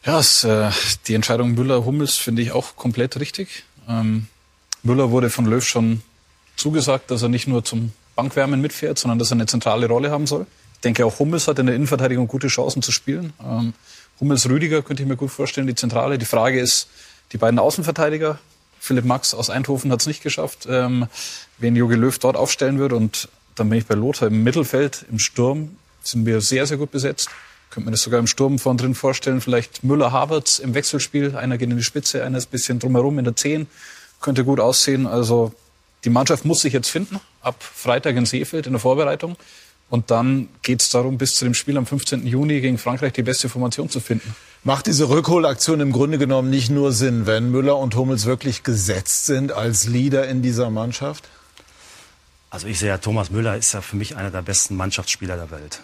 Ja, 0.05 0.21
es, 0.21 0.45
äh, 0.45 0.71
die 1.07 1.15
Entscheidung 1.15 1.55
Müller-Hummels 1.55 2.17
finde 2.17 2.43
ich 2.43 2.53
auch 2.53 2.77
komplett 2.77 3.19
richtig. 3.19 3.65
Ähm, 3.89 4.29
Müller 4.83 5.11
wurde 5.11 5.31
von 5.31 5.47
Löw 5.47 5.65
schon 5.65 6.03
zugesagt, 6.57 7.11
dass 7.11 7.23
er 7.23 7.29
nicht 7.29 7.49
nur 7.49 7.65
zum 7.65 7.93
Bankwärmen 8.15 8.61
mitfährt, 8.61 8.99
sondern 8.99 9.19
dass 9.19 9.31
er 9.31 9.37
eine 9.37 9.47
zentrale 9.47 9.89
Rolle 9.89 10.11
haben 10.11 10.27
soll. 10.27 10.47
Ich 10.75 10.81
denke, 10.81 11.07
auch 11.07 11.19
Hummels 11.19 11.49
hat 11.49 11.59
in 11.59 11.67
der 11.67 11.75
Innenverteidigung 11.75 12.29
gute 12.29 12.49
Chancen 12.49 12.83
zu 12.83 12.93
spielen. 12.93 13.33
Ähm, 13.43 13.73
Hummels-Rüdiger 14.21 14.83
könnte 14.83 15.03
ich 15.03 15.09
mir 15.09 15.17
gut 15.17 15.31
vorstellen, 15.31 15.67
die 15.67 15.75
Zentrale. 15.75 16.19
Die 16.19 16.25
Frage 16.25 16.61
ist, 16.61 16.89
die 17.33 17.39
beiden 17.39 17.59
Außenverteidiger, 17.59 18.39
Philipp 18.79 19.05
Max 19.05 19.35
aus 19.35 19.51
Eindhoven 19.51 19.91
hat 19.91 20.01
es 20.01 20.07
nicht 20.07 20.23
geschafft, 20.23 20.67
ähm, 20.71 21.09
wen 21.59 21.75
Jogi 21.75 21.97
Löw 21.97 22.17
dort 22.19 22.37
aufstellen 22.37 22.79
wird. 22.79 22.93
Und 22.93 23.29
dann 23.57 23.69
bin 23.69 23.79
ich 23.79 23.87
bei 23.87 23.95
Lothar 23.95 24.29
im 24.29 24.45
Mittelfeld, 24.45 25.05
im 25.11 25.19
Sturm 25.19 25.77
sind 26.03 26.25
wir 26.25 26.41
sehr, 26.41 26.67
sehr 26.67 26.77
gut 26.77 26.93
besetzt. 26.93 27.31
Könnte 27.71 27.87
man 27.87 27.93
das 27.93 28.03
sogar 28.03 28.21
im 28.21 28.29
Sturm 28.29 28.59
vorn 28.59 28.77
drin 28.77 28.95
vorstellen. 28.95 29.41
Vielleicht 29.41 29.83
Müller-Havertz 29.83 30.61
im 30.61 30.75
Wechselspiel. 30.75 31.37
Einer 31.37 31.59
geht 31.59 31.69
in 31.69 31.77
die 31.77 31.83
Spitze, 31.83 32.25
einer 32.25 32.39
ist 32.39 32.49
ein 32.49 32.51
bisschen 32.51 32.79
drumherum 32.79 33.19
in 33.19 33.25
der 33.25 33.35
Zehn. 33.35 33.67
Könnte 34.21 34.45
gut 34.45 34.61
aussehen. 34.61 35.07
Also 35.07 35.53
die 36.05 36.11
Mannschaft 36.11 36.45
muss 36.45 36.61
sich 36.61 36.73
jetzt 36.73 36.89
finden. 36.89 37.21
Ab 37.41 37.57
Freitag 37.61 38.15
in 38.17 38.25
Seefeld 38.25 38.67
in 38.67 38.73
der 38.73 38.81
Vorbereitung. 38.81 39.37
Und 39.91 40.11
dann 40.11 40.49
geht 40.63 40.81
es 40.81 40.91
darum, 40.91 41.19
bis 41.19 41.37
zu 41.37 41.45
dem 41.45 41.55
Spiel 41.55 41.77
am 41.77 41.87
15. 41.87 42.27
Juni 42.27 42.61
gegen 42.61 42.79
Frankreich 42.79 43.13
die 43.13 43.23
beste 43.23 43.49
Formation 43.49 43.89
zu 43.89 44.01
finden. 44.01 44.35
Macht 44.67 44.89
diese 44.89 45.09
Rückholaktion 45.09 45.79
im 45.79 45.93
Grunde 45.93 46.19
genommen 46.19 46.51
nicht 46.51 46.71
nur 46.71 46.91
Sinn, 46.91 47.25
wenn 47.25 47.53
Müller 47.53 47.77
und 47.77 47.95
Hummels 47.95 48.27
wirklich 48.27 48.65
gesetzt 48.65 49.27
sind 49.27 49.53
als 49.53 49.87
Leader 49.87 50.27
in 50.27 50.43
dieser 50.43 50.71
Mannschaft? 50.71 51.29
Also 52.51 52.67
ich 52.67 52.81
sehe 52.81 52.89
ja, 52.89 52.99
Thomas 52.99 53.31
Müller 53.31 53.57
ist 53.57 53.75
ja 53.75 53.81
für 53.81 53.95
mich 53.95 54.17
einer 54.17 54.33
der 54.33 54.43
besten 54.43 54.75
Mannschaftsspieler 54.75 55.37
der 55.37 55.53
Welt 55.53 55.83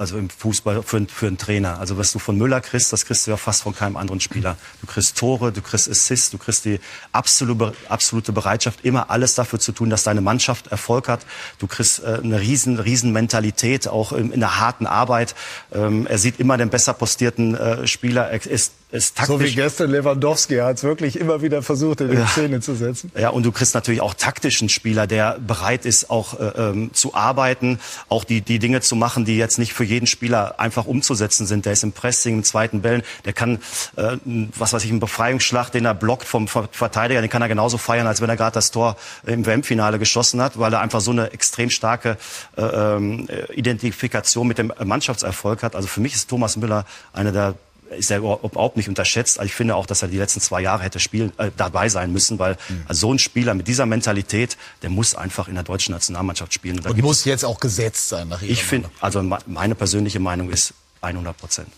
also 0.00 0.16
im 0.16 0.30
Fußball 0.30 0.82
für, 0.82 1.06
für 1.06 1.26
einen 1.26 1.36
Trainer. 1.36 1.78
Also 1.78 1.98
was 1.98 2.10
du 2.10 2.18
von 2.18 2.38
Müller 2.38 2.62
kriegst, 2.62 2.90
das 2.90 3.04
kriegst 3.04 3.26
du 3.26 3.32
ja 3.32 3.36
fast 3.36 3.62
von 3.62 3.74
keinem 3.74 3.98
anderen 3.98 4.18
Spieler. 4.18 4.56
Du 4.80 4.86
kriegst 4.86 5.18
Tore, 5.18 5.52
du 5.52 5.60
kriegst 5.60 5.90
Assists, 5.90 6.30
du 6.30 6.38
kriegst 6.38 6.64
die 6.64 6.80
absolute, 7.12 7.74
absolute 7.90 8.32
Bereitschaft, 8.32 8.82
immer 8.82 9.10
alles 9.10 9.34
dafür 9.34 9.60
zu 9.60 9.72
tun, 9.72 9.90
dass 9.90 10.02
deine 10.02 10.22
Mannschaft 10.22 10.68
Erfolg 10.68 11.06
hat. 11.06 11.26
Du 11.58 11.66
kriegst 11.66 12.02
äh, 12.02 12.18
eine 12.22 12.40
riesen, 12.40 12.78
riesen 12.78 13.12
Mentalität, 13.12 13.88
auch 13.88 14.12
in, 14.12 14.32
in 14.32 14.40
der 14.40 14.58
harten 14.58 14.86
Arbeit. 14.86 15.34
Ähm, 15.70 16.06
er 16.06 16.16
sieht 16.16 16.40
immer 16.40 16.56
den 16.56 16.70
besser 16.70 16.94
postierten 16.94 17.54
äh, 17.54 17.86
Spieler. 17.86 18.30
Er 18.30 18.44
ist 18.46 18.72
ist 18.92 19.16
taktisch. 19.16 19.36
So 19.36 19.40
wie 19.40 19.54
gestern 19.54 19.90
Lewandowski 19.90 20.56
hat 20.56 20.78
es 20.78 20.82
wirklich 20.82 21.18
immer 21.18 21.42
wieder 21.42 21.62
versucht, 21.62 22.00
in 22.00 22.10
die 22.10 22.16
ja. 22.16 22.26
Szene 22.26 22.60
zu 22.60 22.74
setzen. 22.74 23.12
Ja, 23.16 23.30
und 23.30 23.44
du 23.44 23.52
kriegst 23.52 23.74
natürlich 23.74 24.00
auch 24.00 24.14
taktischen 24.14 24.68
Spieler, 24.68 25.06
der 25.06 25.38
bereit 25.38 25.86
ist, 25.86 26.10
auch 26.10 26.38
äh, 26.38 26.44
ähm, 26.56 26.90
zu 26.92 27.14
arbeiten, 27.14 27.78
auch 28.08 28.24
die, 28.24 28.40
die 28.40 28.58
Dinge 28.58 28.80
zu 28.80 28.96
machen, 28.96 29.24
die 29.24 29.36
jetzt 29.36 29.58
nicht 29.58 29.72
für 29.72 29.84
jeden 29.84 30.06
Spieler 30.06 30.58
einfach 30.58 30.86
umzusetzen 30.86 31.46
sind. 31.46 31.66
Der 31.66 31.74
ist 31.74 31.84
im 31.84 31.92
Pressing, 31.92 32.38
im 32.38 32.44
zweiten 32.44 32.82
Bällen, 32.82 33.02
der 33.24 33.32
kann, 33.32 33.58
äh, 33.96 34.16
was 34.56 34.72
weiß 34.72 34.84
ich, 34.84 34.90
einen 34.90 35.00
Befreiungsschlag, 35.00 35.70
den 35.70 35.84
er 35.84 35.94
blockt 35.94 36.26
vom 36.26 36.48
Verteidiger, 36.48 37.20
den 37.20 37.30
kann 37.30 37.42
er 37.42 37.48
genauso 37.48 37.78
feiern, 37.78 38.06
als 38.06 38.20
wenn 38.20 38.28
er 38.28 38.36
gerade 38.36 38.54
das 38.54 38.70
Tor 38.70 38.96
im 39.24 39.46
WM-Finale 39.46 39.98
geschossen 39.98 40.40
hat, 40.42 40.58
weil 40.58 40.72
er 40.72 40.80
einfach 40.80 41.00
so 41.00 41.12
eine 41.12 41.32
extrem 41.32 41.70
starke 41.70 42.16
äh, 42.56 42.62
ähm, 42.62 43.28
Identifikation 43.54 44.48
mit 44.48 44.58
dem 44.58 44.72
Mannschaftserfolg 44.82 45.62
hat. 45.62 45.76
Also 45.76 45.86
für 45.86 46.00
mich 46.00 46.14
ist 46.14 46.28
Thomas 46.28 46.56
Müller 46.56 46.84
einer 47.12 47.32
der 47.32 47.54
ist 47.96 48.10
er 48.10 48.18
überhaupt 48.18 48.76
nicht 48.76 48.88
unterschätzt. 48.88 49.40
Ich 49.42 49.52
finde 49.52 49.76
auch, 49.76 49.86
dass 49.86 50.02
er 50.02 50.08
die 50.08 50.18
letzten 50.18 50.40
zwei 50.40 50.60
Jahre 50.60 50.82
hätte 50.82 51.00
spielen, 51.00 51.32
äh, 51.38 51.50
dabei 51.56 51.88
sein 51.88 52.12
müssen, 52.12 52.38
weil 52.38 52.56
mhm. 52.68 52.84
also 52.86 53.00
so 53.00 53.14
ein 53.14 53.18
Spieler 53.18 53.54
mit 53.54 53.68
dieser 53.68 53.86
Mentalität, 53.86 54.56
der 54.82 54.90
muss 54.90 55.14
einfach 55.14 55.48
in 55.48 55.54
der 55.54 55.64
deutschen 55.64 55.92
Nationalmannschaft 55.92 56.54
spielen. 56.54 56.78
Und, 56.78 56.86
Und 56.86 57.02
muss 57.02 57.24
jetzt 57.24 57.44
auch 57.44 57.60
gesetzt 57.60 58.08
sein 58.08 58.28
nach 58.28 58.42
Ich 58.42 58.64
finde, 58.64 58.90
also 59.00 59.22
meine 59.46 59.74
persönliche 59.74 60.20
Meinung 60.20 60.50
ist 60.50 60.74
100 61.00 61.36
Prozent. 61.36 61.68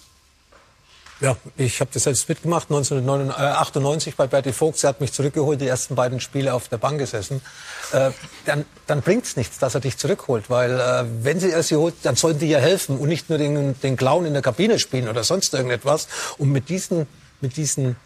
Ja, 1.20 1.36
ich 1.56 1.80
habe 1.80 1.90
das 1.92 2.02
selbst 2.02 2.28
mitgemacht, 2.28 2.68
1998 2.68 4.16
bei 4.16 4.26
Bertie 4.26 4.52
Vogt. 4.52 4.78
Sie 4.78 4.88
hat 4.88 5.00
mich 5.00 5.12
zurückgeholt, 5.12 5.60
die 5.60 5.68
ersten 5.68 5.94
beiden 5.94 6.18
Spiele 6.18 6.52
auf 6.52 6.68
der 6.68 6.78
Bank 6.78 6.98
gesessen. 6.98 7.40
Äh, 7.92 8.10
dann 8.44 8.64
dann 8.92 9.00
bringt 9.00 9.24
es 9.24 9.36
nichts, 9.36 9.58
dass 9.58 9.74
er 9.74 9.80
dich 9.80 9.96
zurückholt, 9.96 10.50
weil 10.50 10.78
äh, 10.78 11.04
wenn 11.22 11.40
sie 11.40 11.50
er 11.50 11.62
sie 11.62 11.76
holt, 11.76 11.94
dann 12.02 12.14
sollten 12.16 12.40
die 12.40 12.48
ja 12.48 12.58
helfen 12.58 12.98
und 12.98 13.08
nicht 13.08 13.30
nur 13.30 13.38
den, 13.38 13.80
den 13.80 13.96
Clown 13.96 14.26
in 14.26 14.34
der 14.34 14.42
Kabine 14.42 14.78
spielen 14.78 15.08
oder 15.08 15.24
sonst 15.24 15.54
irgendetwas. 15.54 16.08
Und 16.36 16.50
mit 16.50 16.68
diesen, 16.68 17.06
mit 17.40 17.56
diesen 17.56 17.96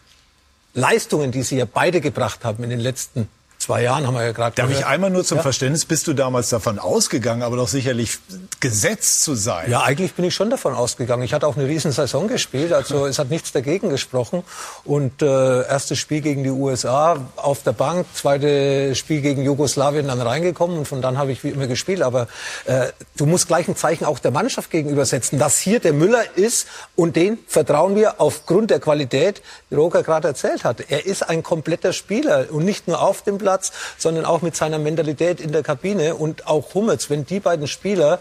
Leistungen, 0.75 1.33
die 1.33 1.43
sie 1.43 1.57
ja 1.57 1.65
beide 1.65 2.01
gebracht 2.01 2.45
haben 2.45 2.63
in 2.63 2.71
den 2.71 2.79
letzten 2.79 3.29
zwei 3.67 3.83
Jahren 3.83 4.07
haben 4.07 4.15
wir 4.15 4.25
ja 4.25 4.31
gerade 4.31 4.55
Darf 4.55 4.69
gehört. 4.69 4.81
ich 4.81 4.87
einmal 4.87 5.11
nur 5.11 5.25
zum 5.25 5.39
ja? 5.39 5.43
Verständnis, 5.43 5.85
bist 5.87 6.07
du 6.07 6.13
damals 6.13 6.51
davon 6.51 6.79
ausgegangen, 6.79 7.43
aber 7.43 7.57
doch 7.57 7.67
sicherlich 7.67 8.19
gesetzt 8.61 9.25
zu 9.25 9.35
sein? 9.35 9.69
Ja, 9.69 9.83
eigentlich 9.83 10.15
bin 10.15 10.25
ich 10.25 10.35
schon 10.35 10.51
davon 10.51 10.73
ausgegangen. 10.73 11.25
Ich 11.25 11.35
hatte 11.35 11.49
auch 11.49 11.57
eine 11.57 11.67
riesen 11.67 11.91
Saison 11.91 12.29
gespielt, 12.29 12.73
also 12.73 13.07
es 13.07 13.19
hat 13.19 13.29
nichts 13.29 13.51
dagegen 13.51 13.91
gesprochen. 13.91 14.45
Und 14.85 15.21
äh, 15.21 15.63
erstes 15.67 15.99
Spiel 15.99 16.21
gegen 16.21 16.45
die 16.45 16.51
USA 16.51 17.17
auf 17.35 17.65
der 17.65 17.73
Bank, 17.73 18.07
zweites 18.15 18.99
Spiel 18.99 19.21
gegen 19.21 19.43
Jugoslawien 19.43 20.07
dann 20.07 20.21
reingekommen 20.21 20.79
und 20.79 20.87
von 20.87 21.03
dann 21.03 21.19
habe 21.19 21.33
ich 21.33 21.43
wie 21.43 21.49
immer 21.49 21.67
gespielt. 21.67 22.03
Aber 22.03 22.29
äh, 22.67 22.87
du 23.17 23.27
musst 23.27 23.49
gleich 23.49 23.67
ein 23.67 23.75
Zeichen 23.75 24.05
auch 24.05 24.21
der 24.21 24.31
Mannschaft 24.31 24.71
gegenübersetzen, 24.71 25.41
dass 25.41 25.59
hier 25.59 25.81
der 25.81 25.93
Müller 25.93 26.23
ist 26.37 26.69
und 26.95 27.17
den 27.17 27.39
vertrauen 27.49 27.97
wir 27.97 28.21
aufgrund 28.21 28.71
der 28.71 28.79
Qualität, 28.79 29.43
die 29.71 29.75
Roger 29.75 30.05
gerade 30.05 30.29
erzählt 30.29 30.63
hat. 30.63 30.89
Er 30.89 31.05
ist 31.05 31.29
ein 31.29 31.43
kompletter 31.43 31.93
Spieler 31.93 32.47
und 32.51 32.65
nicht 32.65 32.87
nur 32.87 33.03
auf 33.03 33.23
dem 33.23 33.39
Platz, 33.39 33.56
Platz, 33.57 33.73
sondern 33.99 34.25
auch 34.25 34.43
mit 34.43 34.55
seiner 34.57 34.79
Mentalität 34.79 35.41
in 35.41 35.53
der 35.53 35.63
Kabine 35.63 36.15
und 36.15 36.47
auch 36.47 36.75
Hummels. 36.75 37.09
Wenn 37.09 37.25
die 37.25 37.41
beiden 37.41 37.67
Spieler 37.67 38.21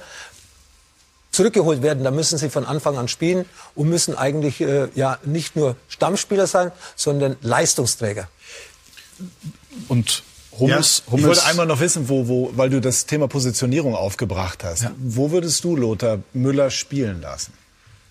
zurückgeholt 1.31 1.81
werden, 1.81 2.03
dann 2.03 2.15
müssen 2.15 2.37
sie 2.37 2.49
von 2.49 2.65
Anfang 2.65 2.97
an 2.97 3.09
spielen 3.09 3.45
und 3.75 3.89
müssen 3.89 4.15
eigentlich 4.15 4.61
äh, 4.61 4.87
ja 4.95 5.19
nicht 5.25 5.57
nur 5.57 5.75
Stammspieler 5.89 6.47
sein, 6.47 6.71
sondern 6.95 7.35
Leistungsträger. 7.41 8.29
Und 9.89 10.23
Hummels, 10.57 11.03
ja, 11.05 11.11
Hummels. 11.11 11.21
Ich 11.21 11.27
wollte 11.27 11.45
einmal 11.45 11.65
noch 11.65 11.81
wissen, 11.81 12.07
wo, 12.07 12.29
wo, 12.29 12.51
weil 12.55 12.69
du 12.69 12.79
das 12.79 13.05
Thema 13.05 13.27
Positionierung 13.27 13.93
aufgebracht 13.93 14.63
hast. 14.63 14.83
Ja. 14.83 14.91
Wo 14.97 15.31
würdest 15.31 15.65
du 15.65 15.75
Lothar 15.75 16.19
Müller 16.31 16.69
spielen 16.71 17.19
lassen? 17.21 17.51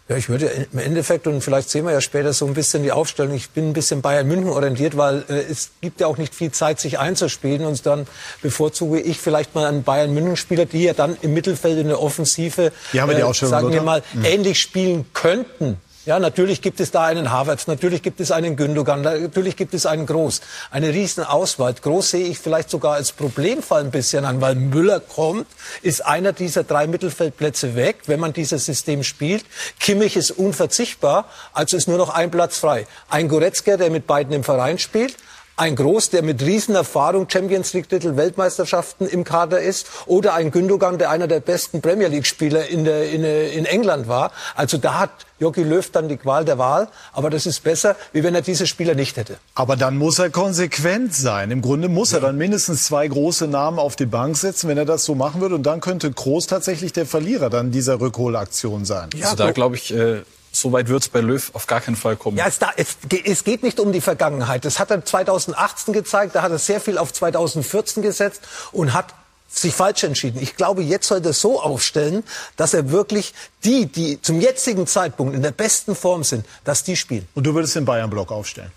Ja, 0.06 0.16
ich 0.16 0.28
würde 0.28 0.50
im 0.70 0.78
Endeffekt, 0.78 1.26
und 1.26 1.40
vielleicht 1.40 1.70
sehen 1.70 1.86
wir 1.86 1.92
ja 1.92 2.02
später 2.02 2.34
so 2.34 2.46
ein 2.46 2.52
bisschen 2.52 2.82
die 2.82 2.92
Aufstellung, 2.92 3.34
ich 3.34 3.48
bin 3.50 3.70
ein 3.70 3.72
bisschen 3.72 4.02
Bayern 4.02 4.28
München 4.28 4.50
orientiert, 4.50 4.98
weil 4.98 5.24
äh, 5.30 5.40
es 5.50 5.70
gibt 5.80 6.00
ja 6.00 6.06
auch 6.06 6.18
nicht 6.18 6.34
viel 6.34 6.52
Zeit, 6.52 6.78
sich 6.78 6.98
einzuspielen. 6.98 7.64
Und 7.64 7.86
dann 7.86 8.06
bevorzuge 8.42 9.00
ich 9.00 9.18
vielleicht 9.18 9.54
mal 9.54 9.66
einen 9.66 9.82
Bayern 9.82 10.12
München-Spieler, 10.12 10.66
die 10.66 10.84
ja 10.84 10.92
dann 10.92 11.16
im 11.22 11.32
Mittelfeld 11.32 11.78
in 11.78 11.88
der 11.88 12.02
Offensive, 12.02 12.70
die 12.92 12.98
äh, 12.98 13.32
sagen 13.32 13.72
wir 13.72 13.80
mal, 13.82 14.02
mhm. 14.12 14.24
ähnlich 14.26 14.60
spielen 14.60 15.06
könnten 15.14 15.78
Ja, 16.06 16.18
natürlich 16.18 16.60
gibt 16.60 16.80
es 16.80 16.90
da 16.90 17.04
einen 17.04 17.30
Havertz, 17.30 17.66
natürlich 17.66 18.02
gibt 18.02 18.20
es 18.20 18.30
einen 18.30 18.56
Gündogan, 18.56 19.00
natürlich 19.00 19.56
gibt 19.56 19.72
es 19.72 19.86
einen 19.86 20.04
Groß. 20.04 20.42
Eine 20.70 20.90
riesen 20.90 21.24
Auswahl. 21.24 21.72
Groß 21.72 22.10
sehe 22.10 22.26
ich 22.26 22.38
vielleicht 22.38 22.68
sogar 22.68 22.92
als 22.92 23.12
Problemfall 23.12 23.80
ein 23.80 23.90
bisschen 23.90 24.26
an, 24.26 24.42
weil 24.42 24.54
Müller 24.54 25.00
kommt, 25.00 25.46
ist 25.80 26.04
einer 26.04 26.34
dieser 26.34 26.62
drei 26.62 26.86
Mittelfeldplätze 26.88 27.74
weg, 27.74 28.02
wenn 28.04 28.20
man 28.20 28.34
dieses 28.34 28.66
System 28.66 29.02
spielt. 29.02 29.46
Kimmich 29.80 30.16
ist 30.16 30.30
unverzichtbar, 30.32 31.24
also 31.54 31.78
ist 31.78 31.88
nur 31.88 31.96
noch 31.96 32.10
ein 32.10 32.30
Platz 32.30 32.58
frei. 32.58 32.86
Ein 33.08 33.28
Goretzka, 33.28 33.78
der 33.78 33.88
mit 33.88 34.06
beiden 34.06 34.34
im 34.34 34.44
Verein 34.44 34.78
spielt, 34.78 35.16
ein 35.56 35.76
Groß, 35.76 36.10
der 36.10 36.22
mit 36.22 36.42
Riesenerfahrung 36.42 37.28
Champions 37.28 37.72
League 37.74 37.88
Titel 37.88 38.16
Weltmeisterschaften 38.16 39.06
im 39.06 39.24
Kader 39.24 39.60
ist, 39.60 39.86
oder 40.06 40.34
ein 40.34 40.50
Gündogan, 40.50 40.98
der 40.98 41.10
einer 41.10 41.28
der 41.28 41.40
besten 41.40 41.80
Premier 41.80 42.08
League 42.08 42.26
Spieler 42.26 42.66
in, 42.68 42.84
der, 42.84 43.10
in, 43.10 43.24
in 43.24 43.64
England 43.64 44.08
war. 44.08 44.32
Also 44.56 44.78
da 44.78 44.98
hat 44.98 45.10
Jogi 45.38 45.62
Löw 45.62 45.88
dann 45.90 46.08
die 46.08 46.16
Qual 46.16 46.44
der 46.44 46.58
Wahl, 46.58 46.88
aber 47.12 47.30
das 47.30 47.46
ist 47.46 47.62
besser, 47.62 47.96
wie 48.12 48.22
wenn 48.24 48.34
er 48.34 48.42
diese 48.42 48.66
Spieler 48.66 48.94
nicht 48.94 49.16
hätte. 49.16 49.36
Aber 49.54 49.76
dann 49.76 49.96
muss 49.96 50.18
er 50.18 50.30
konsequent 50.30 51.14
sein. 51.14 51.50
Im 51.50 51.62
Grunde 51.62 51.88
muss 51.88 52.12
er 52.12 52.20
dann 52.20 52.36
mindestens 52.36 52.84
zwei 52.84 53.06
große 53.06 53.46
Namen 53.46 53.78
auf 53.78 53.96
die 53.96 54.06
Bank 54.06 54.36
setzen, 54.36 54.68
wenn 54.68 54.78
er 54.78 54.84
das 54.84 55.04
so 55.04 55.14
machen 55.14 55.40
würde. 55.40 55.54
Und 55.54 55.64
dann 55.64 55.80
könnte 55.80 56.10
Groß 56.10 56.46
tatsächlich 56.46 56.92
der 56.92 57.06
Verlierer 57.06 57.50
dann 57.50 57.70
dieser 57.70 58.00
Rückholaktion 58.00 58.84
sein. 58.84 59.10
Ja, 59.14 59.26
also 59.26 59.36
da 59.36 59.52
glaube 59.52 59.76
ich, 59.76 59.92
äh, 59.92 60.22
so 60.54 60.72
weit 60.72 60.88
wird 60.88 61.02
es 61.02 61.08
bei 61.08 61.20
Löw 61.20 61.50
auf 61.54 61.66
gar 61.66 61.80
keinen 61.80 61.96
Fall 61.96 62.16
kommen. 62.16 62.36
Ja, 62.36 62.46
es, 62.46 62.58
da, 62.58 62.70
es, 62.76 62.96
es, 63.24 63.44
geht 63.44 63.62
nicht 63.62 63.80
um 63.80 63.92
die 63.92 64.00
Vergangenheit. 64.00 64.64
Das 64.64 64.78
hat 64.78 64.90
er 64.90 65.04
2018 65.04 65.92
gezeigt. 65.92 66.34
Da 66.34 66.42
hat 66.42 66.52
er 66.52 66.58
sehr 66.58 66.80
viel 66.80 66.98
auf 66.98 67.12
2014 67.12 68.02
gesetzt 68.02 68.42
und 68.72 68.92
hat 68.92 69.14
sich 69.48 69.74
falsch 69.74 70.04
entschieden. 70.04 70.40
Ich 70.42 70.56
glaube, 70.56 70.82
jetzt 70.82 71.06
sollte 71.06 71.30
er 71.30 71.32
so 71.32 71.60
aufstellen, 71.60 72.24
dass 72.56 72.74
er 72.74 72.90
wirklich 72.90 73.34
die, 73.64 73.86
die 73.86 74.20
zum 74.20 74.40
jetzigen 74.40 74.86
Zeitpunkt 74.86 75.34
in 75.34 75.42
der 75.42 75.52
besten 75.52 75.94
Form 75.94 76.24
sind, 76.24 76.44
dass 76.64 76.82
die 76.82 76.96
spielen. 76.96 77.28
Und 77.34 77.46
du 77.46 77.54
würdest 77.54 77.76
den 77.76 77.84
Bayern-Block 77.84 78.32
aufstellen? 78.32 78.72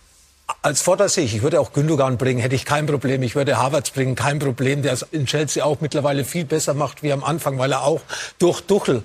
Als 0.61 0.81
Vorteil 0.81 1.09
sehe 1.09 1.25
ich, 1.25 1.35
ich 1.35 1.41
würde 1.41 1.59
auch 1.59 1.73
Gündogan 1.73 2.17
bringen, 2.17 2.39
hätte 2.39 2.55
ich 2.55 2.63
kein 2.63 2.85
Problem. 2.85 3.21
Ich 3.21 3.35
würde 3.35 3.57
Havertz 3.57 3.89
bringen, 3.89 4.15
kein 4.15 4.39
Problem, 4.39 4.81
der 4.81 4.93
es 4.93 5.05
in 5.11 5.25
Chelsea 5.25 5.63
auch 5.63 5.81
mittlerweile 5.81 6.23
viel 6.23 6.45
besser 6.45 6.73
macht 6.73 7.03
wie 7.03 7.11
am 7.11 7.23
Anfang, 7.23 7.57
weil 7.57 7.71
er 7.71 7.83
auch 7.83 8.01
durch 8.39 8.61
Duchel 8.61 9.03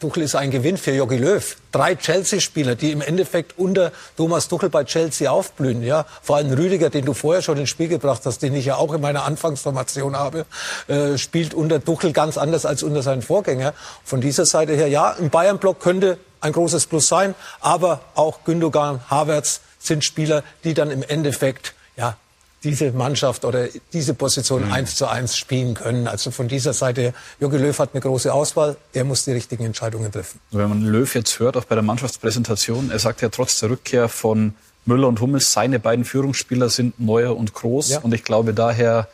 Tuchel 0.00 0.22
ist 0.24 0.34
ein 0.34 0.50
Gewinn 0.50 0.76
für 0.76 0.92
Jogi 0.92 1.16
Löw. 1.16 1.56
Drei 1.72 1.94
Chelsea-Spieler, 1.94 2.74
die 2.74 2.90
im 2.90 3.00
Endeffekt 3.00 3.58
unter 3.58 3.92
Thomas 4.16 4.48
Tuchel 4.48 4.68
bei 4.68 4.84
Chelsea 4.84 5.30
aufblühen. 5.30 5.82
Ja, 5.82 6.04
vor 6.22 6.36
allem 6.36 6.52
Rüdiger, 6.52 6.90
den 6.90 7.04
du 7.04 7.14
vorher 7.14 7.42
schon 7.42 7.58
ins 7.58 7.70
Spiel 7.70 7.88
gebracht 7.88 8.22
hast, 8.24 8.42
den 8.42 8.54
ich 8.54 8.66
ja 8.66 8.76
auch 8.76 8.92
in 8.92 9.00
meiner 9.00 9.24
Anfangsformation 9.24 10.16
habe, 10.16 10.46
äh, 10.88 11.16
spielt 11.16 11.54
unter 11.54 11.82
Tuchel 11.82 12.12
ganz 12.12 12.36
anders 12.36 12.66
als 12.66 12.82
unter 12.82 13.02
seinen 13.02 13.22
Vorgänger. 13.22 13.72
Von 14.04 14.20
dieser 14.20 14.46
Seite 14.46 14.74
her, 14.74 14.88
ja, 14.88 15.12
im 15.12 15.30
Bayern-Block 15.30 15.80
könnte 15.80 16.18
ein 16.40 16.52
großes 16.52 16.86
Plus 16.86 17.08
sein, 17.08 17.34
aber 17.60 18.00
auch 18.14 18.44
Gündogan, 18.44 19.00
Havertz 19.08 19.60
sind 19.78 20.04
Spieler, 20.04 20.42
die 20.64 20.74
dann 20.74 20.90
im 20.90 21.02
Endeffekt 21.02 21.74
ja, 21.96 22.16
diese 22.64 22.90
Mannschaft 22.92 23.44
oder 23.44 23.68
diese 23.92 24.14
Position 24.14 24.66
mhm. 24.66 24.72
eins 24.72 24.96
zu 24.96 25.06
eins 25.06 25.36
spielen 25.36 25.74
können. 25.74 26.08
Also 26.08 26.30
von 26.30 26.48
dieser 26.48 26.72
Seite, 26.72 27.14
Jogi 27.38 27.58
Löw 27.58 27.78
hat 27.78 27.90
eine 27.92 28.00
große 28.00 28.32
Auswahl. 28.32 28.76
Er 28.92 29.04
muss 29.04 29.24
die 29.24 29.32
richtigen 29.32 29.64
Entscheidungen 29.64 30.10
treffen. 30.10 30.40
Wenn 30.50 30.68
man 30.68 30.82
Löw 30.82 31.14
jetzt 31.14 31.38
hört, 31.38 31.56
auch 31.56 31.64
bei 31.64 31.74
der 31.74 31.84
Mannschaftspräsentation, 31.84 32.90
er 32.90 32.98
sagt 32.98 33.22
ja 33.22 33.28
trotz 33.28 33.60
der 33.60 33.70
Rückkehr 33.70 34.08
von 34.08 34.54
Müller 34.86 35.08
und 35.08 35.20
Hummels, 35.20 35.52
seine 35.52 35.78
beiden 35.78 36.04
Führungsspieler 36.04 36.68
sind 36.68 36.98
Neuer 36.98 37.36
und 37.36 37.54
Groß. 37.54 37.90
Ja. 37.90 37.98
Und 38.00 38.12
ich 38.12 38.24
glaube 38.24 38.54
daher, 38.54 39.08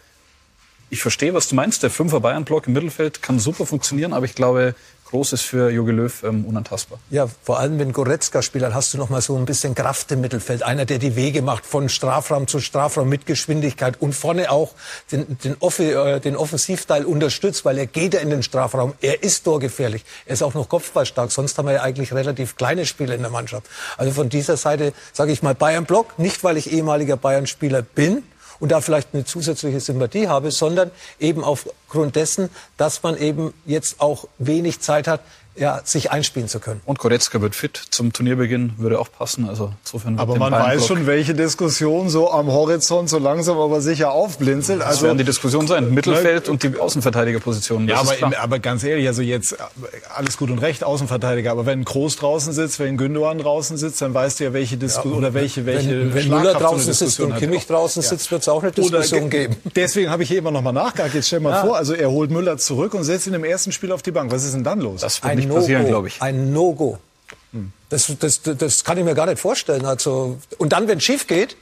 ich 0.91 1.03
verstehe, 1.03 1.35
was 1.35 1.49
du 1.49 1.55
meinst. 1.55 1.83
Der 1.83 1.91
Fünfer 1.91 2.21
Bayern-Block 2.21 2.67
im 2.67 2.73
Mittelfeld 2.73 3.23
kann 3.23 3.39
super 3.39 3.67
funktionieren, 3.67 4.13
aber 4.13 4.27
ich 4.27 4.35
glaube, 4.35 4.75
groß 5.11 5.33
ist 5.33 5.43
für 5.43 5.71
Jogi 5.71 5.93
Löw 5.93 6.23
ähm, 6.23 6.45
unantastbar. 6.45 6.99
Ja, 7.11 7.29
vor 7.43 7.59
allem 7.59 7.79
wenn 7.79 7.93
Goretzka 7.93 8.43
spielt, 8.43 8.65
dann 8.65 8.75
hast 8.75 8.95
du 8.95 8.99
noch 8.99 9.11
mal 9.11 9.21
so 9.21 9.37
ein 9.37 9.45
bisschen 9.45 9.75
Kraft 9.75 10.11
im 10.13 10.21
Mittelfeld. 10.21 10.63
Einer, 10.63 10.85
der 10.85 10.99
die 10.99 11.17
Wege 11.17 11.43
macht 11.43 11.67
von 11.67 11.89
Strafraum 11.89 12.47
zu 12.47 12.61
Strafraum 12.61 13.09
mit 13.09 13.27
Geschwindigkeit 13.27 14.01
und 14.01 14.15
vorne 14.15 14.51
auch 14.51 14.73
den, 15.13 15.39
den, 15.39 15.57
Off 15.61 15.79
äh, 15.79 16.21
den 16.21 16.37
Offensivteil 16.37 17.05
unterstützt, 17.05 17.65
weil 17.65 17.79
er 17.79 17.87
geht 17.87 18.15
ja 18.15 18.21
in 18.21 18.31
den 18.31 18.43
Strafraum. 18.43 18.95
Er 19.01 19.23
ist 19.23 19.45
torgefährlich. 19.45 20.05
Er 20.27 20.35
ist 20.35 20.43
auch 20.43 20.55
noch 20.55 20.69
kopfballstark. 20.69 21.33
Sonst 21.33 21.59
haben 21.59 21.67
wir 21.67 21.75
ja 21.75 21.83
eigentlich 21.83 22.13
relativ 22.13 22.57
kleine 22.57 22.87
Spieler 22.87 23.15
in 23.15 23.23
der 23.23 23.31
Mannschaft. 23.31 23.67
Also 23.97 24.13
von 24.13 24.29
dieser 24.29 24.57
Seite 24.57 24.93
sage 25.13 25.33
ich 25.33 25.43
mal 25.43 25.55
Bayern 25.55 25.85
Block, 25.85 26.19
nicht 26.19 26.45
weil 26.45 26.57
ich 26.57 26.73
ehemaliger 26.73 27.17
Bayern-Spieler 27.17 27.83
bin, 27.83 28.23
und 28.61 28.71
da 28.71 28.81
vielleicht 28.81 29.09
eine 29.13 29.25
zusätzliche 29.25 29.81
Sympathie 29.81 30.29
habe, 30.29 30.51
sondern 30.51 30.91
eben 31.19 31.43
aufgrund 31.43 32.15
dessen, 32.15 32.51
dass 32.77 33.03
man 33.03 33.17
eben 33.17 33.53
jetzt 33.67 34.01
auch 34.01 34.29
wenig 34.39 34.81
Zeit 34.81 35.09
hat, 35.09 35.21
ja, 35.61 35.83
sich 35.85 36.11
einspielen 36.11 36.49
zu 36.49 36.59
können. 36.59 36.81
Und 36.87 36.99
Goretzka 36.99 37.43
wird 37.43 37.55
fit 37.55 37.79
zum 37.91 38.15
Turnierbeginn, 38.15 38.73
würde 38.79 38.99
auch 38.99 39.13
passen. 39.13 39.47
Also 39.47 39.73
insofern 39.85 40.19
aber 40.19 40.37
man 40.37 40.53
weiß 40.53 40.87
schon, 40.87 41.07
welche 41.07 41.35
Diskussion 41.35 42.09
so 42.09 42.31
am 42.33 42.47
Horizont 42.47 43.11
so 43.11 43.19
langsam 43.19 43.59
aber 43.59 43.83
sicher 43.83 44.11
aufblinzelt. 44.11 44.81
Also 44.81 44.93
das 44.93 45.03
werden 45.03 45.19
die 45.19 45.25
Diskussionen 45.25 45.69
sein. 45.69 45.93
Mittelfeld 45.93 46.49
und 46.49 46.63
die 46.63 46.79
Außenverteidigerpositionen. 46.79 47.89
Ja, 47.89 48.01
aber, 48.01 48.41
aber 48.41 48.59
ganz 48.59 48.85
ehrlich, 48.85 49.07
also 49.07 49.21
jetzt 49.21 49.55
alles 50.15 50.39
gut 50.39 50.51
und 50.51 50.61
recht, 50.61 50.83
Außenverteidiger. 50.83 51.51
Aber 51.51 51.67
wenn 51.67 51.85
Groß 51.85 52.17
draußen 52.17 52.55
sitzt, 52.55 52.81
wenn 52.81 52.97
Gündogan 52.97 53.39
draußen 53.39 53.77
sitzt, 53.77 54.01
dann 54.01 54.15
weißt 54.15 54.41
du 54.41 54.45
ja, 54.45 54.53
welche 54.55 54.79
Diskussion 54.79 55.13
ja, 55.13 55.19
oder 55.19 55.35
welche, 55.35 55.67
welche 55.67 55.91
Wenn, 55.91 56.15
wenn 56.15 56.29
Müller 56.29 56.55
draußen 56.55 56.91
sitzt 56.91 57.21
und 57.21 57.37
Kimmich 57.37 57.67
draußen 57.67 58.03
ja. 58.03 58.09
sitzt, 58.09 58.31
wird 58.31 58.41
es 58.41 58.49
auch 58.49 58.63
eine 58.63 58.73
Diskussion 58.73 59.25
oder, 59.25 59.29
geben. 59.29 59.57
Deswegen 59.77 60.09
habe 60.11 60.23
ich 60.23 60.31
hier 60.31 60.39
immer 60.39 60.53
noch 60.53 60.63
mal 60.63 60.73
nachgehakt. 60.73 61.15
Jetzt 61.15 61.27
stell 61.27 61.41
mal 61.41 61.51
ja. 61.51 61.65
vor, 61.67 61.77
also 61.77 61.93
er 61.93 62.11
holt 62.11 62.31
Müller 62.31 62.57
zurück 62.57 62.95
und 62.95 63.05
setzt 63.05 63.27
ihn 63.27 63.35
im 63.35 63.45
ersten 63.45 63.73
Spiel 63.73 63.93
auf 63.93 64.01
die 64.01 64.11
Bank. 64.11 64.33
Was 64.33 64.45
ist 64.45 64.55
denn 64.55 64.65
dann 64.65 64.81
los? 64.81 65.03
Das 65.03 65.23
wird 65.23 65.50
nicht 65.51 65.61
passieren, 65.61 65.87
glaube 65.87 66.09
ich. 66.09 66.23
Ein 66.23 66.53
No-Go. 66.53 66.99
Das, 67.89 68.13
das, 68.21 68.43
das 68.43 68.85
kann 68.85 68.99
ich 68.99 69.05
mir 69.05 69.15
gar 69.15 69.27
nicht 69.27 69.41
vorstellen. 69.41 69.85
Also, 69.85 70.39
und 70.59 70.73
dann, 70.73 70.87
wenn 70.87 70.99
es 70.99 71.05
schief 71.05 71.27
geht, 71.27 71.57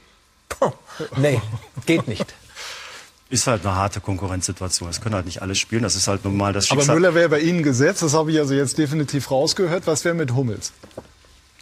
nee, 1.17 1.41
geht 1.85 2.07
nicht. 2.07 2.33
Ist 3.31 3.45
halt 3.45 3.63
eine 3.63 3.75
harte 3.75 4.01
Konkurrenzsituation. 4.01 4.89
Es 4.89 5.01
können 5.01 5.13
halt 5.13 5.27
nicht 5.27 5.43
alle 5.43 5.53
spielen. 5.53 5.83
Das 5.83 5.95
ist 5.95 6.07
halt 6.07 6.25
normal 6.25 6.51
das 6.51 6.65
Schicksal. 6.65 6.89
Aber 6.89 6.99
Müller 6.99 7.13
wäre 7.13 7.29
bei 7.29 7.39
Ihnen 7.39 7.61
gesetzt. 7.61 8.01
Das 8.01 8.15
habe 8.15 8.31
ich 8.31 8.39
also 8.39 8.55
jetzt 8.55 8.79
definitiv 8.79 9.29
rausgehört. 9.29 9.85
Was 9.85 10.03
wäre 10.03 10.15
mit 10.15 10.33
Hummels? 10.33 10.73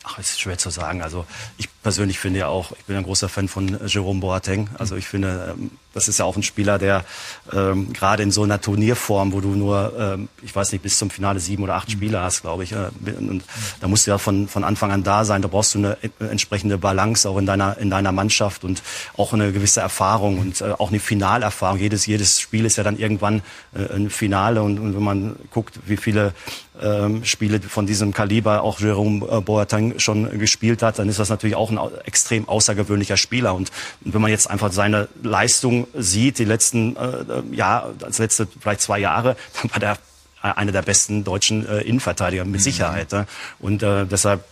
Ach, 0.05 0.17
ist 0.17 0.39
schwer 0.39 0.57
zu 0.57 0.69
sagen. 0.69 1.01
Also 1.01 1.25
ich 1.57 1.67
persönlich 1.83 2.19
finde 2.19 2.39
ja 2.39 2.47
auch, 2.47 2.71
ich 2.71 2.85
bin 2.85 2.95
ein 2.95 3.03
großer 3.03 3.27
Fan 3.27 3.49
von 3.49 3.85
Jerome 3.85 4.21
Boateng. 4.21 4.69
Also 4.77 4.95
ich 4.95 5.07
finde, 5.07 5.55
ähm, 5.57 5.71
das 5.97 6.07
ist 6.07 6.19
ja 6.19 6.25
auch 6.25 6.35
ein 6.37 6.43
Spieler, 6.43 6.77
der 6.77 7.03
ähm, 7.51 7.91
gerade 7.91 8.23
in 8.23 8.31
so 8.31 8.43
einer 8.43 8.61
Turnierform, 8.61 9.33
wo 9.33 9.41
du 9.41 9.49
nur, 9.49 9.93
ähm, 9.99 10.29
ich 10.43 10.55
weiß 10.55 10.71
nicht, 10.71 10.83
bis 10.83 10.97
zum 10.97 11.09
Finale 11.09 11.39
sieben 11.39 11.63
oder 11.63 11.75
acht 11.75 11.91
Spiele 11.91 12.21
hast, 12.21 12.41
glaube 12.41 12.63
ich. 12.63 12.71
Äh, 12.71 12.89
und 13.17 13.43
da 13.81 13.87
musst 13.87 14.05
du 14.05 14.11
ja 14.11 14.17
von, 14.17 14.47
von 14.47 14.63
Anfang 14.63 14.91
an 14.91 15.03
da 15.03 15.25
sein. 15.25 15.41
Da 15.41 15.47
brauchst 15.47 15.73
du 15.73 15.79
eine 15.79 15.97
äh, 16.03 16.25
entsprechende 16.29 16.77
Balance 16.77 17.27
auch 17.27 17.37
in 17.37 17.45
deiner, 17.45 17.77
in 17.79 17.89
deiner 17.89 18.11
Mannschaft 18.11 18.63
und 18.63 18.83
auch 19.17 19.33
eine 19.33 19.51
gewisse 19.51 19.81
Erfahrung 19.81 20.39
und 20.39 20.61
äh, 20.61 20.71
auch 20.77 20.89
eine 20.89 20.99
Finalerfahrung. 20.99 21.79
Jedes, 21.79 22.05
jedes 22.05 22.39
Spiel 22.39 22.65
ist 22.65 22.77
ja 22.77 22.83
dann 22.83 22.97
irgendwann 22.97 23.41
äh, 23.73 23.93
ein 23.93 24.09
Finale. 24.11 24.61
Und, 24.61 24.79
und 24.79 24.95
wenn 24.95 25.03
man 25.03 25.35
guckt, 25.51 25.79
wie 25.87 25.97
viele 25.97 26.33
ähm, 26.81 27.23
Spiele 27.25 27.59
von 27.61 27.87
diesem 27.87 28.13
Kaliber 28.13 28.61
auch 28.61 28.79
Jerome 28.79 29.25
äh, 29.27 29.41
Boateng 29.41 29.99
schon 29.99 30.37
gespielt 30.37 30.83
hat, 30.83 30.99
dann 30.99 31.09
ist 31.09 31.19
das 31.19 31.29
natürlich 31.29 31.55
auch 31.55 31.71
ein 31.71 31.79
extrem 32.05 32.47
außergewöhnlicher 32.47 33.17
Spieler. 33.17 33.55
Und 33.55 33.71
wenn 34.01 34.21
man 34.21 34.31
jetzt 34.31 34.49
einfach 34.49 34.71
seine 34.71 35.07
Leistung 35.23 35.86
sieht, 35.93 36.39
die 36.39 36.45
letzten 36.45 36.95
äh, 36.95 37.43
ja, 37.51 37.89
als 38.01 38.19
letzte 38.19 38.47
vielleicht 38.59 38.81
zwei 38.81 38.99
Jahre, 38.99 39.35
dann 39.61 39.71
war 39.71 39.79
der 39.79 39.97
äh, 40.43 40.53
einer 40.55 40.71
der 40.71 40.81
besten 40.81 41.23
deutschen 41.23 41.67
äh, 41.67 41.81
Innenverteidiger 41.81 42.45
mit 42.45 42.55
mhm. 42.55 42.63
Sicherheit. 42.63 43.11
Mhm. 43.11 43.25
Und 43.59 43.83
äh, 43.83 44.05
deshalb 44.05 44.43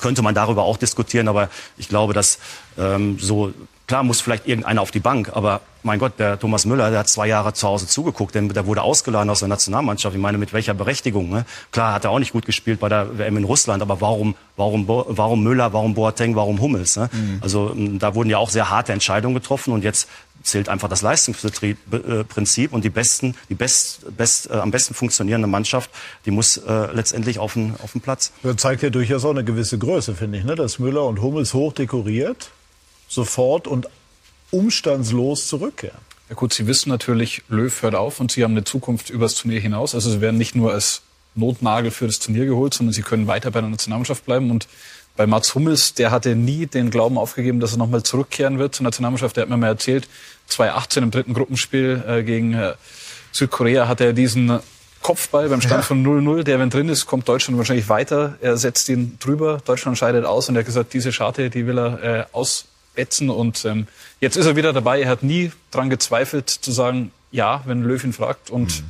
könnte 0.00 0.22
man 0.22 0.34
darüber 0.34 0.64
auch 0.64 0.76
diskutieren, 0.76 1.28
aber 1.28 1.48
ich 1.76 1.88
glaube, 1.88 2.12
dass 2.12 2.38
ähm, 2.76 3.18
so 3.20 3.54
Klar 3.86 4.02
muss 4.02 4.22
vielleicht 4.22 4.46
irgendeiner 4.46 4.80
auf 4.80 4.90
die 4.90 5.00
Bank, 5.00 5.30
aber 5.34 5.60
mein 5.82 5.98
Gott, 5.98 6.18
der 6.18 6.38
Thomas 6.38 6.64
Müller, 6.64 6.88
der 6.88 7.00
hat 7.00 7.08
zwei 7.10 7.26
Jahre 7.26 7.52
zu 7.52 7.68
Hause 7.68 7.86
zugeguckt, 7.86 8.34
denn 8.34 8.48
der 8.48 8.64
wurde 8.64 8.80
ausgeladen 8.80 9.28
aus 9.28 9.40
der 9.40 9.48
Nationalmannschaft. 9.48 10.16
Ich 10.16 10.22
meine, 10.22 10.38
mit 10.38 10.54
welcher 10.54 10.72
Berechtigung? 10.72 11.28
Ne? 11.28 11.44
Klar 11.70 11.92
hat 11.92 12.04
er 12.04 12.10
auch 12.10 12.18
nicht 12.18 12.32
gut 12.32 12.46
gespielt 12.46 12.80
bei 12.80 12.88
der 12.88 13.18
WM 13.18 13.36
in 13.36 13.44
Russland, 13.44 13.82
aber 13.82 14.00
warum, 14.00 14.36
warum, 14.56 14.88
warum 14.88 15.42
Müller, 15.42 15.74
warum 15.74 15.92
Boateng, 15.92 16.34
warum 16.34 16.62
Hummels? 16.62 16.96
Ne? 16.96 17.10
Mhm. 17.12 17.38
Also 17.42 17.74
da 17.76 18.14
wurden 18.14 18.30
ja 18.30 18.38
auch 18.38 18.48
sehr 18.48 18.70
harte 18.70 18.94
Entscheidungen 18.94 19.34
getroffen 19.34 19.74
und 19.74 19.84
jetzt 19.84 20.08
zählt 20.44 20.68
einfach 20.68 20.88
das 20.88 21.02
Leistungsprinzip 21.02 22.72
und 22.72 22.84
die 22.84 22.90
besten, 22.90 23.34
die 23.48 23.54
best, 23.54 24.16
best, 24.16 24.50
äh, 24.50 24.54
am 24.54 24.70
besten 24.70 24.94
funktionierende 24.94 25.48
Mannschaft, 25.48 25.90
die 26.26 26.30
muss 26.30 26.58
äh, 26.58 26.92
letztendlich 26.92 27.38
auf 27.38 27.54
den, 27.54 27.74
auf 27.82 27.92
den 27.92 28.00
Platz. 28.00 28.32
Das 28.42 28.56
zeigt 28.56 28.82
ja 28.82 28.90
durchaus 28.90 29.24
auch 29.24 29.30
eine 29.30 29.44
gewisse 29.44 29.78
Größe, 29.78 30.14
finde 30.14 30.38
ich, 30.38 30.44
ne? 30.44 30.54
dass 30.54 30.78
Müller 30.78 31.04
und 31.04 31.20
Hummels 31.20 31.54
hoch 31.54 31.72
dekoriert 31.72 32.50
sofort 33.08 33.66
und 33.66 33.88
umstandslos 34.50 35.48
zurückkehren. 35.48 35.98
Ja 36.28 36.34
gut, 36.34 36.54
Sie 36.54 36.66
wissen 36.66 36.88
natürlich, 36.88 37.42
Löw 37.48 37.82
hört 37.82 37.94
auf 37.94 38.20
und 38.20 38.32
Sie 38.32 38.44
haben 38.44 38.52
eine 38.52 38.64
Zukunft 38.64 39.10
übers 39.10 39.34
Turnier 39.34 39.60
hinaus. 39.60 39.94
Also 39.94 40.10
Sie 40.10 40.20
werden 40.20 40.36
nicht 40.38 40.54
nur 40.54 40.72
als 40.72 41.02
Notnagel 41.34 41.90
für 41.90 42.06
das 42.06 42.18
Turnier 42.18 42.46
geholt, 42.46 42.74
sondern 42.74 42.92
Sie 42.92 43.02
können 43.02 43.26
weiter 43.26 43.50
bei 43.50 43.60
der 43.60 43.70
Nationalmannschaft 43.70 44.24
bleiben. 44.24 44.50
Und 44.50 44.68
bei 45.16 45.26
Mats 45.26 45.54
Hummels, 45.54 45.94
der 45.94 46.10
hatte 46.10 46.34
nie 46.34 46.66
den 46.66 46.90
Glauben 46.90 47.18
aufgegeben, 47.18 47.60
dass 47.60 47.72
er 47.72 47.78
nochmal 47.78 48.02
zurückkehren 48.02 48.58
wird 48.58 48.74
zur 48.74 48.84
Nationalmannschaft. 48.84 49.36
Der 49.36 49.42
hat 49.42 49.50
mir 49.50 49.56
mal 49.56 49.68
erzählt, 49.68 50.08
2018 50.48 51.02
im 51.04 51.10
dritten 51.10 51.34
Gruppenspiel 51.34 52.02
äh, 52.06 52.22
gegen 52.22 52.54
äh, 52.54 52.74
Südkorea 53.32 53.88
hat 53.88 54.00
er 54.00 54.12
diesen 54.12 54.60
Kopfball 55.02 55.48
beim 55.48 55.60
Stand 55.60 55.82
ja. 55.82 55.82
von 55.82 56.04
0-0. 56.04 56.44
Der, 56.44 56.58
wenn 56.58 56.70
drin 56.70 56.88
ist, 56.88 57.06
kommt 57.06 57.28
Deutschland 57.28 57.58
wahrscheinlich 57.58 57.88
weiter. 57.88 58.38
Er 58.40 58.56
setzt 58.56 58.88
ihn 58.88 59.18
drüber. 59.20 59.60
Deutschland 59.64 59.98
scheidet 59.98 60.24
aus 60.24 60.48
und 60.48 60.56
er 60.56 60.60
hat 60.60 60.66
gesagt, 60.66 60.94
diese 60.94 61.12
Scharte, 61.12 61.50
die 61.50 61.66
will 61.66 61.78
er 61.78 62.02
äh, 62.02 62.24
ausbetzen. 62.32 63.28
Und 63.28 63.64
ähm, 63.64 63.86
jetzt 64.20 64.36
ist 64.36 64.46
er 64.46 64.56
wieder 64.56 64.72
dabei. 64.72 65.02
Er 65.02 65.10
hat 65.10 65.22
nie 65.22 65.52
dran 65.70 65.90
gezweifelt 65.90 66.48
zu 66.48 66.72
sagen, 66.72 67.10
ja, 67.30 67.62
wenn 67.66 67.82
Löw 67.82 68.02
ihn 68.02 68.12
fragt. 68.12 68.50
Und 68.50 68.80
mhm. 68.80 68.86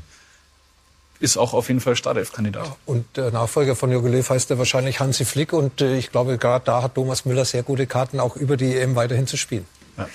Ist 1.21 1.37
auch 1.37 1.55
auf 1.55 1.69
jeden 1.69 1.81
Fall 1.81 1.97
Startelf-Kandidat. 1.97 2.77
Und 2.87 3.05
der 3.17 3.31
Nachfolger 3.31 3.77
von 3.77 3.91
Jogi 3.91 4.09
Löw 4.09 4.29
heißt 4.29 4.51
er 4.51 4.59
wahrscheinlich 4.59 5.01
Hansi 5.01 5.25
Flick. 5.25 5.53
Und 5.53 5.81
äh, 5.81 5.97
ich 5.97 6.11
glaube, 6.11 6.39
gerade 6.39 6.65
da 6.65 6.83
hat 6.83 6.95
Thomas 6.95 7.25
Müller 7.25 7.45
sehr 7.45 7.63
gute 7.63 7.87
Karten, 7.87 8.21
auch 8.21 8.37
über 8.37 8.57
die 8.57 8.77
EM 8.77 8.97
weiterhin 8.97 9.27
zu 9.27 9.37
spielen. 9.37 9.67
Ja. 9.97 10.09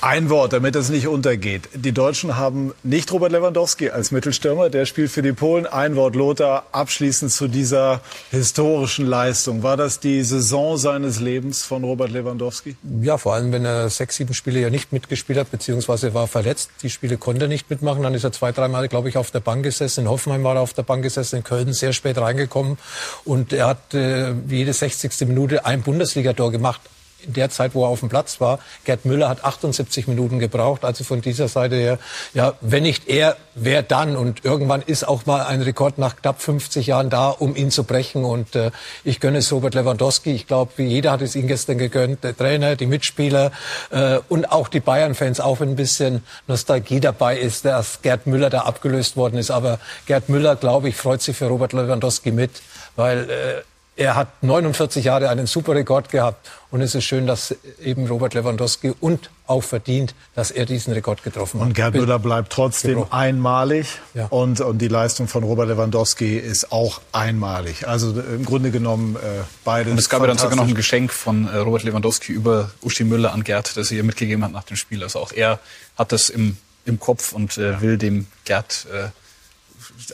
Ein 0.00 0.30
Wort, 0.30 0.52
damit 0.52 0.76
es 0.76 0.90
nicht 0.90 1.08
untergeht. 1.08 1.68
Die 1.74 1.90
Deutschen 1.90 2.36
haben 2.36 2.72
nicht 2.84 3.10
Robert 3.10 3.32
Lewandowski 3.32 3.90
als 3.90 4.12
Mittelstürmer, 4.12 4.70
der 4.70 4.86
spielt 4.86 5.10
für 5.10 5.22
die 5.22 5.32
Polen. 5.32 5.66
Ein 5.66 5.96
Wort, 5.96 6.14
Lothar, 6.14 6.66
abschließend 6.70 7.32
zu 7.32 7.48
dieser 7.48 8.00
historischen 8.30 9.06
Leistung. 9.06 9.64
War 9.64 9.76
das 9.76 9.98
die 9.98 10.22
Saison 10.22 10.76
seines 10.76 11.18
Lebens 11.18 11.64
von 11.64 11.82
Robert 11.82 12.12
Lewandowski? 12.12 12.76
Ja, 13.02 13.18
vor 13.18 13.34
allem, 13.34 13.50
wenn 13.50 13.64
er 13.64 13.90
sechs, 13.90 14.14
sieben 14.14 14.34
Spiele 14.34 14.60
ja 14.60 14.70
nicht 14.70 14.92
mitgespielt 14.92 15.36
hat, 15.36 15.50
beziehungsweise 15.50 16.14
war 16.14 16.28
verletzt. 16.28 16.70
Die 16.82 16.90
Spiele 16.90 17.16
konnte 17.16 17.46
er 17.46 17.48
nicht 17.48 17.68
mitmachen. 17.68 18.04
Dann 18.04 18.14
ist 18.14 18.22
er 18.22 18.30
zwei, 18.30 18.52
dreimal, 18.52 18.86
glaube 18.86 19.08
ich, 19.08 19.16
auf 19.16 19.32
der 19.32 19.40
Bank 19.40 19.64
gesessen. 19.64 20.02
In 20.02 20.08
Hoffenheim 20.08 20.44
war 20.44 20.54
er 20.54 20.60
auf 20.60 20.74
der 20.74 20.84
Bank 20.84 21.02
gesessen, 21.02 21.36
in 21.38 21.44
Köln 21.44 21.72
sehr 21.72 21.92
spät 21.92 22.18
reingekommen. 22.18 22.78
Und 23.24 23.52
er 23.52 23.66
hat 23.66 23.94
äh, 23.94 24.32
jede 24.48 24.72
60. 24.72 25.26
Minute 25.26 25.66
ein 25.66 25.82
Bundesligator 25.82 26.52
gemacht 26.52 26.80
in 27.26 27.32
der 27.32 27.50
Zeit, 27.50 27.74
wo 27.74 27.84
er 27.84 27.88
auf 27.88 28.00
dem 28.00 28.08
Platz 28.08 28.40
war. 28.40 28.58
Gerd 28.84 29.04
Müller 29.04 29.28
hat 29.28 29.44
78 29.44 30.06
Minuten 30.06 30.38
gebraucht. 30.38 30.84
Also 30.84 31.04
von 31.04 31.20
dieser 31.20 31.48
Seite 31.48 31.76
her, 31.76 31.98
ja, 32.34 32.54
wenn 32.60 32.84
nicht 32.84 33.08
er, 33.08 33.36
wer 33.54 33.82
dann? 33.82 34.16
Und 34.16 34.44
irgendwann 34.44 34.82
ist 34.82 35.06
auch 35.06 35.26
mal 35.26 35.42
ein 35.42 35.62
Rekord 35.62 35.98
nach 35.98 36.16
knapp 36.16 36.40
50 36.40 36.86
Jahren 36.86 37.10
da, 37.10 37.30
um 37.30 37.56
ihn 37.56 37.70
zu 37.70 37.84
brechen. 37.84 38.24
Und 38.24 38.54
äh, 38.54 38.70
ich 39.04 39.20
gönne 39.20 39.38
es 39.38 39.52
Robert 39.52 39.74
Lewandowski. 39.74 40.32
Ich 40.32 40.46
glaube, 40.46 40.82
jeder 40.82 41.12
hat 41.12 41.22
es 41.22 41.34
ihm 41.34 41.46
gestern 41.46 41.78
gegönnt. 41.78 42.24
Der 42.24 42.36
Trainer, 42.36 42.76
die 42.76 42.86
Mitspieler 42.86 43.52
äh, 43.90 44.18
und 44.28 44.50
auch 44.50 44.68
die 44.68 44.80
Bayern-Fans, 44.80 45.40
auch 45.40 45.60
wenn 45.60 45.70
ein 45.70 45.76
bisschen 45.76 46.22
Nostalgie 46.46 47.00
dabei 47.00 47.38
ist, 47.38 47.64
dass 47.64 48.02
Gerd 48.02 48.26
Müller 48.26 48.50
da 48.50 48.60
abgelöst 48.60 49.16
worden 49.16 49.38
ist. 49.38 49.50
Aber 49.50 49.78
Gerd 50.06 50.28
Müller, 50.28 50.56
glaube 50.56 50.88
ich, 50.88 50.96
freut 50.96 51.22
sich 51.22 51.36
für 51.36 51.46
Robert 51.46 51.72
Lewandowski 51.72 52.30
mit, 52.30 52.50
weil 52.96 53.30
äh, 53.30 53.62
er 53.98 54.14
hat 54.14 54.42
49 54.42 55.04
Jahre 55.04 55.28
einen 55.28 55.46
super 55.46 55.74
Rekord 55.74 56.08
gehabt 56.08 56.48
und 56.70 56.80
es 56.82 56.94
ist 56.94 57.04
schön, 57.04 57.26
dass 57.26 57.54
eben 57.82 58.06
Robert 58.06 58.32
Lewandowski 58.32 58.94
und 59.00 59.30
auch 59.46 59.62
verdient, 59.62 60.14
dass 60.36 60.52
er 60.52 60.66
diesen 60.66 60.92
Rekord 60.92 61.24
getroffen 61.24 61.60
hat. 61.60 61.66
Und 61.66 61.74
Gerd 61.74 61.94
Müller 61.94 62.20
bleibt 62.20 62.52
trotzdem 62.52 62.94
gebrochen. 62.94 63.12
einmalig 63.12 63.88
ja. 64.14 64.26
und, 64.26 64.60
und 64.60 64.78
die 64.78 64.86
Leistung 64.86 65.26
von 65.26 65.42
Robert 65.42 65.68
Lewandowski 65.68 66.36
ist 66.36 66.70
auch 66.70 67.00
einmalig. 67.10 67.88
Also 67.88 68.18
im 68.20 68.44
Grunde 68.44 68.70
genommen 68.70 69.16
äh, 69.16 69.18
beide. 69.64 69.90
Und 69.90 69.98
es 69.98 70.08
gab 70.08 70.20
ja 70.20 70.28
dann 70.28 70.38
sogar 70.38 70.56
noch 70.56 70.68
ein 70.68 70.74
Geschenk 70.74 71.12
von 71.12 71.48
äh, 71.48 71.56
Robert 71.56 71.82
Lewandowski 71.82 72.32
über 72.32 72.70
Uschi 72.82 73.02
Müller 73.02 73.32
an 73.32 73.42
Gerd, 73.42 73.76
das 73.76 73.90
er 73.90 73.96
ihr 73.96 74.04
mitgegeben 74.04 74.44
hat 74.44 74.52
nach 74.52 74.64
dem 74.64 74.76
Spiel. 74.76 75.02
Also 75.02 75.18
auch 75.18 75.32
er 75.32 75.58
hat 75.96 76.12
das 76.12 76.30
im, 76.30 76.56
im 76.84 77.00
Kopf 77.00 77.32
und 77.32 77.58
äh, 77.58 77.80
will 77.80 77.98
dem 77.98 78.28
Gerd 78.44 78.86
äh, 78.92 79.08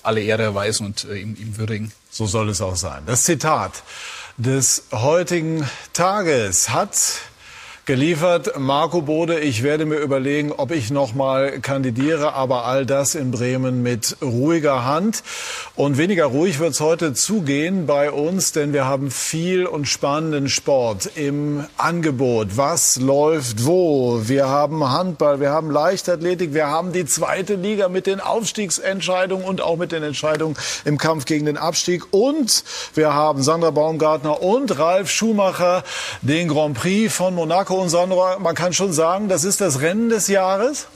alle 0.03 0.23
Ehre 0.23 0.43
erweisen 0.43 0.87
und 0.87 1.05
äh, 1.05 1.17
ihm, 1.17 1.37
ihm 1.39 1.57
würdigen. 1.57 1.93
So 2.11 2.27
soll 2.27 2.49
es 2.49 2.61
auch 2.61 2.77
sein. 2.77 3.03
Das 3.07 3.25
Zitat 3.25 3.83
des 4.37 4.85
heutigen 4.93 5.69
Tages 5.93 6.71
hat 6.71 6.97
geliefert. 7.87 8.59
Marco 8.59 9.03
Bode, 9.03 9.41
ich 9.41 9.63
werde 9.63 9.85
mir 9.85 9.97
überlegen, 9.97 10.53
ob 10.53 10.71
ich 10.71 10.91
noch 10.91 11.15
mal 11.15 11.61
kandidiere, 11.61 12.33
aber 12.33 12.65
all 12.65 12.87
das 12.87 13.15
in 13.15 13.31
Bremen 13.31 13.83
mit 13.83 14.17
ruhiger 14.23 14.87
Hand. 14.87 15.23
Und 15.77 15.99
weniger 15.99 16.25
ruhig 16.25 16.61
wird 16.61 16.73
es 16.73 16.81
heute 16.81 17.13
zugehen 17.13 17.87
bei 17.87 18.11
uns, 18.11 18.53
denn 18.53 18.73
wir 18.73 18.87
haben 18.87 19.11
viel 19.11 19.67
und 19.67 19.87
spannenden 19.87 20.49
Sport 20.49 21.11
im 21.15 21.65
Angebot. 21.77 22.57
Was 22.57 22.97
läuft 22.97 23.67
wo? 23.67 24.23
Wir 24.25 24.49
haben 24.49 24.89
Handball, 24.89 25.41
wir 25.41 25.51
haben 25.51 25.71
Leichtathletik, 25.71 26.55
wir 26.55 26.69
haben 26.69 26.93
die 26.93 27.05
zweite 27.05 27.55
Liga 27.55 27.91
mit 27.91 28.07
den 28.07 28.21
Aufstiegsentscheidungen 28.21 29.45
und 29.45 29.61
auch 29.61 29.77
mit 29.77 29.93
den 29.93 30.03
Entscheidungen 30.03 30.57
im 30.87 30.97
Kampf 30.97 31.27
gegen 31.27 31.45
den 31.45 31.59
Abstieg. 31.59 32.05
Und 32.13 32.65
wir 32.95 33.13
haben 33.13 33.43
Sandra 33.43 33.71
Baumgartner 33.73 34.43
und 34.43 34.79
Ralf 34.79 35.11
Schumacher, 35.11 35.85
den 36.23 36.49
Grand 36.49 36.79
Prix 36.79 37.15
von 37.15 37.35
Monaco 37.35 37.74
Marco 37.75 37.83
und 37.83 37.89
Sandra, 37.89 38.39
man 38.39 38.55
kann 38.55 38.73
schon 38.73 38.93
sagen, 38.93 39.29
das 39.29 39.43
ist 39.43 39.61
das 39.61 39.81
Rennen 39.81 40.09
des 40.09 40.29
Jahres? 40.29 40.87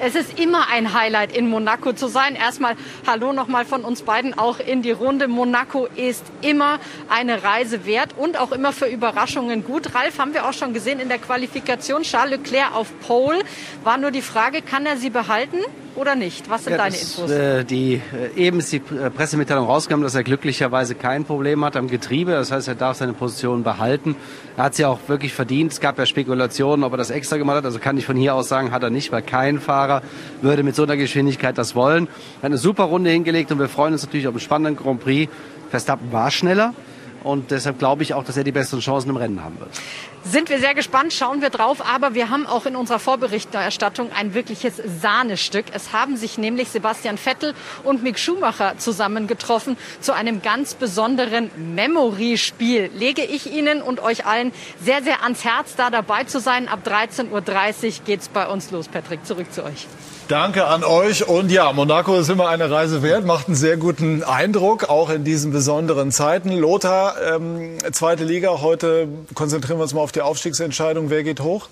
Es 0.00 0.16
ist 0.16 0.40
immer 0.40 0.68
ein 0.68 0.92
Highlight, 0.92 1.34
in 1.34 1.48
Monaco 1.48 1.92
zu 1.92 2.08
sein. 2.08 2.34
Erstmal 2.34 2.74
Hallo 3.06 3.32
nochmal 3.32 3.64
von 3.64 3.84
uns 3.84 4.02
beiden 4.02 4.36
auch 4.36 4.58
in 4.58 4.82
die 4.82 4.90
Runde. 4.90 5.28
Monaco 5.28 5.86
ist 5.94 6.24
immer 6.42 6.80
eine 7.08 7.44
Reise 7.44 7.86
wert 7.86 8.14
und 8.16 8.36
auch 8.36 8.50
immer 8.50 8.72
für 8.72 8.86
Überraschungen 8.86 9.64
gut. 9.64 9.94
Ralf 9.94 10.18
haben 10.18 10.34
wir 10.34 10.48
auch 10.48 10.52
schon 10.52 10.74
gesehen 10.74 10.98
in 10.98 11.08
der 11.08 11.18
Qualifikation. 11.18 12.02
Charles 12.02 12.38
Leclerc 12.38 12.74
auf 12.74 12.88
Pole. 13.06 13.38
War 13.84 13.96
nur 13.96 14.10
die 14.10 14.22
Frage, 14.22 14.60
kann 14.60 14.86
er 14.86 14.96
sie 14.96 15.10
behalten? 15.10 15.58
Oder 15.96 16.14
nicht? 16.14 16.48
Was 16.50 16.64
sind 16.64 16.72
ja, 16.72 16.78
deine 16.78 16.96
Infos? 16.96 17.30
Äh, 17.30 17.64
die, 17.64 17.94
äh, 17.94 18.38
eben 18.38 18.58
ist 18.58 18.72
die 18.72 18.76
äh, 18.76 19.10
Pressemitteilung 19.10 19.66
rausgekommen, 19.66 20.04
dass 20.04 20.14
er 20.14 20.22
glücklicherweise 20.22 20.94
kein 20.94 21.24
Problem 21.24 21.64
hat 21.64 21.76
am 21.76 21.88
Getriebe. 21.88 22.32
Das 22.32 22.52
heißt, 22.52 22.68
er 22.68 22.74
darf 22.74 22.98
seine 22.98 23.12
Position 23.12 23.62
behalten. 23.62 24.14
Er 24.56 24.64
hat 24.64 24.74
sie 24.74 24.84
auch 24.84 25.00
wirklich 25.08 25.32
verdient. 25.32 25.72
Es 25.72 25.80
gab 25.80 25.98
ja 25.98 26.06
Spekulationen, 26.06 26.84
ob 26.84 26.92
er 26.92 26.98
das 26.98 27.10
extra 27.10 27.36
gemacht 27.36 27.56
hat. 27.56 27.64
Also 27.64 27.78
kann 27.78 27.96
ich 27.96 28.06
von 28.06 28.16
hier 28.16 28.34
aus 28.34 28.48
sagen, 28.48 28.70
hat 28.70 28.82
er 28.82 28.90
nicht, 28.90 29.12
weil 29.12 29.22
kein 29.22 29.60
Fahrer 29.60 30.02
würde 30.42 30.62
mit 30.62 30.76
so 30.76 30.82
einer 30.82 30.96
Geschwindigkeit 30.96 31.58
das 31.58 31.74
wollen. 31.74 32.06
Er 32.06 32.42
hat 32.42 32.44
eine 32.44 32.58
super 32.58 32.84
Runde 32.84 33.10
hingelegt 33.10 33.50
und 33.52 33.58
wir 33.58 33.68
freuen 33.68 33.92
uns 33.92 34.04
natürlich 34.04 34.28
auf 34.28 34.34
einen 34.34 34.40
spannenden 34.40 34.76
Grand 34.76 35.00
Prix. 35.00 35.32
Verstappen 35.70 36.12
war 36.12 36.30
schneller. 36.30 36.74
Und 37.26 37.50
deshalb 37.50 37.80
glaube 37.80 38.04
ich 38.04 38.14
auch, 38.14 38.22
dass 38.22 38.36
er 38.36 38.44
die 38.44 38.52
besseren 38.52 38.78
Chancen 38.78 39.10
im 39.10 39.16
Rennen 39.16 39.42
haben 39.42 39.58
wird. 39.58 39.70
Sind 40.22 40.48
wir 40.48 40.60
sehr 40.60 40.74
gespannt, 40.76 41.12
schauen 41.12 41.42
wir 41.42 41.50
drauf. 41.50 41.84
Aber 41.84 42.14
wir 42.14 42.30
haben 42.30 42.46
auch 42.46 42.66
in 42.66 42.76
unserer 42.76 43.00
Vorberichterstattung 43.00 44.12
ein 44.12 44.32
wirkliches 44.32 44.80
Sahnestück. 45.02 45.66
Es 45.72 45.92
haben 45.92 46.16
sich 46.16 46.38
nämlich 46.38 46.68
Sebastian 46.68 47.18
Vettel 47.18 47.54
und 47.82 48.04
Mick 48.04 48.20
Schumacher 48.20 48.78
zusammengetroffen 48.78 49.76
zu 50.00 50.14
einem 50.14 50.40
ganz 50.40 50.74
besonderen 50.74 51.50
Memory-Spiel. 51.56 52.92
Lege 52.94 53.24
ich 53.24 53.52
Ihnen 53.52 53.82
und 53.82 53.98
euch 53.98 54.24
allen 54.24 54.52
sehr, 54.80 55.02
sehr 55.02 55.24
ans 55.24 55.44
Herz, 55.44 55.74
da 55.74 55.90
dabei 55.90 56.22
zu 56.24 56.38
sein. 56.38 56.68
Ab 56.68 56.86
13.30 56.86 57.30
Uhr 57.32 58.04
geht's 58.06 58.28
bei 58.28 58.46
uns 58.46 58.70
los. 58.70 58.86
Patrick, 58.86 59.26
zurück 59.26 59.52
zu 59.52 59.64
euch. 59.64 59.88
Danke 60.28 60.66
an 60.66 60.82
euch. 60.82 61.28
Und 61.28 61.52
ja, 61.52 61.72
Monaco 61.72 62.16
ist 62.16 62.28
immer 62.28 62.48
eine 62.48 62.68
Reise 62.68 63.00
wert, 63.02 63.24
macht 63.24 63.46
einen 63.46 63.54
sehr 63.54 63.76
guten 63.76 64.24
Eindruck, 64.24 64.88
auch 64.88 65.08
in 65.08 65.22
diesen 65.22 65.52
besonderen 65.52 66.10
Zeiten. 66.10 66.50
Lothar, 66.50 67.14
ähm, 67.22 67.78
zweite 67.92 68.24
Liga, 68.24 68.60
heute 68.60 69.06
konzentrieren 69.34 69.78
wir 69.78 69.84
uns 69.84 69.94
mal 69.94 70.00
auf 70.00 70.10
die 70.10 70.22
Aufstiegsentscheidung. 70.22 71.10
Wer 71.10 71.22
geht 71.22 71.40
hoch? 71.40 71.68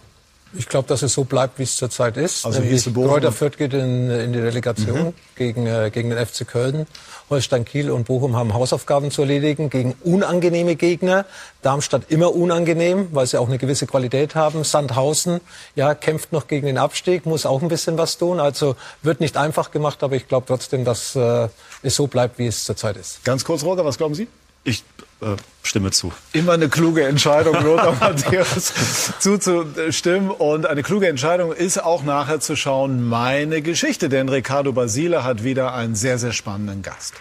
Ich 0.57 0.69
glaube, 0.69 0.89
dass 0.89 1.03
es 1.03 1.13
so 1.13 1.25
bleibt, 1.25 1.59
wie 1.59 1.65
es 1.65 1.77
zurzeit 1.77 2.17
ist. 2.17 2.45
Also 2.47 2.63
wie 2.63 2.79
Kräuter 2.93 3.33
Fürth 3.33 3.57
geht 3.57 3.75
in, 3.75 4.11
in 4.11 4.33
die 4.33 4.39
Relegation 4.39 5.07
mhm. 5.07 5.13
gegen, 5.37 5.67
äh, 5.67 5.91
gegen 5.93 6.11
den 6.11 6.25
FC 6.25 6.47
Köln. 6.47 6.87
Holstein 7.31 7.65
Kiel 7.65 7.91
und 7.91 8.05
Bochum 8.05 8.37
haben 8.37 8.53
Hausaufgaben 8.53 9.11
zu 9.11 9.23
erledigen 9.23 9.71
gegen 9.71 9.95
unangenehme 10.05 10.77
Gegner. 10.77 11.25
Darmstadt 11.63 12.03
immer 12.09 12.35
unangenehm, 12.35 13.09
weil 13.13 13.27
sie 13.27 13.41
auch 13.41 13.49
eine 13.49 13.59
gewisse 13.59 13.87
Qualität 13.87 14.35
haben. 14.35 14.63
Sandhausen, 14.63 15.41
ja, 15.75 15.95
kämpft 15.95 16.33
noch 16.33 16.47
gegen 16.47 16.67
den 16.67 16.79
Abstieg, 16.79 17.25
muss 17.25 17.47
auch 17.47 17.63
ein 17.63 17.69
bisschen 17.69 17.97
was 17.97 18.19
tun. 18.19 18.41
Also 18.41 18.77
wird 19.03 19.21
nicht 19.21 19.37
einfach 19.37 19.71
gemacht, 19.71 20.03
aber 20.03 20.17
ich 20.17 20.29
glaube 20.29 20.47
trotzdem, 20.47 20.85
dass 20.85 21.17
äh, 21.17 21.49
es 21.83 21.97
so 21.97 22.07
bleibt, 22.07 22.39
wie 22.39 22.47
es 22.47 22.65
zurzeit 22.65 22.97
ist. 22.97 23.25
Ganz 23.25 23.45
kurz, 23.45 23.65
Roger, 23.65 23.85
was 23.85 23.97
glauben 23.97 24.15
Sie? 24.15 24.29
Ich 24.65 24.85
äh, 25.25 25.37
stimme 25.63 25.91
zu. 25.91 26.13
Immer 26.33 26.53
eine 26.53 26.69
kluge 26.69 27.05
Entscheidung, 27.05 27.55
Lothar 27.63 27.95
Matthäus, 28.01 28.73
zuzustimmen. 29.21 30.31
Und 30.31 30.67
eine 30.67 30.83
kluge 30.83 31.09
Entscheidung 31.09 31.53
ist 31.53 31.83
auch 31.83 32.03
nachher 32.05 32.41
zu 32.41 32.57
schauen, 32.57 33.09
meine 33.09 33.63
Geschichte. 33.63 34.09
Denn 34.09 34.29
Ricardo 34.29 34.73
Basile 34.73 35.25
hat 35.25 35.43
wieder 35.43 35.75
einen 35.75 35.95
sehr, 35.95 36.19
sehr 36.19 36.33
spannenden 36.33 36.83
Gast. 36.83 37.15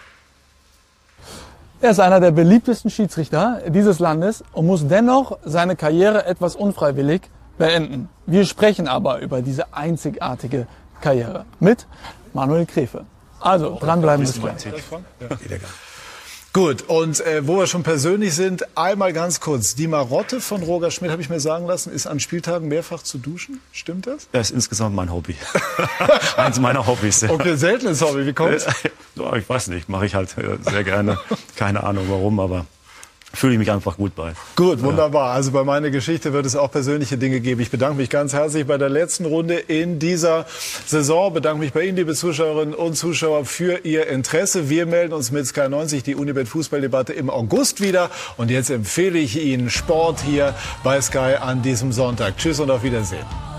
Er 1.81 1.91
ist 1.91 1.99
einer 1.99 2.19
der 2.21 2.31
beliebtesten 2.31 2.89
Schiedsrichter 2.89 3.61
dieses 3.67 3.99
Landes 3.99 4.43
und 4.53 4.67
muss 4.67 4.87
dennoch 4.87 5.37
seine 5.43 5.75
Karriere 5.75 6.25
etwas 6.25 6.55
unfreiwillig 6.55 7.23
beenden. 7.57 8.07
Wir 8.25 8.45
sprechen 8.45 8.87
aber 8.87 9.19
über 9.19 9.41
diese 9.41 9.73
einzigartige 9.73 10.67
Karriere 11.01 11.45
mit 11.59 11.85
Manuel 12.33 12.65
Krefe. 12.65 13.05
Also 13.39 13.77
dranbleiben 13.79 14.25
bis 14.25 14.39
gleich. 14.39 14.65
Gut, 16.53 16.83
und 16.83 17.19
äh, 17.21 17.47
wo 17.47 17.57
wir 17.57 17.65
schon 17.65 17.81
persönlich 17.81 18.35
sind, 18.35 18.77
einmal 18.77 19.11
ganz 19.11 19.39
kurz. 19.39 19.73
Die 19.73 19.87
Marotte 19.87 20.39
von 20.39 20.61
Roger 20.61 20.91
Schmidt, 20.91 21.09
habe 21.09 21.19
ich 21.19 21.27
mir 21.27 21.39
sagen 21.39 21.65
lassen, 21.65 21.91
ist 21.91 22.05
an 22.05 22.19
Spieltagen 22.19 22.67
mehrfach 22.67 23.01
zu 23.01 23.17
duschen. 23.17 23.59
Stimmt 23.71 24.05
das? 24.05 24.27
Das 24.31 24.51
ist 24.51 24.55
insgesamt 24.55 24.95
mein 24.95 25.11
Hobby. 25.11 25.35
Eins 26.37 26.59
meiner 26.59 26.85
Hobbys. 26.85 27.23
Okay, 27.23 27.55
seltenes 27.55 28.03
Hobby. 28.03 28.27
Wie 28.27 28.33
kommt's? 28.33 28.67
ich 29.35 29.49
weiß 29.49 29.69
nicht, 29.69 29.89
mache 29.89 30.05
ich 30.05 30.13
halt 30.13 30.37
äh, 30.37 30.57
sehr 30.61 30.83
gerne. 30.83 31.17
Keine 31.55 31.81
Ahnung 31.81 32.05
warum, 32.07 32.39
aber 32.39 32.67
fühle 33.33 33.53
ich 33.53 33.59
mich 33.59 33.71
einfach 33.71 33.97
gut 33.97 34.15
bei. 34.15 34.33
Gut, 34.55 34.81
wunderbar. 34.83 35.31
Also 35.31 35.51
bei 35.51 35.63
meiner 35.63 35.89
Geschichte 35.89 36.33
wird 36.33 36.45
es 36.45 36.55
auch 36.55 36.71
persönliche 36.71 37.17
Dinge 37.17 37.39
geben. 37.39 37.61
Ich 37.61 37.71
bedanke 37.71 37.97
mich 37.97 38.09
ganz 38.09 38.33
herzlich 38.33 38.65
bei 38.67 38.77
der 38.77 38.89
letzten 38.89 39.25
Runde 39.25 39.55
in 39.55 39.99
dieser 39.99 40.45
Saison. 40.85 41.33
Bedanke 41.33 41.59
mich 41.59 41.73
bei 41.73 41.85
Ihnen, 41.85 41.97
liebe 41.97 42.13
Zuschauerinnen 42.13 42.75
und 42.75 42.95
Zuschauer, 42.95 43.45
für 43.45 43.85
Ihr 43.85 44.07
Interesse. 44.07 44.69
Wir 44.69 44.85
melden 44.85 45.13
uns 45.13 45.31
mit 45.31 45.47
Sky 45.47 45.67
90 45.67 46.03
die 46.03 46.15
Unibet 46.15 46.47
Fußballdebatte 46.47 47.13
im 47.13 47.29
August 47.29 47.81
wieder. 47.81 48.11
Und 48.37 48.51
jetzt 48.51 48.69
empfehle 48.69 49.17
ich 49.17 49.41
Ihnen 49.41 49.69
Sport 49.69 50.21
hier 50.21 50.53
bei 50.83 51.01
Sky 51.01 51.35
an 51.41 51.63
diesem 51.63 51.91
Sonntag. 51.91 52.37
Tschüss 52.37 52.59
und 52.59 52.69
auf 52.69 52.83
Wiedersehen. 52.83 53.52